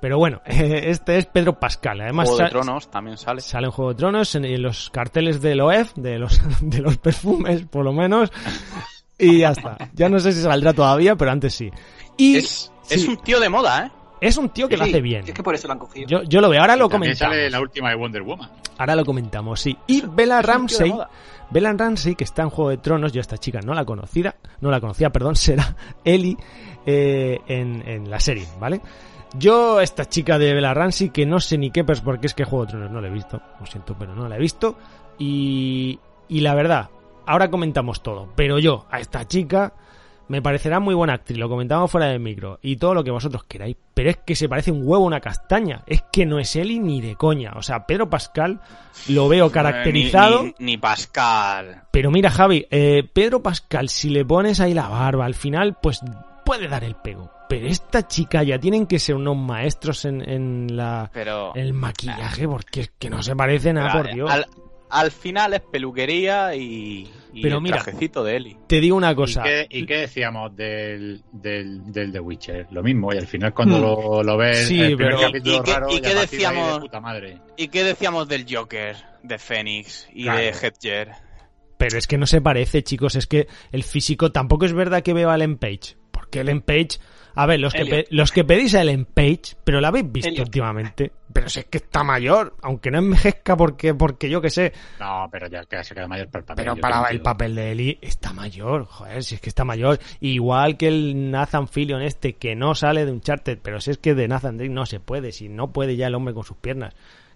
Pero 0.01 0.19
bueno, 0.19 0.43
este 0.47 1.17
es 1.19 1.27
Pedro 1.27 1.59
Pascal. 1.61 2.01
Además 2.01 2.29
Juego 2.29 2.45
de 2.45 2.51
Tronos 2.51 2.91
también 2.91 3.17
sale. 3.17 3.41
sale 3.41 3.67
en 3.67 3.71
Juego 3.73 3.93
de 3.93 3.97
Tronos, 3.97 4.35
en, 4.35 4.45
en 4.45 4.63
los 4.63 4.91
carteles 4.91 5.41
del 5.41 5.61
OEF, 5.61 5.95
de 5.95 6.19
los, 6.19 6.41
de 6.61 6.81
los 6.81 6.99
perfumes, 6.99 7.65
por 7.67 7.85
lo 7.85 7.93
menos. 7.93 8.31
Y 9.19 9.39
ya 9.39 9.51
está. 9.51 9.77
Ya 9.95 10.09
no 10.09 10.19
sé 10.19 10.33
si 10.33 10.43
saldrá 10.43 10.73
todavía, 10.73 11.17
pero 11.17 11.31
antes 11.31 11.55
sí. 11.55 11.71
Y 12.17 12.37
Es, 12.37 12.73
sí, 12.83 12.95
es 12.95 13.09
un 13.09 13.17
tío 13.19 13.41
de 13.41 13.49
moda, 13.49 13.87
¿eh? 13.87 13.91
es 14.21 14.37
un 14.37 14.49
tío 14.49 14.69
que 14.69 14.77
lo 14.77 14.85
hace 14.85 15.01
bien. 15.01 15.25
Es 15.27 15.35
que 15.35 15.43
por 15.43 15.55
eso 15.55 15.67
lo 15.67 15.75
han 15.75 15.79
cogido. 15.79 16.07
Yo, 16.09 16.23
yo 16.23 16.41
lo 16.41 16.49
veo, 16.49 16.61
ahora 16.61 16.77
lo 16.77 16.89
comentamos. 16.89 17.19
sale 17.19 17.51
la 17.51 17.61
última 17.61 17.91
de 17.91 17.97
Wonder 17.97 18.23
Woman. 18.23 18.51
Ahora 18.79 18.97
lo 18.97 19.05
comentamos, 19.05 19.61
sí. 19.61 19.77
Y 19.87 20.03
Bella 20.07 20.41
Ramsey. 20.43 20.93
Bella 21.51 21.73
Ramsey, 21.73 22.15
que 22.15 22.25
está 22.25 22.43
en 22.43 22.51
Juego 22.51 22.71
de 22.71 22.79
Tronos, 22.79 23.13
yo 23.13 23.21
esta 23.21 23.37
chica 23.37 23.61
no 23.61 23.75
la 23.75 23.85
conocida, 23.85 24.35
no 24.61 24.71
la 24.71 24.81
conocía, 24.81 25.11
perdón, 25.11 25.37
será 25.37 25.77
Ellie 26.05 26.37
eh, 26.87 27.39
en, 27.47 27.87
en 27.87 28.11
la 28.11 28.19
serie, 28.19 28.47
¿vale? 28.59 28.81
Yo, 29.37 29.81
esta 29.81 30.09
chica 30.09 30.39
de 30.39 30.55
Bella 30.55 30.73
Ramsey, 30.73 31.11
que 31.11 31.27
no 31.27 31.41
sé 31.41 31.59
ni 31.59 31.71
qué, 31.71 31.85
pues 31.85 32.01
porque 32.01 32.29
es 32.29 32.35
que 32.35 32.45
Juego 32.45 32.65
de 32.67 32.73
Tronos 32.73 32.91
no 32.91 33.01
la 33.01 33.09
he 33.09 33.13
visto, 33.13 33.41
lo 33.61 33.67
siento, 33.67 33.95
pero 33.99 34.15
no 34.15 34.29
la 34.29 34.37
he 34.37 34.39
visto. 34.39 34.77
Y, 35.19 35.99
y 36.29 36.41
la 36.41 36.55
verdad, 36.55 36.89
ahora 37.27 37.51
comentamos 37.51 38.03
todo, 38.03 38.29
pero 38.37 38.59
yo, 38.59 38.87
a 38.91 39.01
esta 39.01 39.27
chica, 39.27 39.73
me 40.29 40.41
parecerá 40.41 40.81
muy 40.81 40.95
buena 40.95 41.13
actriz, 41.15 41.37
lo 41.39 41.49
comentamos 41.51 41.91
fuera 41.91 42.07
del 42.07 42.21
micro, 42.21 42.59
y 42.63 42.77
todo 42.77 42.95
lo 42.95 43.05
que 43.05 43.11
vosotros 43.11 43.45
queráis, 43.45 43.77
pero 43.93 44.09
es 44.11 44.17
que 44.19 44.35
se 44.35 44.49
parece 44.49 44.73
un 44.73 44.81
huevo 44.87 45.05
a 45.05 45.07
una 45.07 45.21
castaña, 45.21 45.83
es 45.87 46.03
que 46.13 46.25
no 46.27 46.39
es 46.39 46.57
Eli 46.57 46.79
ni 46.81 47.01
de 47.03 47.15
coña, 47.17 47.53
o 47.57 47.63
sea, 47.63 47.87
Pedro 47.87 48.09
Pascal 48.09 48.61
lo 49.09 49.29
veo 49.29 49.51
caracterizado, 49.53 50.43
Ni, 50.45 50.55
ni- 50.59 50.65
ni 50.73 50.77
Pascal. 50.79 51.83
pero 51.91 52.11
mira 52.11 52.31
Javi, 52.31 52.67
eh, 52.71 53.09
Pedro 53.13 53.43
Pascal, 53.43 53.89
si 53.89 54.09
le 54.11 54.25
pones 54.25 54.61
ahí 54.61 54.73
la 54.75 54.89
barba, 54.89 55.27
al 55.27 55.35
final, 55.35 55.77
pues 55.83 56.01
puede 56.45 56.69
dar 56.69 56.85
el 56.85 56.95
pego, 56.95 57.31
pero 57.49 57.67
esta 57.67 58.07
chica 58.09 58.43
ya 58.43 58.59
tienen 58.59 58.87
que 58.87 58.99
ser 58.99 59.15
unos 59.17 59.37
maestros 59.37 60.05
en, 60.07 60.27
en 60.29 60.77
la... 60.77 61.11
Pero. 61.13 61.55
en 61.55 61.63
el 61.63 61.73
maquillaje, 61.75 62.49
porque 62.49 62.81
es 62.83 62.93
que 62.99 63.11
no 63.11 63.23
se 63.23 63.37
parece 63.37 63.73
nada, 63.75 63.93
por 63.93 64.13
Dios. 64.13 64.31
Al, 64.31 64.47
al 64.95 65.11
final 65.11 65.55
es 65.55 65.61
peluquería 65.61 66.55
y, 66.55 67.09
y 67.33 67.43
Pero 67.43 67.57
el 67.57 67.63
mira, 67.63 67.83
trajecito 67.83 68.23
de 68.25 68.37
Eli. 68.37 68.57
Te 68.67 68.81
digo 68.81 68.97
una 68.97 69.13
¿Y 69.13 69.15
cosa, 69.15 69.43
qué, 69.43 69.67
y 69.71 69.85
qué 69.87 69.99
decíamos 69.99 70.55
del, 70.57 71.23
del, 71.33 71.93
del 71.93 72.13
The 72.13 72.21
Witcher? 72.21 72.67
Lo 72.71 72.83
mismo, 72.83 73.13
y 73.13 73.19
al 73.19 73.27
final 73.27 73.53
cuando 73.53 73.79
Hmm. 73.79 73.83
lo, 73.83 74.23
lo 74.23 74.37
ves 74.37 74.69
Sí, 74.69 74.79
en 74.79 74.85
el 74.87 74.97
primer 74.97 75.15
pero- 75.17 75.27
capítulo 75.29 75.57
¿Y 75.57 75.63
qué- 75.63 75.73
raro, 75.73 75.87
y 75.89 75.91
qué 75.91 75.97
a 75.97 76.01
partir 76.01 76.15
de 76.15 76.21
decíamos? 76.21 76.79
puta 76.81 77.01
madre. 77.01 77.39
¿Y 77.57 77.69
qué 77.69 77.85
decíamos 77.85 78.29
del 78.29 78.47
Joker, 78.49 78.97
de 79.23 79.39
Phoenix 79.39 80.09
y 80.13 80.23
Claro. 80.25 80.39
de 80.39 80.49
Hedger? 80.51 81.11
Pero 81.77 81.99
es 81.99 82.07
que 82.07 82.19
no 82.19 82.27
se 82.27 82.41
parece, 82.41 82.83
chicos. 82.85 83.17
Es 83.17 83.27
que 83.27 83.49
el 83.73 83.83
físico 83.83 84.31
tampoco 84.31 84.65
es 84.65 84.73
verdad 84.73 85.03
que 85.03 85.13
veo 85.13 85.31
a 85.31 85.35
Ellen 85.35 85.59
Page. 85.59 85.97
Porque 86.13 86.41
Ellen 86.41 86.61
Page. 86.63 86.99
A 87.37 87.47
ver, 87.47 87.59
los 87.61 87.73
que, 87.73 87.83
Elliot. 87.83 88.07
los 88.11 88.31
que 88.33 88.45
pedís 88.45 88.75
a 88.75 88.83
Ellen 88.83 89.07
Page, 89.07 89.57
pero 89.65 89.81
la 89.81 89.89
habéis 89.89 90.11
visto 90.11 90.29
Elliot. 90.29 90.47
últimamente. 90.47 91.13
Pero 91.33 91.49
si 91.49 91.61
es 91.61 91.67
que 91.67 91.79
está 91.79 92.05
mayor, 92.05 92.55
aunque 92.63 92.93
no 92.93 92.99
envejezca 92.99 93.57
porque, 93.57 93.93
porque 93.93 94.31
yo 94.31 94.41
que 94.41 94.51
sé. 94.51 94.73
No, 95.01 95.29
pero 95.33 95.49
ya 95.49 95.65
que 95.65 95.83
se 95.83 95.95
queda 95.95 96.07
mayor 96.07 96.29
para 96.29 96.41
el 96.41 96.45
papel. 96.47 96.65
Pero 96.65 96.77
para 96.77 97.09
el 97.11 97.21
papel 97.21 97.55
de 97.57 97.73
Ellie 97.73 97.99
está 98.01 98.33
mayor, 98.33 98.85
joder, 98.85 99.25
si 99.25 99.35
es 99.35 99.41
que 99.41 99.49
está 99.49 99.65
mayor. 99.65 99.99
Igual 100.21 100.77
que 100.77 100.87
el 100.89 101.31
Nathan 101.33 101.67
Fillion 101.67 102.03
este, 102.03 102.35
que 102.35 102.55
no 102.55 102.75
sale 102.77 103.05
de 103.05 103.11
un 103.11 103.21
charter, 103.21 103.59
pero 103.61 103.81
si 103.81 103.91
es 103.91 103.99
que 103.99 104.15
de 104.15 104.29
Nathan 104.29 104.57
Drake 104.57 104.73
no 104.73 104.87
se 104.87 105.01
puede, 105.01 105.33
si 105.33 105.49
no 105.49 105.73
puede 105.73 105.97
ya 105.97 106.07
el 106.07 106.15
hombre 106.15 106.35
con 106.35 106.45
sus 106.45 106.57
piernas. 106.57 106.95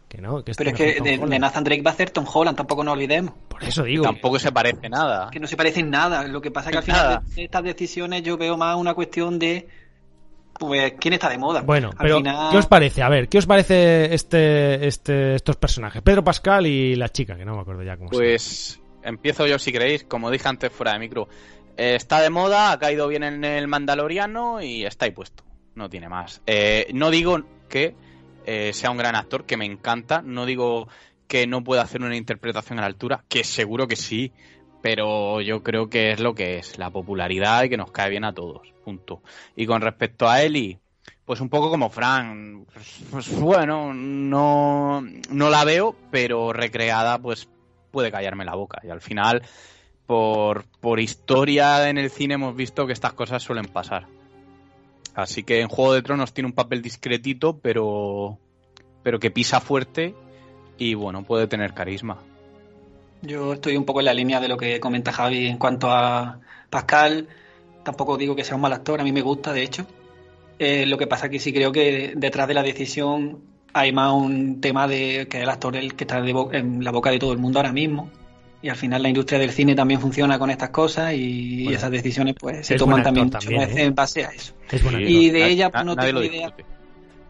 Que 0.09 0.23
no, 0.23 0.43
que 0.43 0.53
este 0.53 0.65
Pero 0.65 0.75
es 0.77 0.97
que 0.97 1.03
de, 1.03 1.19
de 1.19 1.39
Nathan 1.39 1.65
Drake 1.65 1.83
va 1.83 1.91
a 1.91 1.95
hacer 1.95 2.11
Tom 2.11 2.25
Holland, 2.33 2.57
tampoco 2.57 2.83
nos 2.83 2.95
olvidemos. 2.95 3.35
Por 3.49 3.63
eso 3.63 3.83
digo. 3.83 4.05
Tampoco 4.05 4.39
se 4.39 4.51
parece 4.53 4.89
nada. 4.89 5.29
Que 5.31 5.39
no 5.41 5.47
se 5.47 5.57
parecen 5.57 5.91
nada. 5.91 6.23
Lo 6.27 6.41
que 6.41 6.51
pasa 6.51 6.71
es 6.71 6.73
que 6.73 6.79
al 6.79 6.85
final 6.85 7.05
Nada. 7.07 7.23
de 7.35 7.45
estas 7.45 7.63
decisiones 7.63 8.23
yo 8.23 8.39
veo 8.39 8.57
más 8.57 8.77
una 8.77 8.95
cuestión 8.95 9.39
de. 9.39 9.69
Pues, 10.59 10.95
¿quién 10.99 11.15
está 11.15 11.29
de 11.29 11.39
moda? 11.39 11.61
Bueno, 11.63 11.91
Al 11.91 11.97
pero 11.99 12.17
final- 12.19 12.51
¿qué 12.51 12.57
os 12.59 12.67
parece? 12.67 13.03
A 13.03 13.09
ver, 13.09 13.29
¿qué 13.29 13.39
os 13.39 13.47
parece 13.47 14.13
este, 14.15 14.87
este, 14.87 15.35
estos 15.37 15.57
personajes? 15.57 16.03
Pedro 16.03 16.25
Pascal 16.25 16.67
y 16.67 16.97
la 16.97 17.09
chica, 17.09 17.37
que 17.37 17.45
no 17.45 17.55
me 17.55 17.61
acuerdo 17.63 17.83
ya 17.83 17.97
cómo 17.97 18.11
se 18.11 18.17
Pues 18.17 18.81
empiezo 19.03 19.47
yo 19.47 19.59
si 19.59 19.73
queréis, 19.73 20.05
como 20.05 20.31
dije 20.31 20.49
antes 20.49 20.73
fuera 20.73 20.93
de 20.93 20.99
micro. 20.99 21.29
Eh, 21.77 21.95
está 21.95 22.21
de 22.21 22.31
moda, 22.31 22.73
ha 22.73 22.79
caído 22.79 23.07
bien 23.09 23.23
en 23.23 23.45
el 23.45 23.69
Mandaloriano 23.69 24.61
y 24.61 24.85
está 24.85 25.05
ahí 25.05 25.13
puesto. 25.13 25.45
No 25.75 25.89
tiene 25.89 26.09
más. 26.09 26.43
Eh, 26.47 26.89
no 26.93 27.11
digo 27.11 27.41
que 27.69 27.95
eh, 28.47 28.73
sea 28.73 28.91
un 28.91 28.97
gran 28.97 29.15
actor, 29.15 29.45
que 29.45 29.57
me 29.57 29.65
encanta. 29.65 30.21
No 30.23 30.45
digo 30.45 30.89
que 31.29 31.47
no 31.47 31.63
pueda 31.63 31.83
hacer 31.83 32.03
una 32.03 32.17
interpretación 32.17 32.79
a 32.79 32.83
la 32.83 32.89
altura, 32.89 33.23
que 33.29 33.45
seguro 33.45 33.87
que 33.87 33.95
sí. 33.97 34.33
Pero 34.81 35.41
yo 35.41 35.62
creo 35.62 35.91
que 35.91 36.12
es 36.12 36.20
lo 36.20 36.35
que 36.35 36.59
es, 36.59 36.79
la 36.79 36.91
popularidad 36.91 37.64
y 37.64 37.68
que 37.68 37.76
nos 37.76 37.91
cae 37.91 38.11
bien 38.11 38.24
a 38.24 38.33
todos. 38.33 38.72
Punto. 38.85 39.22
Y 39.57 39.66
con 39.66 39.83
respecto 39.83 40.29
a 40.29 40.43
Eli, 40.43 40.79
pues 41.24 41.41
un 41.41 41.49
poco 41.49 41.68
como 41.68 41.91
Fran. 41.91 42.64
Pues, 42.72 43.01
pues 43.11 43.39
bueno, 43.39 43.93
no, 43.93 45.03
no 45.31 45.51
la 45.51 45.64
veo, 45.64 45.95
pero 46.11 46.53
recreada, 46.53 47.18
pues 47.18 47.49
puede 47.91 48.11
callarme 48.11 48.45
la 48.45 48.55
boca. 48.55 48.81
Y 48.83 48.89
al 48.89 49.01
final, 49.01 49.43
por, 50.07 50.64
por 50.81 51.01
historia 51.01 51.89
en 51.91 51.99
el 51.99 52.11
cine, 52.11 52.35
hemos 52.35 52.57
visto 52.57 52.87
que 52.87 52.93
estas 52.93 53.12
cosas 53.12 53.43
suelen 53.43 53.66
pasar. 53.66 54.07
Así 55.14 55.43
que 55.43 55.61
en 55.61 55.68
Juego 55.68 55.95
de 55.95 56.03
Tronos 56.03 56.33
tiene 56.33 56.47
un 56.47 56.55
papel 56.55 56.81
discretito, 56.81 57.59
pero, 57.59 58.39
pero 59.03 59.18
que 59.18 59.33
pisa 59.33 59.61
fuerte 59.61 60.14
y 60.79 60.95
bueno, 60.95 61.24
puede 61.24 61.49
tener 61.49 61.74
carisma. 61.74 62.18
Yo 63.23 63.55
estoy 63.55 63.77
un 63.77 63.85
poco 63.85 64.01
en 64.01 64.07
la 64.07 64.14
línea 64.14 64.41
de 64.41 64.49
lo 64.49 64.57
que 64.57 64.79
comenta 64.81 65.12
Javi 65.12 65.47
en 65.47 65.59
cuanto 65.59 65.91
a 65.91 66.41
Pascal. 66.71 67.29
Tampoco 67.83 68.16
digo 68.16 68.37
que 68.37 68.45
sea 68.45 68.57
un 68.57 68.62
mal 68.62 68.73
actor, 68.73 69.01
a 69.01 69.05
mí 69.05 69.12
me 69.12 69.23
gusta, 69.23 69.53
de 69.53 69.62
hecho. 69.62 69.87
Eh, 70.59 70.87
lo 70.87 70.99
que 70.99 71.07
pasa 71.07 71.29
que 71.29 71.39
sí 71.39 71.53
creo 71.53 71.73
que 71.73 72.12
detrás 72.16 72.49
de 72.49 72.55
la 72.55 72.62
decisión 72.62 73.41
hay 73.73 73.93
más 73.93 74.12
un 74.12 74.61
tema 74.61 74.89
de 74.89 75.29
que 75.31 75.43
el 75.43 75.49
actor 75.49 75.77
el 75.77 75.95
que 75.95 76.05
está 76.05 76.21
de 76.21 76.35
en 76.53 76.83
la 76.83 76.91
boca 76.91 77.11
de 77.11 77.19
todo 77.19 77.33
el 77.33 77.39
mundo 77.39 77.59
ahora 77.59 77.73
mismo. 77.73 78.11
Y 78.61 78.69
al 78.69 78.77
final 78.77 79.03
la 79.03 79.09
industria 79.09 79.39
del 79.39 79.53
cine 79.53 79.77
también 79.77 80.01
funciona 80.01 80.37
con 80.37 80.51
estas 80.51 80.71
cosas 80.71 81.14
y, 81.14 81.62
Bueno, 81.62 81.79
esas 81.79 81.93
decisiones 81.93 82.35
pues 82.39 82.66
se 82.66 82.75
es 82.75 82.79
toman 82.79 83.05
también, 83.05 83.31
también, 83.31 83.55
muchas 83.55 83.69
veces 83.69 83.85
¿eh? 83.85 83.87
en 83.87 83.95
base 83.95 84.25
a 84.25 84.31
eso. 84.31 84.55
Es. 84.69 84.83
Y 85.09 85.31
de 85.31 85.47
ella, 85.47 85.71
pues, 85.71 85.85
no 85.85 85.95
tengo 85.95 86.23
idea. 86.25 86.53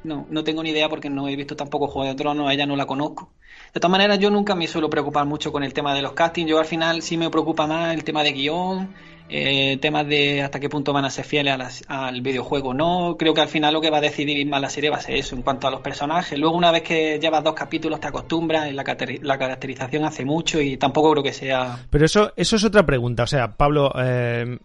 no, 0.04 0.26
no 0.30 0.42
tengo 0.42 0.62
ni 0.62 0.70
idea 0.70 0.88
porque 0.88 1.10
no 1.10 1.28
he 1.28 1.36
visto 1.36 1.54
tampoco 1.54 1.86
Juego 1.86 2.08
de 2.08 2.14
Tronos, 2.14 2.48
a 2.48 2.54
ella 2.54 2.64
no 2.64 2.76
la 2.76 2.86
conozco. 2.86 3.30
De 3.74 3.80
todas 3.80 3.90
maneras, 3.90 4.18
yo 4.18 4.30
nunca 4.30 4.54
me 4.54 4.66
suelo 4.66 4.88
preocupar 4.88 5.26
mucho 5.26 5.52
con 5.52 5.62
el 5.62 5.72
tema 5.72 5.94
de 5.94 6.02
los 6.02 6.12
castings. 6.12 6.48
Yo 6.48 6.58
al 6.58 6.64
final 6.64 7.02
sí 7.02 7.16
me 7.16 7.30
preocupa 7.30 7.66
más 7.66 7.94
el 7.94 8.04
tema 8.04 8.22
de 8.22 8.32
guion, 8.32 8.94
eh, 9.28 9.76
temas 9.76 10.06
de 10.06 10.42
hasta 10.42 10.58
qué 10.58 10.70
punto 10.70 10.92
van 10.92 11.04
a 11.04 11.10
ser 11.10 11.24
fieles 11.24 11.84
al 11.86 12.22
videojuego. 12.22 12.72
No, 12.72 13.16
creo 13.18 13.34
que 13.34 13.42
al 13.42 13.48
final 13.48 13.74
lo 13.74 13.80
que 13.80 13.90
va 13.90 13.98
a 13.98 14.00
decidir 14.00 14.46
más 14.46 14.60
la 14.60 14.70
serie 14.70 14.90
va 14.90 14.96
a 14.96 15.00
ser 15.00 15.16
eso 15.16 15.36
en 15.36 15.42
cuanto 15.42 15.68
a 15.68 15.70
los 15.70 15.80
personajes. 15.80 16.38
Luego, 16.38 16.56
una 16.56 16.72
vez 16.72 16.82
que 16.82 17.18
llevas 17.20 17.44
dos 17.44 17.54
capítulos, 17.54 18.00
te 18.00 18.06
acostumbras, 18.06 18.72
la, 18.72 18.84
la 19.22 19.38
caracterización 19.38 20.04
hace 20.04 20.24
mucho 20.24 20.60
y 20.60 20.76
tampoco 20.78 21.12
creo 21.12 21.22
que 21.22 21.32
sea. 21.34 21.78
Pero 21.90 22.04
eso, 22.06 22.32
eso 22.36 22.56
es 22.56 22.64
otra 22.64 22.86
pregunta. 22.86 23.24
O 23.24 23.26
sea, 23.26 23.48
Pablo, 23.48 23.92
eh, 23.98 24.58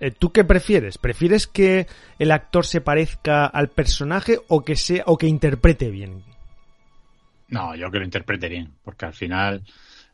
eh, 0.00 0.10
¿tú 0.10 0.30
qué 0.30 0.44
prefieres? 0.44 0.98
¿Prefieres 0.98 1.46
que 1.46 1.86
el 2.18 2.30
actor 2.30 2.64
se 2.64 2.80
parezca 2.80 3.46
al 3.46 3.68
personaje 3.68 4.38
o 4.48 4.62
que 4.62 4.76
sea 4.76 5.04
o 5.06 5.18
que 5.18 5.26
interprete 5.26 5.90
bien? 5.90 6.22
No, 7.48 7.74
yo 7.74 7.90
que 7.90 7.98
lo 7.98 8.04
interprete 8.04 8.48
bien, 8.48 8.72
porque 8.82 9.06
al 9.06 9.14
final 9.14 9.62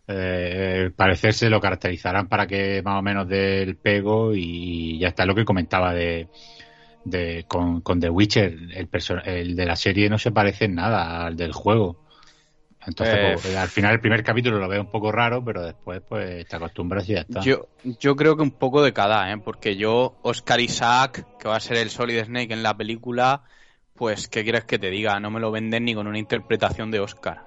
eh, 0.06 0.90
parecerse 0.94 1.48
lo 1.48 1.60
caracterizarán 1.60 2.28
para 2.28 2.46
que 2.46 2.82
más 2.82 2.98
o 2.98 3.02
menos 3.02 3.28
del 3.28 3.76
pego 3.76 4.34
y 4.34 4.98
ya 4.98 5.08
está 5.08 5.24
lo 5.24 5.34
que 5.34 5.44
comentaba 5.44 5.94
de, 5.94 6.28
de 7.04 7.44
con, 7.48 7.80
con, 7.80 8.00
The 8.00 8.10
Witcher, 8.10 8.52
el, 8.74 8.88
el 9.24 9.56
de 9.56 9.66
la 9.66 9.76
serie 9.76 10.10
no 10.10 10.18
se 10.18 10.32
parece 10.32 10.66
en 10.66 10.74
nada 10.74 11.26
al 11.26 11.36
del 11.36 11.52
juego. 11.52 12.02
Entonces, 12.86 13.16
eh, 13.16 13.32
pues, 13.34 13.56
al 13.56 13.68
final 13.68 13.92
el 13.92 14.00
primer 14.00 14.24
capítulo 14.24 14.58
lo 14.58 14.68
veo 14.68 14.80
un 14.80 14.90
poco 14.90 15.12
raro, 15.12 15.44
pero 15.44 15.62
después 15.62 16.02
pues 16.08 16.46
te 16.46 16.56
acostumbras 16.56 17.08
y 17.08 17.12
ya 17.12 17.20
está. 17.20 17.40
Yo, 17.40 17.68
yo 17.84 18.16
creo 18.16 18.36
que 18.36 18.42
un 18.42 18.50
poco 18.50 18.82
de 18.82 18.92
cada, 18.92 19.32
¿eh? 19.32 19.38
porque 19.38 19.76
yo, 19.76 20.18
Oscar 20.22 20.60
Isaac, 20.60 21.24
que 21.38 21.48
va 21.48 21.56
a 21.56 21.60
ser 21.60 21.76
el 21.76 21.90
Solid 21.90 22.24
Snake 22.24 22.52
en 22.52 22.62
la 22.62 22.76
película, 22.76 23.44
pues, 24.02 24.26
¿qué 24.26 24.42
quieres 24.42 24.64
que 24.64 24.80
te 24.80 24.90
diga? 24.90 25.20
No 25.20 25.30
me 25.30 25.38
lo 25.38 25.52
venden 25.52 25.84
ni 25.84 25.94
con 25.94 26.08
una 26.08 26.18
interpretación 26.18 26.90
de 26.90 26.98
Oscar. 26.98 27.44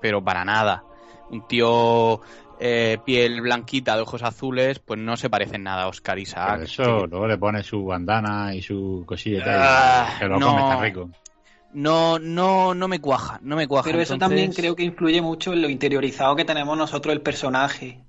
Pero 0.00 0.24
para 0.24 0.44
nada. 0.44 0.82
Un 1.30 1.46
tío 1.46 2.20
eh, 2.58 2.98
piel 3.04 3.40
blanquita 3.40 3.94
de 3.94 4.02
ojos 4.02 4.24
azules, 4.24 4.80
pues 4.80 4.98
no 4.98 5.16
se 5.16 5.30
parece 5.30 5.54
en 5.54 5.62
nada 5.62 5.84
a 5.84 5.86
Oscar 5.86 6.18
Isaac. 6.18 6.62
eso, 6.62 7.06
luego 7.06 7.28
le 7.28 7.38
pone 7.38 7.62
su 7.62 7.84
bandana 7.84 8.56
y 8.56 8.60
su 8.60 9.04
cosilla 9.06 9.38
y 9.38 9.42
ah, 9.46 10.16
que 10.18 10.26
lo 10.26 10.40
come 10.40 10.62
está 10.62 10.82
rico. 10.82 11.10
No, 11.74 12.18
no, 12.18 12.74
no 12.74 12.88
me 12.88 13.00
cuaja, 13.00 13.38
no 13.42 13.54
me 13.54 13.68
cuaja. 13.68 13.88
Pero 13.88 14.00
eso 14.00 14.18
también 14.18 14.52
creo 14.52 14.74
que 14.74 14.82
influye 14.82 15.22
mucho 15.22 15.52
en 15.52 15.62
lo 15.62 15.68
interiorizado 15.68 16.34
que 16.34 16.44
tenemos 16.44 16.76
nosotros 16.76 17.14
el 17.14 17.20
personaje. 17.20 18.00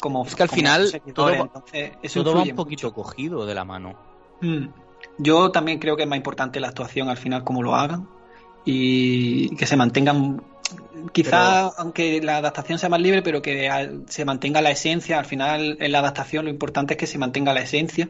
Como, 0.00 0.24
es 0.24 0.34
que 0.34 0.42
al 0.42 0.48
final 0.48 1.02
todo, 1.14 1.26
va 1.36 2.42
un 2.42 2.56
poquito 2.56 2.94
cogido 2.94 3.44
de 3.44 3.54
la 3.54 3.66
mano. 3.66 3.94
Mm. 4.40 4.85
Yo 5.18 5.50
también 5.50 5.78
creo 5.78 5.96
que 5.96 6.02
es 6.02 6.08
más 6.08 6.16
importante 6.16 6.60
la 6.60 6.68
actuación 6.68 7.08
al 7.08 7.16
final, 7.16 7.44
como 7.44 7.62
lo 7.62 7.74
hagan. 7.74 8.08
Y 8.64 9.54
que 9.56 9.66
se 9.66 9.76
mantengan. 9.76 10.42
Quizá, 11.12 11.68
aunque 11.68 12.20
la 12.20 12.38
adaptación 12.38 12.78
sea 12.78 12.88
más 12.88 13.00
libre, 13.00 13.22
pero 13.22 13.40
que 13.40 13.70
se 14.08 14.24
mantenga 14.24 14.60
la 14.60 14.70
esencia. 14.70 15.18
Al 15.18 15.24
final, 15.24 15.76
en 15.80 15.92
la 15.92 16.00
adaptación, 16.00 16.44
lo 16.44 16.50
importante 16.50 16.94
es 16.94 16.98
que 16.98 17.06
se 17.06 17.18
mantenga 17.18 17.54
la 17.54 17.60
esencia. 17.60 18.08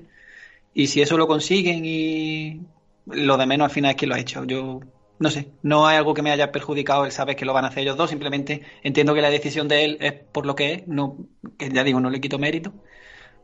Y 0.74 0.88
si 0.88 1.02
eso 1.02 1.16
lo 1.18 1.26
consiguen 1.26 1.84
y 1.84 2.60
lo 3.06 3.36
de 3.36 3.46
menos 3.46 3.66
al 3.66 3.70
final 3.70 3.90
es 3.92 3.96
que 3.96 4.06
lo 4.06 4.14
ha 4.14 4.18
hecho. 4.18 4.44
Yo 4.44 4.80
no 5.18 5.30
sé, 5.30 5.48
no 5.62 5.86
hay 5.86 5.96
algo 5.96 6.14
que 6.14 6.22
me 6.22 6.30
haya 6.30 6.52
perjudicado 6.52 7.04
el 7.04 7.12
saber 7.12 7.36
que 7.36 7.44
lo 7.44 7.52
van 7.52 7.64
a 7.64 7.68
hacer 7.68 7.82
ellos 7.82 7.96
dos. 7.96 8.10
Simplemente 8.10 8.62
entiendo 8.82 9.14
que 9.14 9.22
la 9.22 9.30
decisión 9.30 9.68
de 9.68 9.84
él 9.84 9.98
es 10.00 10.12
por 10.12 10.46
lo 10.46 10.54
que 10.54 10.72
es. 10.72 10.88
No, 10.88 11.16
que 11.58 11.70
ya 11.70 11.84
digo, 11.84 12.00
no 12.00 12.10
le 12.10 12.20
quito 12.20 12.38
mérito 12.38 12.72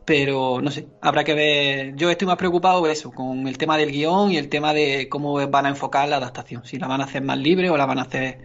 pero 0.04 0.60
no 0.60 0.70
sé, 0.70 0.86
habrá 1.00 1.24
que 1.24 1.34
ver. 1.34 1.94
Yo 1.96 2.10
estoy 2.10 2.26
más 2.26 2.36
preocupado 2.36 2.80
por 2.80 2.90
eso, 2.90 3.10
con 3.10 3.46
el 3.46 3.58
tema 3.58 3.76
del 3.76 3.90
guion 3.90 4.32
y 4.32 4.36
el 4.36 4.48
tema 4.48 4.72
de 4.72 5.08
cómo 5.08 5.34
van 5.48 5.66
a 5.66 5.68
enfocar 5.70 6.08
la 6.08 6.16
adaptación, 6.16 6.64
si 6.64 6.78
la 6.78 6.88
van 6.88 7.00
a 7.00 7.04
hacer 7.04 7.22
más 7.22 7.38
libre 7.38 7.70
o 7.70 7.76
la 7.76 7.86
van 7.86 7.98
a 7.98 8.02
hacer 8.02 8.38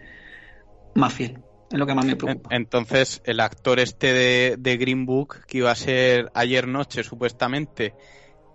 más 0.94 1.12
fiel. 1.12 1.38
Es 1.70 1.78
lo 1.78 1.86
que 1.86 1.94
más 1.94 2.06
me 2.06 2.16
preocupa. 2.16 2.54
Entonces, 2.54 3.20
el 3.24 3.40
actor 3.40 3.78
este 3.78 4.56
de, 4.56 4.76
Green 4.76 5.04
Book, 5.04 5.44
que 5.46 5.58
iba 5.58 5.70
a 5.70 5.74
ser 5.74 6.30
ayer 6.34 6.66
noche 6.66 7.02
supuestamente, 7.02 7.94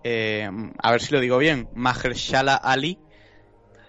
eh, 0.03 0.49
a 0.77 0.91
ver 0.91 1.01
si 1.01 1.13
lo 1.13 1.19
digo 1.19 1.37
bien, 1.37 1.69
Mahershala 1.75 2.55
Ali, 2.55 2.97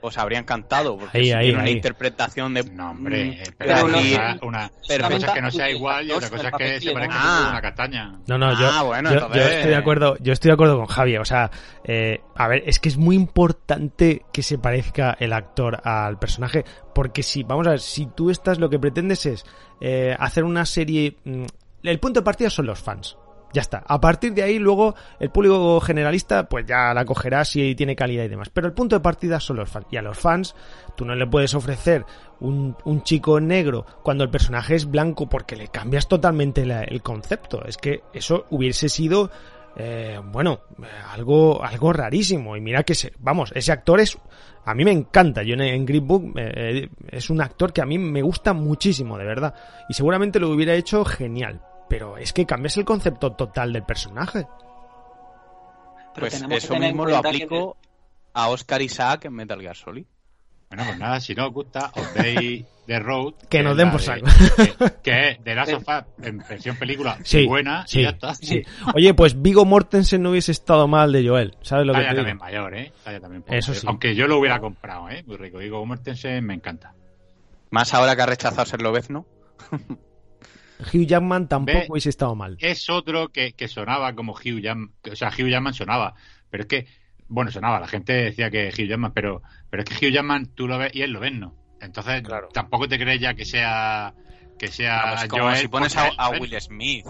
os 0.05 0.19
habría 0.19 0.39
encantado, 0.39 0.99
porque 0.99 1.35
ahí, 1.35 1.51
una 1.51 1.71
interpretación 1.71 2.53
de... 2.53 2.63
No, 2.65 2.91
hombre, 2.91 3.25
mm, 3.25 3.53
pero, 3.57 3.87
una, 3.87 4.71
cosa 4.79 5.17
es 5.17 5.25
que 5.33 5.41
no 5.41 5.51
sea 5.51 5.71
igual 5.71 6.07
y 6.07 6.13
otra 6.13 6.29
cosa 6.29 6.49
es 6.49 6.55
que 6.55 6.81
se 6.81 6.93
parezca 6.93 7.47
a 7.47 7.51
una 7.51 7.63
castaña. 7.63 8.19
No, 8.27 8.37
no, 8.37 8.53
yo, 8.61 8.69
ah, 8.71 9.01
yo, 9.03 9.41
estoy 9.41 9.71
de 9.71 9.77
acuerdo, 9.77 10.17
yo 10.21 10.35
estoy 10.35 10.51
de 10.51 10.53
acuerdo 10.53 10.77
con 10.77 10.87
Javier, 10.87 11.21
o 11.23 11.25
sea, 11.25 11.51
eh, 11.85 12.21
a 12.37 12.49
ver, 12.49 12.65
es 12.67 12.81
que 12.81 12.91
es 12.91 12.99
muy 12.99 13.17
importante 13.17 14.27
que 14.31 14.43
se 14.43 14.59
parezca 14.59 15.17
el 15.19 15.33
actor 15.33 15.81
al 15.85 16.19
personaje, 16.19 16.67
porque 16.95 17.23
si, 17.23 17.43
vamos 17.43 17.67
a 17.67 17.71
ver, 17.71 17.81
si 17.81 18.07
tú 18.07 18.29
estás, 18.29 18.59
lo 18.59 18.69
que 18.69 18.79
pretendes 18.79 19.25
es 19.25 19.47
eh, 19.81 20.15
hacer 20.19 20.45
una 20.45 20.67
serie... 20.67 21.17
Mm, 21.25 21.45
el 21.83 21.99
punto 21.99 22.21
de 22.21 22.25
partida 22.25 22.51
son 22.51 22.67
los 22.67 22.79
fans. 22.79 23.17
Ya 23.55 23.61
está. 23.61 23.85
A 23.87 24.01
partir 24.01 24.35
de 24.35 24.43
ahí, 24.43 24.59
luego, 24.59 24.97
el 25.21 25.31
público 25.31 25.79
generalista, 25.79 26.49
pues 26.49 26.67
ya 26.67 26.93
la 26.93 27.05
cogerá 27.05 27.45
si 27.45 27.77
tiene 27.77 27.95
calidad 27.95 28.25
y 28.25 28.29
demás. 28.29 28.51
Pero 28.51 28.67
el 28.67 28.73
punto 28.73 28.97
de 28.97 29.01
partida 29.01 29.39
son 29.39 29.59
los 29.59 29.71
fans. 29.71 29.87
Y 29.93 29.97
a 29.97 30.03
los 30.03 30.19
fans, 30.19 30.57
tú 30.97 31.05
no 31.05 31.15
le 31.15 31.25
puedes 31.29 31.55
ofrecer 31.55 32.05
un, 32.41 32.75
chico 33.05 33.39
negro 33.39 33.87
cuando 34.03 34.25
el 34.25 34.31
personaje 34.31 34.75
es 34.75 34.91
blanco 34.91 35.29
porque 35.29 35.55
le 35.55 35.69
cambias 35.69 36.09
totalmente 36.09 36.63
el 36.63 37.01
concepto. 37.01 37.65
Es 37.65 37.77
que 37.77 38.03
eso 38.13 38.47
hubiese 38.51 38.89
sido, 38.89 39.31
eh, 39.77 40.21
bueno, 40.33 40.63
algo, 41.13 41.65
algo 41.65 41.93
rarísimo. 41.93 42.57
Y 42.57 42.61
mira 42.61 42.83
que, 42.83 42.97
se, 42.97 43.13
vamos, 43.21 43.53
ese 43.55 43.71
actor 43.71 44.01
es, 44.01 44.19
a 44.65 44.75
mí 44.75 44.85
me 44.85 44.91
encanta. 44.91 45.45
Yo 45.45 45.55
en, 45.55 45.87
Green 45.87 46.09
Book 46.09 46.33
eh, 46.39 46.89
es 47.07 47.31
un 47.31 47.41
actor 47.41 47.73
que 47.73 47.83
a 47.83 47.87
mí 47.87 47.99
me 47.99 48.23
gusta 48.23 48.53
muchísimo, 48.53 49.17
de 49.17 49.25
verdad. 49.25 49.55
Y 49.89 49.95
seguramente 49.95 50.41
lo 50.41 50.51
hubiera 50.51 50.75
hecho 50.75 51.05
genial 51.05 51.61
pero 51.89 52.17
es 52.19 52.33
que 52.33 52.47
cambias 52.47 52.77
el 52.77 52.85
concepto 52.85 53.33
total 53.33 53.73
del 53.73 53.85
personaje. 53.85 54.47
pues 56.15 56.43
eso 56.49 56.77
mismo 56.77 57.07
lo 57.07 57.17
aplico 57.17 57.77
a 58.33 58.49
Oscar 58.49 58.83
Isaac 58.83 59.27
en 59.27 59.35
Metal 59.35 59.61
Gear 59.61 59.77
Solid. 59.77 60.07
Bueno, 60.69 60.85
pues 60.87 60.99
nada, 60.99 61.21
si 61.21 61.35
no 61.35 61.47
os 61.47 61.53
gusta, 61.53 61.93
os 61.95 62.15
veis 62.15 62.65
The 62.87 62.99
Road. 62.99 63.35
que 63.49 63.63
nos 63.63 63.77
den 63.77 63.91
por 63.91 64.03
saco. 64.03 64.27
Que, 65.03 65.31
es 65.31 65.45
de 65.45 65.55
Last 65.55 65.73
of 65.73 65.85
Us 65.87 66.27
en 66.27 66.39
versión 66.39 66.77
película 66.77 67.19
buena 67.47 67.87
sí, 67.87 68.01
y 68.01 68.03
ya 68.03 68.11
está. 68.11 68.35
Sí. 68.35 68.63
Oye, 68.95 69.15
pues 69.15 69.41
Vigo 69.41 69.65
Mortensen 69.65 70.23
no 70.23 70.31
hubiese 70.31 70.53
estado 70.53 70.89
mal 70.89 71.13
de 71.13 71.27
Joel. 71.27 71.57
¿Sabes 71.63 71.87
lo 71.87 71.93
que 71.93 72.01
te 72.01 72.15
también 72.15 72.39
mayor, 72.39 72.75
¿eh? 72.77 72.93
también 73.05 73.45
Eso 73.49 73.75
sí. 73.75 73.87
Aunque 73.89 74.15
yo 74.15 74.27
lo 74.27 74.39
hubiera 74.39 74.59
comprado, 74.61 75.09
¿eh? 75.11 75.23
Muy 75.27 75.37
rico. 75.37 75.59
Vigo 75.59 75.85
Mortensen 75.87 76.45
me 76.45 76.55
encanta. 76.55 76.95
Más 77.71 77.95
ahora 77.95 78.17
que 78.17 78.23
ha 78.23 78.27
rechazado 78.27 78.67
ser 78.67 78.83
¿no? 79.11 79.27
Hugh 80.81 81.07
Jackman 81.07 81.49
tampoco 81.49 81.79
hubiese 81.89 82.11
estado 82.11 82.35
mal. 82.35 82.57
Es 82.61 82.91
otro 82.91 83.29
que, 83.31 83.55
sonaba 83.69 84.15
como 84.15 84.33
Hugh 84.33 84.61
Jackman, 84.61 84.93
o 85.11 85.17
sea, 85.17 85.29
Hugh 85.29 85.49
Jackman 85.49 85.75
sonaba, 85.75 86.15
pero 86.51 86.63
es 86.63 86.69
que, 86.69 86.87
bueno, 87.29 87.51
sonaba, 87.51 87.81
la 87.81 87.89
gente 87.89 88.13
decía 88.13 88.51
que 88.51 88.69
Hugh 88.69 88.89
Jackman, 88.89 89.13
pero, 89.13 89.43
pero 89.71 89.83
es 89.83 89.89
que 89.89 90.07
Hugh 90.07 90.13
Jackman 90.13 90.47
tú 90.55 90.67
lo 90.67 90.79
ves 90.79 90.95
y 90.95 91.03
él 91.03 91.13
lo 91.13 91.21
ves, 91.21 91.33
¿no? 91.33 91.55
Entonces, 91.81 92.23
tampoco 92.53 92.89
te 92.89 92.99
crees 92.99 93.21
ya 93.21 93.35
que 93.35 93.45
sea 93.45 94.15
que 94.59 94.69
sea 94.69 95.27
como 95.29 95.55
si 95.55 95.69
pones 95.69 95.97
a, 95.97 96.31
Will 96.31 96.61
Smith. 96.61 97.07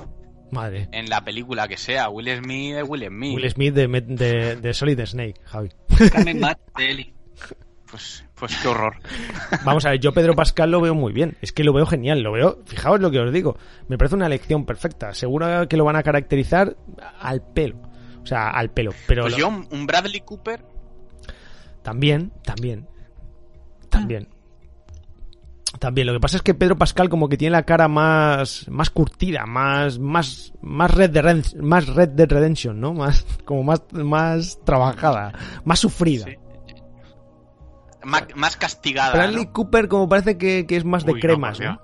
Madre. 0.50 0.88
En 0.92 1.08
la 1.08 1.24
película 1.24 1.66
que 1.68 1.76
sea, 1.76 2.08
Will 2.08 2.28
Smith 2.36 2.76
es 2.76 2.88
Will 2.88 3.06
Smith. 3.06 3.34
Will 3.34 3.50
Smith 3.50 3.74
de, 3.74 4.56
de, 4.56 4.74
Solid 4.74 5.00
Snake, 5.04 5.34
Javi. 5.44 5.70
Pues, 7.94 8.24
pues 8.34 8.56
qué 8.60 8.66
horror. 8.66 8.96
Vamos 9.64 9.86
a 9.86 9.90
ver, 9.90 10.00
yo 10.00 10.12
Pedro 10.12 10.34
Pascal 10.34 10.72
lo 10.72 10.80
veo 10.80 10.96
muy 10.96 11.12
bien. 11.12 11.36
Es 11.40 11.52
que 11.52 11.62
lo 11.62 11.72
veo 11.72 11.86
genial, 11.86 12.22
lo 12.22 12.32
veo. 12.32 12.58
Fijaos 12.66 12.98
lo 12.98 13.08
que 13.12 13.20
os 13.20 13.32
digo. 13.32 13.56
Me 13.86 13.96
parece 13.96 14.16
una 14.16 14.26
elección 14.26 14.66
perfecta. 14.66 15.14
Seguro 15.14 15.68
que 15.68 15.76
lo 15.76 15.84
van 15.84 15.94
a 15.94 16.02
caracterizar 16.02 16.76
al 17.20 17.40
pelo. 17.40 17.76
O 18.20 18.26
sea, 18.26 18.50
al 18.50 18.70
pelo. 18.70 18.90
Pero 19.06 19.22
pues 19.22 19.36
yo, 19.36 19.46
un 19.46 19.86
Bradley 19.86 20.22
Cooper. 20.22 20.64
También, 21.84 22.32
también. 22.42 22.88
También. 23.90 24.28
También, 25.78 26.08
lo 26.08 26.14
que 26.14 26.20
pasa 26.20 26.38
es 26.38 26.42
que 26.42 26.54
Pedro 26.54 26.76
Pascal 26.76 27.08
como 27.08 27.28
que 27.28 27.36
tiene 27.36 27.52
la 27.52 27.62
cara 27.62 27.86
más 27.86 28.66
más 28.68 28.90
curtida, 28.90 29.46
más 29.46 30.00
más 30.00 30.52
más 30.62 30.90
Red 30.90 31.10
de 31.10 31.62
más 31.62 31.86
Red 31.86 32.08
Dead 32.10 32.28
Redemption, 32.28 32.80
¿no? 32.80 32.92
Más 32.92 33.24
como 33.44 33.62
más 33.62 33.82
más 33.92 34.58
trabajada, 34.64 35.32
más 35.64 35.78
sufrida. 35.78 36.26
Más, 38.04 38.56
castigada. 38.56 39.14
Bradley 39.14 39.46
Cooper 39.46 39.88
como 39.88 40.08
parece 40.08 40.38
que, 40.38 40.66
es 40.68 40.84
más 40.84 41.04
de 41.04 41.14
cremas, 41.14 41.60
¿no? 41.60 41.80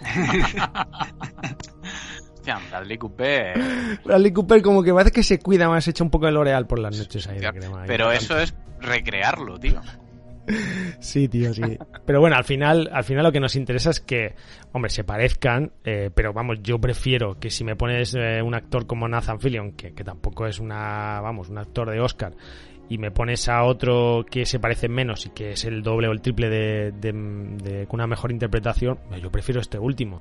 Bradley 2.70 2.98
Cooper. 2.98 3.58
Bradley 4.04 4.32
Cooper 4.32 4.62
como 4.62 4.82
que 4.82 4.92
parece 4.92 5.12
que 5.12 5.22
se 5.22 5.38
cuida 5.38 5.68
más, 5.68 5.86
echa 5.88 6.02
un 6.02 6.10
poco 6.10 6.26
de 6.26 6.32
L'Oreal 6.32 6.66
por 6.66 6.78
las 6.78 6.98
noches 6.98 7.26
ahí 7.28 7.38
de 7.38 7.50
crema. 7.50 7.84
Pero 7.86 8.12
eso 8.12 8.38
es 8.38 8.54
recrearlo, 8.80 9.58
tío. 9.58 9.80
Sí, 11.00 11.28
tío, 11.28 11.54
sí. 11.54 11.78
Pero 12.04 12.20
bueno, 12.20 12.34
al 12.34 12.44
final, 12.44 12.90
al 12.92 13.04
final 13.04 13.24
lo 13.24 13.30
que 13.30 13.38
nos 13.38 13.54
interesa 13.56 13.90
es 13.90 14.00
que, 14.00 14.34
hombre, 14.72 14.90
se 14.90 15.04
parezcan, 15.04 15.70
eh, 15.84 16.10
pero 16.12 16.32
vamos, 16.32 16.58
yo 16.62 16.80
prefiero 16.80 17.38
que 17.38 17.50
si 17.50 17.62
me 17.62 17.76
pones 17.76 18.14
eh, 18.14 18.42
un 18.42 18.54
actor 18.54 18.86
como 18.86 19.06
Nathan 19.06 19.38
Fillion, 19.38 19.72
que, 19.72 19.94
que, 19.94 20.02
tampoco 20.02 20.46
es 20.46 20.58
una, 20.58 21.20
vamos, 21.20 21.50
un 21.50 21.58
actor 21.58 21.90
de 21.90 22.00
Oscar, 22.00 22.32
y 22.90 22.98
me 22.98 23.12
pones 23.12 23.48
a 23.48 23.62
otro 23.62 24.26
que 24.28 24.44
se 24.44 24.58
parece 24.58 24.88
menos 24.88 25.24
y 25.24 25.30
que 25.30 25.52
es 25.52 25.64
el 25.64 25.82
doble 25.82 26.08
o 26.08 26.12
el 26.12 26.20
triple 26.20 26.50
de, 26.50 26.90
de, 26.90 27.86
con 27.86 28.00
una 28.00 28.08
mejor 28.08 28.32
interpretación, 28.32 28.98
yo 29.22 29.30
prefiero 29.30 29.60
este 29.60 29.78
último. 29.78 30.20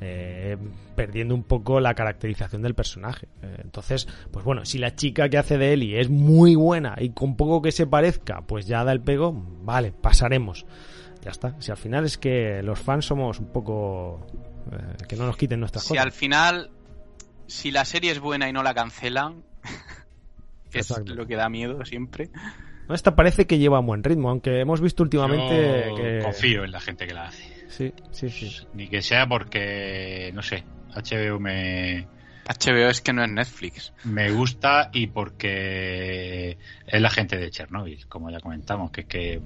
Eh, 0.00 0.56
perdiendo 0.94 1.34
un 1.34 1.42
poco 1.42 1.80
la 1.80 1.94
caracterización 1.94 2.62
del 2.62 2.74
personaje. 2.74 3.28
Eh, 3.42 3.60
entonces, 3.64 4.06
pues 4.32 4.44
bueno, 4.44 4.64
si 4.64 4.78
la 4.78 4.94
chica 4.94 5.28
que 5.28 5.38
hace 5.38 5.58
de 5.58 5.72
Ellie 5.72 6.00
es 6.00 6.08
muy 6.08 6.54
buena 6.54 6.94
y 6.98 7.10
con 7.10 7.36
poco 7.36 7.62
que 7.62 7.72
se 7.72 7.86
parezca, 7.86 8.42
pues 8.42 8.66
ya 8.66 8.84
da 8.84 8.92
el 8.92 9.00
pego, 9.00 9.32
vale, 9.62 9.92
pasaremos. 9.92 10.66
Ya 11.22 11.30
está. 11.30 11.60
Si 11.60 11.70
al 11.70 11.76
final 11.76 12.04
es 12.04 12.16
que 12.18 12.62
los 12.62 12.78
fans 12.78 13.06
somos 13.06 13.38
un 13.38 13.52
poco... 13.52 14.26
Eh, 14.72 15.04
que 15.08 15.16
no 15.16 15.26
nos 15.26 15.36
quiten 15.36 15.58
nuestras 15.60 15.84
cosas. 15.84 15.96
Si 15.96 15.98
al 15.98 16.12
final, 16.12 16.70
si 17.46 17.70
la 17.70 17.84
serie 17.84 18.12
es 18.12 18.20
buena 18.20 18.48
y 18.48 18.52
no 18.52 18.62
la 18.62 18.74
cancelan, 18.74 19.42
que 20.70 20.80
es 20.80 20.90
lo 21.06 21.26
que 21.26 21.36
da 21.36 21.48
miedo 21.48 21.84
siempre. 21.84 22.30
Esta 22.88 23.14
parece 23.14 23.46
que 23.46 23.58
lleva 23.58 23.80
un 23.80 23.86
buen 23.86 24.02
ritmo, 24.02 24.30
aunque 24.30 24.60
hemos 24.60 24.80
visto 24.80 25.02
últimamente 25.02 25.92
que... 25.94 26.20
Confío 26.22 26.64
en 26.64 26.70
la 26.72 26.80
gente 26.80 27.06
que 27.06 27.14
la 27.14 27.26
hace. 27.26 27.44
Sí, 27.68 27.92
sí, 28.10 28.30
sí. 28.30 28.66
Ni 28.72 28.88
que 28.88 29.02
sea 29.02 29.26
porque, 29.28 30.30
no 30.34 30.42
sé, 30.42 30.64
HBO 30.94 31.38
me, 31.38 32.06
HBO 32.48 32.88
es 32.88 33.02
que 33.02 33.12
no 33.12 33.22
es 33.22 33.30
Netflix. 33.30 33.92
Me 34.04 34.30
gusta 34.30 34.88
y 34.92 35.08
porque 35.08 36.56
es 36.86 37.00
la 37.00 37.10
gente 37.10 37.36
de 37.36 37.50
Chernobyl, 37.50 38.06
como 38.08 38.30
ya 38.30 38.40
comentamos, 38.40 38.90
que 38.90 39.04
que 39.04 39.40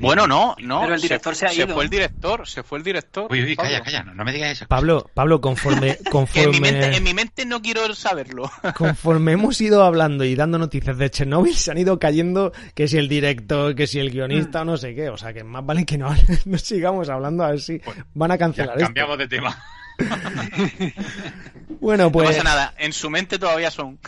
Bueno, 0.00 0.28
no, 0.28 0.54
no. 0.60 0.82
Pero 0.82 0.94
el 0.94 1.00
director 1.00 1.34
se, 1.34 1.46
ha 1.46 1.52
ido. 1.52 1.66
Se 1.66 1.72
fue 1.72 1.84
el 1.84 1.90
director, 1.90 2.46
se 2.46 2.62
fue 2.62 2.78
el 2.78 2.84
director. 2.84 3.26
Uy, 3.28 3.42
uy, 3.42 3.56
calla, 3.56 3.82
calla, 3.82 4.04
no, 4.04 4.24
me 4.24 4.32
digas 4.32 4.52
eso. 4.52 4.66
Pablo, 4.68 5.10
Pablo, 5.14 5.40
conforme, 5.40 5.98
conforme... 6.10 6.96
en, 6.96 7.02
mi 7.02 7.12
mente, 7.12 7.44
no 7.44 7.60
quiero 7.60 7.92
saberlo. 7.94 8.48
conforme 8.76 9.32
hemos 9.32 9.60
ido 9.60 9.82
hablando 9.82 10.24
y 10.24 10.36
dando 10.36 10.56
noticias 10.56 10.96
de 10.96 11.10
Chernobyl, 11.10 11.56
se 11.56 11.72
han 11.72 11.78
ido 11.78 11.98
cayendo 11.98 12.52
que 12.74 12.86
si 12.86 12.98
el 12.98 13.08
director, 13.08 13.74
que 13.74 13.88
si 13.88 13.98
el 13.98 14.10
guionista, 14.10 14.62
o 14.62 14.64
no 14.64 14.76
sé 14.76 14.94
qué. 14.94 15.08
O 15.08 15.16
sea, 15.16 15.32
que 15.32 15.42
más 15.42 15.66
vale 15.66 15.84
que 15.84 15.98
no, 15.98 16.14
no 16.44 16.58
sigamos 16.58 17.08
hablando 17.08 17.42
a 17.42 17.50
ver 17.50 17.60
si 17.60 17.80
van 18.14 18.30
a 18.30 18.38
cancelar 18.38 18.76
esto. 18.76 18.86
Cambiamos 18.86 19.18
de 19.18 19.26
tema. 19.26 19.64
bueno, 21.80 22.10
pues. 22.10 22.28
No 22.28 22.34
pasa 22.34 22.44
nada, 22.44 22.74
en 22.78 22.92
su 22.92 23.10
mente 23.10 23.38
todavía 23.38 23.70
son. 23.70 23.98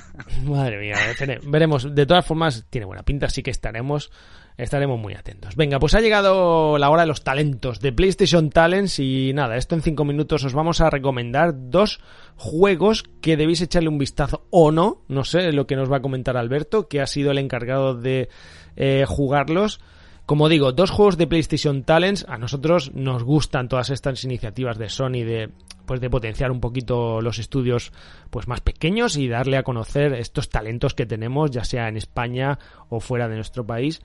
Madre 0.44 0.78
mía, 0.78 0.96
veremos. 1.44 1.94
De 1.94 2.06
todas 2.06 2.24
formas, 2.26 2.64
tiene 2.70 2.86
buena 2.86 3.02
pinta, 3.02 3.26
así 3.26 3.42
que 3.42 3.50
estaremos. 3.50 4.10
Estaremos 4.56 4.98
muy 4.98 5.12
atentos. 5.12 5.54
Venga, 5.54 5.78
pues 5.78 5.94
ha 5.94 6.00
llegado 6.00 6.78
la 6.78 6.88
hora 6.88 7.02
de 7.02 7.08
los 7.08 7.22
talentos, 7.22 7.80
de 7.80 7.92
PlayStation 7.92 8.48
Talents. 8.48 8.98
Y 8.98 9.32
nada, 9.34 9.58
esto 9.58 9.74
en 9.74 9.82
cinco 9.82 10.06
minutos 10.06 10.44
os 10.44 10.54
vamos 10.54 10.80
a 10.80 10.88
recomendar 10.88 11.52
dos 11.54 12.00
juegos 12.36 13.04
que 13.20 13.36
debéis 13.36 13.60
echarle 13.60 13.90
un 13.90 13.98
vistazo 13.98 14.46
o 14.50 14.72
no. 14.72 15.02
No 15.08 15.24
sé 15.24 15.52
lo 15.52 15.66
que 15.66 15.76
nos 15.76 15.92
va 15.92 15.98
a 15.98 16.02
comentar 16.02 16.38
Alberto, 16.38 16.88
que 16.88 17.02
ha 17.02 17.06
sido 17.06 17.32
el 17.32 17.38
encargado 17.38 17.94
de 17.94 18.30
eh, 18.76 19.04
jugarlos. 19.06 19.80
Como 20.27 20.48
digo, 20.48 20.73
dos 20.73 20.90
juegos 20.90 21.16
de 21.16 21.28
PlayStation 21.28 21.85
Talents. 21.85 22.27
A 22.28 22.36
nosotros 22.36 22.93
nos 22.94 23.23
gustan 23.23 23.69
todas 23.69 23.90
estas 23.90 24.24
iniciativas 24.24 24.77
de 24.77 24.89
Sony 24.89 25.24
de 25.24 25.51
pues 25.86 26.01
de 26.01 26.11
potenciar 26.11 26.51
un 26.51 26.61
poquito 26.61 27.20
los 27.20 27.39
estudios 27.39 27.93
pues 28.31 28.48
más 28.48 28.61
pequeños 28.61 29.16
y 29.16 29.28
darle 29.28 29.57
a 29.57 29.62
conocer 29.62 30.15
estos 30.15 30.48
talentos 30.48 30.94
que 30.94 31.07
tenemos, 31.07 31.53
ya 31.53 31.62
sea 31.62 31.89
en 31.89 31.97
España 31.97 32.59
o 32.89 32.98
fuera 32.98 33.28
de 33.28 33.36
nuestro 33.36 33.65
país. 33.65 34.03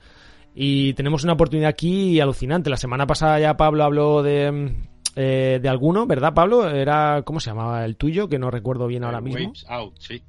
Y 0.54 0.94
tenemos 0.94 1.24
una 1.24 1.32
oportunidad 1.32 1.70
aquí 1.70 2.20
alucinante. 2.20 2.70
La 2.70 2.76
semana 2.76 3.04
pasada 3.04 3.40
ya 3.40 3.56
Pablo 3.56 3.82
habló 3.82 4.22
de, 4.22 4.76
eh, 5.16 5.58
de 5.60 5.68
alguno, 5.68 6.06
¿verdad, 6.06 6.34
Pablo? 6.34 6.68
Era, 6.68 7.22
¿cómo 7.24 7.40
se 7.40 7.50
llamaba 7.50 7.84
el 7.84 7.96
tuyo? 7.96 8.28
Que 8.28 8.38
no 8.38 8.48
recuerdo 8.48 8.86
bien 8.86 9.02
ahora 9.02 9.20
mismo. 9.20 9.52
Out, 9.66 9.94
sí. 9.98 10.22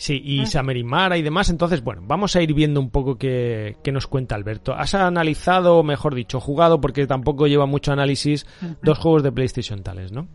Sí, 0.00 0.18
y 0.24 0.46
Samerimara 0.46 1.18
y 1.18 1.22
demás. 1.22 1.50
Entonces, 1.50 1.84
bueno, 1.84 2.00
vamos 2.06 2.34
a 2.34 2.40
ir 2.40 2.54
viendo 2.54 2.80
un 2.80 2.88
poco 2.88 3.18
qué, 3.18 3.76
qué, 3.84 3.92
nos 3.92 4.06
cuenta 4.06 4.34
Alberto. 4.34 4.72
Has 4.72 4.94
analizado, 4.94 5.82
mejor 5.82 6.14
dicho, 6.14 6.40
jugado, 6.40 6.80
porque 6.80 7.06
tampoco 7.06 7.46
lleva 7.46 7.66
mucho 7.66 7.92
análisis, 7.92 8.46
dos 8.82 8.96
juegos 8.96 9.22
de 9.22 9.30
PlayStation 9.30 9.82
tales, 9.82 10.10
¿no? 10.10 10.26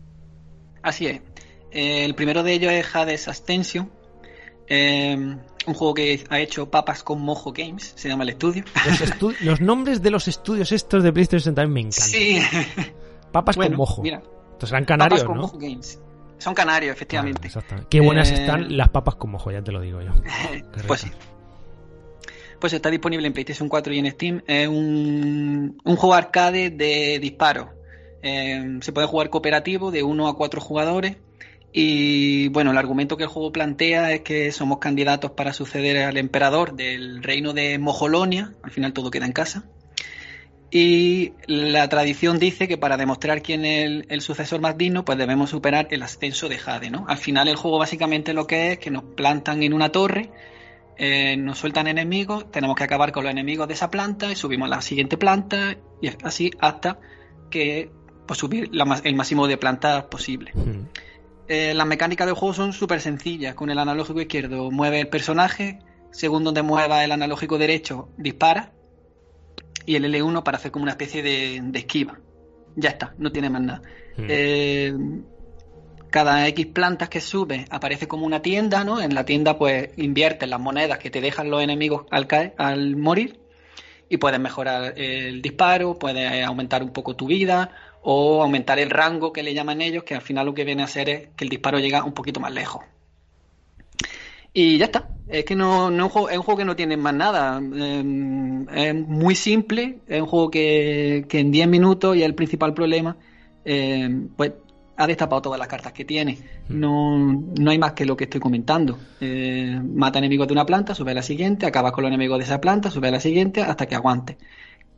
Así 0.82 1.08
es. 1.08 1.20
el 1.72 2.14
primero 2.14 2.44
de 2.44 2.52
ellos 2.52 2.70
es 2.70 2.94
Hades 2.94 3.26
Ascension. 3.26 3.90
Em, 4.68 5.36
un 5.66 5.74
juego 5.74 5.94
que 5.94 6.24
ha 6.30 6.38
hecho 6.38 6.70
Papas 6.70 7.02
con 7.02 7.20
Mojo 7.20 7.52
Games, 7.52 7.92
se 7.96 8.08
llama 8.08 8.22
el 8.22 8.28
estudio. 8.30 8.62
Los, 9.40 9.60
nombres 9.60 10.00
de 10.00 10.12
los 10.12 10.28
estudios 10.28 10.70
estos 10.70 11.02
de 11.02 11.12
PlayStation 11.12 11.56
también 11.56 11.74
me 11.74 11.80
encantan. 11.80 12.08
Sí. 12.08 12.40
Papas 13.32 13.56
con 13.56 13.74
Mojo. 13.74 14.02
Mira. 14.02 14.22
Entonces 14.44 14.70
eran 14.70 14.84
canarios, 14.84 15.22
papas 15.22 15.28
con 15.28 15.38
Mojo 15.38 15.58
Games. 15.58 16.00
Son 16.38 16.54
canarios, 16.54 16.94
efectivamente. 16.94 17.50
Qué 17.88 18.00
buenas 18.00 18.30
eh, 18.30 18.34
están 18.34 18.76
las 18.76 18.90
papas 18.90 19.16
con 19.16 19.30
mojo, 19.30 19.50
ya 19.50 19.62
te 19.62 19.72
lo 19.72 19.80
digo 19.80 20.02
yo. 20.02 20.12
pues 20.86 21.00
sí. 21.00 21.10
Pues 22.60 22.72
está 22.72 22.90
disponible 22.90 23.26
en 23.26 23.32
PlayStation 23.32 23.68
4 23.68 23.92
y 23.92 23.98
en 23.98 24.10
Steam. 24.10 24.42
Es 24.46 24.68
un, 24.68 25.78
un 25.84 25.96
juego 25.96 26.14
arcade 26.14 26.70
de 26.70 27.18
disparo. 27.18 27.70
Em, 28.22 28.80
se 28.80 28.92
puede 28.92 29.06
jugar 29.06 29.30
cooperativo 29.30 29.90
de 29.90 30.02
1 30.02 30.28
a 30.28 30.36
4 30.36 30.60
jugadores. 30.60 31.16
Y 31.72 32.48
bueno, 32.48 32.70
el 32.70 32.78
argumento 32.78 33.16
que 33.16 33.24
el 33.24 33.28
juego 33.28 33.52
plantea 33.52 34.12
es 34.12 34.22
que 34.22 34.50
somos 34.52 34.78
candidatos 34.78 35.32
para 35.32 35.52
suceder 35.52 35.98
al 36.04 36.16
emperador 36.16 36.74
del 36.74 37.22
reino 37.22 37.52
de 37.52 37.78
Mojolonia. 37.78 38.54
Al 38.62 38.70
final 38.70 38.92
todo 38.94 39.10
queda 39.10 39.26
en 39.26 39.32
casa. 39.32 39.64
Y 40.70 41.32
la 41.46 41.88
tradición 41.88 42.38
dice 42.38 42.66
que 42.66 42.76
para 42.76 42.96
demostrar 42.96 43.40
quién 43.40 43.64
es 43.64 44.04
el, 44.08 44.20
sucesor 44.20 44.60
más 44.60 44.76
digno, 44.76 45.04
pues 45.04 45.16
debemos 45.16 45.50
superar 45.50 45.86
el 45.90 46.02
ascenso 46.02 46.48
de 46.48 46.58
Jade, 46.58 46.90
¿no? 46.90 47.04
Al 47.08 47.18
final 47.18 47.46
el 47.48 47.56
juego 47.56 47.78
básicamente 47.78 48.32
lo 48.34 48.46
que 48.46 48.72
es 48.72 48.78
que 48.78 48.90
nos 48.90 49.04
plantan 49.04 49.62
en 49.62 49.72
una 49.72 49.92
torre, 49.92 50.30
eh, 50.98 51.36
nos 51.36 51.58
sueltan 51.58 51.86
enemigos, 51.86 52.50
tenemos 52.50 52.74
que 52.74 52.84
acabar 52.84 53.12
con 53.12 53.22
los 53.24 53.30
enemigos 53.30 53.68
de 53.68 53.74
esa 53.74 53.90
planta 53.90 54.32
y 54.32 54.34
subimos 54.34 54.66
a 54.66 54.76
la 54.76 54.82
siguiente 54.82 55.16
planta 55.16 55.76
y 56.02 56.08
así 56.24 56.50
hasta 56.58 56.98
que 57.48 57.90
pues, 58.26 58.38
subir 58.38 58.70
el 59.04 59.14
máximo 59.14 59.46
de 59.46 59.56
plantas 59.58 60.04
posible. 60.04 60.50
Hmm. 60.52 60.88
Eh, 61.48 61.74
las 61.74 61.86
mecánicas 61.86 62.26
del 62.26 62.34
juego 62.34 62.54
son 62.54 62.72
súper 62.72 63.00
sencillas. 63.00 63.54
Con 63.54 63.70
el 63.70 63.78
analógico 63.78 64.20
izquierdo 64.20 64.72
mueve 64.72 65.00
el 65.00 65.08
personaje, 65.08 65.78
según 66.10 66.42
donde 66.42 66.62
mueva 66.62 67.04
el 67.04 67.12
analógico 67.12 67.56
derecho 67.56 68.08
dispara 68.16 68.72
y 69.86 69.96
el 69.96 70.04
L1 70.04 70.42
para 70.42 70.58
hacer 70.58 70.70
como 70.70 70.82
una 70.82 70.92
especie 70.92 71.22
de, 71.22 71.62
esquiva. 71.74 72.18
Ya 72.74 72.90
está, 72.90 73.14
no 73.18 73.32
tiene 73.32 73.48
más 73.48 73.62
nada. 73.62 73.82
Hmm. 74.16 74.26
Eh, 74.28 74.94
cada 76.10 76.46
X 76.48 76.66
plantas 76.66 77.08
que 77.08 77.20
sube 77.20 77.66
aparece 77.70 78.08
como 78.08 78.26
una 78.26 78.42
tienda, 78.42 78.84
¿no? 78.84 79.00
En 79.00 79.14
la 79.14 79.24
tienda 79.24 79.58
pues 79.58 79.90
inviertes 79.96 80.48
las 80.48 80.60
monedas 80.60 80.98
que 80.98 81.10
te 81.10 81.20
dejan 81.20 81.50
los 81.50 81.62
enemigos 81.62 82.06
al 82.10 82.26
caer, 82.26 82.54
al 82.58 82.96
morir 82.96 83.40
y 84.08 84.18
puedes 84.18 84.38
mejorar 84.38 84.94
el 84.96 85.42
disparo, 85.42 85.98
puedes 85.98 86.44
aumentar 86.44 86.82
un 86.82 86.90
poco 86.90 87.16
tu 87.16 87.26
vida 87.26 87.70
o 88.02 88.42
aumentar 88.42 88.78
el 88.78 88.90
rango 88.90 89.32
que 89.32 89.42
le 89.42 89.52
llaman 89.52 89.80
ellos, 89.80 90.04
que 90.04 90.14
al 90.14 90.22
final 90.22 90.46
lo 90.46 90.54
que 90.54 90.64
viene 90.64 90.82
a 90.82 90.84
hacer 90.84 91.08
es 91.08 91.28
que 91.36 91.44
el 91.44 91.50
disparo 91.50 91.78
llega 91.80 92.04
un 92.04 92.12
poquito 92.12 92.40
más 92.40 92.52
lejos. 92.52 92.84
Y 94.58 94.78
ya 94.78 94.86
está. 94.86 95.06
Es 95.28 95.44
que 95.44 95.54
no, 95.54 95.90
no 95.90 96.06
es, 96.06 96.14
un 96.14 96.42
juego, 96.42 96.56
que 96.56 96.64
no 96.64 96.74
tiene 96.74 96.96
más 96.96 97.12
nada. 97.12 97.58
Em, 97.58 98.66
es 98.70 98.94
muy 98.94 99.34
simple. 99.34 99.98
Es 100.06 100.22
un 100.22 100.26
juego 100.26 100.50
que, 100.50 101.26
en 101.30 101.50
10 101.50 101.68
minutos, 101.68 102.16
y 102.16 102.20
es 102.20 102.24
el 102.24 102.34
principal 102.34 102.72
problema, 102.72 103.18
em, 103.66 104.28
pues 104.34 104.52
ha 104.96 105.06
destapado 105.06 105.42
todas 105.42 105.58
las 105.58 105.68
cartas 105.68 105.92
que 105.92 106.06
tiene. 106.06 106.38
Hmm. 106.70 106.80
No, 106.80 107.44
no 107.60 107.70
hay 107.70 107.78
más 107.78 107.92
que 107.92 108.06
lo 108.06 108.16
que 108.16 108.24
estoy 108.24 108.40
comentando. 108.40 108.98
Eh, 109.20 109.78
mata 109.84 110.20
enemigos 110.20 110.48
de 110.48 110.54
una 110.54 110.64
planta, 110.64 110.94
sube 110.94 111.10
a 111.10 111.14
la 111.14 111.22
siguiente, 111.22 111.66
acaba 111.66 111.92
con 111.92 112.04
los 112.04 112.08
enemigos 112.08 112.38
de 112.38 112.44
esa 112.44 112.58
planta, 112.58 112.90
sube 112.90 113.08
a 113.08 113.10
la 113.10 113.20
siguiente, 113.20 113.60
hasta 113.60 113.84
que 113.84 113.94
aguante. 113.94 114.38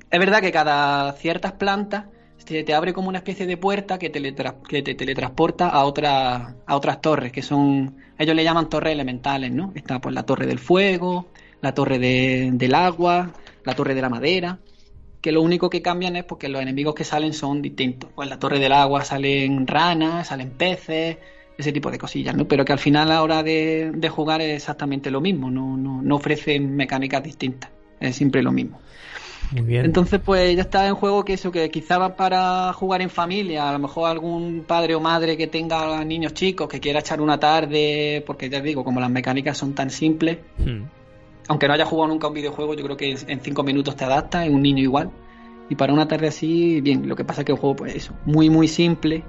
Es 0.09 0.21
verdad 0.21 0.41
que 0.41 0.53
cada 0.53 1.13
ciertas 1.15 1.55
plantas 1.55 2.05
se 2.37 2.63
te 2.63 2.75
abre 2.75 2.93
como 2.93 3.09
una 3.09 3.19
especie 3.19 3.45
de 3.45 3.57
puerta 3.57 3.99
que, 3.99 4.13
que 4.13 4.83
te 4.83 4.95
teletransporta 4.95 5.69
a, 5.69 5.85
otra, 5.85 6.55
a 6.65 6.77
otras 6.77 7.01
torres, 7.01 7.33
que 7.33 7.43
son, 7.43 7.97
ellos 8.19 8.35
le 8.35 8.45
llaman 8.45 8.69
torres 8.69 8.93
elementales, 8.93 9.53
¿no? 9.53 9.73
Está 9.75 10.01
pues 10.01 10.15
la 10.15 10.25
torre 10.25 10.47
del 10.47 10.59
fuego, 10.59 11.29
la 11.61 11.73
torre 11.73 11.99
del 11.99 12.75
agua, 12.75 13.33
la 13.65 13.75
torre 13.75 13.95
de 13.95 14.03
la 14.03 14.09
madera, 14.09 14.59
que 15.21 15.33
lo 15.33 15.43
único 15.43 15.71
que 15.71 15.83
cambian 15.83 16.17
es 16.17 16.25
porque 16.25 16.49
los 16.49 16.61
enemigos 16.61 16.95
que 16.95 17.05
salen 17.05 17.33
son 17.33 17.63
distintos. 17.63 18.11
Pues 18.15 18.27
en 18.27 18.31
la 18.31 18.39
torre 18.39 18.59
del 18.59 18.73
agua 18.73 19.05
salen 19.05 19.67
ranas, 19.67 20.29
salen 20.29 20.51
peces, 20.51 21.19
ese 21.59 21.73
tipo 21.73 21.91
de 21.91 21.99
cosillas, 21.99 22.37
¿no? 22.37 22.47
Pero 22.47 22.65
que 22.65 22.73
al 22.73 22.79
final 22.79 23.11
a 23.11 23.15
la 23.15 23.23
hora 23.23 23.43
de, 23.43 23.91
de 23.95 24.09
jugar 24.09 24.41
es 24.41 24.55
exactamente 24.55 25.11
lo 25.11 25.21
mismo, 25.21 25.51
no, 25.51 25.77
no, 25.77 26.01
no 26.03 26.17
ofrecen 26.17 26.77
mecánicas 26.77 27.23
distintas, 27.23 27.71
es 27.99 28.15
siempre 28.15 28.43
lo 28.43 28.53
mismo. 28.53 28.81
Entonces, 29.55 30.21
pues 30.25 30.55
ya 30.57 30.63
está 30.63 30.87
en 30.87 30.95
juego 30.95 31.25
que 31.25 31.35
eso, 31.35 31.51
que 31.51 31.71
quizá 31.71 31.99
va 31.99 32.17
para 32.17 32.73
jugar 32.73 33.01
en 33.01 33.11
familia, 33.11 33.69
a 33.69 33.73
lo 33.73 33.79
mejor 33.79 34.11
algún 34.11 34.65
padre 34.67 34.95
o 34.95 35.01
madre 35.01 35.37
que 35.37 35.47
tenga 35.47 36.05
niños 36.05 36.35
chicos 36.35 36.69
que 36.69 36.81
quiera 36.81 37.01
echar 37.01 37.21
una 37.21 37.41
tarde, 37.41 38.23
porque 38.27 38.51
ya 38.51 38.61
digo, 38.61 38.85
como 38.85 39.01
las 39.01 39.11
mecánicas 39.11 39.57
son 39.57 39.75
tan 39.75 39.91
simples, 39.91 40.39
hmm. 40.59 40.83
aunque 41.49 41.67
no 41.67 41.75
haya 41.75 41.87
jugado 41.87 42.09
nunca 42.09 42.29
un 42.29 42.35
videojuego, 42.35 42.75
yo 42.75 42.85
creo 42.85 42.97
que 42.97 43.17
en 43.27 43.41
cinco 43.41 43.63
minutos 43.63 43.97
te 43.97 44.05
adapta, 44.05 44.45
en 44.45 44.55
un 44.55 44.63
niño 44.63 44.83
igual. 44.83 45.11
Y 45.71 45.75
para 45.75 45.93
una 45.93 46.09
tarde 46.09 46.29
así, 46.29 46.81
bien, 46.81 47.09
lo 47.09 47.17
que 47.17 47.25
pasa 47.25 47.43
es 47.43 47.45
que 47.47 47.53
el 47.53 47.59
juego, 47.59 47.77
pues 47.77 47.95
eso, 47.95 48.15
muy, 48.25 48.51
muy 48.51 48.69
simple 48.69 49.23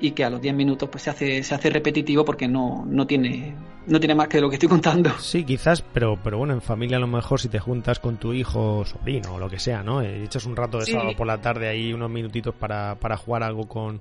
y 0.00 0.10
que 0.10 0.24
a 0.24 0.30
los 0.30 0.40
10 0.40 0.54
minutos 0.54 0.88
pues 0.90 1.04
se 1.04 1.10
hace, 1.10 1.42
se 1.42 1.54
hace 1.54 1.70
repetitivo 1.70 2.24
porque 2.24 2.48
no, 2.48 2.84
no 2.86 3.06
tiene 3.06 3.54
no 3.86 3.98
tiene 3.98 4.14
más 4.14 4.28
que 4.28 4.40
lo 4.40 4.48
que 4.48 4.56
estoy 4.56 4.68
contando. 4.68 5.10
Sí, 5.18 5.44
quizás, 5.44 5.82
pero, 5.82 6.18
pero 6.22 6.38
bueno, 6.38 6.54
en 6.54 6.62
familia 6.62 6.96
a 6.96 7.00
lo 7.00 7.06
mejor 7.06 7.40
si 7.40 7.48
te 7.48 7.58
juntas 7.58 7.98
con 7.98 8.16
tu 8.16 8.32
hijo, 8.32 8.84
sobrino 8.84 9.34
o 9.34 9.38
lo 9.38 9.48
que 9.48 9.58
sea, 9.58 9.82
¿no? 9.82 10.02
Eh, 10.02 10.24
echas 10.24 10.46
un 10.46 10.56
rato 10.56 10.78
de 10.78 10.86
sábado 10.86 11.16
por 11.16 11.26
la 11.26 11.40
tarde 11.40 11.68
ahí, 11.68 11.92
unos 11.92 12.10
minutitos 12.10 12.54
para, 12.54 12.96
para 12.96 13.16
jugar 13.16 13.42
algo 13.42 13.68
con, 13.68 14.00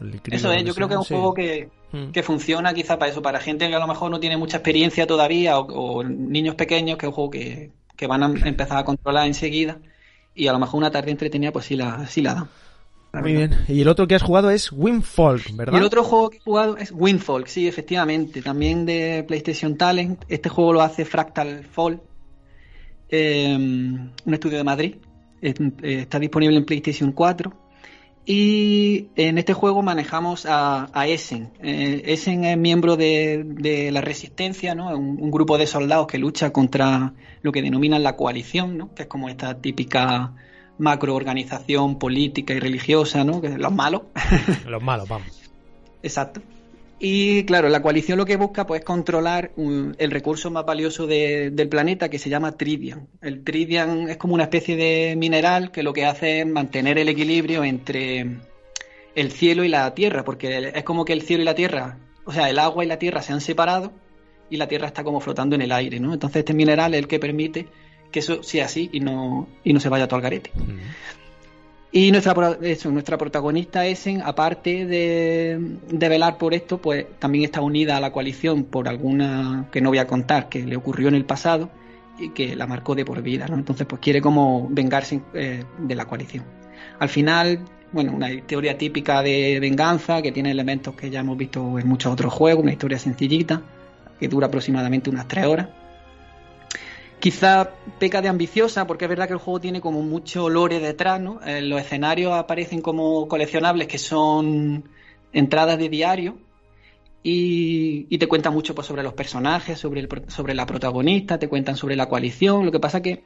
el 0.00 0.20
Eso 0.30 0.52
es, 0.52 0.64
yo 0.64 0.74
creo 0.74 0.88
que 0.88 0.94
es 0.94 1.00
un 1.00 1.06
juego 1.06 1.34
que, 1.34 1.68
mm. 1.92 2.10
que 2.10 2.22
funciona 2.22 2.74
quizá 2.74 2.98
para 2.98 3.10
eso, 3.10 3.22
para 3.22 3.40
gente 3.40 3.68
que 3.68 3.74
a 3.74 3.78
lo 3.78 3.86
mejor 3.86 4.10
no 4.10 4.20
tiene 4.20 4.36
mucha 4.36 4.58
experiencia 4.58 5.06
todavía 5.06 5.58
o, 5.58 6.02
niños 6.04 6.54
pequeños, 6.54 6.98
que 6.98 7.06
es 7.06 7.08
un 7.08 7.14
juego 7.14 7.30
que, 7.30 7.70
que 7.96 8.06
van 8.06 8.22
a 8.22 8.26
empezar 8.48 8.78
a 8.78 8.84
controlar 8.84 9.26
enseguida 9.26 9.78
y 10.34 10.46
a 10.46 10.52
lo 10.52 10.58
mejor 10.58 10.78
una 10.78 10.90
tarde 10.90 11.10
entretenida 11.10 11.52
pues 11.52 11.66
sí 11.66 11.76
la, 11.76 12.06
sí 12.06 12.22
la 12.22 12.34
dan. 12.34 12.48
Muy 13.20 13.34
bien. 13.34 13.64
Y 13.68 13.82
el 13.82 13.88
otro 13.88 14.06
que 14.08 14.14
has 14.14 14.22
jugado 14.22 14.50
es 14.50 14.72
Winfolk, 14.72 15.54
¿verdad? 15.54 15.76
el 15.76 15.84
otro 15.84 16.02
juego 16.02 16.30
que 16.30 16.38
he 16.38 16.40
jugado 16.40 16.78
es 16.78 16.92
Winfolk, 16.92 17.46
sí, 17.46 17.68
efectivamente. 17.68 18.40
También 18.40 18.86
de 18.86 19.24
PlayStation 19.28 19.76
Talent. 19.76 20.24
Este 20.28 20.48
juego 20.48 20.72
lo 20.72 20.80
hace 20.80 21.04
Fractal 21.04 21.64
Fall, 21.64 22.00
em, 23.10 24.10
un 24.24 24.34
estudio 24.34 24.58
de 24.58 24.64
Madrid. 24.64 24.94
Está 25.42 26.18
disponible 26.18 26.56
en 26.56 26.64
PlayStation 26.64 27.12
4. 27.12 27.52
Y 28.24 29.08
en 29.16 29.36
este 29.36 29.52
juego 29.52 29.82
manejamos 29.82 30.46
a, 30.48 30.88
Essen. 31.06 31.50
Eh, 31.60 32.02
Essen 32.06 32.44
es 32.44 32.56
miembro 32.56 32.96
de, 32.96 33.90
la 33.92 34.00
Resistencia, 34.00 34.74
¿no? 34.74 34.96
Un, 34.96 35.18
un, 35.20 35.30
grupo 35.30 35.58
de 35.58 35.66
soldados 35.66 36.06
que 36.06 36.18
lucha 36.18 36.50
contra 36.52 37.12
lo 37.42 37.52
que 37.52 37.62
denominan 37.62 38.04
la 38.04 38.16
coalición, 38.16 38.78
¿no? 38.78 38.94
Que 38.94 39.02
es 39.02 39.08
como 39.08 39.28
esta 39.28 39.60
típica 39.60 40.34
macroorganización 40.78 41.98
política 41.98 42.54
y 42.54 42.60
religiosa, 42.60 43.24
¿no? 43.24 43.40
Que 43.40 43.50
los 43.50 43.72
malos. 43.72 44.02
Los 44.66 44.82
malos, 44.82 45.08
vamos. 45.08 45.28
Exacto. 46.02 46.42
Y 47.04 47.44
claro, 47.46 47.68
la 47.68 47.82
coalición 47.82 48.16
lo 48.16 48.24
que 48.24 48.36
busca 48.36 48.64
pues, 48.64 48.80
es 48.80 48.84
controlar 48.84 49.50
el 49.56 50.10
recurso 50.12 50.52
más 50.52 50.64
valioso 50.64 51.08
del 51.08 51.68
planeta 51.68 52.08
que 52.08 52.20
se 52.20 52.30
llama 52.30 52.52
tridian. 52.52 53.08
El 53.20 53.42
tridian 53.42 54.08
es 54.08 54.18
como 54.18 54.34
una 54.34 54.44
especie 54.44 54.76
de 54.76 55.16
mineral 55.16 55.72
que 55.72 55.82
lo 55.82 55.92
que 55.92 56.06
hace 56.06 56.42
es 56.42 56.46
mantener 56.46 56.98
el 56.98 57.08
equilibrio 57.08 57.64
entre 57.64 58.38
el 59.16 59.32
cielo 59.32 59.64
y 59.64 59.68
la 59.68 59.92
tierra, 59.94 60.24
porque 60.24 60.70
es 60.72 60.84
como 60.84 61.04
que 61.04 61.12
el 61.12 61.22
cielo 61.22 61.42
y 61.42 61.46
la 61.46 61.56
tierra, 61.56 61.98
o 62.24 62.32
sea, 62.32 62.48
el 62.48 62.60
agua 62.60 62.84
y 62.84 62.86
la 62.86 63.00
tierra 63.00 63.20
se 63.20 63.32
han 63.32 63.40
separado 63.40 63.92
y 64.48 64.56
la 64.56 64.68
tierra 64.68 64.86
está 64.86 65.02
como 65.02 65.18
flotando 65.18 65.56
en 65.56 65.62
el 65.62 65.72
aire, 65.72 65.98
¿no? 65.98 66.12
Entonces 66.12 66.40
este 66.40 66.54
mineral 66.54 66.94
es 66.94 67.00
el 67.00 67.08
que 67.08 67.18
permite 67.18 67.66
que 68.12 68.20
eso 68.20 68.42
sea 68.42 68.66
así 68.66 68.88
y 68.92 69.00
no, 69.00 69.48
y 69.64 69.72
no 69.72 69.80
se 69.80 69.88
vaya 69.88 70.06
todo 70.06 70.16
al 70.16 70.22
garete. 70.22 70.52
Y 71.90 72.10
nuestra, 72.10 72.34
nuestra 72.90 73.18
protagonista 73.18 73.84
Essen, 73.84 74.22
aparte 74.24 74.86
de, 74.86 75.76
de, 75.90 76.08
velar 76.08 76.38
por 76.38 76.54
esto, 76.54 76.78
pues 76.78 77.04
también 77.18 77.44
está 77.44 77.60
unida 77.60 77.96
a 77.96 78.00
la 78.00 78.12
coalición 78.12 78.64
por 78.64 78.88
alguna 78.88 79.68
que 79.70 79.82
no 79.82 79.90
voy 79.90 79.98
a 79.98 80.06
contar 80.06 80.48
que 80.48 80.64
le 80.64 80.76
ocurrió 80.76 81.08
en 81.08 81.16
el 81.16 81.26
pasado 81.26 81.70
y 82.18 82.30
que 82.30 82.56
la 82.56 82.66
marcó 82.66 82.94
de 82.94 83.04
por 83.04 83.20
vida, 83.20 83.46
¿no? 83.46 83.56
Entonces, 83.56 83.86
pues 83.86 84.00
quiere 84.00 84.22
como 84.22 84.68
vengarse 84.70 85.20
eh, 85.34 85.64
de 85.78 85.94
la 85.94 86.06
coalición. 86.06 86.44
Al 86.98 87.10
final, 87.10 87.60
bueno, 87.92 88.12
una 88.12 88.32
historia 88.32 88.78
típica 88.78 89.22
de 89.22 89.58
venganza 89.60 90.22
que 90.22 90.32
tiene 90.32 90.50
elementos 90.50 90.94
que 90.94 91.10
ya 91.10 91.20
hemos 91.20 91.36
visto 91.36 91.78
en 91.78 91.86
muchos 91.86 92.10
otros 92.10 92.32
juegos, 92.32 92.62
una 92.62 92.72
historia 92.72 92.98
sencillita 92.98 93.60
que 94.18 94.28
dura 94.28 94.46
aproximadamente 94.46 95.10
unas 95.10 95.28
tres 95.28 95.44
horas 95.44 95.68
Quizá 97.22 97.70
peca 98.00 98.20
de 98.20 98.26
ambiciosa, 98.26 98.84
porque 98.88 99.04
es 99.04 99.08
verdad 99.08 99.28
que 99.28 99.34
el 99.34 99.38
juego 99.38 99.60
tiene 99.60 99.80
como 99.80 100.02
mucho 100.02 100.48
lore 100.48 100.80
detrás, 100.80 101.20
¿no? 101.20 101.40
Eh, 101.46 101.62
los 101.62 101.80
escenarios 101.80 102.32
aparecen 102.32 102.80
como 102.82 103.28
coleccionables 103.28 103.86
que 103.86 103.98
son 103.98 104.88
entradas 105.32 105.78
de 105.78 105.88
diario 105.88 106.38
y, 107.22 108.18
te 108.18 108.26
cuentan 108.26 108.52
mucho 108.52 108.74
pues, 108.74 108.88
sobre 108.88 109.04
los 109.04 109.14
personajes, 109.14 109.78
sobre, 109.78 110.08
sobre 110.26 110.54
la 110.54 110.66
protagonista, 110.66 111.38
te 111.38 111.48
cuentan 111.48 111.76
sobre 111.76 111.94
la 111.94 112.08
coalición. 112.08 112.66
Lo 112.66 112.72
que 112.72 112.80
pasa 112.80 113.02
que 113.02 113.22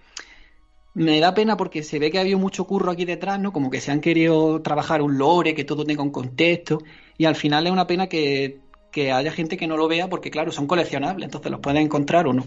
me 0.93 1.19
da 1.19 1.33
pena 1.33 1.57
porque 1.57 1.83
se 1.83 1.99
ve 1.99 2.11
que 2.11 2.19
ha 2.19 2.21
habido 2.21 2.39
mucho 2.39 2.67
curro 2.67 2.91
aquí 2.91 3.07
detrás, 3.07 3.41
¿no? 3.41 3.51
Como 3.51 3.71
que 3.71 3.81
se 3.81 3.93
han 3.93 4.03
querido 4.03 4.61
trabajar 4.61 5.01
un 5.01 5.17
lore, 5.17 5.55
que 5.55 5.65
todo 5.65 5.87
tenga 5.87 6.03
un 6.03 6.11
contexto 6.11 6.83
y 7.17 7.25
al 7.25 7.35
final 7.35 7.67
es 7.67 7.73
una 7.73 7.87
pena 7.87 8.09
que, 8.09 8.61
que 8.93 9.11
haya 9.11 9.33
gente 9.33 9.57
que 9.57 9.67
no 9.67 9.79
lo 9.79 9.89
vea 9.89 10.11
porque, 10.11 10.31
claro, 10.31 10.53
son 10.53 10.67
coleccionables, 10.67 11.25
entonces 11.25 11.51
los 11.51 11.61
pueden 11.61 11.81
encontrar 11.81 12.27
o 12.27 12.35
no. 12.35 12.45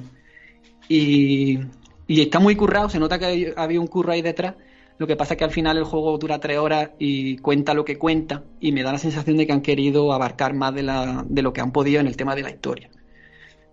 Y, 0.89 1.59
está 2.07 2.39
muy 2.39 2.55
currado, 2.55 2.89
se 2.89 2.99
nota 2.99 3.19
que 3.19 3.53
había 3.55 3.79
un 3.79 3.87
curro 3.87 4.11
ahí 4.11 4.21
detrás. 4.21 4.55
Lo 4.97 5.07
que 5.07 5.15
pasa 5.15 5.35
es 5.35 5.37
que 5.37 5.45
al 5.45 5.51
final 5.51 5.77
el 5.77 5.85
juego 5.85 6.17
dura 6.17 6.39
tres 6.39 6.57
horas 6.57 6.89
y 6.99 7.37
cuenta 7.37 7.73
lo 7.73 7.85
que 7.85 7.97
cuenta 7.97 8.43
y 8.59 8.73
me 8.73 8.83
da 8.83 8.91
la 8.91 8.97
sensación 8.97 9.37
de 9.37 9.47
que 9.47 9.53
han 9.53 9.61
querido 9.61 10.11
abarcar 10.11 10.53
más 10.53 10.73
de, 10.73 10.83
la, 10.83 11.23
de 11.25 11.41
lo 11.41 11.53
que 11.53 11.61
han 11.61 11.71
podido 11.71 12.01
en 12.01 12.07
el 12.07 12.17
tema 12.17 12.35
de 12.35 12.41
la 12.41 12.49
historia. 12.49 12.89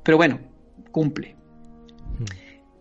Pero 0.04 0.18
bueno, 0.18 0.38
cumple. 0.92 1.34
Hmm. 2.18 2.24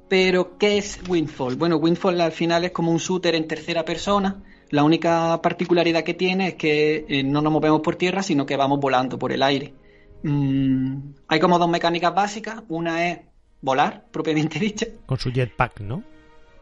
Pero, 0.07 0.57
¿qué 0.59 0.77
es 0.77 0.99
Windfall? 1.09 1.55
Bueno, 1.55 1.77
Windfall 1.77 2.21
al 2.21 2.31
final 2.31 2.65
es 2.65 2.71
como 2.71 2.91
un 2.91 2.97
shooter 2.97 3.33
en 3.33 3.47
tercera 3.47 3.83
persona. 3.83 4.43
La 4.69 4.83
única 4.83 5.41
particularidad 5.41 6.03
que 6.03 6.13
tiene 6.13 6.49
es 6.49 6.55
que 6.55 7.05
eh, 7.07 7.23
no 7.23 7.41
nos 7.41 7.51
movemos 7.51 7.81
por 7.81 7.95
tierra, 7.95 8.21
sino 8.21 8.45
que 8.45 8.57
vamos 8.57 8.79
volando 8.79 9.17
por 9.17 9.31
el 9.31 9.41
aire. 9.41 9.73
Mm, 10.21 11.13
hay 11.27 11.39
como 11.39 11.57
dos 11.57 11.69
mecánicas 11.69 12.13
básicas. 12.13 12.61
Una 12.67 13.09
es 13.09 13.19
volar, 13.65 14.05
propiamente 14.11 14.59
dicho. 14.59 14.85
Con 15.05 15.19
su 15.19 15.31
jetpack, 15.31 15.81
¿no? 15.81 16.03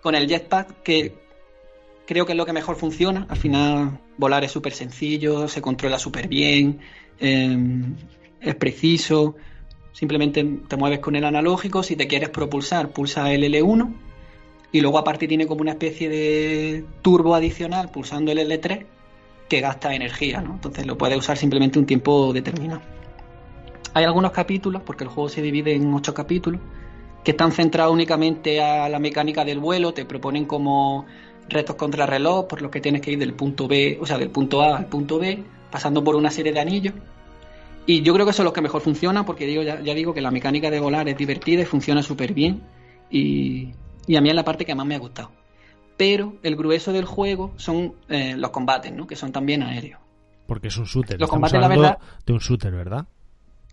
Con 0.01 0.15
el 0.15 0.27
jetpack, 0.27 0.81
que 0.81 1.13
creo 2.07 2.25
que 2.25 2.31
es 2.31 2.37
lo 2.37 2.45
que 2.45 2.53
mejor 2.53 2.75
funciona. 2.75 3.27
Al 3.29 3.37
final, 3.37 3.99
volar 4.17 4.43
es 4.43 4.51
súper 4.51 4.73
sencillo, 4.73 5.47
se 5.47 5.61
controla 5.61 5.99
súper 5.99 6.27
bien, 6.27 6.79
em, 7.19 7.95
es 8.41 8.55
preciso. 8.55 9.35
Simplemente 9.91 10.43
te 10.67 10.75
mueves 10.75 10.99
con 10.99 11.15
el 11.15 11.23
analógico. 11.23 11.83
Si 11.83 11.95
te 11.95 12.07
quieres 12.07 12.29
propulsar, 12.29 12.89
pulsa 12.89 13.31
el 13.31 13.43
L1. 13.43 13.93
Y 14.71 14.81
luego, 14.81 14.97
aparte, 14.97 15.27
tiene 15.27 15.45
como 15.45 15.61
una 15.61 15.71
especie 15.71 16.09
de 16.09 16.83
turbo 17.03 17.35
adicional 17.35 17.91
pulsando 17.91 18.31
el 18.31 18.39
L3 18.39 18.85
que 19.47 19.61
gasta 19.61 19.93
energía, 19.93 20.41
¿no? 20.41 20.53
Entonces 20.53 20.87
lo 20.87 20.97
puedes 20.97 21.15
usar 21.17 21.37
simplemente 21.37 21.77
un 21.77 21.85
tiempo 21.85 22.33
determinado. 22.33 22.81
Hay 23.93 24.03
algunos 24.03 24.31
capítulos, 24.31 24.81
porque 24.83 25.03
el 25.03 25.11
juego 25.11 25.29
se 25.29 25.43
divide 25.43 25.75
en 25.75 25.93
ocho 25.93 26.15
capítulos, 26.15 26.59
que 27.23 27.31
están 27.31 27.51
centrados 27.51 27.93
únicamente 27.93 28.61
a 28.61 28.89
la 28.89 28.99
mecánica 28.99 29.45
del 29.45 29.59
vuelo, 29.59 29.93
te 29.93 30.05
proponen 30.05 30.45
como 30.45 31.05
retos 31.49 31.75
contra 31.75 32.05
reloj, 32.05 32.47
por 32.47 32.61
los 32.61 32.71
que 32.71 32.81
tienes 32.81 33.01
que 33.01 33.11
ir 33.11 33.19
del 33.19 33.33
punto 33.33 33.67
B, 33.67 33.97
o 34.01 34.05
sea, 34.05 34.17
del 34.17 34.29
punto 34.29 34.61
A 34.61 34.77
al 34.77 34.85
punto 34.87 35.19
B, 35.19 35.43
pasando 35.71 36.03
por 36.03 36.15
una 36.15 36.31
serie 36.31 36.51
de 36.51 36.59
anillos. 36.59 36.93
Y 37.85 38.01
yo 38.01 38.13
creo 38.13 38.25
que 38.25 38.31
eso 38.31 38.43
es 38.43 38.45
lo 38.45 38.53
que 38.53 38.61
mejor 38.61 38.81
funciona, 38.81 39.25
porque 39.25 39.45
digo, 39.45 39.61
ya, 39.61 39.77
digo 39.77 40.13
que 40.13 40.21
la 40.21 40.31
mecánica 40.31 40.69
de 40.69 40.79
volar 40.79 41.07
es 41.09 41.17
divertida 41.17 41.61
y 41.61 41.65
funciona 41.65 42.01
súper 42.01 42.33
bien. 42.33 42.61
Y, 43.09 43.71
a 44.15 44.21
mí 44.21 44.29
es 44.29 44.35
la 44.35 44.43
parte 44.43 44.65
que 44.65 44.73
más 44.73 44.85
me 44.85 44.95
ha 44.95 44.99
gustado. 44.99 45.31
Pero 45.97 46.35
el 46.43 46.55
grueso 46.55 46.91
del 46.91 47.05
juego 47.05 47.53
son 47.57 47.93
eh, 48.09 48.35
los 48.37 48.51
combates, 48.51 48.91
¿no? 48.93 49.05
Que 49.05 49.15
son 49.15 49.31
también 49.31 49.63
aéreos. 49.63 49.99
Porque 50.47 50.69
es 50.69 50.77
un 50.77 50.85
shooter. 50.85 51.19
Los 51.19 51.29
combates, 51.29 51.59
la 51.59 51.67
verdad. 51.67 51.97
De 52.25 52.33
un 52.33 52.39
shooter, 52.39 52.71
¿verdad? 52.71 53.05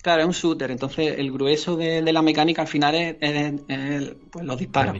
Claro, 0.02 0.22
es 0.22 0.26
un 0.26 0.32
shooter, 0.32 0.70
entonces 0.70 1.18
el 1.18 1.30
grueso 1.30 1.76
de, 1.76 2.00
la 2.12 2.22
mecánica 2.22 2.62
al 2.62 2.68
final 2.68 2.94
es, 2.94 4.14
pues, 4.30 4.44
los 4.44 4.58
disparos. 4.58 4.96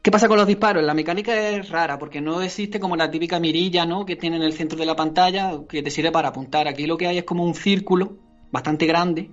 ¿Qué 0.00 0.10
pasa 0.10 0.28
con 0.28 0.38
los 0.38 0.46
disparos? 0.46 0.82
La 0.82 0.94
mecánica 0.94 1.36
es 1.50 1.68
rara 1.68 1.98
porque 1.98 2.20
no 2.20 2.40
existe 2.40 2.78
como 2.80 2.96
la 2.96 3.10
típica 3.10 3.40
mirilla 3.40 3.84
¿no? 3.84 4.06
que 4.06 4.16
tiene 4.16 4.36
en 4.36 4.42
el 4.42 4.52
centro 4.52 4.78
de 4.78 4.86
la 4.86 4.94
pantalla 4.94 5.58
que 5.68 5.82
te 5.82 5.90
sirve 5.90 6.12
para 6.12 6.28
apuntar. 6.28 6.68
Aquí 6.68 6.86
lo 6.86 6.96
que 6.96 7.08
hay 7.08 7.18
es 7.18 7.24
como 7.24 7.44
un 7.44 7.54
círculo 7.54 8.16
bastante 8.50 8.86
grande 8.86 9.30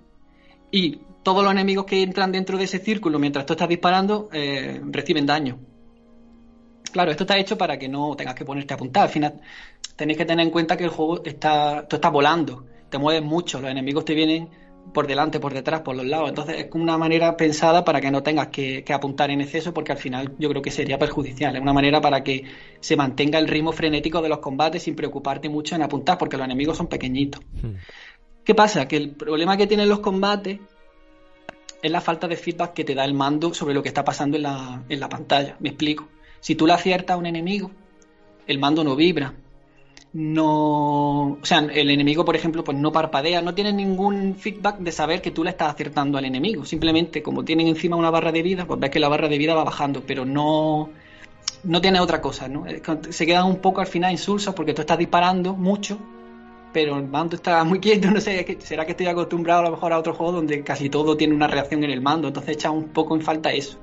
y 0.71 0.99
todos 1.21 1.43
los 1.43 1.51
enemigos 1.51 1.85
que 1.85 2.01
entran 2.01 2.31
dentro 2.31 2.57
de 2.57 2.63
ese 2.65 2.79
círculo 2.79 3.19
mientras 3.19 3.45
tú 3.45 3.53
estás 3.53 3.69
disparando 3.69 4.29
eh, 4.33 4.81
reciben 4.83 5.27
daño. 5.27 5.59
Claro, 6.91 7.11
esto 7.11 7.23
está 7.23 7.37
hecho 7.37 7.57
para 7.57 7.77
que 7.77 7.87
no 7.87 8.15
tengas 8.15 8.35
que 8.35 8.43
ponerte 8.43 8.73
a 8.73 8.75
apuntar. 8.75 9.03
Al 9.03 9.09
final 9.09 9.41
tenéis 9.95 10.17
que 10.17 10.25
tener 10.25 10.45
en 10.45 10.51
cuenta 10.51 10.75
que 10.75 10.85
el 10.85 10.89
juego 10.89 11.23
está, 11.23 11.87
tú 11.87 11.97
estás 11.97 12.11
volando 12.11 12.65
te 12.93 12.99
mueves 12.99 13.23
mucho, 13.23 13.59
los 13.59 13.71
enemigos 13.71 14.05
te 14.05 14.13
vienen 14.13 14.49
por 14.93 15.07
delante, 15.07 15.39
por 15.39 15.51
detrás, 15.51 15.81
por 15.81 15.95
los 15.95 16.05
lados. 16.05 16.29
Entonces 16.29 16.57
es 16.59 16.67
una 16.73 16.95
manera 16.95 17.35
pensada 17.35 17.83
para 17.83 17.99
que 17.99 18.11
no 18.11 18.21
tengas 18.21 18.49
que, 18.49 18.85
apuntar 18.93 19.31
en 19.31 19.41
exceso 19.41 19.73
porque 19.73 19.93
al 19.93 19.97
final 19.97 20.35
yo 20.37 20.47
creo 20.47 20.61
que 20.61 20.69
sería 20.69 20.99
perjudicial. 20.99 21.55
Es 21.55 21.61
una 21.63 21.73
manera 21.73 22.01
para 22.01 22.23
que 22.23 22.43
se 22.81 22.95
mantenga 22.95 23.39
el 23.39 23.47
ritmo 23.47 23.71
frenético 23.71 24.21
de 24.21 24.29
los 24.29 24.37
combates 24.37 24.83
sin 24.83 24.95
preocuparte 24.95 25.49
mucho 25.49 25.73
en 25.73 25.81
apuntar 25.81 26.19
porque 26.19 26.37
los 26.37 26.45
enemigos 26.45 26.77
son 26.77 26.85
pequeñitos. 26.85 27.41
Hmm. 27.63 27.77
¿Qué 28.43 28.53
pasa? 28.53 28.87
Que 28.87 28.97
el 28.97 29.15
problema 29.15 29.57
que 29.57 29.65
tienen 29.65 29.89
los 29.89 29.99
combates 29.99 30.59
es 31.81 31.91
la 31.91 31.99
falta 31.99 32.27
de 32.27 32.37
feedback 32.37 32.73
que 32.73 32.83
te 32.83 32.93
da 32.93 33.05
el 33.05 33.15
mando 33.15 33.55
sobre 33.55 33.73
lo 33.73 33.81
que 33.81 33.89
está 33.89 34.05
pasando 34.05 34.37
en 34.37 34.43
la, 34.43 34.83
en 34.87 34.99
la 34.99 35.09
pantalla. 35.09 35.57
Me 35.61 35.69
explico. 35.69 36.09
Si 36.41 36.53
tú 36.53 36.67
le 36.67 36.73
aciertas 36.73 37.15
a 37.15 37.17
un 37.17 37.25
enemigo, 37.25 37.71
el 38.45 38.59
mando 38.59 38.83
no 38.83 38.95
vibra 38.95 39.33
no, 40.13 41.31
o 41.33 41.39
sea, 41.45 41.59
el 41.59 41.89
enemigo, 41.89 42.23
por 42.23 42.35
ejemplo, 42.35 42.63
pues 42.63 42.77
no 42.77 42.91
parpadea, 42.91 43.41
no 43.41 43.55
tiene 43.55 43.73
ningún 43.73 44.35
feedback 44.35 44.77
de 44.77 44.91
saber 44.91 45.21
que 45.21 45.31
tú 45.31 45.43
le 45.43 45.49
estás 45.49 45.73
acertando 45.73 46.17
al 46.17 46.25
enemigo. 46.25 46.65
Simplemente, 46.65 47.23
como 47.23 47.43
tienen 47.43 47.67
encima 47.67 47.95
una 47.95 48.11
barra 48.11 48.31
de 48.31 48.43
vida, 48.43 48.65
pues 48.65 48.79
ves 48.79 48.91
que 48.91 48.99
la 48.99 49.09
barra 49.09 49.27
de 49.27 49.37
vida 49.37 49.55
va 49.55 49.63
bajando, 49.63 50.03
pero 50.05 50.23
no, 50.23 50.89
no 51.63 51.81
tiene 51.81 51.99
otra 51.99 52.21
cosa, 52.21 52.47
¿no? 52.47 52.65
Se 53.09 53.25
quedan 53.25 53.45
un 53.45 53.57
poco 53.57 53.81
al 53.81 53.87
final 53.87 54.11
insulsos 54.11 54.53
porque 54.53 54.73
tú 54.73 54.81
estás 54.81 54.97
disparando 54.97 55.53
mucho 55.55 55.97
pero 56.73 56.97
el 56.97 57.07
mando 57.07 57.35
está 57.35 57.63
muy 57.63 57.79
quieto, 57.79 58.09
no 58.11 58.19
sé, 58.19 58.57
será 58.59 58.85
que 58.85 58.91
estoy 58.91 59.05
acostumbrado 59.05 59.61
a 59.61 59.63
lo 59.65 59.71
mejor 59.71 59.93
a 59.93 59.99
otro 59.99 60.13
juego 60.15 60.33
donde 60.33 60.63
casi 60.63 60.89
todo 60.89 61.15
tiene 61.15 61.35
una 61.35 61.47
reacción 61.47 61.83
en 61.83 61.91
el 61.91 62.01
mando, 62.01 62.27
entonces 62.27 62.55
echa 62.55 62.71
un 62.71 62.89
poco 62.89 63.15
en 63.15 63.21
falta 63.21 63.53
eso. 63.53 63.77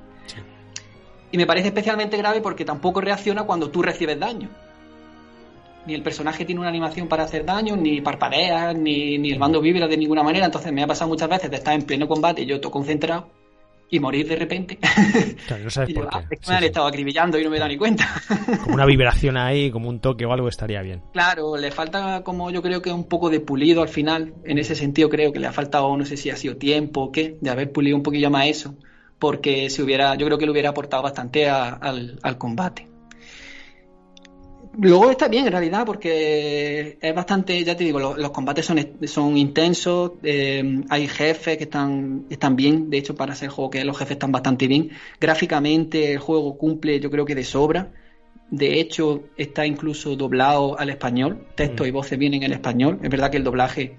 Y 1.31 1.37
me 1.37 1.47
parece 1.47 1.69
especialmente 1.69 2.17
grave 2.17 2.41
porque 2.41 2.65
tampoco 2.65 2.99
reacciona 2.99 3.43
cuando 3.43 3.71
tú 3.71 3.81
recibes 3.81 4.19
daño. 4.19 4.49
Ni 5.85 5.93
el 5.95 6.03
personaje 6.03 6.45
tiene 6.45 6.61
una 6.61 6.69
animación 6.69 7.07
para 7.07 7.23
hacer 7.23 7.45
daño, 7.45 7.75
ni 7.75 8.01
parpadea, 8.01 8.73
ni, 8.73 9.17
ni 9.17 9.31
el 9.31 9.39
mando 9.39 9.61
vibra 9.61 9.87
de 9.87 9.97
ninguna 9.97 10.23
manera. 10.23 10.45
Entonces 10.45 10.71
me 10.71 10.83
ha 10.83 10.87
pasado 10.87 11.09
muchas 11.09 11.29
veces 11.29 11.49
de 11.49 11.57
estar 11.57 11.73
en 11.73 11.83
pleno 11.83 12.07
combate 12.07 12.43
y 12.43 12.45
yo 12.45 12.59
todo 12.59 12.71
concentrado 12.71 13.29
y 13.89 13.99
morir 13.99 14.27
de 14.27 14.35
repente. 14.35 14.79
Claro, 15.47 15.63
no 15.65 15.69
sabes 15.69 15.93
por 15.93 16.07
ah, 16.11 16.23
qué. 16.29 16.35
es 16.35 16.41
que 16.41 16.51
me 16.51 16.57
han 16.57 16.63
estado 16.63 16.87
acribillando 16.87 17.37
y 17.37 17.43
no 17.43 17.49
me 17.49 17.57
he 17.57 17.59
dado 17.59 17.71
ni 17.71 17.77
cuenta. 17.77 18.07
Como 18.63 18.75
una 18.75 18.85
vibración 18.85 19.37
ahí, 19.37 19.69
como 19.69 19.89
un 19.89 19.99
toque 19.99 20.25
o 20.25 20.31
algo 20.31 20.47
estaría 20.47 20.81
bien. 20.81 21.01
Claro, 21.11 21.57
le 21.57 21.71
falta 21.71 22.23
como 22.23 22.51
yo 22.51 22.61
creo 22.61 22.81
que 22.81 22.91
un 22.91 23.05
poco 23.05 23.29
de 23.29 23.41
pulido 23.41 23.81
al 23.81 23.89
final. 23.89 24.33
En 24.45 24.59
ese 24.59 24.75
sentido 24.75 25.09
creo 25.09 25.33
que 25.33 25.39
le 25.39 25.47
ha 25.47 25.51
faltado, 25.51 25.95
no 25.97 26.05
sé 26.05 26.15
si 26.15 26.29
ha 26.29 26.37
sido 26.37 26.55
tiempo 26.55 27.01
o 27.01 27.11
qué, 27.11 27.37
de 27.41 27.49
haber 27.49 27.71
pulido 27.71 27.97
un 27.97 28.03
poquillo 28.03 28.29
más 28.29 28.47
eso 28.47 28.75
porque 29.21 29.69
se 29.69 29.83
hubiera, 29.83 30.15
yo 30.15 30.25
creo 30.25 30.39
que 30.39 30.45
le 30.45 30.51
hubiera 30.51 30.69
aportado 30.69 31.03
bastante 31.03 31.47
al, 31.47 32.37
combate. 32.39 32.87
Luego 34.79 35.11
está 35.11 35.27
bien 35.27 35.45
en 35.45 35.51
realidad 35.51 35.85
porque 35.85 36.97
es 37.01 37.15
bastante, 37.15 37.61
ya 37.63 37.75
te 37.75 37.83
digo, 37.83 37.99
los, 37.99 38.31
combates 38.31 38.65
son, 38.65 38.79
son 39.05 39.37
intensos, 39.37 40.13
eh, 40.23 40.81
hay 40.89 41.07
jefes 41.07 41.57
que 41.57 41.65
están, 41.65 42.25
están 42.29 42.55
bien, 42.55 42.89
de 42.89 42.97
hecho 42.97 43.13
para 43.13 43.35
ser 43.35 43.49
juego 43.49 43.69
que 43.69 43.83
los 43.83 43.97
jefes 43.97 44.13
están 44.13 44.31
bastante 44.31 44.67
bien. 44.67 44.91
Gráficamente 45.19 46.13
el 46.13 46.19
juego 46.19 46.57
cumple 46.57 46.99
yo 47.01 47.11
creo 47.11 47.25
que 47.25 47.35
de 47.35 47.43
sobra, 47.43 47.91
de 48.49 48.79
hecho 48.79 49.23
está 49.35 49.65
incluso 49.65 50.15
doblado 50.15 50.79
al 50.79 50.89
español, 50.89 51.47
texto 51.55 51.83
mm. 51.83 51.87
y 51.87 51.91
voces 51.91 52.17
vienen 52.17 52.43
en 52.43 52.53
español, 52.53 52.99
es 53.03 53.09
verdad 53.09 53.29
que 53.29 53.37
el 53.37 53.43
doblaje 53.43 53.97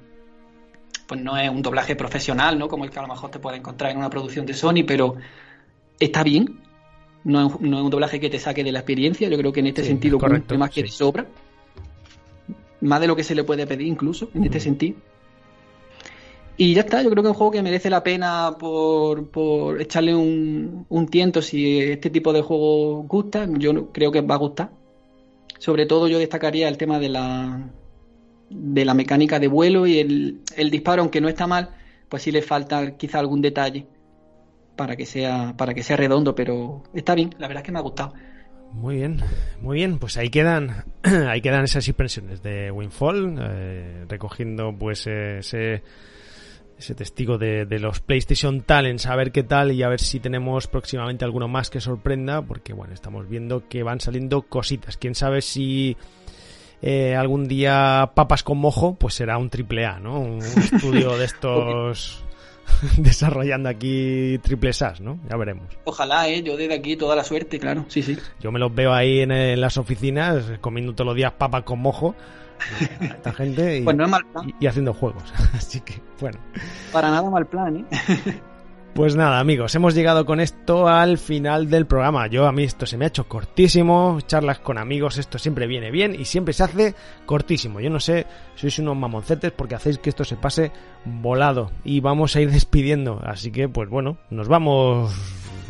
pues 1.07 1.21
no 1.21 1.37
es 1.37 1.51
un 1.51 1.61
doblaje 1.61 1.97
profesional, 1.97 2.59
¿no? 2.59 2.69
Como 2.69 2.85
el 2.85 2.91
que 2.91 2.99
a 2.99 3.03
lo 3.03 3.09
mejor 3.09 3.31
te 3.31 3.39
puede 3.39 3.59
encontrar 3.59 3.91
en 3.91 3.99
una 3.99 4.09
producción 4.09 4.47
de 4.47 4.55
Sony, 4.55 4.85
pero 4.87 5.17
está 6.01 6.23
bien. 6.23 6.61
No 7.25 7.47
es, 7.47 7.55
un 7.55 7.91
doblaje 7.91 8.19
que 8.21 8.31
te 8.31 8.39
saque 8.39 8.65
de 8.65 8.73
la 8.73 8.81
experiencia. 8.81 9.29
Yo 9.29 9.39
creo 9.39 9.53
que 9.53 9.61
en 9.61 9.69
este 9.69 9.85
sentido 9.85 10.19
cumple 10.19 10.59
más 10.59 10.71
que 10.71 10.83
de 10.83 10.89
sobra. 10.89 11.27
Más 12.81 13.01
de 13.01 13.07
lo 13.07 13.15
que 13.15 13.23
se 13.25 13.35
le 13.35 13.45
puede 13.45 13.67
pedir 13.67 13.87
incluso, 13.87 14.29
en 14.35 14.45
este 14.45 14.59
sentido. 14.59 14.97
Y 16.57 16.75
ya 16.75 16.83
está, 16.83 17.03
yo 17.03 17.11
creo 17.11 17.23
que 17.23 17.29
es 17.29 17.33
un 17.33 17.39
juego 17.39 17.53
que 17.53 17.63
merece 17.63 17.89
la 17.89 18.03
pena 18.03 18.57
por, 18.59 19.29
por 19.31 19.81
echarle 19.81 20.15
un, 20.15 20.85
un 20.89 21.09
tiento 21.09 21.41
si 21.41 21.79
este 21.81 22.11
tipo 22.11 22.33
de 22.33 22.43
juego 22.43 23.03
gusta. 23.05 23.49
Yo 23.59 23.93
creo 23.93 24.11
que 24.11 24.21
va 24.21 24.35
a 24.35 24.39
gustar. 24.39 24.71
Sobre 25.59 25.87
todo 25.87 26.09
yo 26.09 26.19
destacaría 26.19 26.69
el 26.69 26.77
tema 26.77 26.99
de 26.99 27.09
la, 27.09 27.71
de 28.51 28.85
la 28.85 28.95
mecánica 28.95 29.39
de 29.39 29.49
vuelo 29.49 29.87
y 29.87 29.99
el, 29.99 30.71
disparo, 30.71 31.03
aunque 31.03 31.21
no 31.21 31.29
está 31.29 31.47
mal, 31.47 31.71
pues 32.09 32.23
sí 32.23 32.33
le 32.33 32.43
falta 32.43 32.97
quizá 32.97 33.19
algún 33.19 33.41
detalle 33.41 33.87
para 34.77 34.97
que 34.97 35.07
sea 35.07 35.55
para 35.57 35.75
que 35.75 35.83
sea 35.83 35.97
redondo, 35.97 36.35
pero 36.35 36.83
está 36.95 37.15
bien, 37.15 37.35
la 37.39 37.49
verdad 37.49 37.63
es 37.63 37.67
que 37.67 37.73
me 37.73 37.79
ha 37.79 37.83
gustado. 37.83 38.13
Muy 38.73 38.97
bien, 38.97 39.21
muy 39.61 39.77
bien, 39.77 39.99
pues 39.99 40.17
ahí 40.17 40.31
quedan 40.31 40.85
ahí 41.03 41.41
quedan 41.41 41.65
esas 41.65 41.87
impresiones 41.89 42.43
de 42.43 42.71
Winfall, 42.71 43.39
eh, 43.41 44.05
recogiendo 44.09 44.75
pues 44.79 45.07
ese 45.07 45.83
ese 46.79 46.95
testigo 46.97 47.39
de, 47.39 47.65
de, 47.65 47.79
los 47.79 48.01
PlayStation 48.01 48.63
Talents, 48.63 49.07
a 49.07 49.15
ver 49.15 49.31
qué 49.31 49.45
tal 49.45 49.71
y 49.71 49.85
a 49.85 49.89
ver 49.89 50.01
si 50.01 50.19
tenemos 50.19 50.67
próximamente 50.67 51.25
alguno 51.25 51.47
más 51.47 51.71
que 51.71 51.81
sorprenda, 51.81 52.43
porque 52.43 52.73
bueno, 52.73 52.93
estamos 52.93 53.29
viendo 53.29 53.69
que 53.69 53.85
van 53.85 54.01
saliendo 54.01 54.43
cositas. 54.43 54.97
Quién 54.97 55.15
sabe 55.15 55.43
si 55.43 55.97
eh, 56.85 57.15
algún 57.15 57.47
día 57.47 58.11
papas 58.17 58.43
con 58.43 58.59
mojo, 58.59 58.97
pues 58.97 59.15
será 59.15 59.39
un 59.39 59.49
triple 59.49 59.87
A, 59.87 60.01
¿no? 60.01 60.19
Un 60.19 60.39
estudio 60.57 61.17
de 61.17 61.25
estos 61.25 62.25
desarrollando 62.99 63.69
aquí 63.69 64.39
triple 64.43 64.73
SAS, 64.73 65.01
¿no? 65.01 65.19
Ya 65.29 65.37
veremos. 65.37 65.67
Ojalá, 65.85 66.29
¿eh? 66.29 66.43
Yo 66.43 66.57
desde 66.57 66.75
aquí 66.75 66.97
toda 66.97 67.17
la 67.17 67.25
suerte, 67.25 67.59
claro, 67.59 67.85
sí, 67.89 68.03
sí. 68.03 68.17
Yo 68.41 68.53
me 68.53 68.59
los 68.59 68.75
veo 68.75 68.93
ahí 68.93 69.21
en, 69.21 69.61
las 69.61 69.77
oficinas 69.79 70.45
comiendo 70.61 70.95
todos 70.95 71.07
los 71.07 71.17
días 71.17 71.33
papas 71.33 71.63
con 71.63 71.81
mojo. 71.81 72.15
Esta 73.01 73.33
gente 73.33 73.79
y, 73.79 73.83
pues 73.85 73.97
no 73.97 74.05
es 74.05 74.11
mal 74.11 74.25
y 74.61 74.67
haciendo 74.67 74.95
juegos. 74.95 75.25
Así 75.55 75.81
que, 75.81 76.01
bueno. 76.21 76.39
Para 76.93 77.11
nada 77.11 77.29
mal 77.29 77.47
plan, 77.47 77.77
¿eh? 77.79 78.41
Pues 78.95 79.17
nada, 79.17 79.41
amigos, 79.41 79.75
hemos 79.75 79.95
llegado 79.95 80.27
con 80.27 80.39
esto 80.39 80.87
al 80.87 81.17
final 81.17 81.71
del 81.71 81.87
programa. 81.87 82.27
Yo 82.27 82.47
a 82.47 82.53
mí 82.53 82.65
esto 82.65 82.85
se 82.85 82.99
me 82.99 83.07
ha 83.07 83.09
hecho 83.09 83.27
cortísimo, 83.27 84.19
charlas 84.27 84.59
con 84.59 84.77
amigos, 84.77 85.17
esto 85.17 85.39
siempre 85.39 85.67
viene 85.67 85.91
bien 85.91 86.15
y 86.15 86.27
siempre 86.27 86.53
se 86.53 86.65
hace 86.65 86.95
cortísimo. 87.25 87.81
Yo 87.81 87.89
no 87.89 88.01
sé, 88.01 88.27
sois 88.55 88.79
unos 88.81 88.95
mamoncetes 88.99 89.51
porque 89.51 89.77
hacéis 89.77 89.97
que 89.97 90.11
esto 90.11 90.25
se 90.25 90.37
pase 90.37 90.73
volado 91.07 91.71
y 91.85 92.01
vamos 92.01 92.37
a 92.37 92.43
ir 92.43 92.51
despidiendo. 92.53 93.19
Así 93.25 93.51
que, 93.51 93.67
pues 93.67 93.89
bueno, 93.89 94.19
nos 94.29 94.49
vamos 94.49 95.11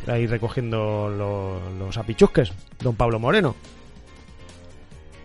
a 0.08 0.18
ir 0.18 0.28
recogiendo 0.28 1.08
los, 1.08 1.78
los 1.78 1.96
apichusques, 1.96 2.52
don 2.80 2.96
Pablo 2.96 3.20
Moreno. 3.20 3.54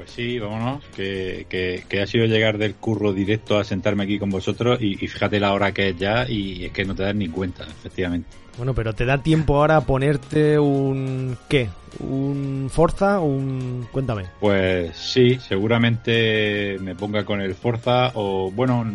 Pues 0.07 0.15
sí, 0.15 0.39
vámonos, 0.39 0.85
que, 0.95 1.45
que, 1.49 2.01
ha 2.01 2.07
sido 2.07 2.25
llegar 2.27 2.57
del 2.57 2.75
curro 2.75 3.11
directo 3.11 3.59
a 3.59 3.65
sentarme 3.65 4.05
aquí 4.05 4.17
con 4.17 4.29
vosotros 4.29 4.81
y, 4.81 4.95
fíjate 4.95 5.37
la 5.37 5.53
hora 5.53 5.73
que 5.73 5.89
es 5.89 5.97
ya 5.97 6.25
y 6.29 6.63
es 6.63 6.71
que 6.71 6.85
no 6.85 6.95
te 6.95 7.03
das 7.03 7.13
ni 7.13 7.27
cuenta, 7.27 7.65
efectivamente. 7.65 8.29
Bueno, 8.55 8.73
pero 8.73 8.93
¿te 8.93 9.03
da 9.03 9.21
tiempo 9.21 9.57
ahora 9.57 9.75
a 9.75 9.81
ponerte 9.81 10.57
un... 10.59 11.37
qué? 11.49 11.69
¿Un 11.99 12.69
Forza? 12.71 13.19
¿Un... 13.19 13.89
cuéntame? 13.91 14.27
Pues 14.39 14.95
sí, 14.95 15.39
seguramente 15.39 16.77
me 16.79 16.95
ponga 16.95 17.25
con 17.25 17.41
el 17.41 17.53
Forza 17.53 18.11
o 18.13 18.49
bueno, 18.49 18.89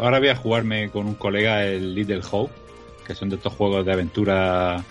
ahora 0.00 0.18
voy 0.18 0.28
a 0.28 0.36
jugarme 0.36 0.90
con 0.90 1.06
un 1.06 1.14
colega 1.14 1.64
el 1.64 1.94
Little 1.94 2.20
Hope, 2.32 2.52
que 3.06 3.14
son 3.14 3.28
de 3.28 3.36
estos 3.36 3.52
juegos 3.52 3.86
de 3.86 3.92
aventura 3.92 4.84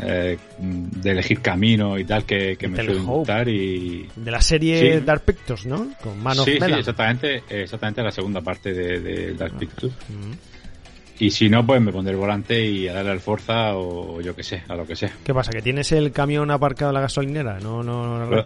eh, 0.00 0.38
de 0.58 1.10
elegir 1.10 1.40
camino 1.40 1.98
y 1.98 2.04
tal 2.04 2.24
que, 2.24 2.56
me 2.68 2.76
suele 2.76 3.00
gustar 3.00 3.48
y 3.48 4.08
de 4.14 4.30
la 4.30 4.40
serie 4.40 5.00
Dark 5.00 5.22
Pictures 5.22 5.66
¿no? 5.66 5.88
con 6.00 6.22
Man 6.22 6.36
sí, 6.36 6.58
sí, 6.60 6.72
exactamente 6.72 7.42
exactamente 7.48 8.02
la 8.02 8.12
segunda 8.12 8.40
parte 8.40 8.72
de, 8.72 9.34
Dark 9.34 9.58
Pictures 9.58 9.92
mm. 10.08 11.22
y 11.24 11.30
si 11.32 11.48
no 11.48 11.66
pues 11.66 11.80
me 11.80 11.90
pondré 11.90 12.12
el 12.12 12.20
volante 12.20 12.64
y 12.64 12.86
a 12.86 12.92
darle 12.92 13.10
al 13.10 13.20
fuerza 13.20 13.74
o 13.74 14.20
yo 14.20 14.36
que 14.36 14.44
sé 14.44 14.62
a 14.68 14.76
lo 14.76 14.86
que 14.86 14.94
sea 14.94 15.10
¿qué 15.24 15.34
pasa? 15.34 15.50
¿que 15.50 15.62
tienes 15.62 15.90
el 15.90 16.12
camión 16.12 16.52
aparcado 16.52 16.90
en 16.90 16.94
la 16.94 17.00
gasolinera? 17.00 17.58
no, 17.58 17.82
no, 17.82 18.24
no 18.26 18.44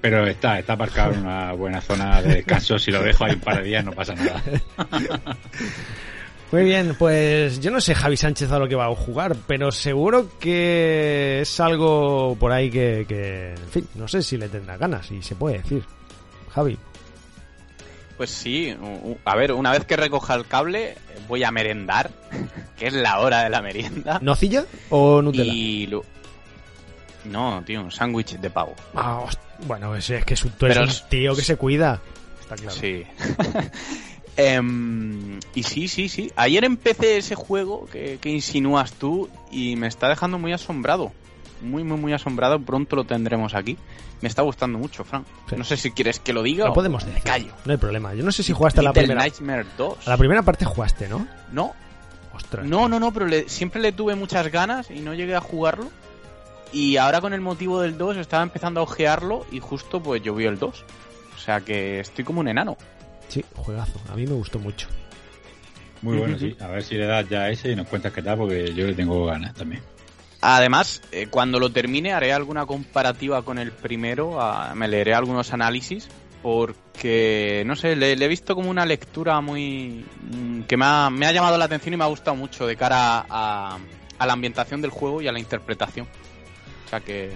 pero, 0.00 0.26
está, 0.26 0.58
está 0.58 0.74
aparcado 0.74 1.14
en 1.14 1.20
una 1.20 1.52
buena 1.52 1.80
zona 1.80 2.22
de 2.22 2.36
descanso 2.36 2.78
si 2.78 2.90
lo 2.90 3.02
dejo 3.02 3.24
ahí 3.24 3.34
un 3.34 3.40
par 3.40 3.58
de 3.58 3.64
días 3.64 3.84
no 3.84 3.92
pasa 3.92 4.14
nada 4.14 4.42
Muy 6.54 6.62
bien, 6.62 6.94
pues 6.96 7.58
yo 7.58 7.72
no 7.72 7.80
sé 7.80 7.96
Javi 7.96 8.16
Sánchez 8.16 8.52
a 8.52 8.60
lo 8.60 8.68
que 8.68 8.76
va 8.76 8.86
a 8.86 8.94
jugar, 8.94 9.34
pero 9.48 9.72
seguro 9.72 10.38
que 10.38 11.40
es 11.40 11.58
algo 11.58 12.36
por 12.38 12.52
ahí 12.52 12.70
que, 12.70 13.04
que 13.08 13.54
en 13.54 13.68
fin, 13.70 13.88
no 13.96 14.06
sé 14.06 14.22
si 14.22 14.36
le 14.36 14.48
tendrá 14.48 14.76
ganas, 14.76 15.10
y 15.10 15.20
se 15.20 15.34
puede 15.34 15.58
decir. 15.58 15.82
Javi. 16.50 16.78
Pues 18.16 18.30
sí, 18.30 18.72
a 19.24 19.34
ver, 19.34 19.50
una 19.50 19.72
vez 19.72 19.84
que 19.84 19.96
recoja 19.96 20.36
el 20.36 20.46
cable, 20.46 20.96
voy 21.26 21.42
a 21.42 21.50
merendar, 21.50 22.12
que 22.78 22.86
es 22.86 22.92
la 22.92 23.18
hora 23.18 23.42
de 23.42 23.50
la 23.50 23.60
merienda. 23.60 24.20
¿Nocilla 24.22 24.64
o 24.90 25.20
Nutella? 25.22 25.52
Y 25.52 25.90
No, 27.24 27.64
tío, 27.66 27.80
un 27.80 27.90
sándwich 27.90 28.38
de 28.38 28.50
pavo. 28.50 28.76
Ah, 28.94 29.26
bueno, 29.66 29.96
es, 29.96 30.08
es 30.08 30.24
que 30.24 30.36
tú 30.36 30.66
eres 30.66 31.02
un 31.02 31.08
tío 31.08 31.34
que 31.34 31.42
se 31.42 31.56
cuida. 31.56 32.00
Está 32.40 32.54
claro. 32.54 32.76
Sí. 32.80 33.04
Em, 34.36 35.38
y 35.54 35.62
sí, 35.62 35.88
sí, 35.88 36.08
sí. 36.08 36.32
Ayer 36.36 36.64
empecé 36.64 37.18
ese 37.18 37.34
juego 37.34 37.86
que, 37.90 38.18
insinúas 38.24 38.92
tú 38.92 39.28
y 39.50 39.76
me 39.76 39.86
está 39.86 40.08
dejando 40.08 40.38
muy 40.38 40.52
asombrado. 40.52 41.12
Muy, 41.62 41.84
muy, 41.84 41.98
muy 41.98 42.12
asombrado. 42.12 42.60
Pronto 42.60 42.96
lo 42.96 43.04
tendremos 43.04 43.54
aquí. 43.54 43.78
Me 44.20 44.28
está 44.28 44.42
gustando 44.42 44.78
mucho, 44.78 45.04
Frank. 45.04 45.26
No 45.56 45.64
sé 45.64 45.76
si 45.76 45.92
quieres 45.92 46.18
que 46.18 46.32
lo 46.32 46.42
diga. 46.42 46.66
Lo 46.66 46.72
podemos 46.72 47.04
decir. 47.04 47.22
Callo. 47.22 47.52
No 47.64 47.72
hay 47.72 47.78
problema. 47.78 48.14
Yo 48.14 48.24
no 48.24 48.32
sé 48.32 48.42
si 48.42 48.52
jugaste 48.52 48.80
a 48.80 48.82
la 48.82 48.92
primera. 48.92 49.20
Nightmare 49.20 49.66
2. 49.76 50.06
A 50.06 50.10
la 50.10 50.16
primera 50.16 50.42
parte 50.42 50.64
jugaste, 50.64 51.08
¿no? 51.08 51.26
No. 51.52 51.72
Ostras. 52.34 52.66
No, 52.66 52.88
no, 52.88 52.98
no, 52.98 53.12
pero 53.12 53.28
siempre 53.46 53.80
le 53.80 53.92
tuve 53.92 54.16
muchas 54.16 54.50
ganas 54.50 54.90
y 54.90 55.00
no 55.00 55.14
llegué 55.14 55.36
a 55.36 55.40
jugarlo. 55.40 55.88
Y 56.72 56.96
ahora 56.96 57.20
con 57.20 57.32
el 57.32 57.40
motivo 57.40 57.80
del 57.80 57.96
2 57.96 58.16
estaba 58.16 58.42
empezando 58.42 58.80
a 58.80 58.82
ojearlo 58.82 59.46
y 59.52 59.60
justo 59.60 60.02
pues 60.02 60.22
yo 60.22 60.34
vi 60.34 60.46
el 60.46 60.58
2. 60.58 60.84
O 61.36 61.38
sea 61.38 61.60
que 61.60 62.00
estoy 62.00 62.24
como 62.24 62.40
un 62.40 62.48
enano. 62.48 62.76
Sí, 63.28 63.44
juegazo. 63.54 64.00
A 64.10 64.16
mí 64.16 64.26
me 64.26 64.34
gustó 64.34 64.58
mucho. 64.58 64.88
Muy 66.02 66.18
bueno, 66.18 66.38
sí. 66.38 66.54
A 66.60 66.68
ver 66.68 66.82
si 66.82 66.96
le 66.96 67.06
das 67.06 67.28
ya 67.28 67.48
ese 67.48 67.70
y 67.70 67.76
nos 67.76 67.88
cuentas 67.88 68.12
qué 68.12 68.22
tal, 68.22 68.38
porque 68.38 68.74
yo 68.74 68.86
le 68.86 68.94
tengo 68.94 69.24
ganas 69.24 69.54
también. 69.54 69.82
Además, 70.42 71.00
eh, 71.10 71.28
cuando 71.30 71.58
lo 71.58 71.70
termine 71.70 72.12
haré 72.12 72.32
alguna 72.34 72.66
comparativa 72.66 73.40
con 73.42 73.58
el 73.58 73.72
primero, 73.72 74.38
me 74.74 74.86
leeré 74.88 75.14
algunos 75.14 75.54
análisis, 75.54 76.06
porque, 76.42 77.62
no 77.64 77.74
sé, 77.74 77.96
le, 77.96 78.12
he 78.12 78.28
visto 78.28 78.54
como 78.54 78.68
una 78.68 78.84
lectura 78.84 79.40
muy... 79.40 80.04
Mm, 80.30 80.64
que 80.64 80.76
me 80.76 80.84
ha, 80.84 81.08
me 81.08 81.24
ha, 81.24 81.32
llamado 81.32 81.56
la 81.56 81.64
atención 81.64 81.94
y 81.94 81.96
me 81.96 82.04
ha 82.04 82.08
gustado 82.08 82.36
mucho 82.36 82.66
de 82.66 82.76
cara 82.76 83.24
a, 83.30 83.78
a, 84.18 84.26
la 84.26 84.32
ambientación 84.34 84.82
del 84.82 84.90
juego 84.90 85.22
y 85.22 85.28
a 85.28 85.32
la 85.32 85.38
interpretación. 85.38 86.06
O 86.84 86.88
sea 86.90 87.00
que... 87.00 87.32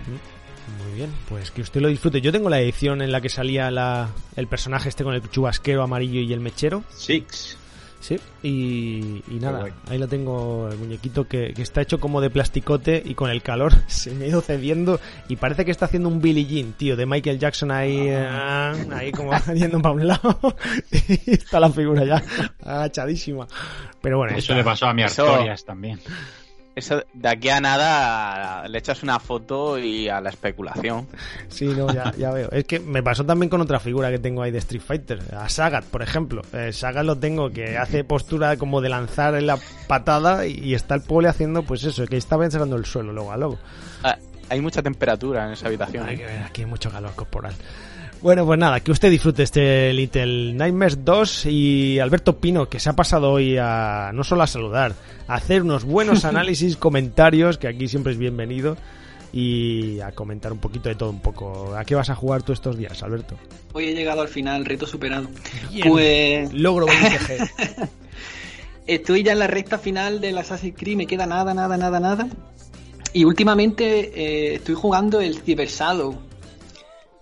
Muy 0.84 0.92
bien, 0.96 1.10
pues 1.28 1.50
que 1.50 1.62
usted 1.62 1.80
lo 1.80 1.88
disfrute. 1.88 2.20
Yo 2.20 2.32
tengo 2.32 2.48
la 2.50 2.60
edición 2.60 3.02
en 3.02 3.12
la 3.12 3.20
que 3.20 3.28
salía 3.28 3.70
la, 3.70 4.08
el 4.36 4.46
personaje 4.46 4.88
este 4.88 5.04
con 5.04 5.14
el 5.14 5.28
chubasquero 5.30 5.82
amarillo 5.82 6.20
y 6.20 6.32
el 6.32 6.40
mechero. 6.40 6.84
Six. 6.94 7.56
Sí, 8.00 8.16
y, 8.44 9.24
y 9.28 9.40
nada, 9.40 9.66
ahí 9.88 9.98
lo 9.98 10.06
tengo, 10.06 10.68
el 10.70 10.78
muñequito 10.78 11.26
que, 11.26 11.52
que 11.52 11.62
está 11.62 11.82
hecho 11.82 11.98
como 11.98 12.20
de 12.20 12.30
plasticote 12.30 13.02
y 13.04 13.14
con 13.16 13.28
el 13.28 13.42
calor 13.42 13.72
se 13.88 14.12
me 14.12 14.26
ha 14.26 14.28
ido 14.28 14.40
cediendo 14.40 15.00
y 15.28 15.34
parece 15.34 15.64
que 15.64 15.72
está 15.72 15.86
haciendo 15.86 16.08
un 16.08 16.20
Billie 16.22 16.44
Jean, 16.46 16.74
tío, 16.74 16.94
de 16.96 17.06
Michael 17.06 17.40
Jackson 17.40 17.72
ahí, 17.72 18.08
ah, 18.10 18.72
ahí 18.92 19.10
como 19.10 19.32
yendo 19.54 19.82
para 19.82 19.96
un 19.96 20.06
lado 20.06 20.38
y 20.92 21.32
está 21.32 21.58
la 21.58 21.70
figura 21.70 22.04
ya 22.04 22.22
agachadísima. 22.64 23.48
Pero 24.00 24.18
bueno, 24.18 24.30
Eso 24.32 24.52
está- 24.52 24.54
le 24.54 24.62
pasó 24.64 24.86
a 24.86 24.94
mi 24.94 25.02
Eso- 25.02 25.28
Artorias 25.28 25.64
también. 25.64 25.98
Eso, 26.78 27.02
de 27.12 27.28
aquí 27.28 27.48
a 27.48 27.60
nada 27.60 28.68
le 28.68 28.78
echas 28.78 29.02
una 29.02 29.18
foto 29.18 29.78
y 29.78 30.08
a 30.08 30.20
la 30.20 30.30
especulación. 30.30 31.08
Sí, 31.48 31.66
no, 31.66 31.92
ya, 31.92 32.12
ya 32.18 32.30
veo. 32.30 32.50
Es 32.52 32.64
que 32.64 32.78
me 32.78 33.02
pasó 33.02 33.26
también 33.26 33.50
con 33.50 33.60
otra 33.60 33.80
figura 33.80 34.10
que 34.10 34.20
tengo 34.20 34.42
ahí 34.42 34.52
de 34.52 34.58
Street 34.58 34.82
Fighter, 34.82 35.20
a 35.34 35.48
Sagat, 35.48 35.84
por 35.84 36.02
ejemplo. 36.02 36.42
Eh, 36.52 36.72
Sagat 36.72 37.04
lo 37.04 37.16
tengo 37.16 37.50
que 37.50 37.76
hace 37.76 38.04
postura 38.04 38.56
como 38.56 38.80
de 38.80 38.90
lanzar 38.90 39.34
en 39.34 39.48
la 39.48 39.58
patada 39.88 40.46
y, 40.46 40.60
y 40.60 40.74
está 40.74 40.94
el 40.94 41.02
pole 41.02 41.28
haciendo 41.28 41.64
pues 41.64 41.82
eso, 41.82 42.06
que 42.06 42.16
está 42.16 42.38
pensando 42.38 42.76
el 42.76 42.84
suelo 42.84 43.12
luego 43.12 43.32
a 43.32 43.36
luego. 43.36 43.58
Ah, 44.04 44.16
hay 44.48 44.60
mucha 44.60 44.82
temperatura 44.82 45.46
en 45.46 45.52
esa 45.52 45.66
habitación. 45.66 46.06
Hay 46.06 46.14
¿eh? 46.14 46.18
que 46.18 46.24
ver, 46.26 46.42
aquí 46.42 46.62
hay 46.62 46.68
mucho 46.68 46.90
calor 46.90 47.12
corporal. 47.14 47.54
Bueno, 48.20 48.44
pues 48.44 48.58
nada, 48.58 48.80
que 48.80 48.90
usted 48.90 49.10
disfrute 49.10 49.44
este 49.44 49.92
Little 49.92 50.52
Nightmares 50.54 51.04
2 51.04 51.46
y 51.46 52.00
Alberto 52.00 52.38
Pino, 52.38 52.68
que 52.68 52.80
se 52.80 52.90
ha 52.90 52.94
pasado 52.94 53.30
hoy 53.30 53.56
a 53.58 54.10
no 54.12 54.24
solo 54.24 54.42
a 54.42 54.48
saludar, 54.48 54.94
a 55.28 55.34
hacer 55.34 55.62
unos 55.62 55.84
buenos 55.84 56.24
análisis, 56.24 56.76
comentarios, 56.76 57.58
que 57.58 57.68
aquí 57.68 57.86
siempre 57.86 58.12
es 58.12 58.18
bienvenido, 58.18 58.76
y 59.32 60.00
a 60.00 60.10
comentar 60.12 60.52
un 60.52 60.58
poquito 60.58 60.88
de 60.88 60.96
todo 60.96 61.10
un 61.10 61.20
poco. 61.20 61.76
¿A 61.76 61.84
qué 61.84 61.94
vas 61.94 62.10
a 62.10 62.16
jugar 62.16 62.42
tú 62.42 62.52
estos 62.52 62.76
días, 62.76 63.02
Alberto? 63.04 63.36
Hoy 63.72 63.84
he 63.84 63.94
llegado 63.94 64.22
al 64.22 64.28
final, 64.28 64.64
reto 64.64 64.86
superado. 64.86 65.28
Bien. 65.70 65.88
Pues 65.88 66.52
Logro 66.52 66.86
20G. 66.88 67.88
estoy 68.88 69.22
ya 69.22 69.32
en 69.32 69.38
la 69.38 69.46
recta 69.46 69.78
final 69.78 70.20
del 70.20 70.38
Assassin's 70.38 70.76
Creed, 70.76 70.96
me 70.96 71.06
queda 71.06 71.26
nada, 71.26 71.54
nada, 71.54 71.76
nada, 71.76 72.00
nada. 72.00 72.28
Y 73.12 73.24
últimamente 73.24 74.10
eh, 74.14 74.54
estoy 74.56 74.74
jugando 74.74 75.20
el 75.20 75.38
Cyber 75.38 75.68
Shadow. 75.68 76.27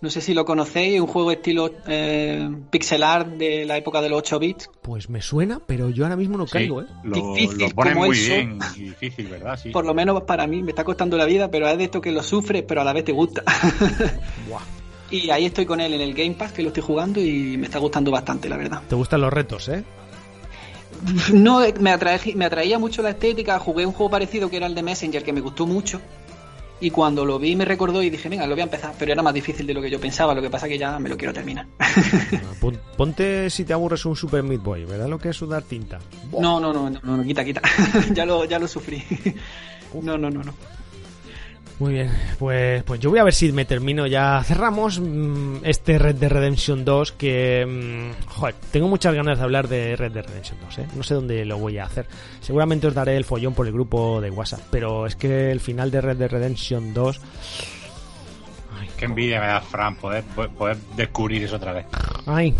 No 0.03 0.11
sé 0.11 0.21
si 0.21 0.35
lo 0.35 0.45
conocéis, 0.45 1.01
un 1.01 1.07
juego 1.07 1.31
estilo 1.33 1.71
eh, 1.89 2.49
pixel 2.71 3.03
art 3.03 3.29
de 3.29 3.65
la 3.65 3.79
época 3.79 4.03
de 4.03 4.11
los 4.11 4.19
8 4.19 4.39
bits. 4.39 4.71
Pues 4.83 5.09
me 5.09 5.23
suena, 5.23 5.59
pero 5.65 5.89
yo 5.89 6.05
ahora 6.05 6.17
mismo 6.17 6.37
no 6.37 6.47
caigo, 6.47 6.83
¿eh? 6.83 6.87
Lo, 7.03 7.15
Difícil 7.35 7.59
lo 7.59 7.69
ponen 7.71 7.95
como 7.95 8.07
muy 8.07 8.17
eso. 8.19 8.29
bien 8.35 8.59
difícil, 8.77 9.27
¿verdad? 9.29 9.59
Sí. 9.61 9.71
Por 9.71 9.87
lo 9.87 9.95
menos 9.95 10.23
para 10.25 10.47
mí 10.47 10.63
me 10.63 10.71
está 10.73 10.85
costando 10.85 11.17
la 11.17 11.25
vida, 11.25 11.51
pero 11.51 11.67
es 11.69 11.79
de 11.79 11.85
esto 11.85 12.01
que 12.03 12.13
lo 12.13 12.23
sufres, 12.23 12.63
pero 12.69 12.83
a 12.83 12.85
la 12.85 12.93
vez 12.93 13.05
te 13.05 13.13
gusta. 13.13 13.43
Buah. 14.49 14.61
y 15.11 15.31
ahí 15.31 15.47
estoy 15.47 15.65
con 15.65 15.81
él 15.81 15.95
en 15.95 16.01
el 16.03 16.13
Game 16.15 16.35
Pass, 16.35 16.53
que 16.53 16.63
lo 16.63 16.69
estoy 16.69 16.83
jugando 16.83 17.19
y 17.21 17.57
me 17.57 17.65
está 17.67 17.79
gustando 17.79 18.11
bastante, 18.11 18.49
la 18.51 18.59
verdad. 18.59 18.83
Te 18.89 18.95
gustan 18.97 19.23
los 19.23 19.33
retos, 19.33 19.69
¿eh? 19.71 19.83
No, 21.33 21.63
eh, 21.65 21.75
me, 21.81 21.91
atrae- 21.93 22.35
me 22.35 22.45
atraía 22.47 22.79
mucho 22.79 23.03
la 23.03 23.11
estética. 23.11 23.59
Jugué 23.59 23.85
un 23.87 23.93
juego 23.93 24.11
parecido 24.11 24.49
que 24.51 24.57
era 24.59 24.67
el 24.67 24.75
de 24.75 24.83
Messenger, 24.83 25.23
que 25.23 25.33
me 25.33 25.41
gustó 25.41 25.67
mucho. 25.67 26.01
Y 26.79 26.91
cuando 26.91 27.25
lo 27.25 27.39
vi 27.39 27.57
me 27.57 27.65
recordó 27.65 28.03
y 28.03 28.11
dije, 28.11 28.29
venga, 28.29 28.47
lo 28.47 28.55
voy 28.55 28.61
a 28.61 28.65
empezar. 28.65 28.95
Pero 28.99 29.13
era 29.13 29.23
más 29.23 29.33
difícil 29.33 29.67
de 29.67 29.73
lo 29.73 29.81
que 29.81 29.89
yo 29.91 29.99
pensaba. 29.99 30.35
Lo 30.35 30.43
que 30.43 30.51
pasa 30.51 30.69
que 30.69 30.77
ya 30.77 30.99
me 30.99 31.09
lo 31.09 31.17
quiero 31.17 31.33
terminar. 31.33 31.67
Pon- 32.61 32.79
Ponte 32.97 33.49
si 33.49 33.65
te 33.65 33.73
aburres 33.73 34.05
un 34.05 34.15
Super 34.15 34.43
Meat 34.43 34.63
Boy, 34.63 34.85
¿verdad? 34.85 35.09
Lo 35.09 35.19
que 35.19 35.31
es 35.31 35.37
sudar 35.37 35.63
tinta. 35.63 35.99
No, 36.39 36.61
no, 36.61 36.73
no, 36.75 36.91
no, 36.91 37.01
no, 37.17 37.25
quita, 37.25 37.45
quita. 37.45 37.63
ya, 38.15 38.27
lo, 38.27 38.45
ya 38.45 38.59
lo 38.59 38.69
sufrí. 38.69 39.03
no, 40.03 40.19
no, 40.19 40.29
no, 40.31 40.43
no. 40.43 40.53
Muy 41.79 41.93
bien, 41.93 42.11
pues, 42.39 42.83
pues 42.85 43.01
yo 43.01 43.11
voy 43.11 43.19
a 43.19 43.25
ver 43.25 43.35
si 43.35 43.53
me 43.53 43.67
termino 43.67 44.07
ya. 44.07 44.43
Cerramos 44.43 44.99
mm, 44.99 45.57
este 45.63 45.99
Red 45.99 46.15
Dead 46.15 46.31
Redemption 46.31 46.87
2 46.87 47.13
que... 47.13 47.67
mm, 47.67 48.29
joder, 48.29 48.55
tengo 48.71 48.89
muchas 48.89 49.15
ganas 49.15 49.37
de 49.37 49.45
hablar 49.45 49.69
de 49.69 49.95
Red 49.95 50.13
Dead 50.13 50.25
Redemption 50.27 50.59
2, 50.65 50.79
¿eh? 50.79 50.87
No 50.97 51.03
sé 51.03 51.15
dónde 51.15 51.45
lo 51.45 51.59
voy 51.59 51.77
a 51.77 51.85
hacer. 51.85 52.07
Seguramente 52.41 52.87
os 52.87 52.95
daré 52.95 53.17
el 53.17 53.27
follón 53.27 53.53
por 53.53 53.67
el 53.67 53.75
grupo 53.75 54.23
de 54.23 54.31
WhatsApp, 54.31 54.63
pero 54.71 55.07
es 55.07 55.17
que 55.17 55.51
el 55.51 55.61
final 55.61 55.91
de 55.91 56.01
Red 56.01 56.17
Dead 56.17 56.31
Redemption 56.31 56.95
2... 56.95 57.21
Qué 58.97 59.05
envidia 59.05 59.41
me 59.41 59.47
da 59.47 59.61
Fran 59.61 59.97
poder, 59.97 60.25
poder 60.25 60.77
descubrir 60.97 61.43
eso 61.45 61.57
otra 61.57 61.73
vez. 61.73 61.87
ay, 62.27 62.55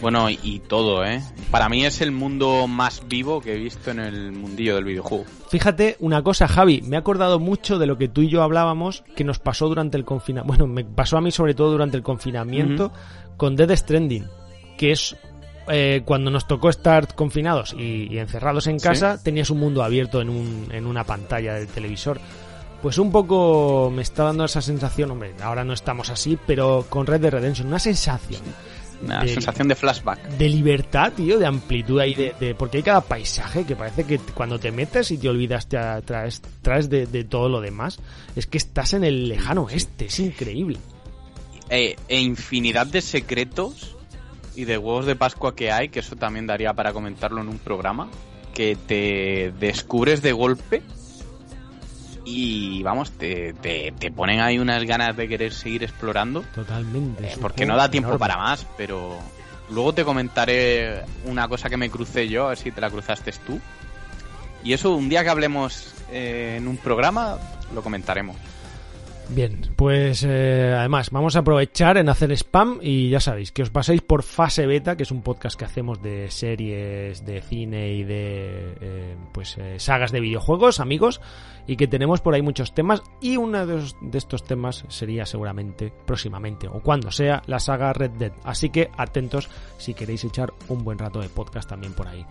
Bueno, 0.00 0.30
y, 0.30 0.38
y 0.42 0.58
todo, 0.60 1.04
¿eh? 1.04 1.20
Para 1.50 1.68
mí 1.68 1.84
es 1.84 2.00
el 2.00 2.12
mundo 2.12 2.66
más 2.66 3.02
vivo 3.08 3.40
que 3.40 3.52
he 3.54 3.58
visto 3.58 3.90
en 3.90 4.00
el 4.00 4.32
mundillo 4.32 4.74
del 4.76 4.84
videojuego. 4.84 5.24
Fíjate 5.50 5.96
una 6.00 6.22
cosa, 6.22 6.48
Javi, 6.48 6.80
me 6.82 6.96
he 6.96 6.98
acordado 6.98 7.38
mucho 7.38 7.78
de 7.78 7.86
lo 7.86 7.98
que 7.98 8.08
tú 8.08 8.22
y 8.22 8.28
yo 8.30 8.42
hablábamos 8.42 9.04
que 9.14 9.22
nos 9.24 9.38
pasó 9.38 9.68
durante 9.68 9.98
el 9.98 10.04
confinamiento. 10.06 10.48
Bueno, 10.48 10.66
me 10.66 10.84
pasó 10.84 11.18
a 11.18 11.20
mí 11.20 11.30
sobre 11.30 11.54
todo 11.54 11.70
durante 11.72 11.96
el 11.98 12.02
confinamiento 12.02 12.90
con 13.36 13.54
Dead 13.54 13.76
Stranding, 13.76 14.24
que 14.78 14.92
es 14.92 15.14
eh, 15.68 16.02
cuando 16.06 16.30
nos 16.30 16.46
tocó 16.48 16.70
estar 16.70 17.14
confinados 17.14 17.74
y, 17.78 18.08
y 18.12 18.18
encerrados 18.18 18.66
en 18.66 18.80
Sí. 18.80 18.88
casa, 18.88 19.22
tenías 19.22 19.50
un 19.50 19.60
mundo 19.60 19.84
abierto 19.84 20.20
en, 20.22 20.30
un, 20.30 20.68
en 20.72 20.86
una 20.86 21.04
pantalla 21.04 21.54
del 21.54 21.68
televisor. 21.68 22.18
Pues 22.82 22.98
un 22.98 23.12
poco 23.12 23.92
me 23.94 24.02
está 24.02 24.24
dando 24.24 24.44
esa 24.44 24.60
sensación, 24.60 25.10
hombre, 25.12 25.32
ahora 25.40 25.64
no 25.64 25.72
estamos 25.72 26.10
así, 26.10 26.36
pero 26.46 26.84
con 26.88 27.06
Red 27.06 27.20
Dead 27.20 27.30
Redemption, 27.32 27.68
una 27.68 27.78
sensación 27.78 28.42
Una 29.04 29.22
de- 29.22 29.28
sensación 29.34 29.68
de 29.68 29.76
flashback. 29.76 30.20
de 30.30 30.48
libertad, 30.48 31.12
tío, 31.12 31.38
de 31.38 31.46
amplitud 31.46 32.00
ahí, 32.00 32.14
de, 32.14 32.34
de- 32.40 32.54
porque 32.56 32.78
hay 32.78 32.82
cada 32.82 33.00
paisaje 33.00 33.64
que 33.64 33.76
parece 33.76 34.02
que 34.04 34.18
cuando 34.18 34.58
te 34.58 34.72
metes 34.72 35.12
y 35.12 35.18
te 35.18 35.28
olvidas, 35.28 35.68
te 35.68 35.78
traes, 36.04 36.42
traes 36.60 36.90
de, 36.90 37.06
de 37.06 37.22
todo 37.22 37.48
lo 37.48 37.60
demás, 37.60 38.00
es 38.34 38.48
que 38.48 38.58
estás 38.58 38.94
en 38.94 39.04
el 39.04 39.28
lejano 39.28 39.62
oeste, 39.62 40.06
es 40.06 40.18
increíble. 40.18 40.78
E, 41.70 41.94
e 42.08 42.20
infinidad 42.20 42.88
de 42.88 43.00
secretos 43.00 43.94
y 44.56 44.64
de 44.64 44.76
huevos 44.76 45.06
de 45.06 45.14
Pascua 45.14 45.54
que 45.54 45.70
hay, 45.70 45.88
que 45.88 46.00
eso 46.00 46.16
también 46.16 46.48
daría 46.48 46.74
para 46.74 46.92
comentarlo 46.92 47.40
en 47.40 47.48
un 47.48 47.58
programa, 47.58 48.10
que 48.54 48.76
te 48.76 49.52
descubres 49.60 50.20
de 50.20 50.32
golpe 50.32 50.82
y 52.24 52.82
vamos, 52.82 53.10
te, 53.12 53.52
te, 53.54 53.92
te 53.98 54.10
ponen 54.10 54.40
ahí 54.40 54.58
unas 54.58 54.84
ganas 54.84 55.16
de 55.16 55.26
querer 55.28 55.52
seguir 55.52 55.82
explorando, 55.82 56.42
Totalmente. 56.54 57.26
eh, 57.26 57.36
porque 57.40 57.66
no 57.66 57.76
da 57.76 57.90
tiempo 57.90 58.10
enorme. 58.10 58.20
para 58.20 58.36
más, 58.36 58.66
pero 58.76 59.18
luego 59.70 59.92
te 59.92 60.04
comentaré 60.04 61.02
una 61.24 61.48
cosa 61.48 61.68
que 61.68 61.76
me 61.76 61.90
crucé 61.90 62.28
yo, 62.28 62.46
a 62.46 62.48
ver 62.50 62.58
si 62.58 62.70
te 62.70 62.80
la 62.80 62.90
cruzaste 62.90 63.32
tú. 63.46 63.60
Y 64.64 64.72
eso 64.72 64.94
un 64.94 65.08
día 65.08 65.24
que 65.24 65.30
hablemos 65.30 65.92
eh, 66.12 66.54
en 66.58 66.68
un 66.68 66.76
programa, 66.76 67.38
lo 67.74 67.82
comentaremos. 67.82 68.36
Bien, 69.28 69.72
pues 69.76 70.24
eh, 70.28 70.74
además 70.76 71.10
vamos 71.10 71.36
a 71.36 71.38
aprovechar 71.38 71.96
en 71.96 72.08
hacer 72.08 72.32
spam 72.32 72.80
y 72.82 73.08
ya 73.08 73.20
sabéis 73.20 73.50
que 73.50 73.62
os 73.62 73.70
paséis 73.70 74.02
por 74.02 74.22
Fase 74.22 74.66
Beta, 74.66 74.96
que 74.96 75.04
es 75.04 75.10
un 75.10 75.22
podcast 75.22 75.58
que 75.58 75.64
hacemos 75.64 76.02
de 76.02 76.30
series, 76.30 77.24
de 77.24 77.40
cine 77.40 77.92
y 77.94 78.04
de 78.04 78.74
eh, 78.80 79.16
pues 79.32 79.56
eh, 79.58 79.78
sagas 79.78 80.12
de 80.12 80.20
videojuegos, 80.20 80.80
amigos, 80.80 81.20
y 81.66 81.76
que 81.76 81.86
tenemos 81.86 82.20
por 82.20 82.34
ahí 82.34 82.42
muchos 82.42 82.74
temas 82.74 83.02
y 83.20 83.36
uno 83.36 83.66
de, 83.66 83.82
estos 84.12 84.44
temas 84.44 84.84
sería 84.88 85.24
seguramente 85.24 85.92
próximamente 86.04 86.68
o 86.68 86.80
cuando 86.80 87.10
sea 87.10 87.42
la 87.46 87.58
saga 87.58 87.92
Red 87.92 88.12
Dead. 88.12 88.32
Así 88.44 88.68
que 88.68 88.90
atentos 88.98 89.48
si 89.78 89.94
queréis 89.94 90.24
echar 90.24 90.52
un 90.68 90.84
buen 90.84 90.98
rato 90.98 91.20
de 91.20 91.28
podcast 91.28 91.68
también 91.68 91.94
por 91.94 92.08
ahí. 92.08 92.26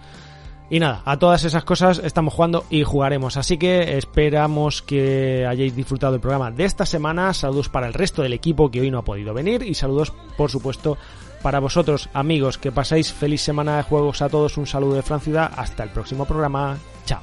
Y 0.71 0.79
nada, 0.79 1.01
a 1.03 1.19
todas 1.19 1.43
esas 1.43 1.65
cosas 1.65 1.99
estamos 2.01 2.33
jugando 2.33 2.63
y 2.69 2.83
jugaremos. 2.83 3.35
Así 3.35 3.57
que 3.57 3.97
esperamos 3.97 4.81
que 4.81 5.45
hayáis 5.45 5.75
disfrutado 5.75 6.13
del 6.13 6.21
programa 6.21 6.49
de 6.49 6.63
esta 6.63 6.85
semana. 6.85 7.33
Saludos 7.33 7.67
para 7.67 7.87
el 7.87 7.93
resto 7.93 8.21
del 8.21 8.31
equipo 8.31 8.71
que 8.71 8.79
hoy 8.79 8.89
no 8.89 8.99
ha 8.99 9.03
podido 9.03 9.33
venir. 9.33 9.63
Y 9.63 9.73
saludos, 9.73 10.13
por 10.37 10.49
supuesto, 10.49 10.97
para 11.41 11.59
vosotros, 11.59 12.07
amigos. 12.13 12.57
Que 12.57 12.71
paséis 12.71 13.11
feliz 13.11 13.41
semana 13.41 13.75
de 13.75 13.83
juegos 13.83 14.21
a 14.21 14.29
todos. 14.29 14.57
Un 14.57 14.65
saludo 14.65 14.95
de 14.95 15.01
Fran 15.01 15.19
Ciudad. 15.19 15.51
Hasta 15.57 15.83
el 15.83 15.89
próximo 15.89 16.23
programa. 16.23 16.77
Chao. 17.05 17.19